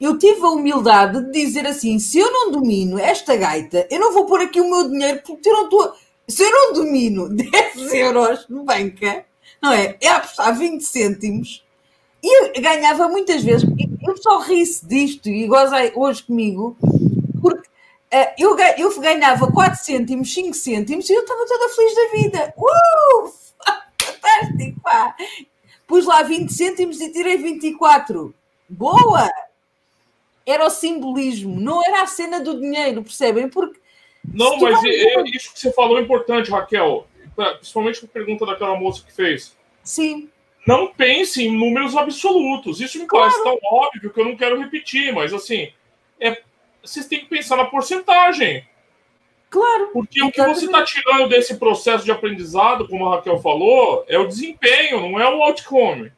eu 0.00 0.18
tive 0.18 0.40
a 0.42 0.50
humildade 0.50 1.20
de 1.24 1.32
dizer 1.32 1.66
assim: 1.66 1.98
se 1.98 2.18
eu 2.18 2.32
não 2.32 2.50
domino 2.50 2.98
esta 2.98 3.36
gaita, 3.36 3.86
eu 3.90 4.00
não 4.00 4.12
vou 4.12 4.26
pôr 4.26 4.40
aqui 4.40 4.60
o 4.60 4.70
meu 4.70 4.90
dinheiro, 4.90 5.22
porque 5.26 5.48
eu 5.48 5.54
não 5.54 5.64
estou. 5.64 5.94
Se 6.26 6.42
eu 6.42 6.50
não 6.50 6.72
domino 6.72 7.28
10 7.32 7.94
euros 7.94 8.46
de 8.46 8.60
banca, 8.60 9.24
não 9.62 9.72
é? 9.72 9.96
É 10.00 10.08
apostar 10.08 10.56
20 10.56 10.80
cêntimos. 10.82 11.64
E 12.22 12.44
eu 12.44 12.62
ganhava 12.62 13.08
muitas 13.08 13.42
vezes. 13.42 13.68
Eu 14.06 14.16
só 14.16 14.38
ri-se 14.40 14.86
disto 14.86 15.28
e 15.28 15.46
goza 15.46 15.76
hoje 15.94 16.22
comigo, 16.22 16.76
porque 17.40 17.68
eu, 18.38 18.56
eu 18.78 19.00
ganhava 19.00 19.50
4 19.50 19.84
cêntimos, 19.84 20.32
5 20.32 20.54
cêntimos 20.54 21.08
e 21.08 21.12
eu 21.12 21.20
estava 21.20 21.46
toda 21.46 21.68
feliz 21.68 21.94
da 21.94 22.08
vida. 22.10 22.54
Uh! 22.56 23.32
Fantástico, 24.00 24.80
pá! 24.80 25.14
Pus 25.86 26.06
lá 26.06 26.22
20 26.22 26.52
cêntimos 26.52 27.00
e 27.00 27.12
tirei 27.12 27.36
24. 27.36 28.34
Boa! 28.68 29.30
Era 30.46 30.66
o 30.66 30.70
simbolismo, 30.70 31.60
não 31.60 31.84
era 31.84 32.02
a 32.02 32.06
cena 32.06 32.40
do 32.40 32.58
dinheiro, 32.58 33.02
percebem? 33.02 33.48
Porque. 33.48 33.78
Não, 34.24 34.58
mas 34.58 34.80
vai... 34.80 34.90
é, 34.90 35.22
isso 35.24 35.52
que 35.52 35.60
você 35.60 35.72
falou 35.72 35.98
é 35.98 36.02
importante, 36.02 36.50
Raquel. 36.50 37.06
Principalmente 37.58 38.04
a 38.04 38.08
pergunta 38.08 38.46
daquela 38.46 38.74
moça 38.74 39.04
que 39.04 39.12
fez. 39.12 39.56
Sim. 39.82 40.28
Não 40.66 40.92
pense 40.92 41.42
em 41.42 41.56
números 41.56 41.96
absolutos. 41.96 42.80
Isso 42.80 42.98
me 42.98 43.06
claro. 43.06 43.30
parece 43.30 43.44
tão 43.44 43.58
óbvio 43.70 44.12
que 44.12 44.20
eu 44.20 44.24
não 44.24 44.36
quero 44.36 44.58
repetir, 44.58 45.12
mas 45.14 45.32
assim, 45.32 45.72
é, 46.20 46.42
vocês 46.88 47.06
têm 47.06 47.20
que 47.20 47.26
pensar 47.26 47.56
na 47.56 47.64
porcentagem. 47.64 48.66
Claro. 49.50 49.88
Porque 49.92 50.22
o 50.22 50.30
que 50.30 50.42
você 50.42 50.66
está 50.66 50.84
tirando 50.84 51.28
desse 51.28 51.56
processo 51.56 52.04
de 52.04 52.10
aprendizado, 52.10 52.86
como 52.86 53.06
a 53.06 53.16
Raquel 53.16 53.38
falou, 53.40 54.04
é 54.06 54.18
o 54.18 54.28
desempenho, 54.28 55.00
não 55.00 55.18
é 55.18 55.28
o 55.28 55.42
outcome. 55.42 56.12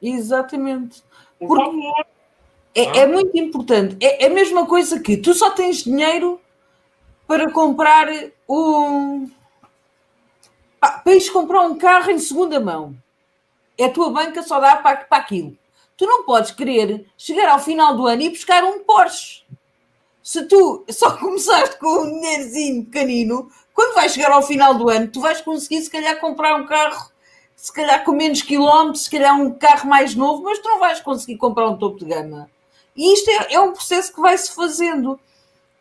Exatamente. 0.00 1.02
Por 1.38 1.48
Porque 1.48 1.64
favor. 1.64 2.06
É, 2.74 2.82
ah. 2.82 2.96
é, 2.98 3.06
muito 3.06 3.36
importante. 3.36 3.96
É, 4.00 4.24
é, 4.24 4.26
a 4.28 4.30
mesma 4.30 4.66
coisa 4.66 5.00
que 5.00 5.16
tu 5.16 5.34
só 5.34 5.50
tens 5.50 5.82
dinheiro 5.82 6.40
para 7.26 7.50
comprar 7.50 8.08
um. 8.48 9.28
para 10.80 11.02
ires 11.06 11.28
comprar 11.30 11.62
um 11.62 11.76
carro 11.76 12.10
em 12.10 12.18
segunda 12.18 12.60
mão. 12.60 12.94
É 13.76 13.86
a 13.86 13.90
tua 13.90 14.10
banca 14.10 14.42
só 14.42 14.60
dá 14.60 14.76
para, 14.76 14.98
para 14.98 15.18
aquilo. 15.18 15.56
Tu 15.96 16.06
não 16.06 16.24
podes 16.24 16.52
querer 16.52 17.06
chegar 17.16 17.48
ao 17.48 17.58
final 17.58 17.96
do 17.96 18.06
ano 18.06 18.22
e 18.22 18.30
buscar 18.30 18.62
um 18.62 18.84
Porsche 18.84 19.42
se 20.28 20.42
tu 20.42 20.84
só 20.90 21.12
começaste 21.16 21.78
com 21.78 22.02
um 22.02 22.20
dinheirozinho 22.20 22.84
pequenino, 22.84 23.50
quando 23.72 23.94
vais 23.94 24.12
chegar 24.12 24.30
ao 24.30 24.42
final 24.42 24.74
do 24.74 24.90
ano, 24.90 25.08
tu 25.08 25.22
vais 25.22 25.40
conseguir, 25.40 25.80
se 25.80 25.88
calhar, 25.88 26.20
comprar 26.20 26.54
um 26.56 26.66
carro, 26.66 27.10
se 27.56 27.72
calhar 27.72 28.04
com 28.04 28.12
menos 28.12 28.42
quilómetros, 28.42 29.04
se 29.04 29.10
calhar 29.10 29.34
um 29.40 29.54
carro 29.54 29.88
mais 29.88 30.14
novo, 30.14 30.42
mas 30.42 30.58
tu 30.58 30.68
não 30.68 30.80
vais 30.80 31.00
conseguir 31.00 31.38
comprar 31.38 31.66
um 31.70 31.78
topo 31.78 32.00
de 32.00 32.04
gama. 32.04 32.50
E 32.94 33.14
isto 33.14 33.30
é, 33.30 33.54
é 33.54 33.60
um 33.60 33.72
processo 33.72 34.12
que 34.12 34.20
vai-se 34.20 34.54
fazendo. 34.54 35.18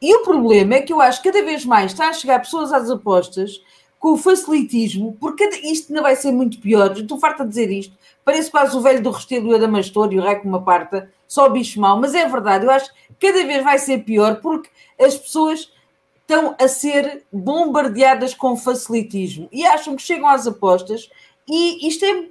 E 0.01 0.15
o 0.15 0.23
problema 0.23 0.75
é 0.75 0.81
que 0.81 0.93
eu 0.93 1.01
acho 1.01 1.21
que 1.21 1.29
cada 1.29 1.43
vez 1.43 1.65
mais 1.65 1.91
está 1.91 2.07
a 2.07 2.13
chegar 2.13 2.39
pessoas 2.39 2.71
às 2.71 2.89
apostas 2.89 3.61
com 3.99 4.13
o 4.13 4.17
facilitismo, 4.17 5.17
porque 5.19 5.43
isto 5.63 5.91
ainda 5.91 6.03
vai 6.03 6.15
ser 6.15 6.31
muito 6.31 6.57
pior. 6.61 6.97
Estou 6.97 7.19
farta 7.19 7.43
de 7.43 7.49
dizer 7.49 7.69
isto. 7.69 7.93
Parece 8.27 8.51
quase 8.51 8.75
o 8.75 8.81
velho 8.81 9.01
do 9.01 9.09
Restelo 9.09 9.47
e 9.47 9.53
o 9.53 9.55
Adamastor 9.55 10.11
e 10.11 10.19
o 10.19 10.21
Rei 10.21 10.35
com 10.35 10.49
uma 10.49 10.61
parta, 10.61 11.09
só 11.25 11.47
bicho 11.47 11.79
mau, 11.79 11.97
mas 11.97 12.13
é 12.13 12.27
verdade. 12.27 12.65
Eu 12.65 12.71
acho 12.71 12.91
cada 13.17 13.45
vez 13.45 13.63
vai 13.63 13.79
ser 13.79 13.99
pior 13.99 14.41
porque 14.41 14.69
as 14.99 15.15
pessoas 15.15 15.71
estão 16.19 16.53
a 16.59 16.67
ser 16.67 17.23
bombardeadas 17.31 18.33
com 18.33 18.57
facilitismo 18.57 19.47
e 19.49 19.65
acham 19.65 19.95
que 19.95 20.01
chegam 20.01 20.27
às 20.27 20.45
apostas 20.45 21.09
e 21.47 21.87
isto 21.87 22.03
é 22.03 22.25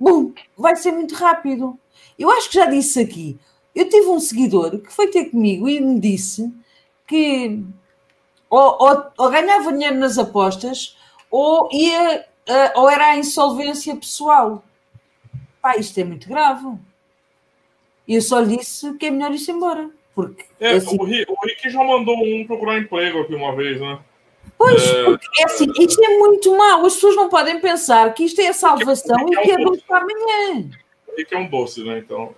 bom, 0.00 0.32
vai 0.56 0.76
ser 0.76 0.92
muito 0.92 1.14
rápido. 1.14 1.78
Eu 2.18 2.30
acho 2.30 2.48
que 2.48 2.54
já 2.54 2.64
disse 2.64 2.98
aqui. 2.98 3.38
Eu 3.74 3.86
tive 3.86 4.06
um 4.06 4.20
seguidor 4.20 4.78
que 4.78 4.90
foi 4.90 5.08
ter 5.08 5.26
comigo 5.26 5.68
e 5.68 5.78
me 5.78 6.00
disse 6.00 6.50
que 7.06 7.62
ou, 8.48 8.78
ou, 8.80 9.04
ou 9.18 9.30
ganhava 9.30 9.70
dinheiro 9.74 9.98
nas 9.98 10.16
apostas 10.16 10.96
ou 11.30 11.68
ia 11.70 12.24
uh, 12.48 12.80
ou 12.80 12.88
era 12.88 13.08
a 13.08 13.18
insolvência 13.18 13.94
pessoal. 13.94 14.64
Pá, 15.64 15.78
isto 15.78 15.98
é 15.98 16.04
muito 16.04 16.28
grave. 16.28 16.76
E 18.06 18.16
eu 18.16 18.20
só 18.20 18.42
disse 18.42 18.92
que 18.98 19.06
é 19.06 19.10
melhor 19.10 19.32
ir-se 19.32 19.50
embora. 19.50 19.88
Porque 20.14 20.44
é, 20.60 20.74
o, 20.74 21.04
Rick, 21.04 21.32
o 21.32 21.36
Rick 21.42 21.70
já 21.70 21.82
mandou 21.82 22.14
um 22.22 22.46
procurar 22.46 22.76
emprego 22.76 23.22
aqui 23.22 23.34
uma 23.34 23.56
vez, 23.56 23.80
né? 23.80 23.98
Pois, 24.58 24.86
é... 24.86 25.04
porque 25.04 25.26
é 25.40 25.44
assim, 25.46 25.72
isto 25.80 26.04
é 26.04 26.18
muito 26.18 26.54
mau. 26.54 26.84
As 26.84 26.96
pessoas 26.96 27.16
não 27.16 27.30
podem 27.30 27.62
pensar 27.62 28.12
que 28.12 28.24
isto 28.24 28.42
é 28.42 28.48
a 28.48 28.52
salvação 28.52 29.16
e 29.26 29.36
que 29.38 29.52
é, 29.52 29.56
um 29.56 29.64
doce 29.64 29.80
para 29.88 30.02
amanhã. 30.02 30.68
O 31.08 31.16
Rick 31.16 31.34
é 31.34 31.38
um 31.38 31.48
doce, 31.48 31.82
né? 31.82 31.96
Então. 31.96 32.34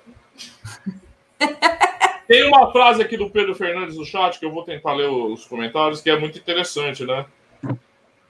Tem 2.29 2.45
uma 2.45 2.71
frase 2.71 3.03
aqui 3.03 3.17
do 3.17 3.29
Pedro 3.29 3.57
Fernandes 3.57 3.97
no 3.97 4.05
chat 4.05 4.39
que 4.39 4.47
eu 4.47 4.53
vou 4.53 4.63
tentar 4.63 4.95
ler 4.95 5.11
os 5.11 5.45
comentários, 5.47 6.01
que 6.01 6.11
é 6.11 6.17
muito 6.17 6.39
interessante, 6.39 7.05
né? 7.05 7.27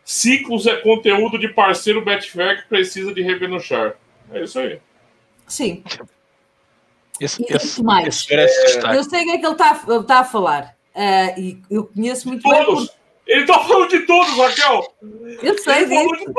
Ciclos 0.03 0.67
é 0.67 0.75
conteúdo 0.77 1.39
de 1.39 1.49
parceiro 1.49 2.03
Betfair 2.03 2.63
que 2.63 2.69
precisa 2.71 3.13
de 3.13 3.21
revenuchar. 3.21 3.95
É 4.33 4.43
isso 4.43 4.59
aí. 4.59 4.81
Sim. 5.47 5.83
Esse, 7.20 7.45
esse, 7.49 7.83
mais. 7.83 8.09
Esse 8.29 8.35
é, 8.35 8.97
eu 8.97 9.05
sei 9.05 9.22
o 9.22 9.24
que 9.24 9.31
é 9.31 9.39
que 9.39 9.47
ele 9.47 9.53
está 9.53 10.03
tá 10.03 10.20
a 10.20 10.24
falar. 10.24 10.77
Uh, 10.95 11.41
e 11.41 11.62
eu 11.70 11.87
conheço 11.87 12.29
muito 12.29 12.43
todos. 12.43 12.57
bem. 12.59 12.87
Por... 12.87 12.97
Ele 13.27 13.41
está 13.41 13.59
falando 13.59 13.89
de 13.89 14.07
todos, 14.07 14.37
Raquel. 14.37 14.95
Eu 15.43 15.59
sei 15.59 15.83
ele 15.83 16.07
disso. 16.16 16.33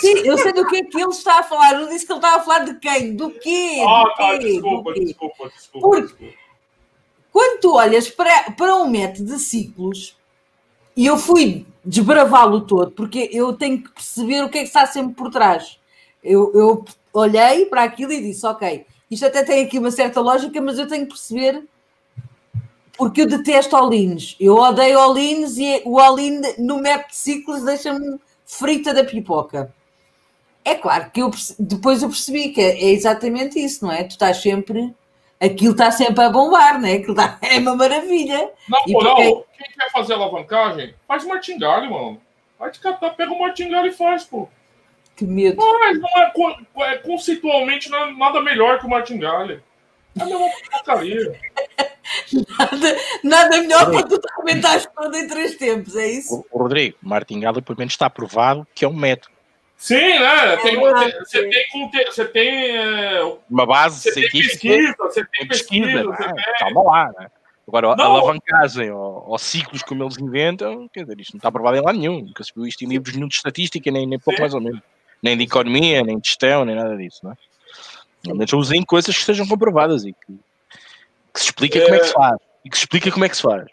Sim, 0.00 0.18
eu 0.24 0.38
sei 0.38 0.52
do 0.52 0.66
que 0.66 0.76
é 0.76 0.82
que 0.84 0.96
ele 0.96 1.10
está 1.10 1.40
a 1.40 1.42
falar. 1.42 1.74
Eu 1.74 1.88
disse 1.88 2.06
que 2.06 2.12
ele 2.12 2.18
estava 2.18 2.36
a 2.36 2.44
falar 2.44 2.60
de 2.60 2.74
quem? 2.78 3.14
Do 3.14 3.30
quê? 3.30 3.82
Ah, 3.86 4.04
do 4.04 4.14
tá, 4.14 4.38
quê? 4.38 4.38
desculpa, 4.38 4.94
desculpa, 4.94 5.48
desculpa, 5.50 5.88
Porque 5.88 6.02
desculpa. 6.06 6.34
quando 7.30 7.60
tu 7.60 7.74
olhas 7.74 8.08
para, 8.08 8.52
para 8.52 8.74
um 8.76 8.88
método 8.88 9.34
de 9.34 9.38
ciclos, 9.38 10.16
e 10.96 11.04
eu 11.04 11.18
fui 11.18 11.66
desbravá-lo 11.84 12.62
todo, 12.62 12.92
porque 12.92 13.28
eu 13.30 13.52
tenho 13.52 13.82
que 13.82 13.90
perceber 13.90 14.42
o 14.42 14.48
que 14.48 14.58
é 14.58 14.60
que 14.62 14.68
está 14.68 14.86
sempre 14.86 15.14
por 15.14 15.30
trás. 15.30 15.78
Eu, 16.22 16.50
eu 16.54 16.84
olhei 17.14 17.66
para 17.66 17.84
aquilo 17.84 18.12
e 18.12 18.20
disse, 18.20 18.44
ok, 18.44 18.84
isto 19.10 19.24
até 19.24 19.44
tem 19.44 19.64
aqui 19.64 19.78
uma 19.78 19.90
certa 19.90 20.20
lógica, 20.20 20.60
mas 20.60 20.78
eu 20.78 20.88
tenho 20.88 21.04
que 21.04 21.12
perceber 21.12 21.64
porque 22.96 23.22
eu 23.22 23.26
detesto 23.26 23.76
all-ins. 23.76 24.36
Eu 24.38 24.56
odeio 24.56 24.98
all-ins 24.98 25.56
e 25.56 25.82
o 25.84 25.98
all-in 25.98 26.40
no 26.58 26.78
método 26.78 27.08
de 27.08 27.16
ciclos 27.16 27.62
deixa-me 27.62 28.18
frita 28.44 28.92
da 28.92 29.04
pipoca. 29.04 29.72
É 30.64 30.74
claro 30.74 31.10
que 31.10 31.20
eu 31.20 31.30
depois 31.58 32.02
eu 32.02 32.08
percebi 32.08 32.48
que 32.50 32.60
é 32.60 32.90
exatamente 32.90 33.58
isso, 33.58 33.84
não 33.84 33.92
é? 33.92 34.04
Tu 34.04 34.12
estás 34.12 34.38
sempre. 34.38 34.94
Aquilo 35.40 35.72
está 35.72 35.90
sempre 35.90 36.24
a 36.24 36.30
bombar, 36.30 36.80
não 36.80 36.88
é? 36.88 36.94
Aquilo 36.94 37.12
está, 37.12 37.38
é 37.42 37.58
uma 37.58 37.76
maravilha. 37.76 38.50
Na 38.68 38.78
moral, 38.88 39.16
porque... 39.16 39.44
quem 39.58 39.72
quer 39.76 39.90
fazer 39.92 40.14
alavancagem, 40.14 40.94
faz 41.06 41.24
martingale, 41.24 41.90
mano. 41.90 42.20
Vai 42.58 42.70
te 42.70 42.80
catar, 42.80 43.10
pega 43.10 43.32
o 43.32 43.38
martingale 43.38 43.88
e 43.88 43.92
faz, 43.92 44.24
pô. 44.24 44.48
Que 45.16 45.24
medo. 45.24 45.56
Mas 45.56 45.98
não 46.00 46.84
é, 46.84 46.94
é 46.94 46.98
conceitualmente 46.98 47.88
não 47.88 47.98
é 47.98 48.12
nada 48.12 48.40
melhor 48.40 48.78
que 48.78 48.86
o 48.86 48.90
Martingale. 48.90 49.62
É 50.18 50.22
a 50.22 50.26
mesma 50.26 50.48
porcaria. 50.70 51.40
nada, 52.58 52.96
nada 53.22 53.60
melhor 53.60 53.90
para 53.90 54.02
tu 54.02 54.18
documentares 54.18 54.86
tudo 54.86 55.16
em 55.16 55.28
três 55.28 55.56
tempos, 55.56 55.96
é 55.96 56.06
isso? 56.06 56.44
O, 56.50 56.58
Rodrigo, 56.58 56.96
Martingale 57.00 57.62
pelo 57.62 57.78
menos 57.78 57.94
está 57.94 58.10
provado 58.10 58.66
que 58.74 58.84
é 58.84 58.88
um 58.88 58.94
método. 58.94 59.34
Sim, 59.76 60.18
né? 60.18 60.56
Tem, 60.58 60.78
você 60.78 61.48
tem, 61.48 62.06
você 62.06 62.24
tem 62.24 62.76
é, 62.76 63.38
uma 63.50 63.66
base 63.66 64.00
científica. 64.00 64.68
Pesquisa, 64.68 64.94
você 64.98 65.24
tem 65.24 65.48
pesquisa, 65.48 65.86
pesquisa 65.86 66.10
né? 66.10 66.42
tem... 66.44 66.54
calma 66.58 66.82
lá, 66.82 67.12
né? 67.18 67.26
Agora, 67.66 67.96
não. 67.96 68.04
a 68.04 68.06
alavancagem 68.06 68.90
ou, 68.90 69.24
ou, 69.26 69.38
ciclos 69.38 69.82
como 69.82 70.04
eles 70.04 70.18
inventam, 70.18 70.88
quer 70.92 71.02
dizer, 71.02 71.20
isto 71.20 71.34
não 71.34 71.38
está 71.38 71.50
provado 71.50 71.76
em 71.76 71.80
lado 71.80 71.98
nenhum. 71.98 72.20
Nunca 72.20 72.44
se 72.44 72.52
viu 72.54 72.66
isto 72.66 72.84
em 72.84 72.88
livros 72.88 73.14
nenhum 73.14 73.28
de 73.28 73.34
estatística, 73.34 73.90
nem, 73.90 74.06
nem 74.06 74.18
pouco 74.18 74.40
mais 74.40 74.54
ou 74.54 74.60
menos 74.60 74.80
nem 75.24 75.38
de 75.38 75.44
economia, 75.44 76.02
nem 76.02 76.18
de 76.18 76.28
gestão, 76.28 76.66
nem 76.66 76.76
nada 76.76 76.94
disso, 76.96 77.20
não 77.22 77.32
é? 77.32 77.36
Realmente 78.22 78.54
usem 78.54 78.84
coisas 78.84 79.16
que 79.16 79.24
sejam 79.24 79.48
comprovadas 79.48 80.04
e 80.04 80.12
que, 80.12 80.38
que 81.32 81.40
se 81.40 81.46
explica 81.46 81.78
é... 81.78 81.84
como 81.84 81.94
é 81.94 81.98
que 81.98 82.06
se 82.06 82.12
faz. 82.12 82.36
E 82.64 82.70
que 82.70 82.76
se 82.76 82.82
explica 82.82 83.10
como 83.10 83.24
é 83.24 83.28
que 83.30 83.36
se 83.36 83.42
faz. 83.42 83.64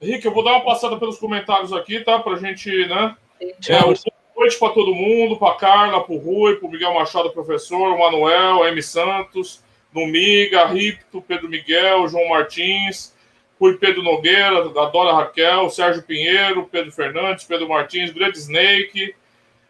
Henrique, 0.00 0.26
eu 0.26 0.34
vou 0.34 0.44
dar 0.44 0.52
uma 0.52 0.64
passada 0.64 0.98
pelos 0.98 1.18
comentários 1.18 1.72
aqui, 1.72 2.00
tá? 2.00 2.18
Pra 2.18 2.36
gente, 2.36 2.70
né? 2.86 3.16
É, 3.40 3.80
boa 3.80 3.94
noite 4.36 4.58
para 4.58 4.72
todo 4.72 4.94
mundo, 4.94 5.38
para 5.38 5.54
Carla, 5.54 6.04
para 6.04 6.14
o 6.14 6.18
Rui, 6.18 6.56
para 6.56 6.68
o 6.68 6.70
Miguel 6.70 6.92
Machado, 6.92 7.30
professor, 7.30 7.94
o 7.94 7.98
Manuel, 7.98 8.66
M. 8.66 8.82
Santos, 8.82 9.62
Numiga, 9.94 10.66
Ripto, 10.66 11.22
Pedro 11.22 11.48
Miguel, 11.48 12.06
João 12.08 12.28
Martins, 12.28 13.14
Rui 13.58 13.78
Pedro 13.78 14.02
Nogueira, 14.02 14.58
a 14.58 14.84
Dora 14.86 15.14
Raquel, 15.14 15.70
Sérgio 15.70 16.02
Pinheiro, 16.02 16.68
Pedro 16.70 16.92
Fernandes, 16.92 17.44
Pedro 17.44 17.66
Martins, 17.66 18.10
Grande 18.10 18.36
Snake, 18.36 19.14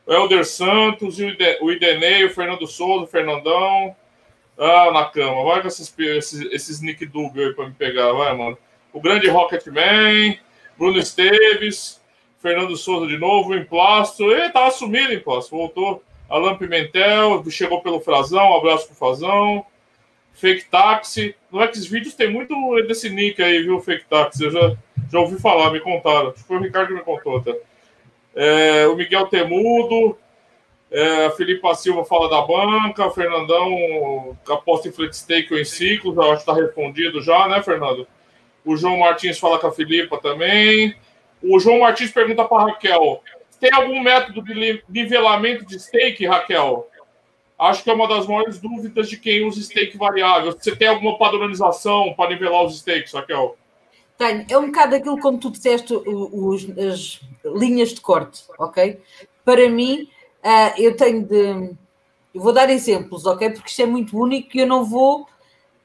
o 0.06 0.12
Helder 0.12 0.44
Santos, 0.44 1.18
o 1.60 1.72
Idenei, 1.72 2.24
o 2.24 2.30
Fernando 2.30 2.66
Souza, 2.66 3.04
o 3.04 3.08
Fernandão. 3.08 3.94
Ah, 4.58 4.90
na 4.92 5.04
cama. 5.04 5.44
Vai 5.44 5.60
com 5.60 5.68
esses, 5.68 5.92
esses, 5.98 6.52
esses 6.52 6.80
Nick 6.80 7.04
Dub 7.04 7.38
aí 7.38 7.52
pra 7.52 7.66
me 7.66 7.74
pegar, 7.74 8.12
vai, 8.12 8.34
mano. 8.34 8.56
O 8.92 9.00
grande 9.00 9.28
Rocketman, 9.28 10.38
Bruno 10.78 10.98
Esteves, 10.98 12.00
Fernando 12.40 12.74
Souza 12.76 13.06
de 13.06 13.18
novo, 13.18 13.50
o 13.50 13.56
Emplasto. 13.56 14.24
Ele 14.30 14.48
tava 14.50 14.70
sumido, 14.70 15.12
Emplasto. 15.12 15.50
Voltou. 15.50 16.02
Alan 16.28 16.56
Pimentel, 16.56 17.44
chegou 17.50 17.82
pelo 17.82 18.00
Frazão, 18.00 18.50
um 18.50 18.56
abraço 18.56 18.86
pro 18.86 18.96
Frazão. 18.96 19.64
Fake 20.32 20.66
Taxi. 20.66 21.34
No 21.50 21.60
Xvideos 21.72 22.14
tem 22.14 22.30
muito 22.30 22.54
desse 22.86 23.08
nick 23.08 23.42
aí, 23.42 23.62
viu, 23.62 23.80
Fake 23.80 24.06
Taxi. 24.06 24.44
Eu 24.44 24.50
já, 24.50 24.76
já 25.10 25.20
ouvi 25.20 25.40
falar, 25.40 25.70
me 25.70 25.80
contaram. 25.80 26.30
Acho 26.30 26.42
que 26.42 26.48
foi 26.48 26.56
o 26.56 26.62
Ricardo 26.62 26.88
que 26.88 26.94
me 26.94 27.00
contou, 27.00 27.42
tá? 27.42 27.54
É, 28.36 28.86
o 28.86 28.94
Miguel 28.94 29.26
Temudo, 29.26 30.18
é, 30.90 31.24
a 31.26 31.30
Felipe 31.30 31.74
Silva 31.74 32.04
fala 32.04 32.28
da 32.28 32.42
banca, 32.42 33.10
Fernandão 33.10 34.36
aposta 34.48 34.88
em 34.88 34.92
flat 34.92 35.16
stake 35.16 35.52
ou 35.52 35.58
em 35.58 35.64
ciclos, 35.64 36.16
acho 36.18 36.44
que 36.44 36.50
está 36.50 36.54
respondido 36.54 37.22
já, 37.22 37.48
né, 37.48 37.62
Fernando? 37.62 38.06
O 38.64 38.76
João 38.76 38.98
Martins 38.98 39.38
fala 39.38 39.58
com 39.58 39.68
a 39.68 39.72
Filipa 39.72 40.18
também. 40.18 40.94
O 41.42 41.58
João 41.58 41.80
Martins 41.80 42.10
pergunta 42.10 42.44
para 42.44 42.64
Raquel: 42.64 43.22
tem 43.58 43.72
algum 43.72 44.02
método 44.02 44.42
de 44.42 44.82
nivelamento 44.88 45.64
de 45.64 45.80
stake, 45.80 46.26
Raquel? 46.26 46.88
Acho 47.58 47.82
que 47.82 47.90
é 47.90 47.94
uma 47.94 48.06
das 48.06 48.26
maiores 48.26 48.60
dúvidas 48.60 49.08
de 49.08 49.16
quem 49.16 49.46
usa 49.46 49.62
stake 49.62 49.96
variável. 49.96 50.52
Você 50.52 50.76
tem 50.76 50.88
alguma 50.88 51.16
padronização 51.16 52.12
para 52.14 52.30
nivelar 52.30 52.64
os 52.64 52.76
stakes, 52.78 53.14
Raquel? 53.14 53.56
Tenho. 54.18 54.46
É 54.48 54.58
um 54.58 54.66
bocado 54.66 54.94
aquilo 54.96 55.18
como 55.20 55.38
tu 55.38 55.50
disseste, 55.50 55.94
os, 55.94 56.66
as 56.78 57.20
linhas 57.44 57.90
de 57.90 58.00
corte, 58.00 58.44
ok? 58.58 59.00
Para 59.44 59.68
mim, 59.68 60.08
uh, 60.44 60.80
eu 60.80 60.96
tenho 60.96 61.24
de. 61.24 61.74
Eu 62.34 62.42
vou 62.42 62.52
dar 62.52 62.68
exemplos, 62.70 63.24
ok? 63.26 63.50
Porque 63.50 63.70
isto 63.70 63.82
é 63.82 63.86
muito 63.86 64.18
único 64.18 64.56
e 64.56 64.60
eu 64.60 64.66
não 64.66 64.84
vou. 64.84 65.26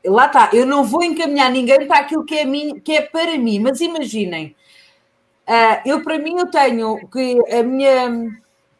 Lá 0.03 0.25
está, 0.25 0.49
eu 0.53 0.65
não 0.65 0.83
vou 0.83 1.03
encaminhar 1.03 1.51
ninguém 1.51 1.87
para 1.87 1.99
aquilo 1.99 2.25
que 2.25 2.35
é, 2.35 2.45
mim, 2.45 2.79
que 2.79 2.93
é 2.93 3.01
para 3.01 3.37
mim, 3.37 3.59
mas 3.59 3.81
imaginem, 3.81 4.55
uh, 5.47 5.81
eu 5.85 6.01
para 6.01 6.17
mim 6.17 6.39
eu 6.39 6.47
tenho 6.47 7.07
que 7.07 7.37
a 7.53 7.61
minha 7.61 8.09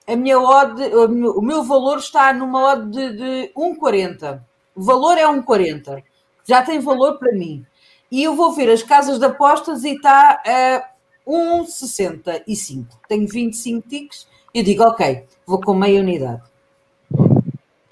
a 0.07 0.15
minha 0.15 0.39
odd, 0.39 0.81
o 0.93 1.41
meu 1.41 1.63
valor 1.63 1.99
está 1.99 2.33
numa 2.33 2.73
odd 2.73 2.91
de, 2.91 3.17
de 3.17 3.53
1,40. 3.55 4.41
O 4.75 4.83
valor 4.83 5.17
é 5.17 5.23
1,40. 5.23 6.03
Já 6.43 6.63
tem 6.63 6.79
valor 6.79 7.17
para 7.17 7.31
mim. 7.31 7.65
E 8.11 8.23
eu 8.23 8.35
vou 8.35 8.51
ver 8.51 8.69
as 8.69 8.83
casas 8.83 9.17
de 9.17 9.25
apostas 9.25 9.85
e 9.85 9.95
está 9.95 10.41
a 10.45 10.83
1,65. 11.25 12.85
Tenho 13.07 13.27
25 13.27 13.87
ticks. 13.87 14.27
Eu 14.53 14.63
digo, 14.63 14.83
ok, 14.83 15.23
vou 15.45 15.61
com 15.61 15.73
meia 15.73 16.01
unidade. 16.01 16.41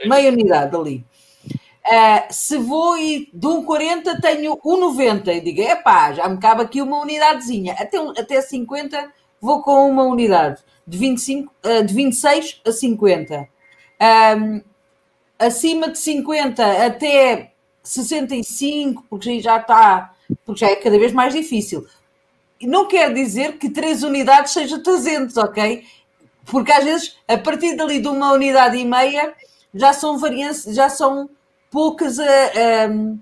Meia 0.05 0.29
unidade 0.29 0.75
ali. 0.75 1.05
Uh, 1.89 2.27
se 2.29 2.57
vou 2.57 2.97
e 2.97 3.29
de 3.33 3.47
1,40 3.47 4.21
tenho 4.21 4.57
1,90. 4.57 5.35
Eu 5.35 5.41
digo, 5.41 5.61
epá, 5.61 6.13
já 6.13 6.27
me 6.27 6.37
cabe 6.37 6.63
aqui 6.63 6.81
uma 6.81 7.01
unidadezinha. 7.01 7.73
Até, 7.79 7.97
até 7.97 8.41
50 8.41 9.11
vou 9.41 9.63
com 9.63 9.89
uma 9.89 10.03
unidade 10.03 10.61
de, 10.85 10.97
25, 10.97 11.53
uh, 11.65 11.83
de 11.83 11.93
26 11.93 12.61
a 12.65 12.71
50. 12.71 13.49
Um, 14.01 14.61
acima 15.39 15.89
de 15.89 15.97
50 15.97 16.85
até 16.85 17.53
65, 17.83 19.05
porque 19.09 19.39
já 19.39 19.57
está, 19.57 20.13
porque 20.45 20.61
já 20.65 20.71
é 20.71 20.75
cada 20.75 20.97
vez 20.97 21.11
mais 21.11 21.33
difícil. 21.33 21.85
Não 22.61 22.87
quer 22.87 23.13
dizer 23.13 23.57
que 23.57 23.69
três 23.69 24.03
unidades 24.03 24.51
seja 24.51 24.79
300, 24.79 25.37
ok? 25.37 25.83
Porque 26.45 26.71
às 26.71 26.83
vezes, 26.83 27.15
a 27.27 27.37
partir 27.37 27.75
dali 27.75 27.99
de 27.99 28.07
uma 28.07 28.33
unidade 28.33 28.77
e 28.77 28.85
meia, 28.85 29.33
já 29.73 29.93
são 29.93 30.17
variantes, 30.17 30.63
já 30.75 30.89
são 30.89 31.29
poucas. 31.69 32.17
Uh, 32.17 32.91
um, 32.91 33.19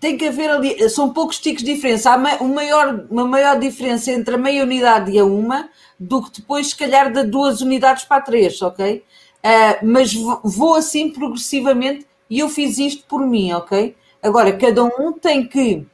tem 0.00 0.18
que 0.18 0.26
haver 0.26 0.50
ali, 0.50 0.90
são 0.90 1.12
poucos 1.12 1.38
ticos 1.38 1.64
de 1.64 1.74
diferença. 1.74 2.10
Há 2.10 2.16
uma 2.16 2.36
maior, 2.42 3.06
uma 3.10 3.26
maior 3.26 3.58
diferença 3.58 4.12
entre 4.12 4.34
a 4.34 4.38
meia 4.38 4.62
unidade 4.62 5.10
e 5.10 5.18
a 5.18 5.24
uma 5.24 5.70
do 5.98 6.22
que 6.22 6.40
depois, 6.40 6.68
se 6.68 6.76
calhar, 6.76 7.10
de 7.10 7.24
duas 7.24 7.60
unidades 7.60 8.04
para 8.04 8.20
três, 8.20 8.60
ok? 8.60 9.02
Uh, 9.44 9.86
mas 9.86 10.12
vou 10.42 10.74
assim 10.74 11.10
progressivamente 11.10 12.06
e 12.34 12.40
eu 12.40 12.48
fiz 12.48 12.78
isto 12.78 13.04
por 13.06 13.24
mim, 13.24 13.52
ok? 13.52 13.94
Agora, 14.20 14.56
cada 14.56 14.82
um 14.82 15.12
tem 15.12 15.46
que 15.46 15.86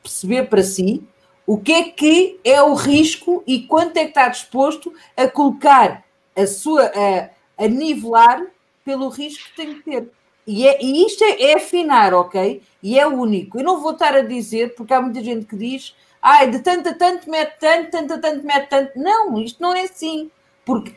perceber 0.00 0.44
para 0.44 0.62
si 0.62 1.02
o 1.44 1.58
que 1.58 1.72
é 1.72 1.82
que 1.82 2.38
é 2.44 2.62
o 2.62 2.74
risco 2.74 3.42
e 3.44 3.62
quanto 3.62 3.96
é 3.96 4.04
que 4.04 4.10
está 4.10 4.28
disposto 4.28 4.94
a 5.16 5.26
colocar 5.26 6.04
a 6.36 6.46
sua, 6.46 6.84
a, 6.84 7.64
a 7.64 7.66
nivelar 7.66 8.46
pelo 8.84 9.08
risco 9.08 9.48
que 9.48 9.56
tem 9.56 9.74
que 9.74 9.82
ter. 9.82 10.08
E, 10.46 10.64
é, 10.64 10.78
e 10.80 11.04
isto 11.04 11.24
é, 11.24 11.50
é, 11.50 11.56
afinar, 11.56 12.14
ok? 12.14 12.62
E 12.80 12.96
é 12.96 13.04
único. 13.04 13.58
Eu 13.58 13.64
não 13.64 13.80
vou 13.80 13.94
estar 13.94 14.14
a 14.14 14.22
dizer, 14.22 14.76
porque 14.76 14.94
há 14.94 15.02
muita 15.02 15.24
gente 15.24 15.44
que 15.44 15.56
diz, 15.56 15.92
ai, 16.22 16.48
de 16.52 16.60
tanto 16.60 16.88
a 16.90 16.94
tanto 16.94 17.28
mete 17.28 17.58
tanto, 17.58 17.90
tanto 17.90 18.14
a 18.14 18.18
tanto 18.18 18.46
mete 18.46 18.68
tanto. 18.68 18.96
Não, 18.96 19.40
isto 19.40 19.60
não 19.60 19.74
é 19.74 19.82
assim. 19.82 20.30
Porque, 20.64 20.94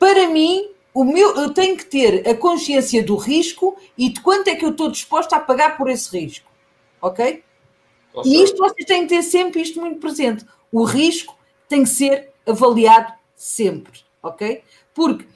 para 0.00 0.26
mim, 0.28 0.68
o 0.92 1.04
meu, 1.04 1.36
eu 1.36 1.54
tenho 1.54 1.76
que 1.76 1.84
ter 1.84 2.28
a 2.28 2.34
consciência 2.34 3.02
do 3.02 3.16
risco 3.16 3.76
e 3.96 4.08
de 4.08 4.20
quanto 4.20 4.48
é 4.48 4.56
que 4.56 4.64
eu 4.64 4.70
estou 4.70 4.90
disposto 4.90 5.32
a 5.32 5.40
pagar 5.40 5.76
por 5.76 5.88
esse 5.88 6.18
risco. 6.18 6.50
Ok? 7.00 7.42
E 8.24 8.42
isto 8.42 8.58
vocês 8.58 8.84
têm 8.84 9.02
que 9.02 9.14
ter 9.14 9.22
sempre 9.22 9.62
isto 9.62 9.80
muito 9.80 10.00
presente. 10.00 10.44
O 10.72 10.82
risco 10.84 11.36
tem 11.68 11.84
que 11.84 11.88
ser 11.88 12.30
avaliado 12.46 13.12
sempre. 13.36 14.00
Ok? 14.22 14.62
Porque 14.92 15.26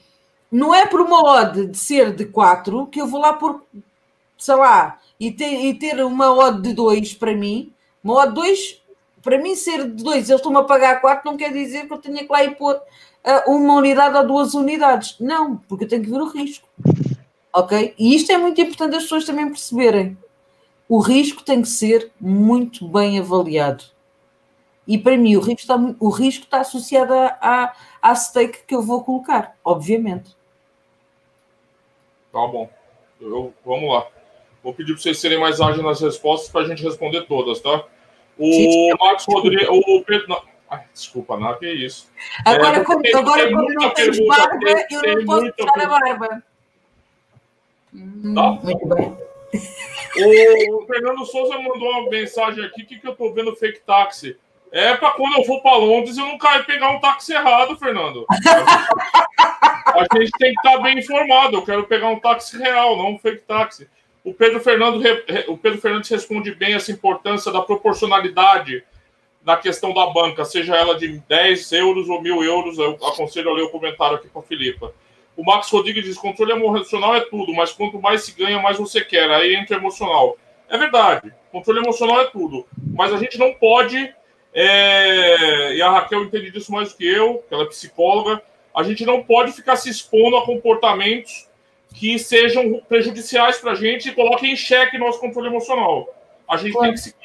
não 0.51 0.73
é 0.73 0.85
por 0.85 1.01
uma 1.01 1.21
odd 1.21 1.67
de 1.67 1.77
ser 1.77 2.13
de 2.13 2.25
4 2.25 2.87
que 2.87 3.01
eu 3.01 3.07
vou 3.07 3.21
lá 3.21 3.33
por, 3.33 3.63
sei 4.37 4.55
lá, 4.55 4.99
e 5.19 5.31
ter, 5.31 5.65
e 5.65 5.73
ter 5.73 6.03
uma 6.03 6.33
odd 6.33 6.61
de 6.61 6.73
2 6.73 7.13
para 7.13 7.35
mim. 7.35 7.73
Uma 8.03 8.15
odd 8.15 8.29
de 8.29 8.35
2, 8.35 8.83
para 9.23 9.41
mim 9.41 9.55
ser 9.55 9.89
de 9.89 10.03
2, 10.03 10.29
eles 10.29 10.29
estão-me 10.29 10.57
a 10.57 10.63
pagar 10.63 11.01
4, 11.01 11.29
não 11.29 11.37
quer 11.37 11.51
dizer 11.51 11.87
que 11.87 11.93
eu 11.93 11.97
tenha 11.97 12.23
que 12.23 12.31
lá 12.31 12.43
ir 12.43 12.55
pôr 12.55 12.79
uma 13.47 13.75
unidade 13.75 14.17
ou 14.17 14.27
duas 14.27 14.53
unidades. 14.53 15.15
Não, 15.19 15.57
porque 15.57 15.85
eu 15.85 15.87
tenho 15.87 16.03
que 16.03 16.09
ver 16.09 16.21
o 16.21 16.29
risco. 16.29 16.67
Ok? 17.53 17.93
E 17.97 18.15
isto 18.15 18.31
é 18.31 18.37
muito 18.37 18.59
importante 18.59 18.95
as 18.95 19.03
pessoas 19.03 19.25
também 19.25 19.47
perceberem. 19.47 20.17
O 20.87 20.99
risco 20.99 21.43
tem 21.43 21.61
que 21.61 21.67
ser 21.67 22.11
muito 22.19 22.87
bem 22.87 23.17
avaliado. 23.17 23.83
E 24.87 24.97
para 24.97 25.17
mim 25.17 25.35
o 25.35 25.39
risco 25.39 25.61
está, 25.61 25.75
o 25.99 26.09
risco 26.09 26.43
está 26.43 26.59
associado 26.59 27.13
à, 27.13 27.73
à 28.01 28.15
stake 28.15 28.59
que 28.67 28.75
eu 28.75 28.83
vou 28.83 29.03
colocar, 29.03 29.55
obviamente. 29.63 30.35
Tá 32.31 32.45
bom. 32.45 32.69
Eu, 33.19 33.53
vamos 33.65 33.89
lá. 33.89 34.07
Vou 34.63 34.73
pedir 34.73 34.93
para 34.93 35.01
vocês 35.01 35.19
serem 35.19 35.39
mais 35.39 35.61
ágeis 35.61 35.83
nas 35.83 36.01
respostas 36.01 36.49
para 36.49 36.61
a 36.61 36.67
gente 36.67 36.83
responder 36.83 37.23
todas, 37.23 37.59
tá? 37.61 37.83
O 38.37 38.95
Marcos 38.99 39.25
Rodrigues. 39.27 39.67
O 39.69 40.03
Pedro. 40.03 40.54
Ai, 40.69 40.83
desculpa, 40.93 41.37
não, 41.37 41.57
que 41.57 41.71
isso. 41.71 42.09
Agora, 42.43 42.77
é, 42.77 42.83
como, 42.83 43.01
tem, 43.01 43.15
agora 43.15 43.43
tem 43.43 43.55
como 43.55 43.73
não 43.73 43.89
tens 43.91 44.27
barba, 44.27 44.59
tem, 44.59 44.97
eu 45.03 45.17
não 45.17 45.25
posso 45.25 45.53
puxar 45.53 45.81
a 45.81 45.87
barba. 45.87 46.43
Tá? 48.33 48.51
Muito 48.63 48.87
bem. 48.87 49.25
O 50.73 50.85
Fernando 50.85 51.25
Souza 51.25 51.57
mandou 51.57 51.89
uma 51.89 52.09
mensagem 52.09 52.63
aqui 52.65 52.83
que, 52.83 52.99
que 52.99 53.07
eu 53.07 53.15
tô 53.15 53.31
vendo 53.33 53.55
fake 53.55 53.81
táxi. 53.81 54.37
É 54.71 54.95
para 54.95 55.11
quando 55.11 55.37
eu 55.37 55.43
for 55.45 55.61
para 55.61 55.77
Londres 55.77 56.17
eu 56.17 56.25
não 56.25 56.37
cair 56.37 56.65
pegar 56.65 56.89
um 56.89 56.99
táxi 56.99 57.33
errado, 57.33 57.77
Fernando. 57.77 58.25
a 58.29 60.17
gente 60.17 60.31
tem 60.37 60.53
que 60.53 60.67
estar 60.67 60.81
bem 60.81 60.97
informado. 60.97 61.57
Eu 61.57 61.63
quero 61.63 61.85
pegar 61.85 62.09
um 62.09 62.19
táxi 62.19 62.57
real, 62.57 62.97
não 62.97 63.13
um 63.13 63.19
fake 63.19 63.43
táxi. 63.47 63.87
O 64.23 64.33
Pedro 64.33 64.59
Fernando, 64.59 65.01
o 65.47 65.57
Pedro 65.57 65.79
Fernandes 65.79 66.09
responde 66.09 66.53
bem 66.53 66.73
essa 66.73 66.91
importância 66.91 67.51
da 67.51 67.61
proporcionalidade 67.61 68.83
na 69.45 69.55
questão 69.57 69.93
da 69.93 70.07
banca, 70.07 70.43
seja 70.43 70.75
ela 70.75 70.97
de 70.97 71.19
10 71.19 71.71
euros 71.73 72.09
ou 72.09 72.21
mil 72.21 72.43
euros. 72.43 72.77
Eu 72.77 72.97
aconselho 73.05 73.51
a 73.51 73.53
ler 73.53 73.63
o 73.63 73.69
comentário 73.69 74.17
aqui 74.17 74.27
para 74.27 74.41
a 74.41 74.45
Filipa. 74.45 74.93
O 75.37 75.43
Max 75.43 75.69
Rodrigues 75.69 76.03
diz: 76.03 76.17
controle 76.17 76.53
emocional 76.53 77.15
é 77.15 77.21
tudo, 77.21 77.53
mas 77.53 77.71
quanto 77.71 78.01
mais 78.01 78.23
se 78.23 78.31
ganha, 78.31 78.59
mais 78.59 78.77
você 78.77 79.01
quer. 79.01 79.29
Aí 79.29 79.55
entra 79.55 79.77
emocional. 79.77 80.37
É 80.67 80.77
verdade, 80.77 81.31
controle 81.51 81.79
emocional 81.79 82.21
é 82.21 82.25
tudo, 82.25 82.65
mas 82.75 83.13
a 83.13 83.17
gente 83.17 83.37
não 83.37 83.53
pode 83.53 84.11
é, 84.57 85.75
e 85.75 85.81
a 85.81 85.91
Raquel 85.91 86.23
entende 86.23 86.49
disso 86.49 86.71
mais 86.71 86.89
do 86.89 86.97
que 86.97 87.05
eu, 87.05 87.43
que 87.47 87.53
ela 87.53 87.63
é 87.63 87.67
psicóloga. 87.67 88.41
A 88.73 88.83
gente 88.83 89.05
não 89.05 89.21
pode 89.21 89.51
ficar 89.51 89.75
se 89.75 89.89
expondo 89.89 90.37
a 90.37 90.45
comportamentos 90.45 91.49
que 91.93 92.17
sejam 92.17 92.81
prejudiciais 92.87 93.57
para 93.57 93.73
a 93.73 93.75
gente 93.75 94.07
e 94.07 94.13
coloquem 94.13 94.53
em 94.53 94.55
xeque 94.55 94.97
nosso 94.97 95.19
controle 95.19 95.49
emocional. 95.49 96.07
A 96.47 96.57
gente 96.57 96.77
tem 96.79 96.91
que 96.91 96.97
se. 96.97 97.15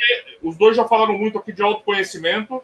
Os 0.42 0.56
dois 0.56 0.76
já 0.76 0.86
falaram 0.86 1.16
muito 1.16 1.38
aqui 1.38 1.52
de 1.52 1.62
autoconhecimento. 1.62 2.62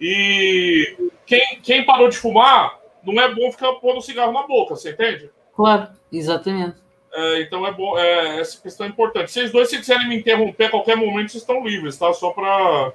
E 0.00 0.96
quem, 1.26 1.60
quem 1.62 1.84
parou 1.84 2.08
de 2.08 2.16
fumar, 2.16 2.78
não 3.02 3.20
é 3.20 3.32
bom 3.34 3.52
ficar 3.52 3.72
pondo 3.74 4.00
cigarro 4.00 4.32
na 4.32 4.46
boca, 4.46 4.74
você 4.74 4.90
entende? 4.90 5.30
Claro, 5.54 5.88
exatamente. 6.10 6.76
É, 7.12 7.42
então 7.42 7.66
é 7.66 7.72
bom, 7.72 7.98
é, 7.98 8.40
essa 8.40 8.60
questão 8.60 8.86
é 8.86 8.88
importante. 8.88 9.30
Vocês 9.30 9.50
dois, 9.50 9.68
se 9.68 9.76
quiserem 9.76 10.08
me 10.08 10.16
interromper 10.16 10.66
a 10.66 10.70
qualquer 10.70 10.96
momento, 10.96 11.30
vocês 11.30 11.42
estão 11.42 11.66
livres, 11.66 11.98
tá? 11.98 12.12
Só 12.12 12.30
para 12.30 12.92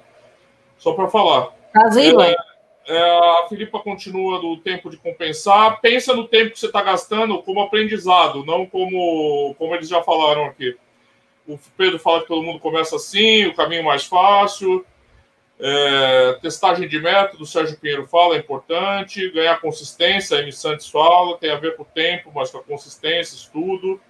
só 0.78 0.92
para 0.92 1.08
falar. 1.08 1.54
Aí, 1.74 2.14
é, 2.16 2.36
é, 2.88 2.98
a 3.44 3.46
Filipa 3.48 3.78
continua 3.80 4.40
do 4.40 4.56
tempo 4.58 4.90
de 4.90 4.96
compensar. 4.96 5.80
Pensa 5.80 6.14
no 6.14 6.26
tempo 6.26 6.52
que 6.52 6.58
você 6.58 6.66
está 6.66 6.82
gastando 6.82 7.42
como 7.42 7.60
aprendizado, 7.60 8.44
não 8.44 8.66
como, 8.66 9.54
como 9.58 9.74
eles 9.74 9.88
já 9.88 10.02
falaram 10.02 10.46
aqui. 10.46 10.76
O 11.46 11.58
Pedro 11.76 11.98
fala 11.98 12.22
que 12.22 12.28
todo 12.28 12.42
mundo 12.42 12.58
começa 12.58 12.96
assim, 12.96 13.46
o 13.46 13.54
caminho 13.54 13.84
mais 13.84 14.04
fácil. 14.04 14.84
É, 15.58 16.38
testagem 16.42 16.86
de 16.86 16.98
método, 16.98 17.44
o 17.44 17.46
Sérgio 17.46 17.78
Pinheiro 17.78 18.06
fala, 18.06 18.34
é 18.34 18.38
importante. 18.38 19.30
Ganhar 19.30 19.60
consistência, 19.60 20.36
a 20.36 20.40
Amy 20.40 20.52
Santos 20.52 20.88
fala, 20.88 21.38
tem 21.38 21.50
a 21.50 21.56
ver 21.56 21.76
com 21.76 21.82
o 21.82 21.86
tempo, 21.86 22.32
mas 22.34 22.50
com 22.50 22.58
a 22.58 22.62
consistência, 22.62 23.34
estudo. 23.34 24.00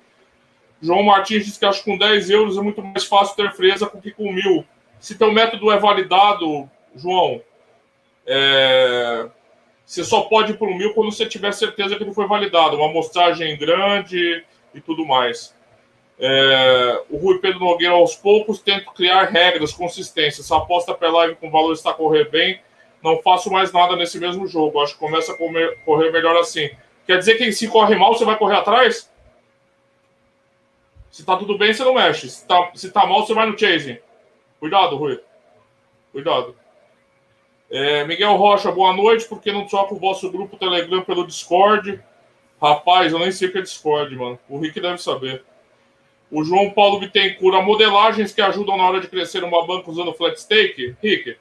João 0.80 1.02
Martins 1.02 1.44
diz 1.44 1.56
que 1.56 1.64
acho 1.64 1.84
que 1.84 1.90
com 1.90 1.98
10 1.98 2.30
euros 2.30 2.58
é 2.58 2.60
muito 2.60 2.82
mais 2.82 3.04
fácil 3.04 3.36
ter 3.36 3.52
fresa 3.52 3.86
do 3.86 4.00
que 4.00 4.10
com 4.10 4.32
mil 4.32 4.66
se 5.00 5.16
teu 5.16 5.32
método 5.32 5.70
é 5.70 5.78
validado, 5.78 6.68
João, 6.94 7.42
é, 8.26 9.28
você 9.84 10.02
só 10.02 10.22
pode 10.22 10.52
ir 10.52 10.58
para 10.58 10.68
o 10.68 10.76
mil 10.76 10.94
quando 10.94 11.12
você 11.12 11.26
tiver 11.26 11.52
certeza 11.52 11.96
que 11.96 12.02
ele 12.02 12.14
foi 12.14 12.26
validado, 12.26 12.76
uma 12.76 12.90
amostragem 12.90 13.56
grande 13.56 14.44
e 14.74 14.80
tudo 14.80 15.06
mais. 15.06 15.54
É, 16.18 17.02
o 17.10 17.18
Rui 17.18 17.38
Pedro 17.38 17.60
Nogueira, 17.60 17.94
aos 17.94 18.14
poucos, 18.16 18.60
tento 18.60 18.92
criar 18.92 19.24
regras, 19.24 19.72
consistência. 19.72 20.42
Se 20.42 20.52
a 20.52 20.56
aposta 20.56 20.94
pela 20.94 21.18
live 21.18 21.36
com 21.36 21.50
valor 21.50 21.72
está 21.72 21.90
a 21.90 21.94
correr 21.94 22.30
bem, 22.30 22.60
não 23.02 23.20
faço 23.22 23.50
mais 23.50 23.72
nada 23.72 23.96
nesse 23.96 24.18
mesmo 24.18 24.46
jogo. 24.46 24.80
Acho 24.80 24.94
que 24.94 25.00
começa 25.00 25.32
a 25.32 25.36
comer, 25.36 25.78
correr 25.84 26.10
melhor 26.10 26.36
assim. 26.36 26.70
Quer 27.06 27.18
dizer 27.18 27.36
que 27.36 27.52
se 27.52 27.68
corre 27.68 27.94
mal, 27.94 28.14
você 28.14 28.24
vai 28.24 28.36
correr 28.36 28.56
atrás? 28.56 29.10
Se 31.10 31.24
tá 31.24 31.36
tudo 31.36 31.56
bem, 31.56 31.72
você 31.72 31.84
não 31.84 31.94
mexe. 31.94 32.28
Se 32.28 32.46
tá, 32.46 32.70
se 32.74 32.90
tá 32.90 33.06
mal, 33.06 33.24
você 33.24 33.32
vai 33.32 33.46
no 33.46 33.58
chasing. 33.58 33.98
Cuidado, 34.58 34.96
Rui. 34.96 35.20
Cuidado. 36.12 36.56
É, 37.70 38.04
Miguel 38.04 38.36
Rocha, 38.36 38.70
boa 38.70 38.92
noite. 38.92 39.26
Por 39.26 39.40
que 39.40 39.52
não 39.52 39.66
troca 39.66 39.94
o 39.94 39.98
vosso 39.98 40.30
grupo 40.30 40.56
Telegram 40.56 41.02
pelo 41.02 41.26
Discord? 41.26 42.02
Rapaz, 42.60 43.12
eu 43.12 43.18
nem 43.18 43.30
sei 43.30 43.48
o 43.48 43.52
que 43.52 43.58
é 43.58 43.62
Discord, 43.62 44.14
mano. 44.16 44.38
O 44.48 44.58
Rick 44.58 44.80
deve 44.80 44.98
saber. 44.98 45.44
O 46.30 46.42
João 46.42 46.70
Paulo 46.70 46.98
Bittencourt, 46.98 47.56
a 47.56 47.62
modelagens 47.62 48.32
que 48.32 48.42
ajudam 48.42 48.76
na 48.76 48.84
hora 48.84 49.00
de 49.00 49.08
crescer 49.08 49.44
uma 49.44 49.64
banca 49.66 49.90
usando 49.90 50.12
flat 50.12 50.40
stake? 50.40 50.96
Rick? 51.02 51.36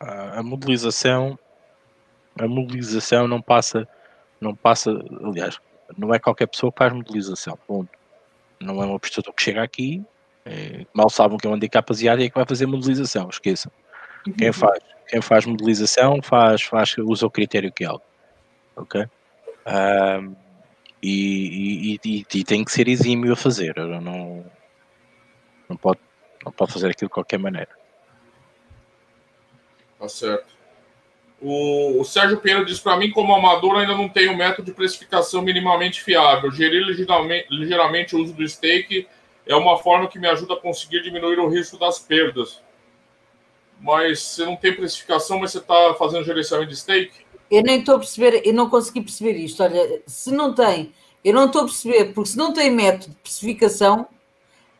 A 0.00 0.42
modelização 0.42 1.38
a 2.38 2.48
modelização 2.48 3.28
não 3.28 3.40
passa 3.40 3.88
não 4.40 4.54
passa, 4.54 4.90
aliás, 5.22 5.58
não 5.96 6.12
é 6.12 6.18
qualquer 6.18 6.46
pessoa 6.46 6.70
que 6.70 6.78
faz 6.78 6.92
modelização, 6.92 7.58
ponto. 7.66 7.90
Não 8.60 8.82
é 8.82 8.86
uma 8.86 9.00
pessoa 9.00 9.24
que 9.34 9.42
chega 9.42 9.62
aqui, 9.62 10.04
é, 10.44 10.84
mal 10.92 11.08
sabem 11.08 11.38
que 11.38 11.46
é 11.46 11.50
um 11.50 11.54
handicap 11.54 11.90
asiático 11.90 12.22
e 12.22 12.26
é 12.26 12.28
que 12.28 12.34
vai 12.34 12.44
fazer 12.46 12.66
modelização, 12.66 13.28
esqueçam. 13.30 13.72
Quem 14.36 14.48
uhum. 14.48 14.52
faz, 14.52 14.78
quem 15.08 15.22
faz 15.22 15.46
modelização 15.46 16.20
faz, 16.22 16.62
faz, 16.62 16.94
usa 16.98 17.26
o 17.26 17.30
critério 17.30 17.72
que 17.72 17.84
é. 17.84 17.90
Ok? 18.76 19.06
Um, 19.66 20.34
e, 21.06 21.92
e, 21.92 22.00
e, 22.02 22.26
e, 22.34 22.44
tem 22.44 22.64
que 22.64 22.72
ser 22.72 22.88
exímio 22.88 23.34
a 23.34 23.36
fazer. 23.36 23.76
Não, 23.76 24.44
não, 25.68 25.76
pode, 25.76 26.00
não 26.42 26.50
pode 26.50 26.72
fazer 26.72 26.88
aquilo 26.88 27.10
de 27.10 27.14
qualquer 27.14 27.38
maneira. 27.38 27.68
Tá 29.98 30.08
certo. 30.08 30.54
O, 31.42 32.00
o 32.00 32.04
Sérgio 32.04 32.38
Pinheiro 32.38 32.64
diz 32.64 32.80
para 32.80 32.96
mim, 32.96 33.10
como 33.10 33.34
amador, 33.34 33.76
ainda 33.76 33.94
não 33.94 34.08
tenho 34.08 34.34
método 34.34 34.64
de 34.64 34.72
precificação 34.72 35.42
minimamente 35.42 36.02
fiável. 36.02 36.50
Gerir 36.50 36.82
ligeiramente, 36.82 37.46
ligeiramente 37.50 38.16
o 38.16 38.22
uso 38.22 38.32
do 38.32 38.48
stake 38.48 39.06
é 39.46 39.54
uma 39.54 39.76
forma 39.76 40.08
que 40.08 40.18
me 40.18 40.26
ajuda 40.26 40.54
a 40.54 40.60
conseguir 40.60 41.02
diminuir 41.02 41.38
o 41.38 41.48
risco 41.48 41.78
das 41.78 41.98
perdas. 41.98 42.62
Mas 43.78 44.22
você 44.22 44.46
não 44.46 44.56
tem 44.56 44.72
precificação, 44.72 45.38
mas 45.38 45.52
você 45.52 45.58
está 45.58 45.94
fazendo 45.98 46.24
gerenciamento 46.24 46.70
de 46.70 46.76
stake? 46.76 47.23
Eu 47.50 47.62
nem 47.62 47.80
estou 47.80 47.96
a 47.96 47.98
perceber, 47.98 48.42
eu 48.44 48.54
não 48.54 48.68
consegui 48.68 49.02
perceber 49.02 49.32
isto. 49.32 49.62
Olha, 49.62 50.02
se 50.06 50.32
não 50.32 50.54
tem, 50.54 50.92
eu 51.24 51.32
não 51.32 51.46
estou 51.46 51.62
a 51.62 51.64
perceber, 51.64 52.12
porque 52.12 52.30
se 52.30 52.36
não 52.36 52.52
tem 52.52 52.70
método 52.70 53.14
de 53.14 53.20
precificação, 53.20 54.06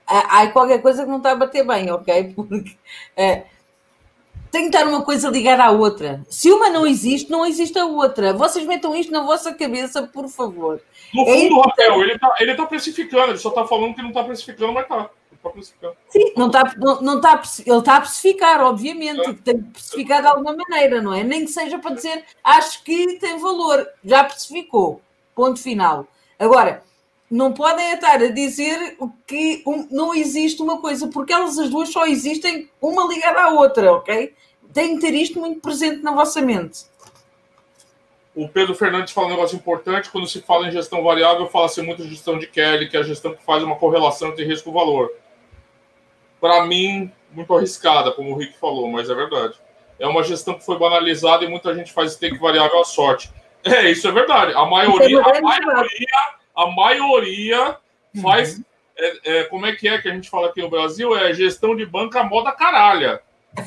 há 0.07 0.47
qualquer 0.49 0.81
coisa 0.83 1.05
que 1.05 1.11
não 1.11 1.19
está 1.19 1.33
a 1.33 1.37
bater 1.37 1.67
bem, 1.67 1.91
ok? 1.91 2.33
Porque 2.37 2.77
é, 3.17 3.45
tem 4.51 4.71
que 4.71 4.77
estar 4.77 4.87
uma 4.87 5.03
coisa 5.03 5.29
ligada 5.31 5.65
à 5.65 5.71
outra. 5.71 6.25
Se 6.29 6.51
uma 6.51 6.71
não 6.71 6.87
existe, 6.87 7.31
não 7.31 7.45
existe 7.45 7.77
a 7.79 7.87
outra. 7.87 8.33
Vocês 8.33 8.65
metam 8.65 8.95
isto 8.95 9.11
na 9.11 9.23
vossa 9.23 9.53
cabeça, 9.53 10.05
por 10.05 10.29
favor. 10.29 10.81
No 11.12 11.23
é 11.23 11.27
fundo, 11.27 11.61
é 11.61 11.67
Rafael, 11.67 12.03
ele 12.03 12.12
está 12.12 12.35
ele 12.39 12.55
tá 12.55 12.67
precificando, 12.67 13.31
ele 13.33 13.39
só 13.39 13.49
está 13.49 13.67
falando 13.67 13.95
que 13.95 14.03
não 14.03 14.11
está 14.11 14.23
precificando, 14.23 14.73
mas 14.73 14.85
está. 14.85 15.11
Tá 15.80 15.92
Sim, 16.09 16.32
não 16.36 16.47
está, 16.47 16.74
não, 16.78 17.03
não 17.03 17.20
tá, 17.20 17.42
ele 17.66 17.78
está 17.78 17.97
a 17.97 18.01
precificar, 18.01 18.62
obviamente, 18.62 19.20
é. 19.20 19.34
tem 19.34 19.62
que 19.62 19.70
precificar 19.70 20.22
de 20.22 20.28
alguma 20.28 20.57
maneira, 20.57 21.03
não 21.03 21.12
é? 21.12 21.22
Nem 21.22 21.45
que 21.45 21.51
seja 21.51 21.78
para 21.78 21.95
dizer, 21.95 22.24
acho 22.42 22.82
que 22.82 23.18
tem 23.18 23.38
valor, 23.38 23.86
já 24.03 24.24
precificou, 24.24 25.03
ponto 25.34 25.61
final. 25.61 26.07
Agora, 26.38 26.82
não 27.30 27.53
podem 27.53 27.92
estar 27.92 28.22
a 28.22 28.28
dizer 28.28 28.97
que 29.26 29.62
não 29.90 30.14
existe 30.14 30.62
uma 30.62 30.80
coisa, 30.80 31.09
porque 31.09 31.32
elas 31.32 31.59
as 31.59 31.68
duas 31.68 31.90
só 31.90 32.07
existem 32.07 32.70
uma 32.80 33.07
ligada 33.07 33.42
à 33.42 33.49
outra, 33.51 33.92
ok? 33.92 34.34
Tem 34.72 34.95
que 34.95 35.03
ter 35.03 35.14
isto 35.14 35.38
muito 35.38 35.61
presente 35.61 36.03
na 36.03 36.12
vossa 36.12 36.40
mente. 36.40 36.86
O 38.34 38.49
Pedro 38.49 38.74
Fernandes 38.74 39.12
fala 39.12 39.28
um 39.28 39.30
negócio 39.30 39.57
importante. 39.57 40.11
Quando 40.11 40.26
se 40.26 40.40
fala 40.40 40.66
em 40.66 40.72
gestão 40.72 41.05
variável, 41.05 41.47
fala-se 41.47 41.80
muito 41.82 42.03
de 42.03 42.09
gestão 42.11 42.36
de 42.36 42.49
Kelly, 42.49 42.88
que 42.88 42.97
é 42.97 43.01
a 43.01 43.05
gestão 43.05 43.32
que 43.32 43.45
faz 43.45 43.62
uma 43.62 43.76
correlação 43.76 44.30
entre 44.30 44.45
risco 44.45 44.70
e 44.70 44.72
valor. 44.72 45.12
Para 46.45 46.66
mim, 46.66 47.11
muito 47.30 47.57
arriscada, 47.57 48.12
como 48.12 48.32
o 48.32 48.36
Rick 48.36 48.59
falou, 48.59 48.86
mas 48.86 49.09
é 49.09 49.14
verdade. 49.14 49.55
É 49.99 50.07
uma 50.07 50.22
gestão 50.22 50.53
que 50.53 50.62
foi 50.62 50.78
banalizada 50.78 51.42
e 51.42 51.49
muita 51.49 51.74
gente 51.74 51.90
faz 51.90 52.12
stake 52.12 52.36
variável 52.36 52.82
à 52.82 52.84
sorte. 52.84 53.32
É, 53.64 53.90
isso 53.90 54.07
é 54.07 54.12
verdade. 54.12 54.53
A 54.53 54.66
maioria, 54.66 55.22
a 55.22 55.40
maioria, 55.40 56.07
a 56.55 56.66
maioria 56.66 57.76
faz. 58.20 58.59
Uhum. 58.59 58.64
É, 58.95 59.38
é, 59.38 59.45
como 59.45 59.64
é 59.64 59.74
que 59.74 59.88
é 59.88 59.97
que 59.97 60.07
a 60.07 60.12
gente 60.12 60.28
fala 60.28 60.49
aqui 60.49 60.61
no 60.61 60.68
Brasil? 60.68 61.16
É 61.16 61.32
gestão 61.32 61.74
de 61.74 61.86
banca 61.86 62.22
moda 62.22 62.53
caralha. 62.53 63.22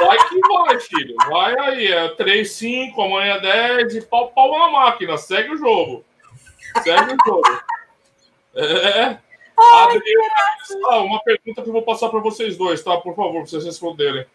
Vai 0.00 0.18
que 0.26 0.40
vai, 0.40 0.80
filho. 0.80 1.14
Vai 1.28 1.58
aí. 1.60 1.92
É 1.92 2.08
3, 2.08 2.50
5, 2.50 3.02
amanhã 3.02 3.38
10 3.38 3.94
e 3.94 4.02
pau, 4.06 4.30
pau 4.30 4.58
na 4.58 4.70
máquina. 4.70 5.18
Segue 5.18 5.50
o 5.50 5.58
jogo. 5.58 6.02
Segue 6.82 7.12
o 7.12 7.16
jogo. 7.26 7.62
É. 8.56 9.18
Adriana, 9.74 11.04
uma 11.04 11.22
pergunta 11.22 11.62
que 11.62 11.68
eu 11.68 11.72
vou 11.72 11.82
passar 11.82 12.08
para 12.08 12.20
vocês 12.20 12.56
dois, 12.56 12.82
tá? 12.82 12.96
Por 12.98 13.14
favor, 13.14 13.32
para 13.32 13.46
vocês 13.46 13.64
responderem. 13.64 14.26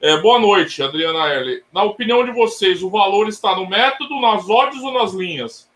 É, 0.00 0.16
boa 0.18 0.38
noite, 0.38 0.82
Adriana 0.82 1.28
L. 1.28 1.62
Na 1.72 1.82
opinião 1.82 2.24
de 2.24 2.32
vocês, 2.32 2.82
o 2.82 2.88
valor 2.88 3.28
está 3.28 3.54
no 3.54 3.68
método, 3.68 4.20
nas 4.20 4.48
odds 4.48 4.82
ou 4.82 4.92
nas 4.92 5.12
linhas? 5.12 5.68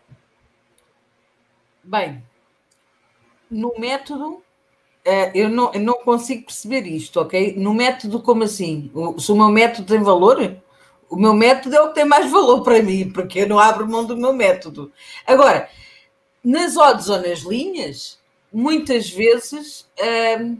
Bem, 1.83 2.23
no 3.51 3.73
método, 3.77 4.41
é, 5.03 5.31
eu 5.35 5.47
não, 5.47 5.71
eu 5.71 5.79
não 5.79 5.93
consigo 5.95 6.45
perceber 6.45 6.81
isto, 6.87 7.19
ok? 7.21 7.55
No 7.55 7.73
método, 7.73 8.19
como 8.21 8.43
assim? 8.43 8.91
Se 9.19 9.31
o 9.31 9.35
meu 9.35 9.49
método 9.49 9.87
tem 9.87 10.01
valor, 10.01 10.57
o 11.07 11.15
meu 11.15 11.33
método 11.33 11.75
é 11.75 11.81
o 11.81 11.89
que 11.89 11.95
tem 11.95 12.05
mais 12.05 12.31
valor 12.31 12.63
para 12.63 12.81
mim, 12.81 13.11
porque 13.11 13.41
eu 13.41 13.47
não 13.47 13.59
abro 13.59 13.87
mão 13.87 14.03
do 14.03 14.17
meu 14.17 14.33
método. 14.33 14.91
Agora, 15.27 15.69
nas 16.43 16.75
odds 16.75 17.07
ou 17.09 17.21
nas 17.21 17.41
linhas, 17.41 18.19
muitas 18.55 19.09
vezes 19.09 19.85
hum, 20.39 20.57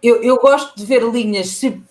eu, 0.00 0.22
eu 0.22 0.36
gosto 0.36 0.76
de 0.76 0.86
ver 0.86 1.02
linhas. 1.02 1.48
Se, 1.48 1.82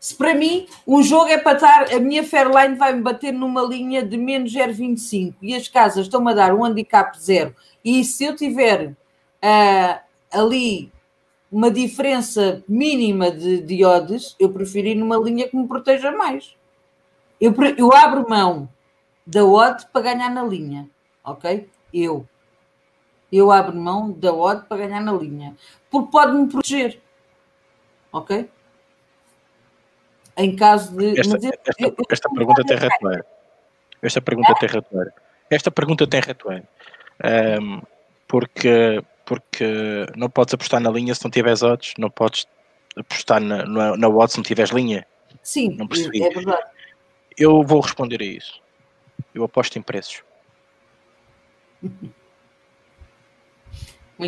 se 0.00 0.16
para 0.16 0.34
mim 0.34 0.66
um 0.84 1.00
jogo 1.00 1.28
é 1.28 1.38
para 1.38 1.54
estar, 1.54 1.94
a 1.94 2.00
minha 2.00 2.24
Fairline 2.24 2.74
vai-me 2.74 3.00
bater 3.00 3.32
numa 3.32 3.62
linha 3.62 4.04
de 4.04 4.16
menos 4.16 4.52
0,25 4.52 5.36
e 5.40 5.54
as 5.54 5.68
casas 5.68 6.06
estão-me 6.06 6.32
a 6.32 6.34
dar 6.34 6.54
um 6.54 6.64
handicap 6.64 7.16
zero, 7.18 7.54
e 7.84 8.04
se 8.04 8.24
eu 8.24 8.34
tiver 8.34 8.88
uh, 8.88 10.00
ali 10.32 10.92
uma 11.50 11.70
diferença 11.70 12.64
mínima 12.68 13.30
de, 13.30 13.60
de 13.60 13.84
odds, 13.84 14.34
eu 14.40 14.50
prefiro 14.50 14.88
ir 14.88 14.96
numa 14.96 15.16
linha 15.16 15.48
que 15.48 15.56
me 15.56 15.68
proteja 15.68 16.10
mais. 16.10 16.56
Eu, 17.40 17.54
eu 17.78 17.94
abro 17.94 18.28
mão 18.28 18.68
da 19.24 19.44
odd 19.44 19.86
para 19.92 20.02
ganhar 20.02 20.30
na 20.30 20.42
linha, 20.42 20.90
ok? 21.24 21.68
Eu. 21.92 22.26
Eu 23.36 23.50
abro 23.50 23.74
mão 23.74 24.12
da 24.12 24.32
odd 24.32 24.64
para 24.68 24.86
ganhar 24.86 25.00
na 25.00 25.12
linha. 25.12 25.56
Porque 25.90 26.08
pode-me 26.12 26.48
proteger, 26.48 27.00
ok? 28.12 28.48
Em 30.36 30.54
caso 30.54 30.96
de. 30.96 31.18
Esta, 31.18 31.36
eu, 31.36 31.50
esta, 31.66 31.82
eu, 31.82 31.96
esta 32.08 32.28
eu, 32.28 32.34
pergunta 32.34 32.62
tem 32.64 32.76
retuar. 32.76 33.24
Esta 34.00 34.20
pergunta 34.20 34.52
é? 34.52 34.54
tem 34.54 34.68
retuar. 34.68 35.14
Esta 35.50 35.70
pergunta 35.72 36.06
tem 36.06 36.20
retuar. 36.20 36.62
Um, 37.60 37.82
porque 38.28 39.02
porque 39.24 40.06
não 40.14 40.30
podes 40.30 40.54
apostar 40.54 40.80
na 40.80 40.90
linha 40.90 41.12
se 41.12 41.24
não 41.24 41.30
tiveres 41.30 41.62
odds, 41.62 41.94
não 41.98 42.10
podes 42.10 42.46
apostar 42.96 43.40
na, 43.40 43.66
na, 43.66 43.96
na 43.96 44.08
odds 44.08 44.34
se 44.34 44.38
não 44.38 44.44
tiveres 44.44 44.70
linha. 44.70 45.04
Sim, 45.42 45.74
não 45.76 45.88
percebi. 45.88 46.22
é 46.22 46.30
verdade. 46.30 46.68
Eu 47.36 47.64
vou 47.64 47.80
responder 47.80 48.20
a 48.20 48.24
isso. 48.24 48.62
Eu 49.34 49.42
aposto 49.42 49.76
em 49.76 49.82
preços. 49.82 50.22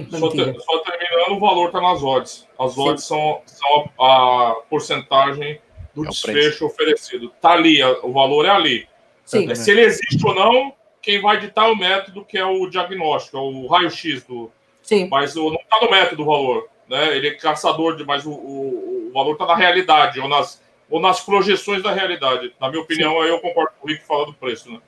Só, 0.05 0.29
te, 0.29 0.61
só 0.61 0.79
terminando, 0.81 1.37
o 1.37 1.41
valor 1.41 1.67
está 1.67 1.81
nas 1.81 2.03
odds. 2.03 2.47
As 2.59 2.77
odds 2.77 3.05
são, 3.05 3.41
são 3.47 3.91
a, 3.99 4.51
a, 4.51 4.55
porcentagem 4.69 5.61
do 5.95 6.05
é 6.05 6.09
desfecho 6.09 6.67
oferecido. 6.67 7.33
Está 7.35 7.53
ali, 7.53 7.83
o 7.83 8.13
valor 8.13 8.45
é 8.45 8.51
ali. 8.51 8.89
Sim. 9.25 9.53
Se 9.55 9.71
ele 9.71 9.83
existe 9.83 10.25
ou 10.25 10.35
não, 10.35 10.73
quem 11.03 11.21
vai 11.21 11.39
ditar 11.41 11.71
o 11.71 11.77
método 11.77 12.25
que 12.25 12.39
é 12.39 12.45
o 12.45 12.69
diagnóstico, 12.69 13.37
é 13.37 13.41
o 13.41 13.67
raio-x 13.67 14.25
do, 14.25 14.51
Sim. 14.87 15.09
Mas 15.11 15.37
o, 15.37 15.51
não 15.51 15.57
está 15.57 15.81
no 15.81 15.91
método 15.91 16.23
o 16.23 16.27
valor. 16.27 16.69
Né? 16.89 17.17
Ele 17.17 17.29
é 17.29 17.35
caçador 17.35 17.97
de, 17.97 18.05
mas 18.05 18.25
o, 18.25 18.31
o, 18.31 19.09
o 19.09 19.13
valor 19.13 19.33
está 19.33 19.45
na 19.45 19.57
realidade, 19.57 20.21
ou 20.21 20.29
nas, 20.29 20.63
ou 20.89 21.01
nas 21.01 21.21
projeções 21.21 21.83
da 21.83 21.93
realidade. 21.93 22.55
Na 22.61 22.71
minha 22.71 22.81
opinião, 22.81 23.21
aí 23.21 23.29
eu 23.29 23.41
concordo 23.41 23.73
com 23.81 23.89
o 23.89 23.91
Rick 23.91 24.05
fala 24.07 24.27
do 24.27 24.33
preço. 24.33 24.71
Né? 24.71 24.81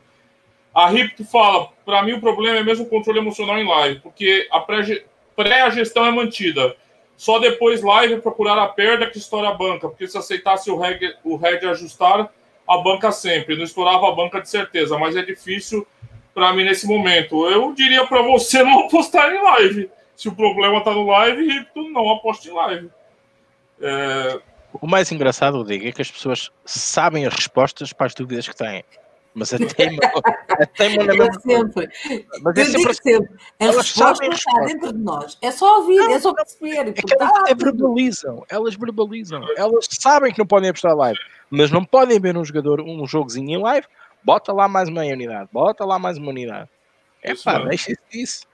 A 0.75 0.89
Rick 0.89 1.25
fala: 1.25 1.69
para 1.85 2.03
mim 2.03 2.13
o 2.13 2.21
problema 2.21 2.59
é 2.59 2.63
mesmo 2.63 2.85
o 2.85 2.89
controle 2.89 3.19
emocional 3.19 3.59
em 3.59 3.67
live, 3.67 4.01
porque 4.01 4.49
a 4.51 4.61
pré-gestão 4.61 6.07
é 6.07 6.11
mantida. 6.11 6.77
Só 7.17 7.41
depois 7.41 7.83
live 7.83 8.21
procurar 8.21 8.57
a 8.59 8.69
perda 8.69 9.11
que 9.11 9.19
estoura 9.19 9.49
a 9.49 9.55
banca, 9.55 9.89
porque 9.89 10.07
se 10.07 10.17
aceitasse 10.17 10.71
o 10.71 10.79
reg, 10.79 11.17
o 11.25 11.39
ajustar, 11.71 12.31
a 12.67 12.79
banca 12.79 13.11
sempre. 13.11 13.57
Não 13.57 13.65
estourava 13.65 14.09
a 14.09 14.15
banca 14.15 14.41
de 14.41 14.49
certeza, 14.49 14.97
mas 14.97 15.17
é 15.17 15.23
difícil 15.23 15.85
para 16.33 16.53
mim 16.53 16.63
nesse 16.63 16.87
momento. 16.87 17.49
Eu 17.49 17.75
diria 17.75 18.07
para 18.07 18.23
você 18.23 18.63
não 18.63 18.87
apostar 18.87 19.33
em 19.33 19.43
live. 19.43 19.91
Se 20.15 20.29
o 20.29 20.35
problema 20.35 20.83
tá 20.83 20.93
no 20.93 21.07
live, 21.07 21.49
repito, 21.49 21.91
não 21.91 22.11
aposte 22.11 22.49
em 22.49 22.53
live. 22.53 22.91
É... 23.81 24.41
O 24.81 24.87
mais 24.87 25.11
engraçado, 25.11 25.65
digo, 25.65 25.89
é 25.89 25.93
que 25.93 26.03
as 26.03 26.11
pessoas 26.11 26.53
sabem 26.65 27.27
as 27.27 27.35
respostas 27.35 27.93
para 27.93 28.07
as 28.07 28.15
dúvidas 28.15 28.47
que 28.47 28.55
têm. 28.55 28.85
Mas 29.39 29.55
a 29.55 29.59
teima, 29.59 30.01
a 30.49 30.67
teima 30.67 31.05
na 31.05 31.15
é 31.15 31.33
sempre. 31.33 31.89
Mas 32.43 32.57
é 32.57 32.65
sempre, 32.65 32.91
assim. 32.91 33.03
sempre. 33.03 33.37
A 33.61 33.65
resposta 33.67 34.27
está 34.27 34.61
dentro 34.63 34.93
de 34.93 34.99
nós. 34.99 35.39
É 35.41 35.51
só 35.53 35.79
ouvir, 35.79 35.99
não, 35.99 36.11
é 36.11 36.19
só 36.19 36.35
perceber. 36.35 36.89
É 36.89 36.93
que 36.93 37.15
elas 37.15 37.31
até 37.37 37.55
verbalizam. 37.55 38.45
Elas 38.49 38.75
verbalizam. 38.75 39.47
Elas 39.57 39.87
sabem 39.91 40.33
que 40.33 40.39
não 40.41 40.47
podem 40.47 40.71
apostar 40.71 40.97
live, 40.97 41.19
mas 41.49 41.71
não 41.71 41.85
podem 41.85 42.19
ver 42.19 42.37
um 42.37 42.45
jogador, 42.45 42.81
um 42.81 43.07
jogozinho 43.07 43.61
em 43.61 43.63
live. 43.63 43.87
Bota 44.25 44.53
lá 44.53 44.67
mais 44.67 44.89
uma 44.89 45.03
unidade. 45.03 45.49
Bota 45.53 45.85
lá 45.85 45.99
mais 45.99 46.19
uma 46.19 46.31
unidade. 46.31 46.69
É 47.23 47.35
pá, 47.35 47.61
deixa 47.61 47.95
isso. 48.13 48.47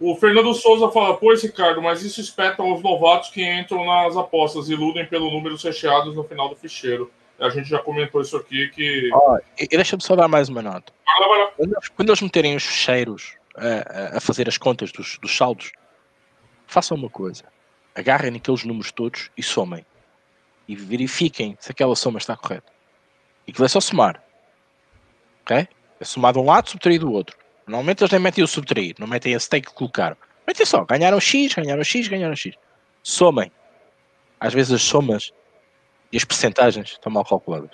O 0.00 0.14
Fernando 0.14 0.54
Souza 0.54 0.88
fala, 0.90 1.16
pois, 1.16 1.42
Ricardo, 1.42 1.82
mas 1.82 2.02
isso 2.02 2.20
espeta 2.20 2.62
os 2.62 2.80
novatos 2.82 3.30
que 3.30 3.42
entram 3.42 3.84
nas 3.84 4.16
apostas 4.16 4.68
e 4.68 4.72
iludem 4.72 5.04
pelo 5.04 5.30
número 5.30 5.56
recheados 5.56 6.14
no 6.14 6.22
final 6.24 6.48
do 6.48 6.54
ficheiro. 6.54 7.10
A 7.40 7.48
gente 7.48 7.68
já 7.68 7.78
comentou 7.78 8.20
isso 8.20 8.36
aqui 8.36 8.68
que. 8.68 9.10
Oh, 9.14 9.38
e 9.58 9.66
deixa-me 9.66 10.02
só 10.02 10.14
dar 10.14 10.28
mais 10.28 10.48
uma 10.48 10.60
nota. 10.60 10.92
Vai 11.06 11.20
lá, 11.20 11.28
vai 11.28 11.38
lá. 11.38 11.52
Quando, 11.56 11.76
quando 11.96 12.08
eles 12.10 12.20
meterem 12.20 12.54
os 12.54 12.64
ficheiros 12.64 13.34
a, 13.56 14.18
a, 14.18 14.20
fazer 14.20 14.46
as 14.48 14.58
contas 14.58 14.92
dos, 14.92 15.18
dos 15.18 15.34
saldos, 15.34 15.72
façam 16.66 16.96
uma 16.96 17.08
coisa. 17.08 17.44
Agarrem 17.94 18.36
aqueles 18.36 18.64
números 18.64 18.92
todos 18.92 19.30
e 19.36 19.42
somem. 19.42 19.84
E 20.68 20.76
verifiquem 20.76 21.56
se 21.58 21.72
aquela 21.72 21.96
soma 21.96 22.18
está 22.18 22.36
correta. 22.36 22.70
E 23.46 23.52
que 23.52 23.62
é 23.62 23.68
só 23.68 23.80
somar. 23.80 24.22
Ok? 25.42 25.66
É 25.98 26.04
somar 26.04 26.34
de 26.34 26.38
um 26.38 26.44
lado, 26.44 26.70
subtrair 26.70 27.00
do 27.00 27.10
outro. 27.10 27.36
Normalmente 27.66 28.02
eles 28.02 28.12
nem 28.12 28.20
metem 28.20 28.44
o 28.44 28.46
subtrair, 28.46 28.94
não 28.98 29.06
metem 29.06 29.34
a 29.34 29.40
stake 29.40 29.68
que 29.68 29.74
colocaram. 29.74 30.16
Metem 30.46 30.66
só, 30.66 30.84
ganharam 30.84 31.18
X, 31.18 31.54
ganharam 31.54 31.82
X, 31.82 32.06
ganharam 32.06 32.36
X. 32.36 32.54
Somem. 33.02 33.50
Às 34.38 34.52
vezes 34.54 34.72
as 34.72 34.82
somas 34.82 35.32
e 36.12 36.16
as 36.16 36.24
percentagens 36.24 36.90
estão 36.90 37.12
mal 37.12 37.24
calculadas. 37.24 37.70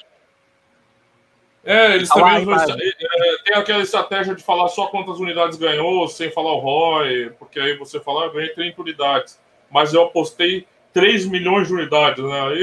É, 1.65 1.97
eles 1.97 2.09
também 2.09 2.47
é, 2.47 3.43
tem 3.45 3.57
aquela 3.57 3.83
estratégia 3.83 4.37
de 4.37 4.43
falar 4.43 4.69
só 4.69 4.87
quantas 4.87 5.19
unidades 5.19 5.59
ganhou, 5.59 6.07
sem 6.07 6.31
falar 6.31 6.53
o 6.53 6.61
ROI, 6.61 7.31
porque 7.41 7.59
aí 7.59 7.77
você 7.77 7.99
fala, 7.99 8.27
ah, 8.27 8.29
ganhei 8.29 8.51
30 8.51 8.81
unidades, 8.81 9.41
mas 9.69 9.93
eu 9.93 10.05
apostei 10.05 10.65
3 10.93 11.27
milhões 11.27 11.67
de 11.67 11.75
unidades, 11.75 12.23
né? 12.25 12.39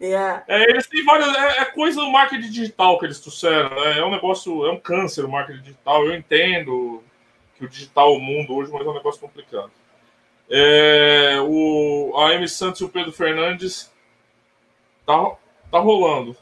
é, 0.00 0.06
é, 0.06 0.42
é, 0.48 0.70
eles 0.70 0.86
têm 0.86 1.04
várias. 1.04 1.28
É, 1.36 1.60
é, 1.60 1.64
coisa 1.66 2.00
do 2.00 2.10
marketing 2.10 2.50
digital 2.50 2.98
que 2.98 3.04
eles 3.04 3.20
trouxeram, 3.20 3.68
né? 3.68 3.98
É 3.98 4.04
um 4.04 4.10
negócio, 4.10 4.64
é 4.64 4.72
um 4.72 4.80
câncer 4.80 5.24
o 5.24 5.28
marketing 5.28 5.60
digital. 5.60 6.06
Eu 6.06 6.14
entendo 6.14 7.02
que 7.56 7.64
o 7.66 7.68
digital 7.68 8.14
é 8.14 8.16
o 8.16 8.20
mundo 8.20 8.54
hoje, 8.54 8.72
mas 8.72 8.86
é 8.86 8.88
um 8.88 8.94
negócio 8.94 9.20
complicado. 9.20 9.70
É, 10.50 11.36
o, 11.42 12.14
a 12.16 12.34
M 12.34 12.48
Santos 12.48 12.80
e 12.80 12.84
o 12.84 12.88
Pedro 12.88 13.12
Fernandes 13.12 13.92
tá, 15.04 15.32
tá 15.70 15.78
rolando. 15.78 16.36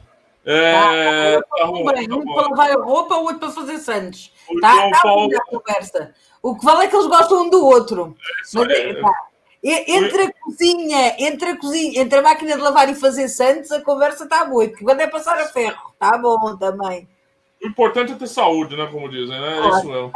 É, 0.45 1.35
tá, 1.39 1.57
tá 1.57 1.65
rolando. 1.65 2.19
Um 2.19 2.33
para 2.33 2.47
levar 2.47 2.71
a 2.71 2.83
roupa, 2.83 3.15
o 3.15 3.23
outro 3.23 3.39
para 3.39 3.51
fazer 3.51 3.77
Santos. 3.79 4.31
O 4.49 4.59
tá, 4.61 4.71
João 4.71 4.91
tá 4.91 4.99
Paulo... 5.01 5.37
a 5.37 5.45
conversa. 5.45 6.15
O 6.41 6.55
que 6.55 6.63
vale 6.63 6.85
é 6.85 6.87
que 6.87 6.95
eles 6.95 7.07
gostam 7.07 7.43
um 7.43 7.49
do 7.49 7.65
outro. 7.65 8.15
É 8.55 8.57
Mas, 8.57 8.69
é, 8.69 8.93
tá. 8.93 9.27
Entre 9.63 10.21
a 10.21 10.31
cozinha, 10.31 11.15
entre 11.19 11.49
a 11.49 11.57
cozinha, 11.57 12.01
entre 12.01 12.19
a 12.19 12.21
máquina 12.21 12.55
de 12.55 12.61
lavar 12.61 12.89
e 12.89 12.95
fazer 12.95 13.27
Santos, 13.27 13.71
a 13.71 13.81
conversa 13.81 14.23
está 14.23 14.45
boa. 14.45 14.67
Que 14.67 14.83
quando 14.83 15.01
é 15.01 15.07
passar 15.07 15.37
a 15.37 15.47
ferro, 15.47 15.91
está 15.91 16.17
bom 16.17 16.55
também. 16.55 17.09
O 17.61 17.67
importante 17.67 18.13
é 18.13 18.15
ter 18.15 18.27
saúde, 18.27 18.77
né? 18.77 18.87
Como 18.89 19.09
dizem, 19.09 19.37
né? 19.37 19.59
É 19.59 19.69
isso 19.69 19.87
mesmo. 19.87 20.13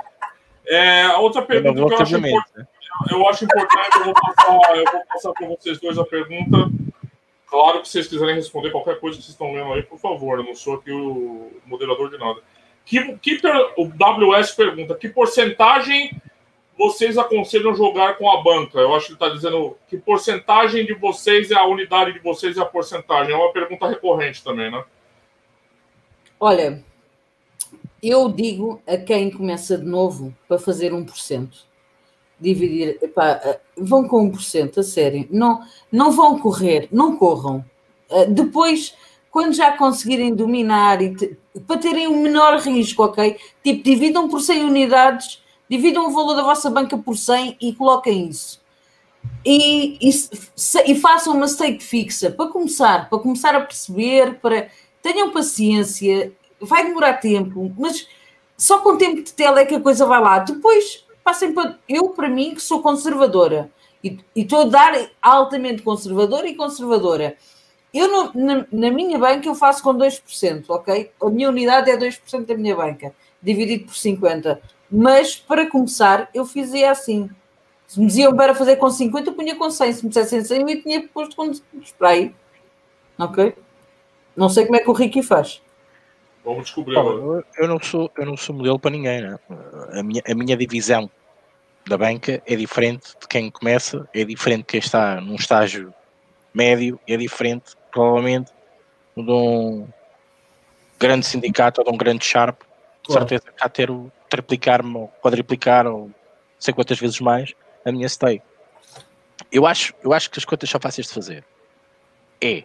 É, 0.65 1.01
a 1.03 1.17
outra 1.17 1.41
pergunta 1.41 1.73
que 1.73 1.93
eu 1.93 1.97
acho 1.97 2.17
importante 2.17 2.67
eu 3.09 3.27
acho 3.27 3.45
importante, 3.45 3.97
eu 3.97 4.05
vou 4.05 4.13
passar, 4.13 4.77
eu 4.77 4.85
vou 4.91 5.05
passar 5.05 5.31
para 5.33 5.47
vocês 5.47 5.79
dois 5.79 5.97
a 5.97 6.05
pergunta. 6.05 6.69
Claro 7.47 7.81
que 7.81 7.89
vocês 7.89 8.07
quiserem 8.07 8.35
responder 8.35 8.71
qualquer 8.71 8.99
coisa 8.99 9.17
que 9.17 9.23
vocês 9.23 9.33
estão 9.33 9.53
lendo 9.53 9.73
aí, 9.73 9.83
por 9.83 9.99
favor, 9.99 10.39
eu 10.39 10.45
não 10.45 10.55
sou 10.55 10.75
aqui 10.75 10.91
o 10.91 11.51
moderador 11.65 12.09
de 12.09 12.17
nada. 12.17 12.39
Que, 12.85 13.17
que, 13.17 13.39
o 13.77 13.85
WS 13.85 14.51
pergunta: 14.51 14.95
que 14.95 15.09
porcentagem 15.09 16.11
vocês 16.77 17.17
aconselham 17.17 17.75
jogar 17.75 18.17
com 18.17 18.29
a 18.31 18.41
banca? 18.41 18.79
Eu 18.79 18.95
acho 18.95 19.07
que 19.07 19.11
ele 19.11 19.17
está 19.17 19.29
dizendo 19.29 19.77
que 19.87 19.97
porcentagem 19.97 20.85
de 20.85 20.93
vocês 20.93 21.51
é 21.51 21.55
a 21.55 21.65
unidade 21.65 22.13
de 22.13 22.19
vocês 22.19 22.57
é 22.57 22.61
a 22.61 22.65
porcentagem. 22.65 23.33
É 23.33 23.35
uma 23.35 23.51
pergunta 23.51 23.87
recorrente 23.87 24.43
também, 24.43 24.71
né? 24.71 24.83
Olha, 26.39 26.83
eu 28.01 28.29
digo 28.29 28.81
a 28.87 28.97
quem 28.97 29.29
começa 29.29 29.77
de 29.77 29.85
novo 29.85 30.33
para 30.47 30.57
fazer 30.57 30.91
1% 30.91 31.70
dividir, 32.41 32.97
epá, 33.01 33.39
vão 33.77 34.07
com 34.07 34.29
1%, 34.31 34.79
a 34.79 34.83
sério, 34.83 35.27
não, 35.29 35.61
não 35.91 36.11
vão 36.11 36.39
correr, 36.39 36.87
não 36.91 37.15
corram. 37.15 37.63
Eh, 38.09 38.25
depois, 38.25 38.95
quando 39.29 39.53
já 39.53 39.77
conseguirem 39.77 40.33
dominar 40.33 41.01
e 41.01 41.15
te, 41.15 41.37
para 41.67 41.77
terem 41.77 42.07
um 42.07 42.21
menor 42.21 42.57
risco, 42.59 43.03
ok? 43.03 43.37
Tipo, 43.63 43.83
dividam 43.83 44.27
por 44.27 44.41
100 44.41 44.65
unidades, 44.65 45.41
dividam 45.69 46.07
o 46.07 46.11
valor 46.11 46.35
da 46.35 46.43
vossa 46.43 46.69
banca 46.69 46.97
por 46.97 47.15
100 47.15 47.57
e 47.61 47.73
coloquem 47.73 48.27
isso. 48.27 48.59
E, 49.45 49.97
e, 50.01 50.11
e 50.87 50.95
façam 50.95 51.35
uma 51.35 51.47
stake 51.47 51.83
fixa 51.83 52.31
para 52.31 52.47
começar, 52.47 53.09
para 53.09 53.19
começar 53.19 53.55
a 53.55 53.61
perceber, 53.61 54.39
para 54.39 54.67
tenham 55.01 55.31
paciência, 55.31 56.31
vai 56.59 56.85
demorar 56.85 57.13
tempo, 57.13 57.73
mas 57.77 58.07
só 58.57 58.79
com 58.79 58.97
tempo 58.97 59.23
de 59.23 59.33
tela 59.33 59.59
é 59.59 59.65
que 59.65 59.75
a 59.75 59.79
coisa 59.79 60.05
vai 60.05 60.21
lá. 60.21 60.39
Depois 60.39 61.03
passem 61.23 61.53
para. 61.53 61.77
Eu, 61.87 62.09
para 62.09 62.29
mim, 62.29 62.53
que 62.53 62.61
sou 62.61 62.81
conservadora 62.81 63.71
e 64.03 64.19
estou 64.35 64.61
a 64.61 64.65
dar 64.65 64.93
altamente 65.21 65.81
conservadora 65.81 66.47
e 66.47 66.55
conservadora. 66.55 67.35
Eu, 67.93 68.33
na, 68.33 68.65
na, 68.71 68.91
minha 68.91 69.19
banca, 69.19 69.47
eu 69.47 69.55
faço 69.55 69.83
com 69.83 69.93
2%, 69.93 70.65
ok? 70.69 71.11
A 71.21 71.29
minha 71.29 71.49
unidade 71.49 71.91
é 71.91 71.97
2% 71.97 72.45
da 72.45 72.55
minha 72.55 72.75
banca, 72.75 73.13
dividido 73.41 73.85
por 73.85 73.95
50. 73.95 74.61
Mas, 74.89 75.35
para 75.35 75.69
começar, 75.69 76.29
eu 76.33 76.45
fazia 76.45 76.91
assim. 76.91 77.29
Se 77.87 77.99
me 77.99 78.05
diziam 78.05 78.33
para 78.33 78.55
fazer 78.55 78.77
com 78.77 78.89
50, 78.89 79.29
eu 79.29 79.33
punha 79.33 79.55
com 79.55 79.69
100. 79.69 79.93
Se 79.93 80.03
me 80.03 80.09
dissessem 80.09 80.43
100, 80.43 80.61
eu 80.61 80.81
tinha 80.81 81.07
posto 81.09 81.35
com 81.35 81.51
spray. 81.81 82.33
Ok? 83.19 83.53
Não 84.35 84.47
sei 84.47 84.65
como 84.65 84.77
é 84.77 84.79
que 84.79 84.89
o 84.89 84.93
Ricky 84.93 85.21
faz. 85.21 85.61
Vamos 86.43 86.65
descobrir 86.65 86.97
agora. 86.97 87.43
Eu 87.57 87.67
não 87.67 87.79
sou, 87.79 88.11
eu 88.17 88.25
não 88.25 88.35
sou 88.35 88.55
modelo 88.55 88.79
para 88.79 88.91
ninguém, 88.91 89.21
né? 89.21 89.39
A 89.93 90.03
minha, 90.03 90.21
a 90.27 90.33
minha 90.33 90.57
divisão 90.57 91.09
da 91.87 91.97
banca 91.97 92.41
é 92.45 92.55
diferente 92.55 93.15
de 93.19 93.27
quem 93.27 93.49
começa, 93.49 94.07
é 94.13 94.23
diferente 94.23 94.59
de 94.59 94.65
quem 94.65 94.79
está 94.79 95.19
num 95.21 95.35
estágio 95.35 95.93
médio, 96.53 96.99
é 97.07 97.17
diferente, 97.17 97.75
provavelmente, 97.91 98.51
de 99.15 99.31
um 99.31 99.87
grande 100.99 101.25
sindicato 101.25 101.81
ou 101.81 101.85
de 101.85 101.93
um 101.93 101.97
grande 101.97 102.25
sharp. 102.25 102.61
Com 103.05 103.13
certeza 103.13 103.43
que 103.45 103.63
há 103.63 103.69
ter 103.69 103.89
o 103.89 104.11
triplicar-me 104.29 104.95
ou 104.95 105.07
quadriplicar 105.21 105.87
ou 105.87 106.11
sei 106.59 106.73
quantas 106.73 106.99
vezes 106.99 107.19
mais 107.19 107.53
a 107.83 107.91
minha 107.91 108.07
stay. 108.07 108.41
Eu 109.51 109.65
acho, 109.65 109.93
eu 110.03 110.13
acho 110.13 110.29
que 110.29 110.39
as 110.39 110.45
contas 110.45 110.69
são 110.69 110.79
fáceis 110.79 111.07
de 111.07 111.13
fazer. 111.13 111.43
É 112.39 112.63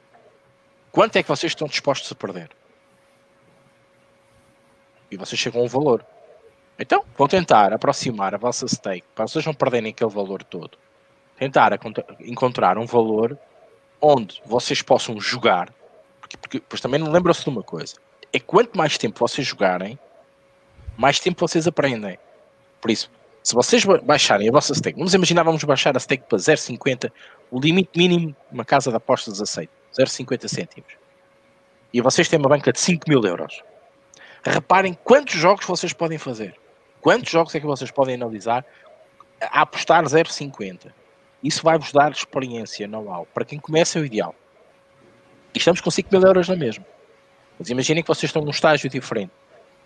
quanto 0.92 1.16
é 1.16 1.22
que 1.22 1.28
vocês 1.28 1.52
estão 1.52 1.66
dispostos 1.66 2.12
a 2.12 2.14
perder? 2.14 2.50
E 5.10 5.16
vocês 5.16 5.40
chegam 5.40 5.60
a 5.60 5.64
um 5.64 5.68
valor. 5.68 6.04
Então, 6.78 7.04
vão 7.16 7.26
tentar 7.26 7.72
aproximar 7.72 8.34
a 8.34 8.38
vossa 8.38 8.66
stake 8.68 9.06
para 9.14 9.26
vocês 9.26 9.44
não 9.44 9.54
perderem 9.54 9.90
aquele 9.90 10.10
valor 10.10 10.42
todo. 10.42 10.76
Tentar 11.38 11.78
encontrar 12.20 12.78
um 12.78 12.86
valor 12.86 13.38
onde 14.00 14.42
vocês 14.44 14.82
possam 14.82 15.18
jogar, 15.20 15.72
porque, 16.20 16.36
porque 16.36 16.60
pois 16.60 16.80
também 16.80 17.02
lembram-se 17.02 17.42
de 17.42 17.48
uma 17.48 17.62
coisa: 17.62 17.96
é 18.32 18.40
quanto 18.40 18.76
mais 18.76 18.98
tempo 18.98 19.18
vocês 19.18 19.46
jogarem, 19.46 19.98
mais 20.96 21.18
tempo 21.18 21.46
vocês 21.46 21.66
aprendem. 21.66 22.18
Por 22.80 22.90
isso, 22.90 23.10
se 23.42 23.54
vocês 23.54 23.84
baixarem 24.02 24.48
a 24.48 24.52
vossa 24.52 24.74
stake, 24.74 24.98
vamos 24.98 25.14
imaginar, 25.14 25.42
vamos 25.42 25.62
baixar 25.64 25.96
a 25.96 26.00
stake 26.00 26.24
para 26.28 26.38
0,50, 26.38 27.12
o 27.50 27.60
limite 27.60 27.90
mínimo, 27.96 28.34
uma 28.50 28.64
casa 28.64 28.90
de 28.90 28.96
apostas 28.96 29.40
aceita, 29.40 29.72
0,50 29.98 30.48
cêntimos. 30.48 30.90
E 31.92 32.00
vocês 32.00 32.28
têm 32.28 32.38
uma 32.38 32.48
banca 32.48 32.72
de 32.72 32.80
5 32.80 33.04
mil 33.08 33.22
euros 33.22 33.62
Reparem 34.50 34.96
quantos 35.02 35.34
jogos 35.34 35.66
vocês 35.66 35.92
podem 35.92 36.18
fazer. 36.18 36.54
Quantos 37.00 37.30
jogos 37.30 37.54
é 37.54 37.60
que 37.60 37.66
vocês 37.66 37.90
podem 37.90 38.14
analisar 38.14 38.64
a 39.40 39.62
apostar 39.62 40.04
0,50. 40.04 40.92
Isso 41.42 41.62
vai-vos 41.62 41.92
dar 41.92 42.12
experiência, 42.12 42.86
know-how. 42.86 43.26
Para 43.34 43.44
quem 43.44 43.58
começa 43.58 43.98
é 43.98 44.02
o 44.02 44.04
ideal. 44.04 44.34
E 45.52 45.58
estamos 45.58 45.80
com 45.80 45.90
5 45.90 46.08
mil 46.12 46.24
euros 46.26 46.48
na 46.48 46.56
mesma. 46.56 46.84
Mas 47.58 47.70
imaginem 47.70 48.02
que 48.02 48.08
vocês 48.08 48.28
estão 48.28 48.42
num 48.42 48.50
estágio 48.50 48.88
diferente. 48.88 49.32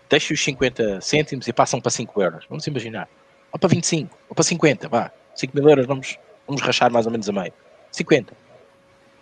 Deixem 0.09 0.33
os 0.35 0.43
50 0.43 1.01
cêntimos 1.01 1.47
e 1.47 1.53
passam 1.53 1.81
para 1.81 1.91
5 1.91 2.21
euros. 2.21 2.45
Vamos 2.47 2.67
imaginar. 2.67 3.09
Ou 3.51 3.59
para 3.59 3.69
25, 3.69 4.15
ou 4.29 4.35
para 4.35 4.43
50, 4.43 4.89
vá. 4.89 5.11
5 5.35 5.55
mil 5.55 5.67
euros 5.69 5.87
vamos, 5.87 6.19
vamos 6.45 6.61
rachar 6.61 6.91
mais 6.91 7.05
ou 7.05 7.11
menos 7.11 7.27
a 7.27 7.31
meio. 7.31 7.53
50. 7.91 8.33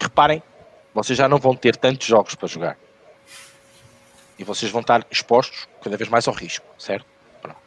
Reparem, 0.02 0.44
vocês 0.94 1.18
já 1.18 1.30
não 1.30 1.38
vão 1.38 1.56
ter 1.56 1.76
tantos 1.76 2.08
jogos 2.08 2.36
para 2.36 2.48
jogar 2.48 2.78
E 4.40 4.44
vocês 4.44 4.72
vão 4.72 4.82
estar 4.82 5.06
expostos 5.12 5.68
cada 5.84 5.98
vez 5.98 6.10
mais 6.10 6.28
ao 6.28 6.34
risco, 6.34 6.66
certo? 6.78 7.06
Pronto. 7.42 7.60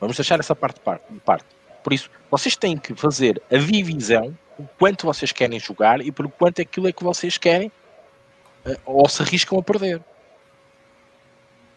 Vamos 0.00 0.16
deixar 0.16 0.38
essa 0.38 0.54
parte 0.54 0.80
de 1.10 1.20
parte. 1.20 1.44
Por 1.82 1.92
isso, 1.92 2.08
vocês 2.30 2.56
têm 2.56 2.78
que 2.78 2.94
fazer 2.94 3.42
a 3.50 3.56
divisão 3.56 4.36
o 4.56 4.64
quanto 4.78 5.04
vocês 5.04 5.32
querem 5.32 5.58
jogar 5.58 6.00
e 6.00 6.12
por 6.12 6.30
quanto 6.30 6.62
aquilo 6.62 6.86
é 6.86 6.92
que 6.92 7.02
vocês 7.02 7.36
querem 7.36 7.72
uh, 8.64 8.76
ou 8.84 9.08
se 9.08 9.20
arriscam 9.20 9.58
a 9.58 9.62
perder. 9.62 10.00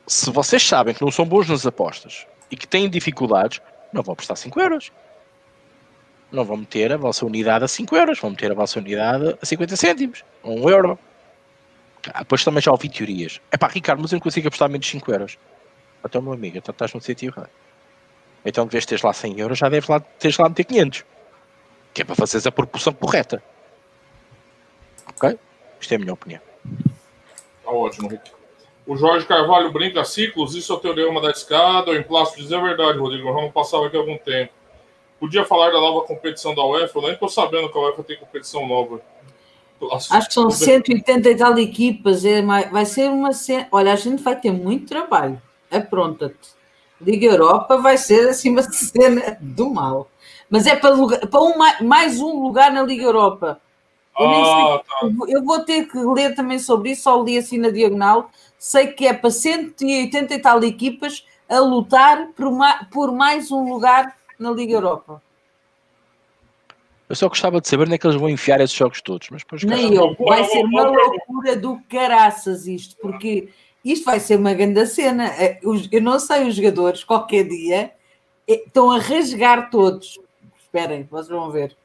Se 0.05 0.29
vocês 0.29 0.65
sabem 0.65 0.93
que 0.93 1.01
não 1.01 1.11
são 1.11 1.25
bons 1.25 1.49
nas 1.49 1.65
apostas 1.65 2.27
e 2.51 2.55
que 2.55 2.67
têm 2.67 2.87
dificuldades, 2.87 3.59
não 3.91 4.03
vão 4.03 4.13
apostar 4.13 4.37
5 4.37 4.59
euros. 4.59 4.91
Não 6.31 6.45
vão 6.45 6.57
meter 6.57 6.91
a 6.91 6.97
vossa 6.97 7.25
unidade 7.25 7.65
a 7.65 7.67
5 7.67 7.95
euros, 7.95 8.19
vão 8.19 8.29
meter 8.29 8.51
a 8.51 8.55
vossa 8.55 8.77
unidade 8.77 9.35
a 9.41 9.45
50 9.45 9.75
cêntimos, 9.75 10.23
a 10.43 10.49
1 10.49 10.69
euro. 10.69 10.99
Depois 12.19 12.43
também 12.43 12.61
já 12.61 12.71
ouvi 12.71 12.89
teorias. 12.89 13.41
É 13.51 13.57
pá, 13.57 13.67
Ricardo, 13.67 14.01
mas 14.01 14.11
eu 14.11 14.17
não 14.17 14.21
consigo 14.21 14.47
apostar 14.47 14.69
menos 14.69 14.85
de 14.85 14.91
5 14.91 15.11
euros. 15.11 15.37
Então, 16.03 16.21
meu 16.21 16.33
amigo, 16.33 16.57
então 16.57 16.71
estás 16.71 16.93
no 16.93 17.01
sítio 17.01 17.29
errado. 17.29 17.49
Então, 18.45 18.65
de 18.65 18.71
vez 18.71 18.83
de 18.83 18.89
teres 18.89 19.03
lá 19.03 19.11
100 19.11 19.39
euros, 19.39 19.57
já 19.57 19.69
deves 19.69 19.89
lá, 19.89 19.99
teres 19.99 20.37
lá 20.37 20.47
meter 20.47 20.65
500. 20.65 21.03
Que 21.93 22.01
é 22.01 22.05
para 22.05 22.15
fazeres 22.15 22.45
a 22.45 22.51
proporção 22.51 22.93
correta. 22.93 23.43
Ok? 25.07 25.39
Isto 25.79 25.91
é 25.93 25.95
a 25.95 25.99
minha 25.99 26.13
opinião. 26.13 26.41
Está 27.59 27.71
ótimo, 27.71 28.09
Rick. 28.09 28.31
O 28.85 28.95
Jorge 28.95 29.25
Carvalho 29.25 29.71
brinca 29.71 30.05
ciclos, 30.05 30.53
isso 30.53 30.71
é 30.71 30.75
o 30.75 30.79
teorema 30.79 31.19
da 31.19 31.31
escada. 31.31 31.89
O 31.89 31.95
Emplástico 31.95 32.41
diz 32.41 32.51
é 32.51 32.61
verdade, 32.61 32.99
Rodrigo. 32.99 33.33
Ramos 33.33 33.51
passava 33.51 33.87
aqui 33.87 33.97
há 33.97 33.99
algum 33.99 34.17
tempo. 34.19 34.53
Podia 35.19 35.43
falar 35.43 35.71
da 35.71 35.79
nova 35.79 36.05
competição 36.05 36.53
da 36.53 36.63
UEFA? 36.63 36.99
Eu 36.99 37.01
nem 37.01 37.13
estou 37.13 37.29
sabendo 37.29 37.71
que 37.71 37.77
a 37.77 37.81
UEFA 37.81 38.03
tem 38.03 38.17
competição 38.17 38.67
nova. 38.67 39.01
Acho 39.91 40.27
que 40.27 40.33
são 40.33 40.49
180 40.49 41.29
e 41.29 41.35
tal 41.35 41.57
equipas. 41.59 42.25
É, 42.25 42.41
vai 42.41 42.85
ser 42.85 43.09
uma. 43.09 43.29
Olha, 43.71 43.93
a 43.93 43.95
gente 43.95 44.23
vai 44.23 44.35
ter 44.35 44.51
muito 44.51 44.87
trabalho. 44.87 45.41
Apronta-te. 45.71 46.55
Liga 46.99 47.27
Europa 47.27 47.77
vai 47.77 47.97
ser 47.97 48.29
assim 48.29 48.51
uma 48.51 48.63
cena 48.71 49.37
do 49.41 49.69
mal. 49.69 50.09
Mas 50.49 50.65
é 50.65 50.75
para, 50.75 50.93
lugar, 50.93 51.19
para 51.27 51.41
um, 51.41 51.53
mais 51.81 52.19
um 52.19 52.41
lugar 52.41 52.71
na 52.71 52.83
Liga 52.83 53.03
Europa. 53.03 53.59
Eu, 54.17 54.29
ah, 54.29 54.81
sei, 55.01 55.09
tá. 55.09 55.23
eu 55.27 55.43
vou 55.43 55.59
ter 55.59 55.87
que 55.87 55.97
ler 55.97 56.35
também 56.35 56.57
sobre 56.57 56.91
isso, 56.91 57.03
só 57.03 57.21
li 57.21 57.37
assim 57.37 57.57
na 57.57 57.69
diagonal. 57.69 58.29
Sei 58.57 58.87
que 58.87 59.05
é 59.05 59.13
para 59.13 59.29
180 59.29 60.33
e 60.33 60.39
tal 60.39 60.63
equipas 60.63 61.25
a 61.49 61.59
lutar 61.59 62.29
por, 62.35 62.49
por 62.91 63.11
mais 63.11 63.51
um 63.51 63.69
lugar 63.69 64.15
na 64.39 64.51
Liga 64.51 64.73
Europa. 64.73 65.21
Eu 67.07 67.15
só 67.15 67.27
gostava 67.29 67.61
de 67.61 67.67
saber 67.67 67.83
onde 67.83 67.95
é 67.95 67.97
que 67.97 68.07
eles 68.07 68.19
vão 68.19 68.29
enfiar 68.29 68.59
esses 68.61 68.75
jogos 68.75 69.01
todos. 69.01 69.29
Mas 69.29 69.43
depois, 69.43 69.63
Nem 69.63 69.93
eu. 69.93 70.15
Vai 70.19 70.43
ser 70.45 70.63
uma 70.63 70.83
loucura 70.83 71.55
do 71.55 71.79
caraças 71.89 72.65
isto, 72.65 72.95
porque 72.97 73.49
isto 73.83 74.05
vai 74.05 74.19
ser 74.19 74.37
uma 74.37 74.53
grande 74.53 74.85
cena. 74.87 75.27
É, 75.27 75.59
eu 75.91 76.01
não 76.01 76.19
sei, 76.19 76.47
os 76.47 76.55
jogadores, 76.55 77.03
qualquer 77.03 77.47
dia, 77.47 77.91
é, 78.47 78.53
estão 78.53 78.89
a 78.89 78.97
rasgar 78.97 79.69
todos. 79.69 80.19
Esperem, 80.59 81.07
vocês 81.09 81.27
vão 81.29 81.51
ver. 81.51 81.77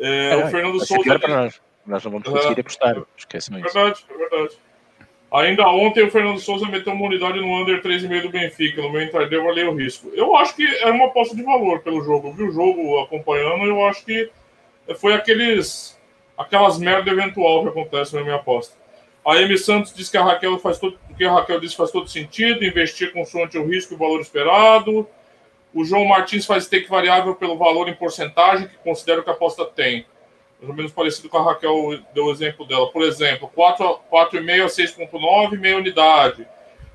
É, 0.00 0.36
o 0.36 0.48
Fernando 0.48 0.84
Souza. 0.84 1.18
Para 1.18 1.42
nós. 1.42 1.60
nós 1.86 2.04
não 2.04 2.10
vamos 2.10 2.28
conseguir 2.28 2.60
apostar. 2.60 3.00
Esquece-me 3.16 3.60
isso. 3.60 3.72
Verdade, 3.72 4.04
é 4.10 4.16
verdade. 4.16 4.58
Ainda 5.34 5.66
ontem 5.66 6.04
o 6.04 6.10
Fernando 6.12 6.38
Souza 6.38 6.68
meteu 6.68 6.92
uma 6.92 7.06
unidade 7.06 7.40
no 7.40 7.60
under 7.60 7.82
3,5 7.82 8.22
do 8.22 8.28
Benfica. 8.28 8.80
No 8.80 8.92
meu 8.92 9.02
entender, 9.02 9.34
eu 9.34 9.44
olhei 9.44 9.64
o 9.64 9.74
risco. 9.74 10.12
Eu 10.14 10.36
acho 10.36 10.54
que 10.54 10.64
é 10.64 10.88
uma 10.92 11.06
aposta 11.06 11.34
de 11.34 11.42
valor 11.42 11.80
pelo 11.80 12.04
jogo. 12.04 12.28
Eu 12.28 12.32
vi 12.34 12.44
o 12.44 12.52
jogo 12.52 13.00
acompanhando 13.00 13.64
eu 13.64 13.84
acho 13.84 14.04
que 14.04 14.30
foi 14.96 15.12
aqueles 15.12 15.98
aquelas 16.38 16.78
merda 16.78 17.10
eventual 17.10 17.62
que 17.62 17.68
acontece 17.70 18.14
na 18.14 18.22
minha 18.22 18.36
aposta. 18.36 18.76
A 19.26 19.36
M 19.40 19.58
Santos 19.58 19.92
diz 19.92 20.08
que 20.08 20.16
a 20.16 20.22
Raquel 20.22 20.56
faz 20.60 20.78
todo, 20.78 20.96
que 21.16 21.24
a 21.24 21.32
Raquel 21.32 21.58
disse 21.58 21.74
faz 21.74 21.90
todo 21.90 22.08
sentido, 22.08 22.64
investir 22.64 23.12
consoante 23.12 23.58
o 23.58 23.66
risco 23.66 23.94
e 23.94 23.96
o 23.96 23.98
valor 23.98 24.20
esperado. 24.20 25.04
O 25.74 25.84
João 25.84 26.04
Martins 26.04 26.46
faz 26.46 26.64
stake 26.64 26.88
variável 26.88 27.34
pelo 27.34 27.58
valor 27.58 27.88
em 27.88 27.94
porcentagem 27.94 28.68
que 28.68 28.76
considera 28.84 29.20
que 29.20 29.30
a 29.30 29.32
aposta 29.32 29.64
tem 29.64 30.06
mais 30.58 30.70
ou 30.70 30.74
menos 30.74 30.92
parecido 30.92 31.28
com 31.28 31.38
a 31.38 31.42
Raquel 31.42 31.98
deu 32.14 32.26
o 32.26 32.32
exemplo 32.32 32.66
dela. 32.66 32.90
Por 32.90 33.02
exemplo, 33.02 33.50
4,5 33.54 34.64
a 34.64 34.66
6,9, 34.66 35.58
meia 35.58 35.76
unidade. 35.76 36.46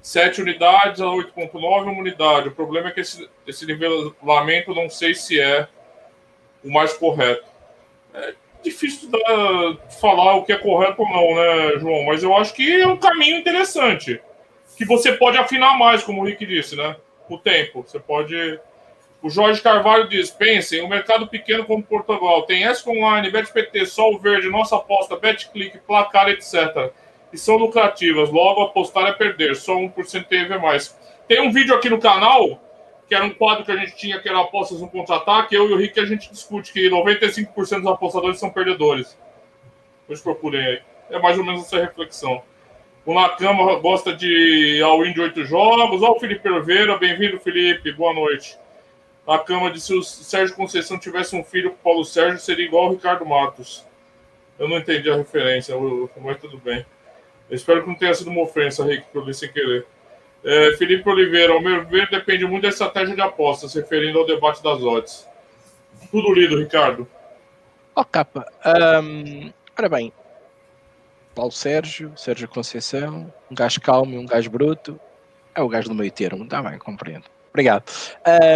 7 0.02 0.42
unidades 0.42 1.02
a 1.02 1.06
8,9, 1.06 1.84
uma 1.84 1.92
unidade. 2.00 2.48
O 2.48 2.56
problema 2.56 2.90
é 2.90 2.92
que 2.92 3.02
esse, 3.02 3.30
esse 3.46 3.66
nivelamento 3.66 4.74
não 4.74 4.90
sei 4.90 5.14
se 5.14 5.40
é 5.40 5.68
o 6.64 6.72
mais 6.72 6.94
correto. 6.94 7.46
É 8.14 8.34
difícil 8.64 9.10
da, 9.10 9.78
falar 10.00 10.36
o 10.36 10.46
que 10.46 10.54
é 10.54 10.58
correto 10.58 11.02
ou 11.02 11.10
não, 11.10 11.36
né, 11.36 11.80
João? 11.80 12.06
Mas 12.06 12.24
eu 12.24 12.36
acho 12.36 12.54
que 12.54 12.82
é 12.82 12.88
um 12.88 12.98
caminho 12.98 13.38
interessante. 13.38 14.22
Que 14.78 14.86
você 14.86 15.14
pode 15.14 15.38
afinar 15.38 15.78
mais, 15.78 16.04
como 16.04 16.22
o 16.22 16.26
Rick 16.26 16.46
disse, 16.46 16.76
né? 16.76 16.96
O 17.30 17.38
tempo. 17.38 17.84
Você 17.86 18.00
pode 18.00 18.60
o 19.22 19.30
Jorge 19.30 19.62
Carvalho 19.62 20.08
diz: 20.08 20.32
pensem, 20.32 20.82
um 20.82 20.88
mercado 20.88 21.28
pequeno 21.28 21.66
como 21.66 21.84
Portugal 21.84 22.44
tem 22.44 22.64
S 22.64 22.88
Online, 22.90 23.30
BetPT, 23.30 23.86
Sol 23.86 24.18
Verde, 24.18 24.50
Nossa 24.50 24.78
Aposta, 24.78 25.18
BetClick, 25.18 25.80
Placar, 25.80 26.30
etc. 26.30 26.92
E 27.32 27.38
são 27.38 27.58
lucrativas. 27.58 28.30
Logo, 28.30 28.62
apostar 28.62 29.08
é 29.08 29.14
perder. 29.14 29.56
Só 29.56 29.76
1% 29.76 30.26
teve 30.26 30.58
mais. 30.58 30.98
Tem 31.28 31.42
um 31.42 31.52
vídeo 31.52 31.76
aqui 31.76 31.90
no 31.90 32.00
canal, 32.00 32.60
que 33.08 33.14
era 33.14 33.26
um 33.26 33.30
quadro 33.30 33.66
que 33.66 33.72
a 33.72 33.76
gente 33.76 33.96
tinha, 33.96 34.20
que 34.20 34.28
era 34.28 34.40
apostas 34.40 34.80
no 34.80 34.90
contra-ataque. 34.90 35.54
Eu 35.54 35.70
e 35.70 35.74
o 35.74 35.78
Rick 35.78 36.00
a 36.00 36.06
gente 36.06 36.32
discute 36.32 36.72
que 36.72 36.90
95% 36.90 37.54
dos 37.54 37.88
apostadores 37.88 38.40
são 38.40 38.50
perdedores. 38.50 39.18
Depois 40.02 40.22
procurem 40.22 40.66
aí. 40.66 40.82
É 41.12 41.20
mais 41.20 41.38
ou 41.38 41.44
menos 41.44 41.66
essa 41.66 41.80
reflexão. 41.80 42.42
O 43.06 43.14
Nakama 43.14 43.76
gosta 43.80 44.14
de 44.14 44.82
all-in 44.82 45.14
de 45.14 45.22
oito 45.22 45.44
jogos. 45.44 46.02
Olha 46.02 46.12
o 46.12 46.20
Felipe 46.20 46.48
Oliveira. 46.48 46.98
Bem-vindo, 46.98 47.40
Felipe. 47.40 47.92
Boa 47.92 48.14
noite. 48.14 48.58
A 49.30 49.38
Cama 49.38 49.70
disse 49.70 49.86
se 49.86 49.94
o 49.94 50.02
Sérgio 50.02 50.56
Conceição 50.56 50.98
tivesse 50.98 51.36
um 51.36 51.44
filho 51.44 51.70
com 51.70 51.76
o 51.76 51.84
Paulo 51.84 52.04
Sérgio, 52.04 52.40
seria 52.40 52.66
igual 52.66 52.86
ao 52.86 52.92
Ricardo 52.94 53.24
Matos. 53.24 53.86
Eu 54.58 54.68
não 54.68 54.78
entendi 54.78 55.08
a 55.08 55.16
referência, 55.16 55.76
mas 56.20 56.40
tudo 56.40 56.58
bem. 56.58 56.84
Eu 57.48 57.56
espero 57.56 57.84
que 57.84 57.90
não 57.90 57.96
tenha 57.96 58.12
sido 58.16 58.32
uma 58.32 58.42
ofensa, 58.42 58.84
Rick, 58.84 59.06
que 59.12 59.16
eu 59.16 59.34
sem 59.34 59.52
querer. 59.52 59.86
É, 60.44 60.76
Felipe 60.78 61.08
Oliveira, 61.08 61.54
ao 61.54 61.62
meu 61.62 61.86
ver, 61.86 62.10
depende 62.10 62.44
muito 62.48 62.64
da 62.64 62.70
estratégia 62.70 63.14
de 63.14 63.22
apostas, 63.22 63.76
referindo 63.76 64.18
ao 64.18 64.26
debate 64.26 64.64
das 64.64 64.82
odds. 64.82 65.28
Tudo 66.10 66.34
lido, 66.34 66.58
Ricardo. 66.58 67.08
Ó, 67.96 68.02
oh, 68.02 68.06
capa. 68.06 68.52
Um, 69.04 69.54
ora 69.78 69.90
bem, 69.90 70.12
Paulo 71.36 71.52
Sérgio, 71.52 72.14
Sérgio 72.16 72.48
Conceição, 72.48 73.32
um 73.52 73.54
gajo 73.54 73.80
calmo 73.80 74.16
e 74.16 74.18
um 74.18 74.26
gajo 74.26 74.50
bruto. 74.50 75.00
É 75.54 75.62
o 75.62 75.70
gajo 75.70 75.88
do 75.88 75.94
meio 75.94 76.12
termo, 76.12 76.46
está 76.46 76.64
bem, 76.64 76.80
compreendo. 76.80 77.26
Obrigado. 77.60 77.84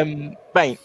Um, 0.05 0.34
bem, 0.53 0.80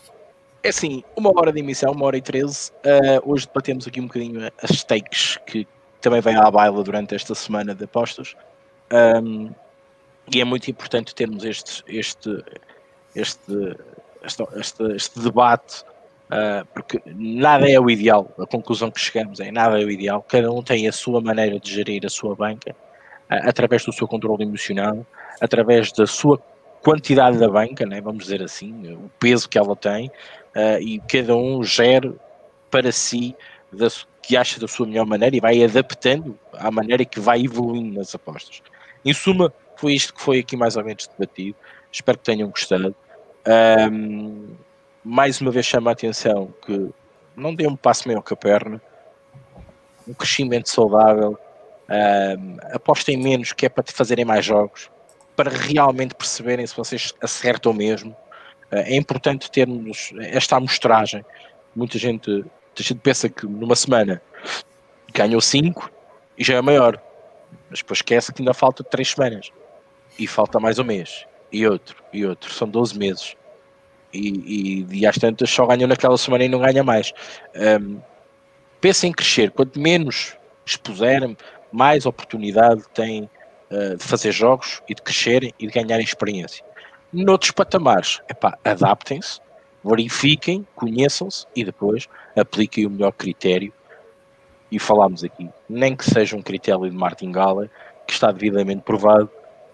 é 0.65 0.70
assim, 0.70 1.05
uma 1.15 1.31
hora 1.31 1.53
de 1.53 1.61
emissão, 1.61 1.93
uma 1.93 2.07
hora 2.07 2.16
e 2.16 2.20
treze. 2.20 2.73
Uh, 2.85 3.31
hoje 3.31 3.47
debatemos 3.47 3.86
aqui 3.86 4.01
um 4.01 4.09
bocadinho 4.09 4.51
as 4.61 4.70
stakes 4.70 5.39
que 5.47 5.65
também 6.01 6.20
vêm 6.20 6.35
à 6.35 6.51
baila 6.51 6.82
durante 6.82 7.15
esta 7.15 7.32
semana 7.36 7.77
de 7.77 7.85
apostas. 7.85 8.35
Um, 8.93 9.51
e 10.35 10.40
é 10.40 10.45
muito 10.45 10.69
importante 10.69 11.15
termos 11.15 11.45
este, 11.45 11.85
este, 11.86 12.43
este, 13.15 13.77
este, 14.24 14.43
este, 14.57 14.82
este 14.97 15.20
debate, 15.20 15.85
uh, 16.24 16.66
porque 16.74 17.01
nada 17.07 17.70
é 17.70 17.78
o 17.78 17.89
ideal. 17.89 18.28
A 18.36 18.47
conclusão 18.47 18.90
que 18.90 18.99
chegamos 18.99 19.39
é 19.39 19.53
nada 19.53 19.81
é 19.81 19.85
o 19.85 19.90
ideal. 19.93 20.27
Cada 20.28 20.51
um 20.51 20.61
tem 20.61 20.89
a 20.89 20.93
sua 20.93 21.20
maneira 21.20 21.61
de 21.61 21.73
gerir 21.73 22.05
a 22.05 22.09
sua 22.09 22.35
banca, 22.35 22.73
uh, 22.73 23.49
através 23.49 23.85
do 23.85 23.93
seu 23.93 24.09
controle 24.09 24.43
emocional, 24.43 25.07
através 25.40 25.93
da 25.93 26.05
sua 26.05 26.36
quantidade 26.89 27.36
da 27.36 27.48
banca, 27.51 27.85
né, 27.85 28.01
vamos 28.01 28.24
dizer 28.24 28.43
assim, 28.43 28.94
o 28.94 29.10
peso 29.19 29.47
que 29.47 29.59
ela 29.59 29.77
tem, 29.77 30.06
uh, 30.56 30.81
e 30.81 30.98
cada 31.01 31.36
um 31.36 31.62
gera 31.62 32.15
para 32.70 32.90
si 32.90 33.36
da, 33.70 33.89
que 34.23 34.39
acha 34.39 34.59
da 34.59 34.66
sua 34.66 34.86
melhor 34.86 35.05
maneira 35.05 35.36
e 35.36 35.40
vai 35.40 35.62
adaptando 35.62 36.39
à 36.55 36.70
maneira 36.70 37.05
que 37.05 37.20
vai 37.20 37.44
evoluindo 37.44 37.98
nas 37.98 38.15
apostas. 38.15 38.62
Em 39.05 39.12
suma, 39.12 39.52
foi 39.77 39.93
isto 39.93 40.15
que 40.15 40.23
foi 40.23 40.39
aqui 40.39 40.56
mais 40.56 40.77
ou 40.77 40.85
menos 40.85 41.06
debatido. 41.06 41.55
Espero 41.93 42.16
que 42.16 42.24
tenham 42.24 42.48
gostado. 42.48 42.97
Um, 43.93 44.56
mais 45.05 45.43
uma 45.43 45.51
vez 45.51 45.66
chama 45.66 45.90
a 45.90 45.93
atenção 45.93 46.55
que 46.65 46.89
não 47.36 47.55
dê 47.55 47.66
um 47.66 47.77
passo 47.77 48.09
maior 48.09 48.23
que 48.23 48.32
a 48.32 48.36
perna, 48.36 48.81
um 50.06 50.15
crescimento 50.15 50.70
saudável, 50.70 51.39
um, 51.90 52.56
apostem 52.74 53.19
menos 53.19 53.52
que 53.52 53.66
é 53.66 53.69
para 53.69 53.85
te 53.85 53.93
fazerem 53.93 54.24
mais 54.24 54.44
jogos, 54.44 54.90
para 55.39 55.52
realmente 55.52 56.16
perceberem 56.16 56.66
se 56.66 56.77
vocês 56.77 57.15
acertam 57.23 57.73
mesmo. 57.73 58.15
Eh, 58.73 58.94
é 58.94 58.97
importante 58.97 59.48
termos 59.48 60.12
esta 60.19 60.56
amostragem. 60.56 61.24
Muita 61.77 61.97
gente, 61.97 62.28
muita 62.28 62.82
gente 62.82 62.97
pensa 62.97 63.28
que 63.28 63.47
numa 63.47 63.77
semana 63.77 64.20
ganhou 65.15 65.40
5 65.40 65.89
e 66.36 66.43
já 66.43 66.56
é 66.56 66.60
maior. 66.60 67.01
Mas 67.70 67.78
depois 67.78 67.98
esquece 67.98 68.32
que 68.32 68.43
ainda 68.43 68.52
falta 68.52 68.82
3 68.82 69.09
semanas. 69.09 69.52
E 70.19 70.27
falta 70.27 70.59
mais 70.59 70.81
um 70.81 70.85
mês. 70.85 71.24
E 71.52 71.65
outro, 71.69 72.02
e 72.12 72.27
outro. 72.27 72.52
São 72.52 72.69
12 72.69 72.98
meses. 72.98 73.36
E, 74.12 74.86
e, 74.90 75.02
e 75.02 75.06
às 75.06 75.19
tantas 75.19 75.48
só 75.48 75.66
ganham 75.66 75.86
naquela 75.86 76.19
semana 76.19 76.43
e 76.43 76.48
não 76.48 76.59
ganha 76.59 76.82
mais. 76.82 77.12
Um, 77.81 78.01
pensem 78.81 79.10
em 79.10 79.12
crescer. 79.12 79.52
Quanto 79.52 79.78
menos 79.78 80.36
expuserem, 80.66 81.36
mais 81.70 82.06
oportunidade 82.06 82.82
têm 82.93 83.31
uh, 83.70 83.97
de 83.97 84.05
fazer 84.05 84.32
jogos 84.32 84.82
e 84.89 84.95
de 84.95 85.03
crescerem 85.03 85.53
e 85.59 85.66
de 85.66 85.73
ganharem 85.73 86.05
experiência. 86.05 86.65
Noutros 87.12 87.51
patamares, 87.51 88.20
adaptem-se, 88.65 89.40
verifiquem, 89.82 90.66
conheçam-se 90.74 91.47
e 91.57 91.65
depois 91.65 92.07
apliquem 92.36 92.86
o 92.86 92.90
melhor 92.90 93.12
critério. 93.12 93.73
E 94.70 94.78
falámos 94.78 95.24
aqui, 95.24 95.49
nem 95.69 95.97
que 95.97 96.05
seja 96.05 96.36
um 96.36 96.43
critério 96.43 96.89
de 96.89 96.95
martingala, 96.95 97.70
que 98.07 98.12
está 98.12 98.31
devidamente 98.31 98.82
provado 98.82 99.31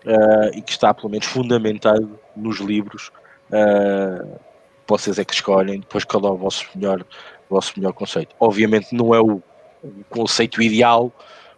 uh, 0.07 0.57
e 0.57 0.63
que 0.63 0.71
está 0.71 0.95
pelo 0.95 1.11
menos 1.11 1.27
fundamentado 1.27 2.19
nos 2.37 2.61
livros. 2.61 3.11
Uh, 3.51 4.39
vocês 4.87 5.19
é 5.19 5.25
que 5.25 5.35
escolhem 5.35 5.81
depois 5.81 6.05
qual 6.05 6.25
é 6.25 6.31
o 6.31 6.37
vosso 6.37 6.67
melhor, 6.75 7.05
vosso 7.49 7.73
melhor 7.77 7.93
conceito. 7.93 8.35
Obviamente 8.39 8.95
não 8.95 9.15
é 9.15 9.21
o, 9.21 9.43
o 9.83 10.05
conceito 10.09 10.63
ideal, 10.63 11.13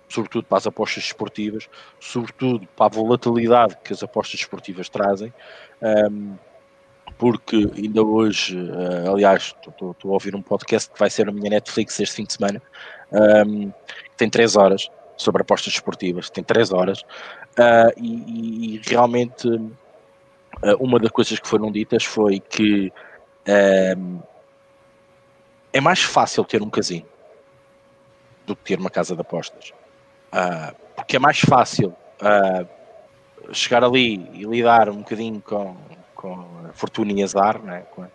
sobretudo 0.08 0.44
para 0.44 0.58
as 0.58 0.66
apostas 0.66 1.04
esportivas, 1.04 1.68
sobretudo 2.00 2.66
para 2.76 2.86
a 2.86 2.88
volatilidade 2.88 3.76
que 3.82 3.92
as 3.92 4.02
apostas 4.02 4.40
esportivas 4.40 4.88
trazem. 4.88 5.32
Um, 5.82 6.36
porque 7.18 7.70
ainda 7.76 8.02
hoje, 8.02 8.56
uh, 8.56 9.12
aliás, 9.12 9.54
estou 9.66 9.96
a 10.04 10.08
ouvir 10.08 10.34
um 10.34 10.42
podcast 10.42 10.90
que 10.90 10.98
vai 10.98 11.08
ser 11.08 11.28
a 11.28 11.32
minha 11.32 11.50
Netflix 11.50 11.98
este 11.98 12.16
fim 12.16 12.24
de 12.24 12.34
semana, 12.34 12.62
um, 13.46 13.72
tem 14.16 14.28
três 14.28 14.56
horas 14.56 14.90
sobre 15.16 15.40
apostas 15.40 15.72
esportivas, 15.72 16.28
tem 16.28 16.44
três 16.44 16.72
horas, 16.72 17.00
uh, 17.58 17.92
e, 17.96 18.76
e, 18.76 18.82
realmente 18.84 19.48
uh, 19.48 20.76
uma 20.78 20.98
das 20.98 21.10
coisas 21.10 21.38
que 21.38 21.48
foram 21.48 21.72
ditas 21.72 22.04
foi 22.04 22.40
que 22.40 22.92
um, 23.96 24.20
é 25.72 25.80
mais 25.80 26.02
fácil 26.02 26.44
ter 26.44 26.62
um 26.62 26.70
casino 26.70 27.06
do 28.46 28.54
que 28.54 28.62
ter 28.64 28.78
uma 28.78 28.90
casa 28.90 29.14
de 29.14 29.20
apostas. 29.20 29.72
Porque 30.94 31.16
é 31.16 31.18
mais 31.18 31.38
fácil 31.40 31.94
chegar 33.52 33.84
ali 33.84 34.28
e 34.34 34.44
lidar 34.44 34.88
um 34.88 34.98
bocadinho 34.98 35.40
com 35.40 35.76
com 36.16 36.66
a 36.68 36.72
fortuna 36.72 37.12
e 37.12 37.22
azar, 37.22 37.62
né? 37.62 37.84
com, 37.90 38.06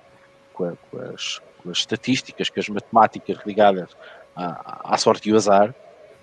com, 0.53 0.75
com, 0.89 0.99
as, 1.13 1.39
com, 1.61 1.69
as, 1.69 1.77
estatísticas, 1.77 2.49
com 2.49 2.59
as 2.59 2.67
matemáticas 2.67 3.37
ligadas 3.45 3.95
à, 4.35 4.93
à 4.93 4.97
sorte 4.97 5.29
e 5.29 5.31
ao 5.31 5.37
azar, 5.37 5.73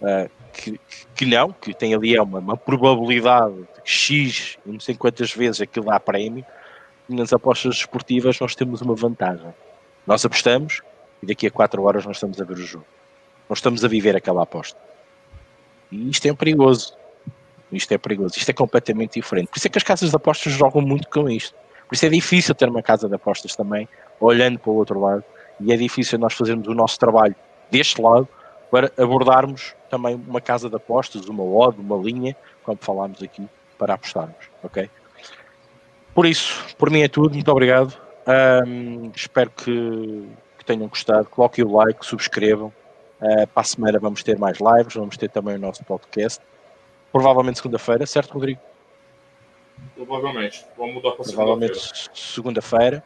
uh, 0.02 0.30
que, 0.52 0.78
que, 1.14 1.24
não, 1.24 1.52
que 1.52 1.72
tem 1.72 1.94
ali 1.94 2.16
é 2.16 2.20
uma, 2.20 2.40
uma 2.40 2.56
probabilidade 2.56 3.54
de 3.54 3.90
X 3.90 4.58
e 4.66 4.72
não 4.72 4.80
sei 4.80 4.94
quantas 4.96 5.32
vezes 5.32 5.62
aquilo 5.62 5.86
dá 5.86 5.98
prémio, 5.98 6.44
nas 7.08 7.32
apostas 7.32 7.76
esportivas 7.76 8.38
nós 8.38 8.54
temos 8.54 8.82
uma 8.82 8.94
vantagem. 8.94 9.54
Nós 10.06 10.24
apostamos 10.24 10.82
e 11.22 11.26
daqui 11.26 11.46
a 11.46 11.50
4 11.50 11.82
horas 11.82 12.04
nós 12.04 12.16
estamos 12.16 12.40
a 12.40 12.44
ver 12.44 12.54
o 12.54 12.66
jogo. 12.66 12.84
Nós 13.48 13.58
estamos 13.58 13.82
a 13.82 13.88
viver 13.88 14.14
aquela 14.14 14.42
aposta. 14.42 14.78
E 15.90 16.10
isto 16.10 16.26
é 16.26 16.34
perigoso. 16.34 16.94
Isto 17.70 17.92
é 17.92 17.98
perigoso. 17.98 18.36
Isto 18.36 18.50
é 18.50 18.54
completamente 18.54 19.20
diferente. 19.20 19.48
Por 19.48 19.58
isso 19.58 19.66
é 19.66 19.70
que 19.70 19.78
as 19.78 19.84
casas 19.84 20.10
de 20.10 20.16
apostas 20.16 20.52
jogam 20.52 20.82
muito 20.82 21.08
com 21.08 21.28
isto. 21.28 21.54
Por 21.86 21.94
isso 21.94 22.06
é 22.06 22.08
difícil 22.08 22.54
ter 22.54 22.68
uma 22.68 22.82
casa 22.82 23.08
de 23.08 23.14
apostas 23.14 23.56
também, 23.56 23.88
olhando 24.20 24.58
para 24.58 24.70
o 24.70 24.74
outro 24.74 25.00
lado, 25.00 25.24
e 25.60 25.72
é 25.72 25.76
difícil 25.76 26.18
nós 26.18 26.34
fazermos 26.34 26.68
o 26.68 26.74
nosso 26.74 26.98
trabalho 26.98 27.34
deste 27.70 28.00
lado 28.00 28.28
para 28.70 28.92
abordarmos 28.98 29.74
também 29.90 30.14
uma 30.14 30.40
casa 30.40 30.68
de 30.68 30.76
apostas, 30.76 31.26
uma 31.26 31.42
odd, 31.42 31.80
uma 31.80 31.96
linha, 31.96 32.36
como 32.62 32.78
falámos 32.80 33.22
aqui, 33.22 33.48
para 33.78 33.94
apostarmos, 33.94 34.50
ok? 34.62 34.90
Por 36.14 36.26
isso, 36.26 36.74
por 36.76 36.90
mim 36.90 37.00
é 37.00 37.08
tudo, 37.08 37.34
muito 37.34 37.50
obrigado. 37.50 37.96
Um, 38.66 39.10
espero 39.14 39.50
que, 39.50 40.28
que, 40.58 40.64
tenham 40.64 40.88
gostado. 40.88 41.26
Coloquem 41.26 41.64
o 41.64 41.72
like, 41.76 42.04
subscrevam. 42.04 42.72
Uh, 43.20 43.46
para 43.48 43.60
a 43.60 43.64
semana 43.64 43.98
vamos 43.98 44.22
ter 44.22 44.38
mais 44.38 44.58
lives, 44.58 44.94
vamos 44.94 45.16
ter 45.16 45.28
também 45.28 45.56
o 45.56 45.58
nosso 45.58 45.84
podcast. 45.84 46.42
Provavelmente 47.12 47.56
segunda-feira, 47.56 48.06
certo, 48.06 48.32
Rodrigo? 48.32 48.60
Provavelmente. 49.94 50.64
Vamos 50.76 50.94
mudar 50.94 51.12
para 51.12 51.24
segunda-feira. 51.24 51.74
segunda-feira. 52.14 53.04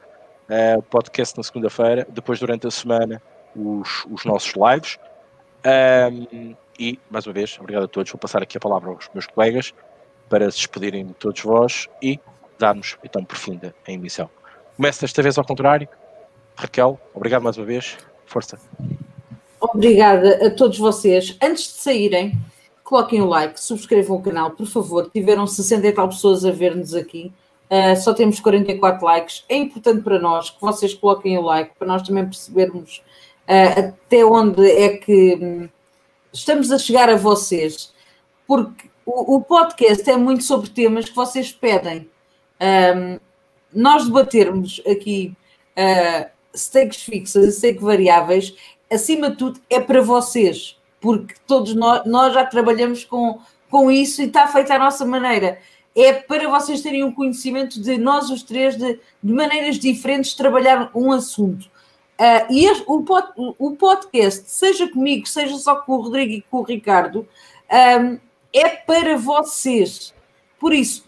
Uh, 0.49 0.79
o 0.79 0.83
podcast 0.83 1.37
na 1.37 1.43
segunda-feira. 1.43 2.07
Depois, 2.11 2.39
durante 2.39 2.67
a 2.67 2.71
semana, 2.71 3.23
os, 3.57 4.05
os 4.11 4.25
nossos 4.25 4.53
lives. 4.55 4.99
Um, 5.65 6.57
e, 6.79 6.99
mais 7.11 7.27
uma 7.27 7.33
vez, 7.33 7.57
obrigado 7.61 7.85
a 7.85 7.89
todos. 7.89 8.11
Vou 8.11 8.19
passar 8.19 8.43
aqui 8.43 8.57
a 8.57 8.61
palavra 8.61 8.91
aos 8.91 9.09
meus 9.15 9.27
colegas 9.27 9.73
para 10.29 10.51
se 10.51 10.59
despedirem 10.59 11.07
de 11.07 11.15
todos 11.15 11.41
vós 11.43 11.89
e 12.03 12.19
darmos, 12.59 12.97
então, 13.05 13.27
fim 13.35 13.61
a 13.87 13.93
emissão. 13.93 14.31
Começo 14.77 15.01
desta 15.03 15.23
vez 15.23 15.37
ao 15.37 15.45
contrário. 15.45 15.89
Raquel, 16.57 16.99
obrigado 17.15 17.43
mais 17.43 17.57
uma 17.57 17.67
vez. 17.67 17.99
Força. 18.25 18.59
Obrigada 19.63 20.45
a 20.45 20.51
todos 20.51 20.77
vocês. 20.77 21.37
Antes 21.41 21.65
de 21.65 21.75
saírem, 21.75 22.37
coloquem 22.83 23.23
o 23.23 23.27
like, 23.27 23.61
subscrevam 23.61 24.17
o 24.17 24.23
canal, 24.23 24.51
por 24.51 24.67
favor. 24.67 25.09
Tiveram 25.09 25.47
60 25.47 25.87
e 25.87 25.93
tal 25.93 26.09
pessoas 26.09 26.45
a 26.45 26.51
ver-nos 26.51 26.95
aqui. 26.95 27.33
Uh, 27.71 27.95
só 27.97 28.13
temos 28.13 28.41
44 28.41 29.05
likes. 29.05 29.45
É 29.49 29.57
importante 29.57 30.03
para 30.03 30.19
nós 30.19 30.51
que 30.51 30.61
vocês 30.61 30.93
coloquem 30.93 31.39
o 31.39 31.43
like, 31.43 31.77
para 31.79 31.87
nós 31.87 32.03
também 32.03 32.25
percebermos 32.25 33.05
uh, 33.49 33.79
até 33.79 34.25
onde 34.25 34.69
é 34.69 34.97
que 34.97 35.39
um, 35.41 35.69
estamos 36.33 36.73
a 36.73 36.79
chegar 36.79 37.09
a 37.09 37.17
vocês. 37.17 37.95
Porque 38.49 38.91
o, 39.07 39.37
o, 39.37 39.41
podcast 39.43 40.11
é 40.11 40.17
muito 40.17 40.43
sobre 40.43 40.71
temas 40.71 41.09
que 41.09 41.15
vocês 41.15 41.53
pedem. 41.53 42.11
Um, 42.61 43.21
nós 43.73 44.07
debatermos 44.07 44.83
aqui 44.85 45.37
uh, 45.79 46.29
stakes 46.55 47.03
fixas 47.03 47.47
e 47.47 47.53
stakes 47.53 47.83
variáveis, 47.83 48.55
acima 48.93 49.31
de 49.31 49.37
tudo, 49.37 49.61
é 49.69 49.81
para 49.81 50.01
vocês 50.01 50.77
porque 51.03 51.35
todos 51.47 51.75
nós, 51.75 52.07
nós 52.07 52.33
já 52.33 52.47
trabalhamos 52.47 53.05
com, 53.05 53.41
com 53.69 53.91
isso 53.91 54.23
e 54.23 54.27
está 54.27 54.47
feita 54.47 54.75
a 54.75 54.79
nossa 54.79 55.05
maneira. 55.05 55.59
É 55.95 56.13
para 56.15 56.49
vocês 56.49 56.81
terem 56.81 57.05
um 57.05 57.13
conhecimento 57.13 57.83
de 57.83 57.99
nós 57.99 58.31
os 58.31 58.43
três, 58.43 58.79
de, 58.79 58.99
de 59.23 59.33
maneiras 59.33 59.79
diferentes, 59.79 60.33
trabalhar 60.33 60.91
um 60.95 61.11
assunto. 61.11 61.65
Uh, 62.19 62.53
e 62.53 62.65
este, 62.65 62.85
o, 62.87 63.03
pod, 63.03 63.29
o 63.37 63.73
podcast, 63.73 64.49
seja 64.49 64.89
comigo, 64.89 65.27
seja 65.27 65.57
só 65.57 65.77
com 65.77 65.95
o 65.95 66.03
Rodrigo 66.03 66.33
e 66.33 66.43
com 66.43 66.59
o 66.59 66.63
Ricardo, 66.63 67.27
um, 68.01 68.19
é 68.53 68.69
para 68.69 69.19
vocês. 69.19 70.15
Por 70.59 70.73
isso, 70.73 71.05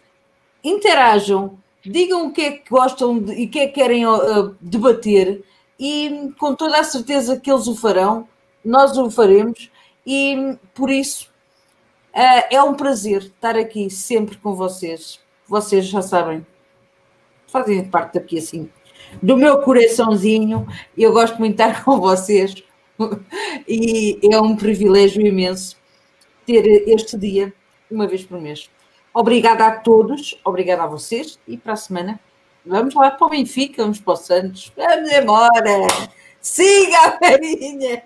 interajam, 0.63 1.57
digam 1.85 2.27
o 2.27 2.33
que 2.33 2.41
é 2.41 2.51
que 2.51 2.69
gostam 2.69 3.25
e 3.29 3.45
o 3.45 3.49
que 3.49 3.61
é 3.61 3.67
que 3.69 3.75
querem 3.75 4.07
uh, 4.07 4.57
debater, 4.61 5.45
e 5.79 6.33
com 6.39 6.55
toda 6.55 6.79
a 6.79 6.85
certeza 6.85 7.39
que 7.39 7.51
eles 7.51 7.67
o 7.67 7.77
farão, 7.77 8.29
nós 8.65 8.97
o 8.97 9.11
faremos. 9.11 9.71
E 10.07 10.57
por 10.75 10.91
isso 10.91 11.31
uh, 12.15 12.45
é 12.51 12.63
um 12.63 12.75
prazer 12.75 13.23
estar 13.23 13.57
aqui 13.57 13.91
sempre 13.91 14.37
com 14.37 14.55
vocês. 14.55 15.21
Vocês 15.49 15.87
já 15.87 16.03
sabem, 16.03 16.47
fazem 17.47 17.85
parte 17.89 18.15
daqui 18.15 18.39
assim 18.39 18.71
do 19.23 19.37
meu 19.37 19.61
coraçãozinho. 19.63 20.67
Eu 20.97 21.13
gosto 21.13 21.39
muito 21.39 21.57
de 21.57 21.63
estar 21.63 21.83
com 21.85 22.01
vocês 22.01 22.55
e 23.69 24.19
é 24.31 24.41
um 24.41 24.57
privilégio 24.57 25.27
imenso 25.27 25.77
ter 26.47 26.89
este 26.89 27.19
dia 27.19 27.53
uma 27.91 28.07
vez 28.07 28.25
por 28.25 28.41
mês. 28.41 28.71
Obrigada 29.13 29.67
a 29.67 29.77
todos, 29.77 30.41
obrigada 30.45 30.83
a 30.83 30.87
vocês 30.87 31.39
e 31.47 31.57
para 31.57 31.75
a 31.75 31.77
semana 31.77 32.21
vamos 32.65 32.95
lá 32.95 33.11
para 33.11 33.27
o 33.27 33.31
Benfica, 33.31 33.83
vamos 33.83 34.01
para 34.01 34.13
o 34.15 34.17
Santos. 34.17 34.73
Vamos 34.77 35.13
embora! 35.13 35.87
Siga 36.41 36.99
a 36.99 37.19
Marinha! 37.21 38.03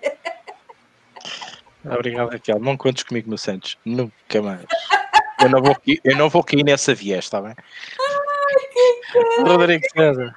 Obrigado, 1.85 2.31
Raquel. 2.31 2.59
Não 2.59 2.75
contes 2.75 3.03
comigo 3.03 3.29
no 3.29 3.37
Santos. 3.37 3.77
Nunca 3.85 4.41
mais. 4.41 4.65
Eu 5.41 5.49
não 5.49 5.61
vou, 5.61 5.75
eu 6.03 6.17
não 6.17 6.29
vou 6.29 6.43
cair 6.43 6.63
nessa 6.63 6.93
viés, 6.93 7.25
está 7.25 7.41
bem? 7.41 7.55
Ai, 7.57 9.43
Rodrigo 9.43 9.85
César. 9.93 10.35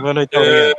Boa 0.00 0.12
noite, 0.12 0.30
é, 0.34 0.74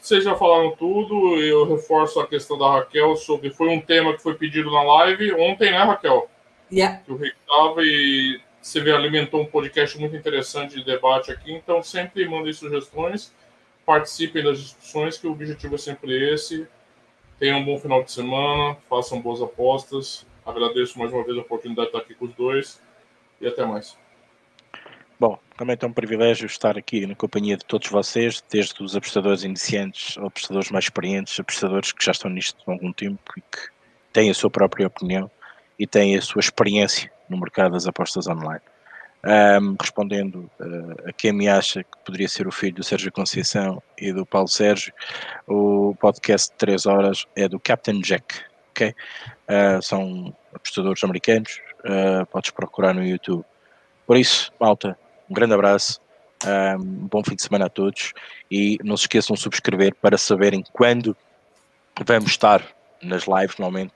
Vocês 0.00 0.22
já 0.22 0.36
falaram 0.36 0.70
tudo. 0.76 1.36
Eu 1.36 1.68
reforço 1.68 2.20
a 2.20 2.26
questão 2.26 2.56
da 2.56 2.70
Raquel 2.70 3.16
sobre. 3.16 3.50
Foi 3.50 3.68
um 3.68 3.80
tema 3.80 4.14
que 4.14 4.22
foi 4.22 4.34
pedido 4.34 4.70
na 4.70 4.82
live 4.82 5.32
ontem, 5.34 5.72
né, 5.72 5.78
Raquel? 5.78 6.30
Yeah. 6.70 6.98
Que 6.98 7.12
o 7.12 7.16
Rick 7.16 7.36
estava 7.40 7.82
e 7.82 8.40
você 8.68 8.80
vê, 8.80 8.92
alimentou 8.92 9.42
um 9.42 9.46
podcast 9.46 9.98
muito 9.98 10.14
interessante 10.14 10.76
de 10.76 10.84
debate 10.84 11.30
aqui. 11.30 11.52
Então, 11.52 11.82
sempre 11.82 12.28
mandem 12.28 12.52
sugestões, 12.52 13.32
participem 13.86 14.42
das 14.44 14.58
discussões, 14.60 15.16
que 15.16 15.26
o 15.26 15.32
objetivo 15.32 15.74
é 15.74 15.78
sempre 15.78 16.34
esse 16.34 16.68
Tenham 17.38 17.60
um 17.60 17.64
bom 17.64 17.78
final 17.78 18.02
de 18.02 18.10
semana, 18.10 18.76
façam 18.90 19.20
boas 19.20 19.40
apostas. 19.40 20.26
Agradeço 20.44 20.98
mais 20.98 21.12
uma 21.12 21.22
vez 21.24 21.38
a 21.38 21.40
oportunidade 21.40 21.90
de 21.90 21.96
estar 21.96 22.04
aqui 22.04 22.14
com 22.14 22.24
os 22.24 22.34
dois 22.34 22.80
e 23.40 23.46
até 23.46 23.64
mais. 23.64 23.96
Bom, 25.20 25.38
também 25.56 25.76
é 25.80 25.86
um 25.86 25.92
privilégio 25.92 26.46
estar 26.46 26.76
aqui 26.76 27.06
na 27.06 27.14
companhia 27.14 27.56
de 27.56 27.64
todos 27.64 27.88
vocês, 27.88 28.42
desde 28.50 28.82
os 28.82 28.96
apostadores 28.96 29.44
iniciantes, 29.44 30.18
apostadores 30.18 30.70
mais 30.70 30.86
experientes, 30.86 31.38
apostadores 31.38 31.92
que 31.92 32.04
já 32.04 32.10
estão 32.10 32.30
nisto 32.30 32.58
há 32.66 32.72
algum 32.72 32.92
tempo 32.92 33.20
e 33.36 33.40
que 33.40 33.68
têm 34.12 34.30
a 34.30 34.34
sua 34.34 34.50
própria 34.50 34.88
opinião 34.88 35.30
e 35.78 35.86
têm 35.86 36.16
a 36.16 36.22
sua 36.22 36.40
experiência 36.40 37.12
no 37.28 37.38
mercado 37.38 37.72
das 37.72 37.86
apostas 37.86 38.26
online. 38.26 38.60
Um, 39.24 39.74
respondendo 39.80 40.48
uh, 40.60 41.08
a 41.08 41.12
quem 41.12 41.32
me 41.32 41.48
acha 41.48 41.82
que 41.82 41.90
poderia 42.04 42.28
ser 42.28 42.46
o 42.46 42.52
filho 42.52 42.76
do 42.76 42.84
Sérgio 42.84 43.10
Conceição 43.10 43.82
e 43.98 44.12
do 44.12 44.24
Paulo 44.24 44.46
Sérgio, 44.46 44.92
o 45.44 45.94
podcast 45.98 46.50
de 46.52 46.56
3 46.56 46.86
horas 46.86 47.26
é 47.34 47.48
do 47.48 47.58
Captain 47.58 48.00
Jack, 48.00 48.40
ok? 48.70 48.94
Uh, 49.48 49.82
são 49.82 50.36
apostadores 50.54 51.02
americanos, 51.02 51.60
uh, 51.80 52.24
podes 52.26 52.50
procurar 52.50 52.94
no 52.94 53.04
YouTube. 53.04 53.44
Por 54.06 54.16
isso, 54.16 54.52
malta, 54.58 54.96
um 55.28 55.34
grande 55.34 55.52
abraço, 55.52 56.00
um 56.78 57.08
bom 57.08 57.22
fim 57.24 57.34
de 57.34 57.42
semana 57.42 57.66
a 57.66 57.68
todos 57.68 58.12
e 58.48 58.78
não 58.84 58.96
se 58.96 59.02
esqueçam 59.02 59.34
de 59.34 59.42
subscrever 59.42 59.94
para 59.96 60.16
saberem 60.16 60.62
quando 60.72 61.16
vamos 62.06 62.30
estar 62.30 62.62
nas 63.02 63.24
lives. 63.24 63.58
Normalmente 63.58 63.92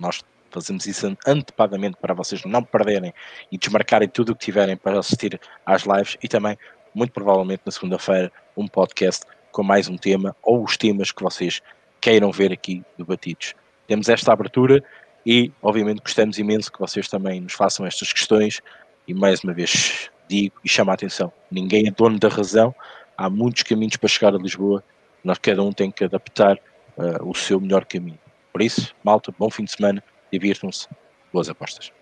nós 0.00 0.24
fazemos 0.54 0.86
isso 0.86 1.16
antepadamente 1.26 1.96
para 2.00 2.14
vocês 2.14 2.44
não 2.44 2.62
perderem 2.62 3.12
e 3.50 3.58
desmarcarem 3.58 4.08
tudo 4.08 4.30
o 4.30 4.36
que 4.36 4.44
tiverem 4.44 4.76
para 4.76 5.00
assistir 5.00 5.40
às 5.66 5.82
lives 5.82 6.16
e 6.22 6.28
também, 6.28 6.56
muito 6.94 7.12
provavelmente, 7.12 7.62
na 7.66 7.72
segunda-feira, 7.72 8.30
um 8.56 8.68
podcast 8.68 9.24
com 9.50 9.64
mais 9.64 9.88
um 9.88 9.96
tema 9.96 10.34
ou 10.42 10.62
os 10.62 10.76
temas 10.76 11.10
que 11.10 11.22
vocês 11.22 11.60
queiram 12.00 12.30
ver 12.30 12.52
aqui 12.52 12.84
debatidos. 12.96 13.54
Temos 13.88 14.08
esta 14.08 14.32
abertura 14.32 14.82
e, 15.26 15.52
obviamente, 15.60 16.00
gostamos 16.00 16.38
imenso 16.38 16.70
que 16.70 16.78
vocês 16.78 17.08
também 17.08 17.40
nos 17.40 17.54
façam 17.54 17.84
estas 17.84 18.12
questões 18.12 18.60
e, 19.08 19.12
mais 19.12 19.42
uma 19.42 19.52
vez, 19.52 20.08
digo 20.28 20.54
e 20.64 20.68
chamo 20.68 20.92
a 20.92 20.94
atenção: 20.94 21.32
ninguém 21.50 21.88
é 21.88 21.90
dono 21.90 22.18
da 22.18 22.28
razão, 22.28 22.72
há 23.16 23.28
muitos 23.28 23.64
caminhos 23.64 23.96
para 23.96 24.08
chegar 24.08 24.34
a 24.34 24.38
Lisboa, 24.38 24.84
nós 25.24 25.38
cada 25.38 25.62
um 25.62 25.72
tem 25.72 25.90
que 25.90 26.04
adaptar 26.04 26.56
uh, 26.96 27.28
o 27.28 27.34
seu 27.34 27.60
melhor 27.60 27.84
caminho. 27.84 28.18
Por 28.52 28.62
isso, 28.62 28.94
malta, 29.02 29.34
bom 29.36 29.50
fim 29.50 29.64
de 29.64 29.72
semana, 29.72 30.02
divirtam-se, 30.34 30.88
boas 31.32 31.48
apostas. 31.48 31.92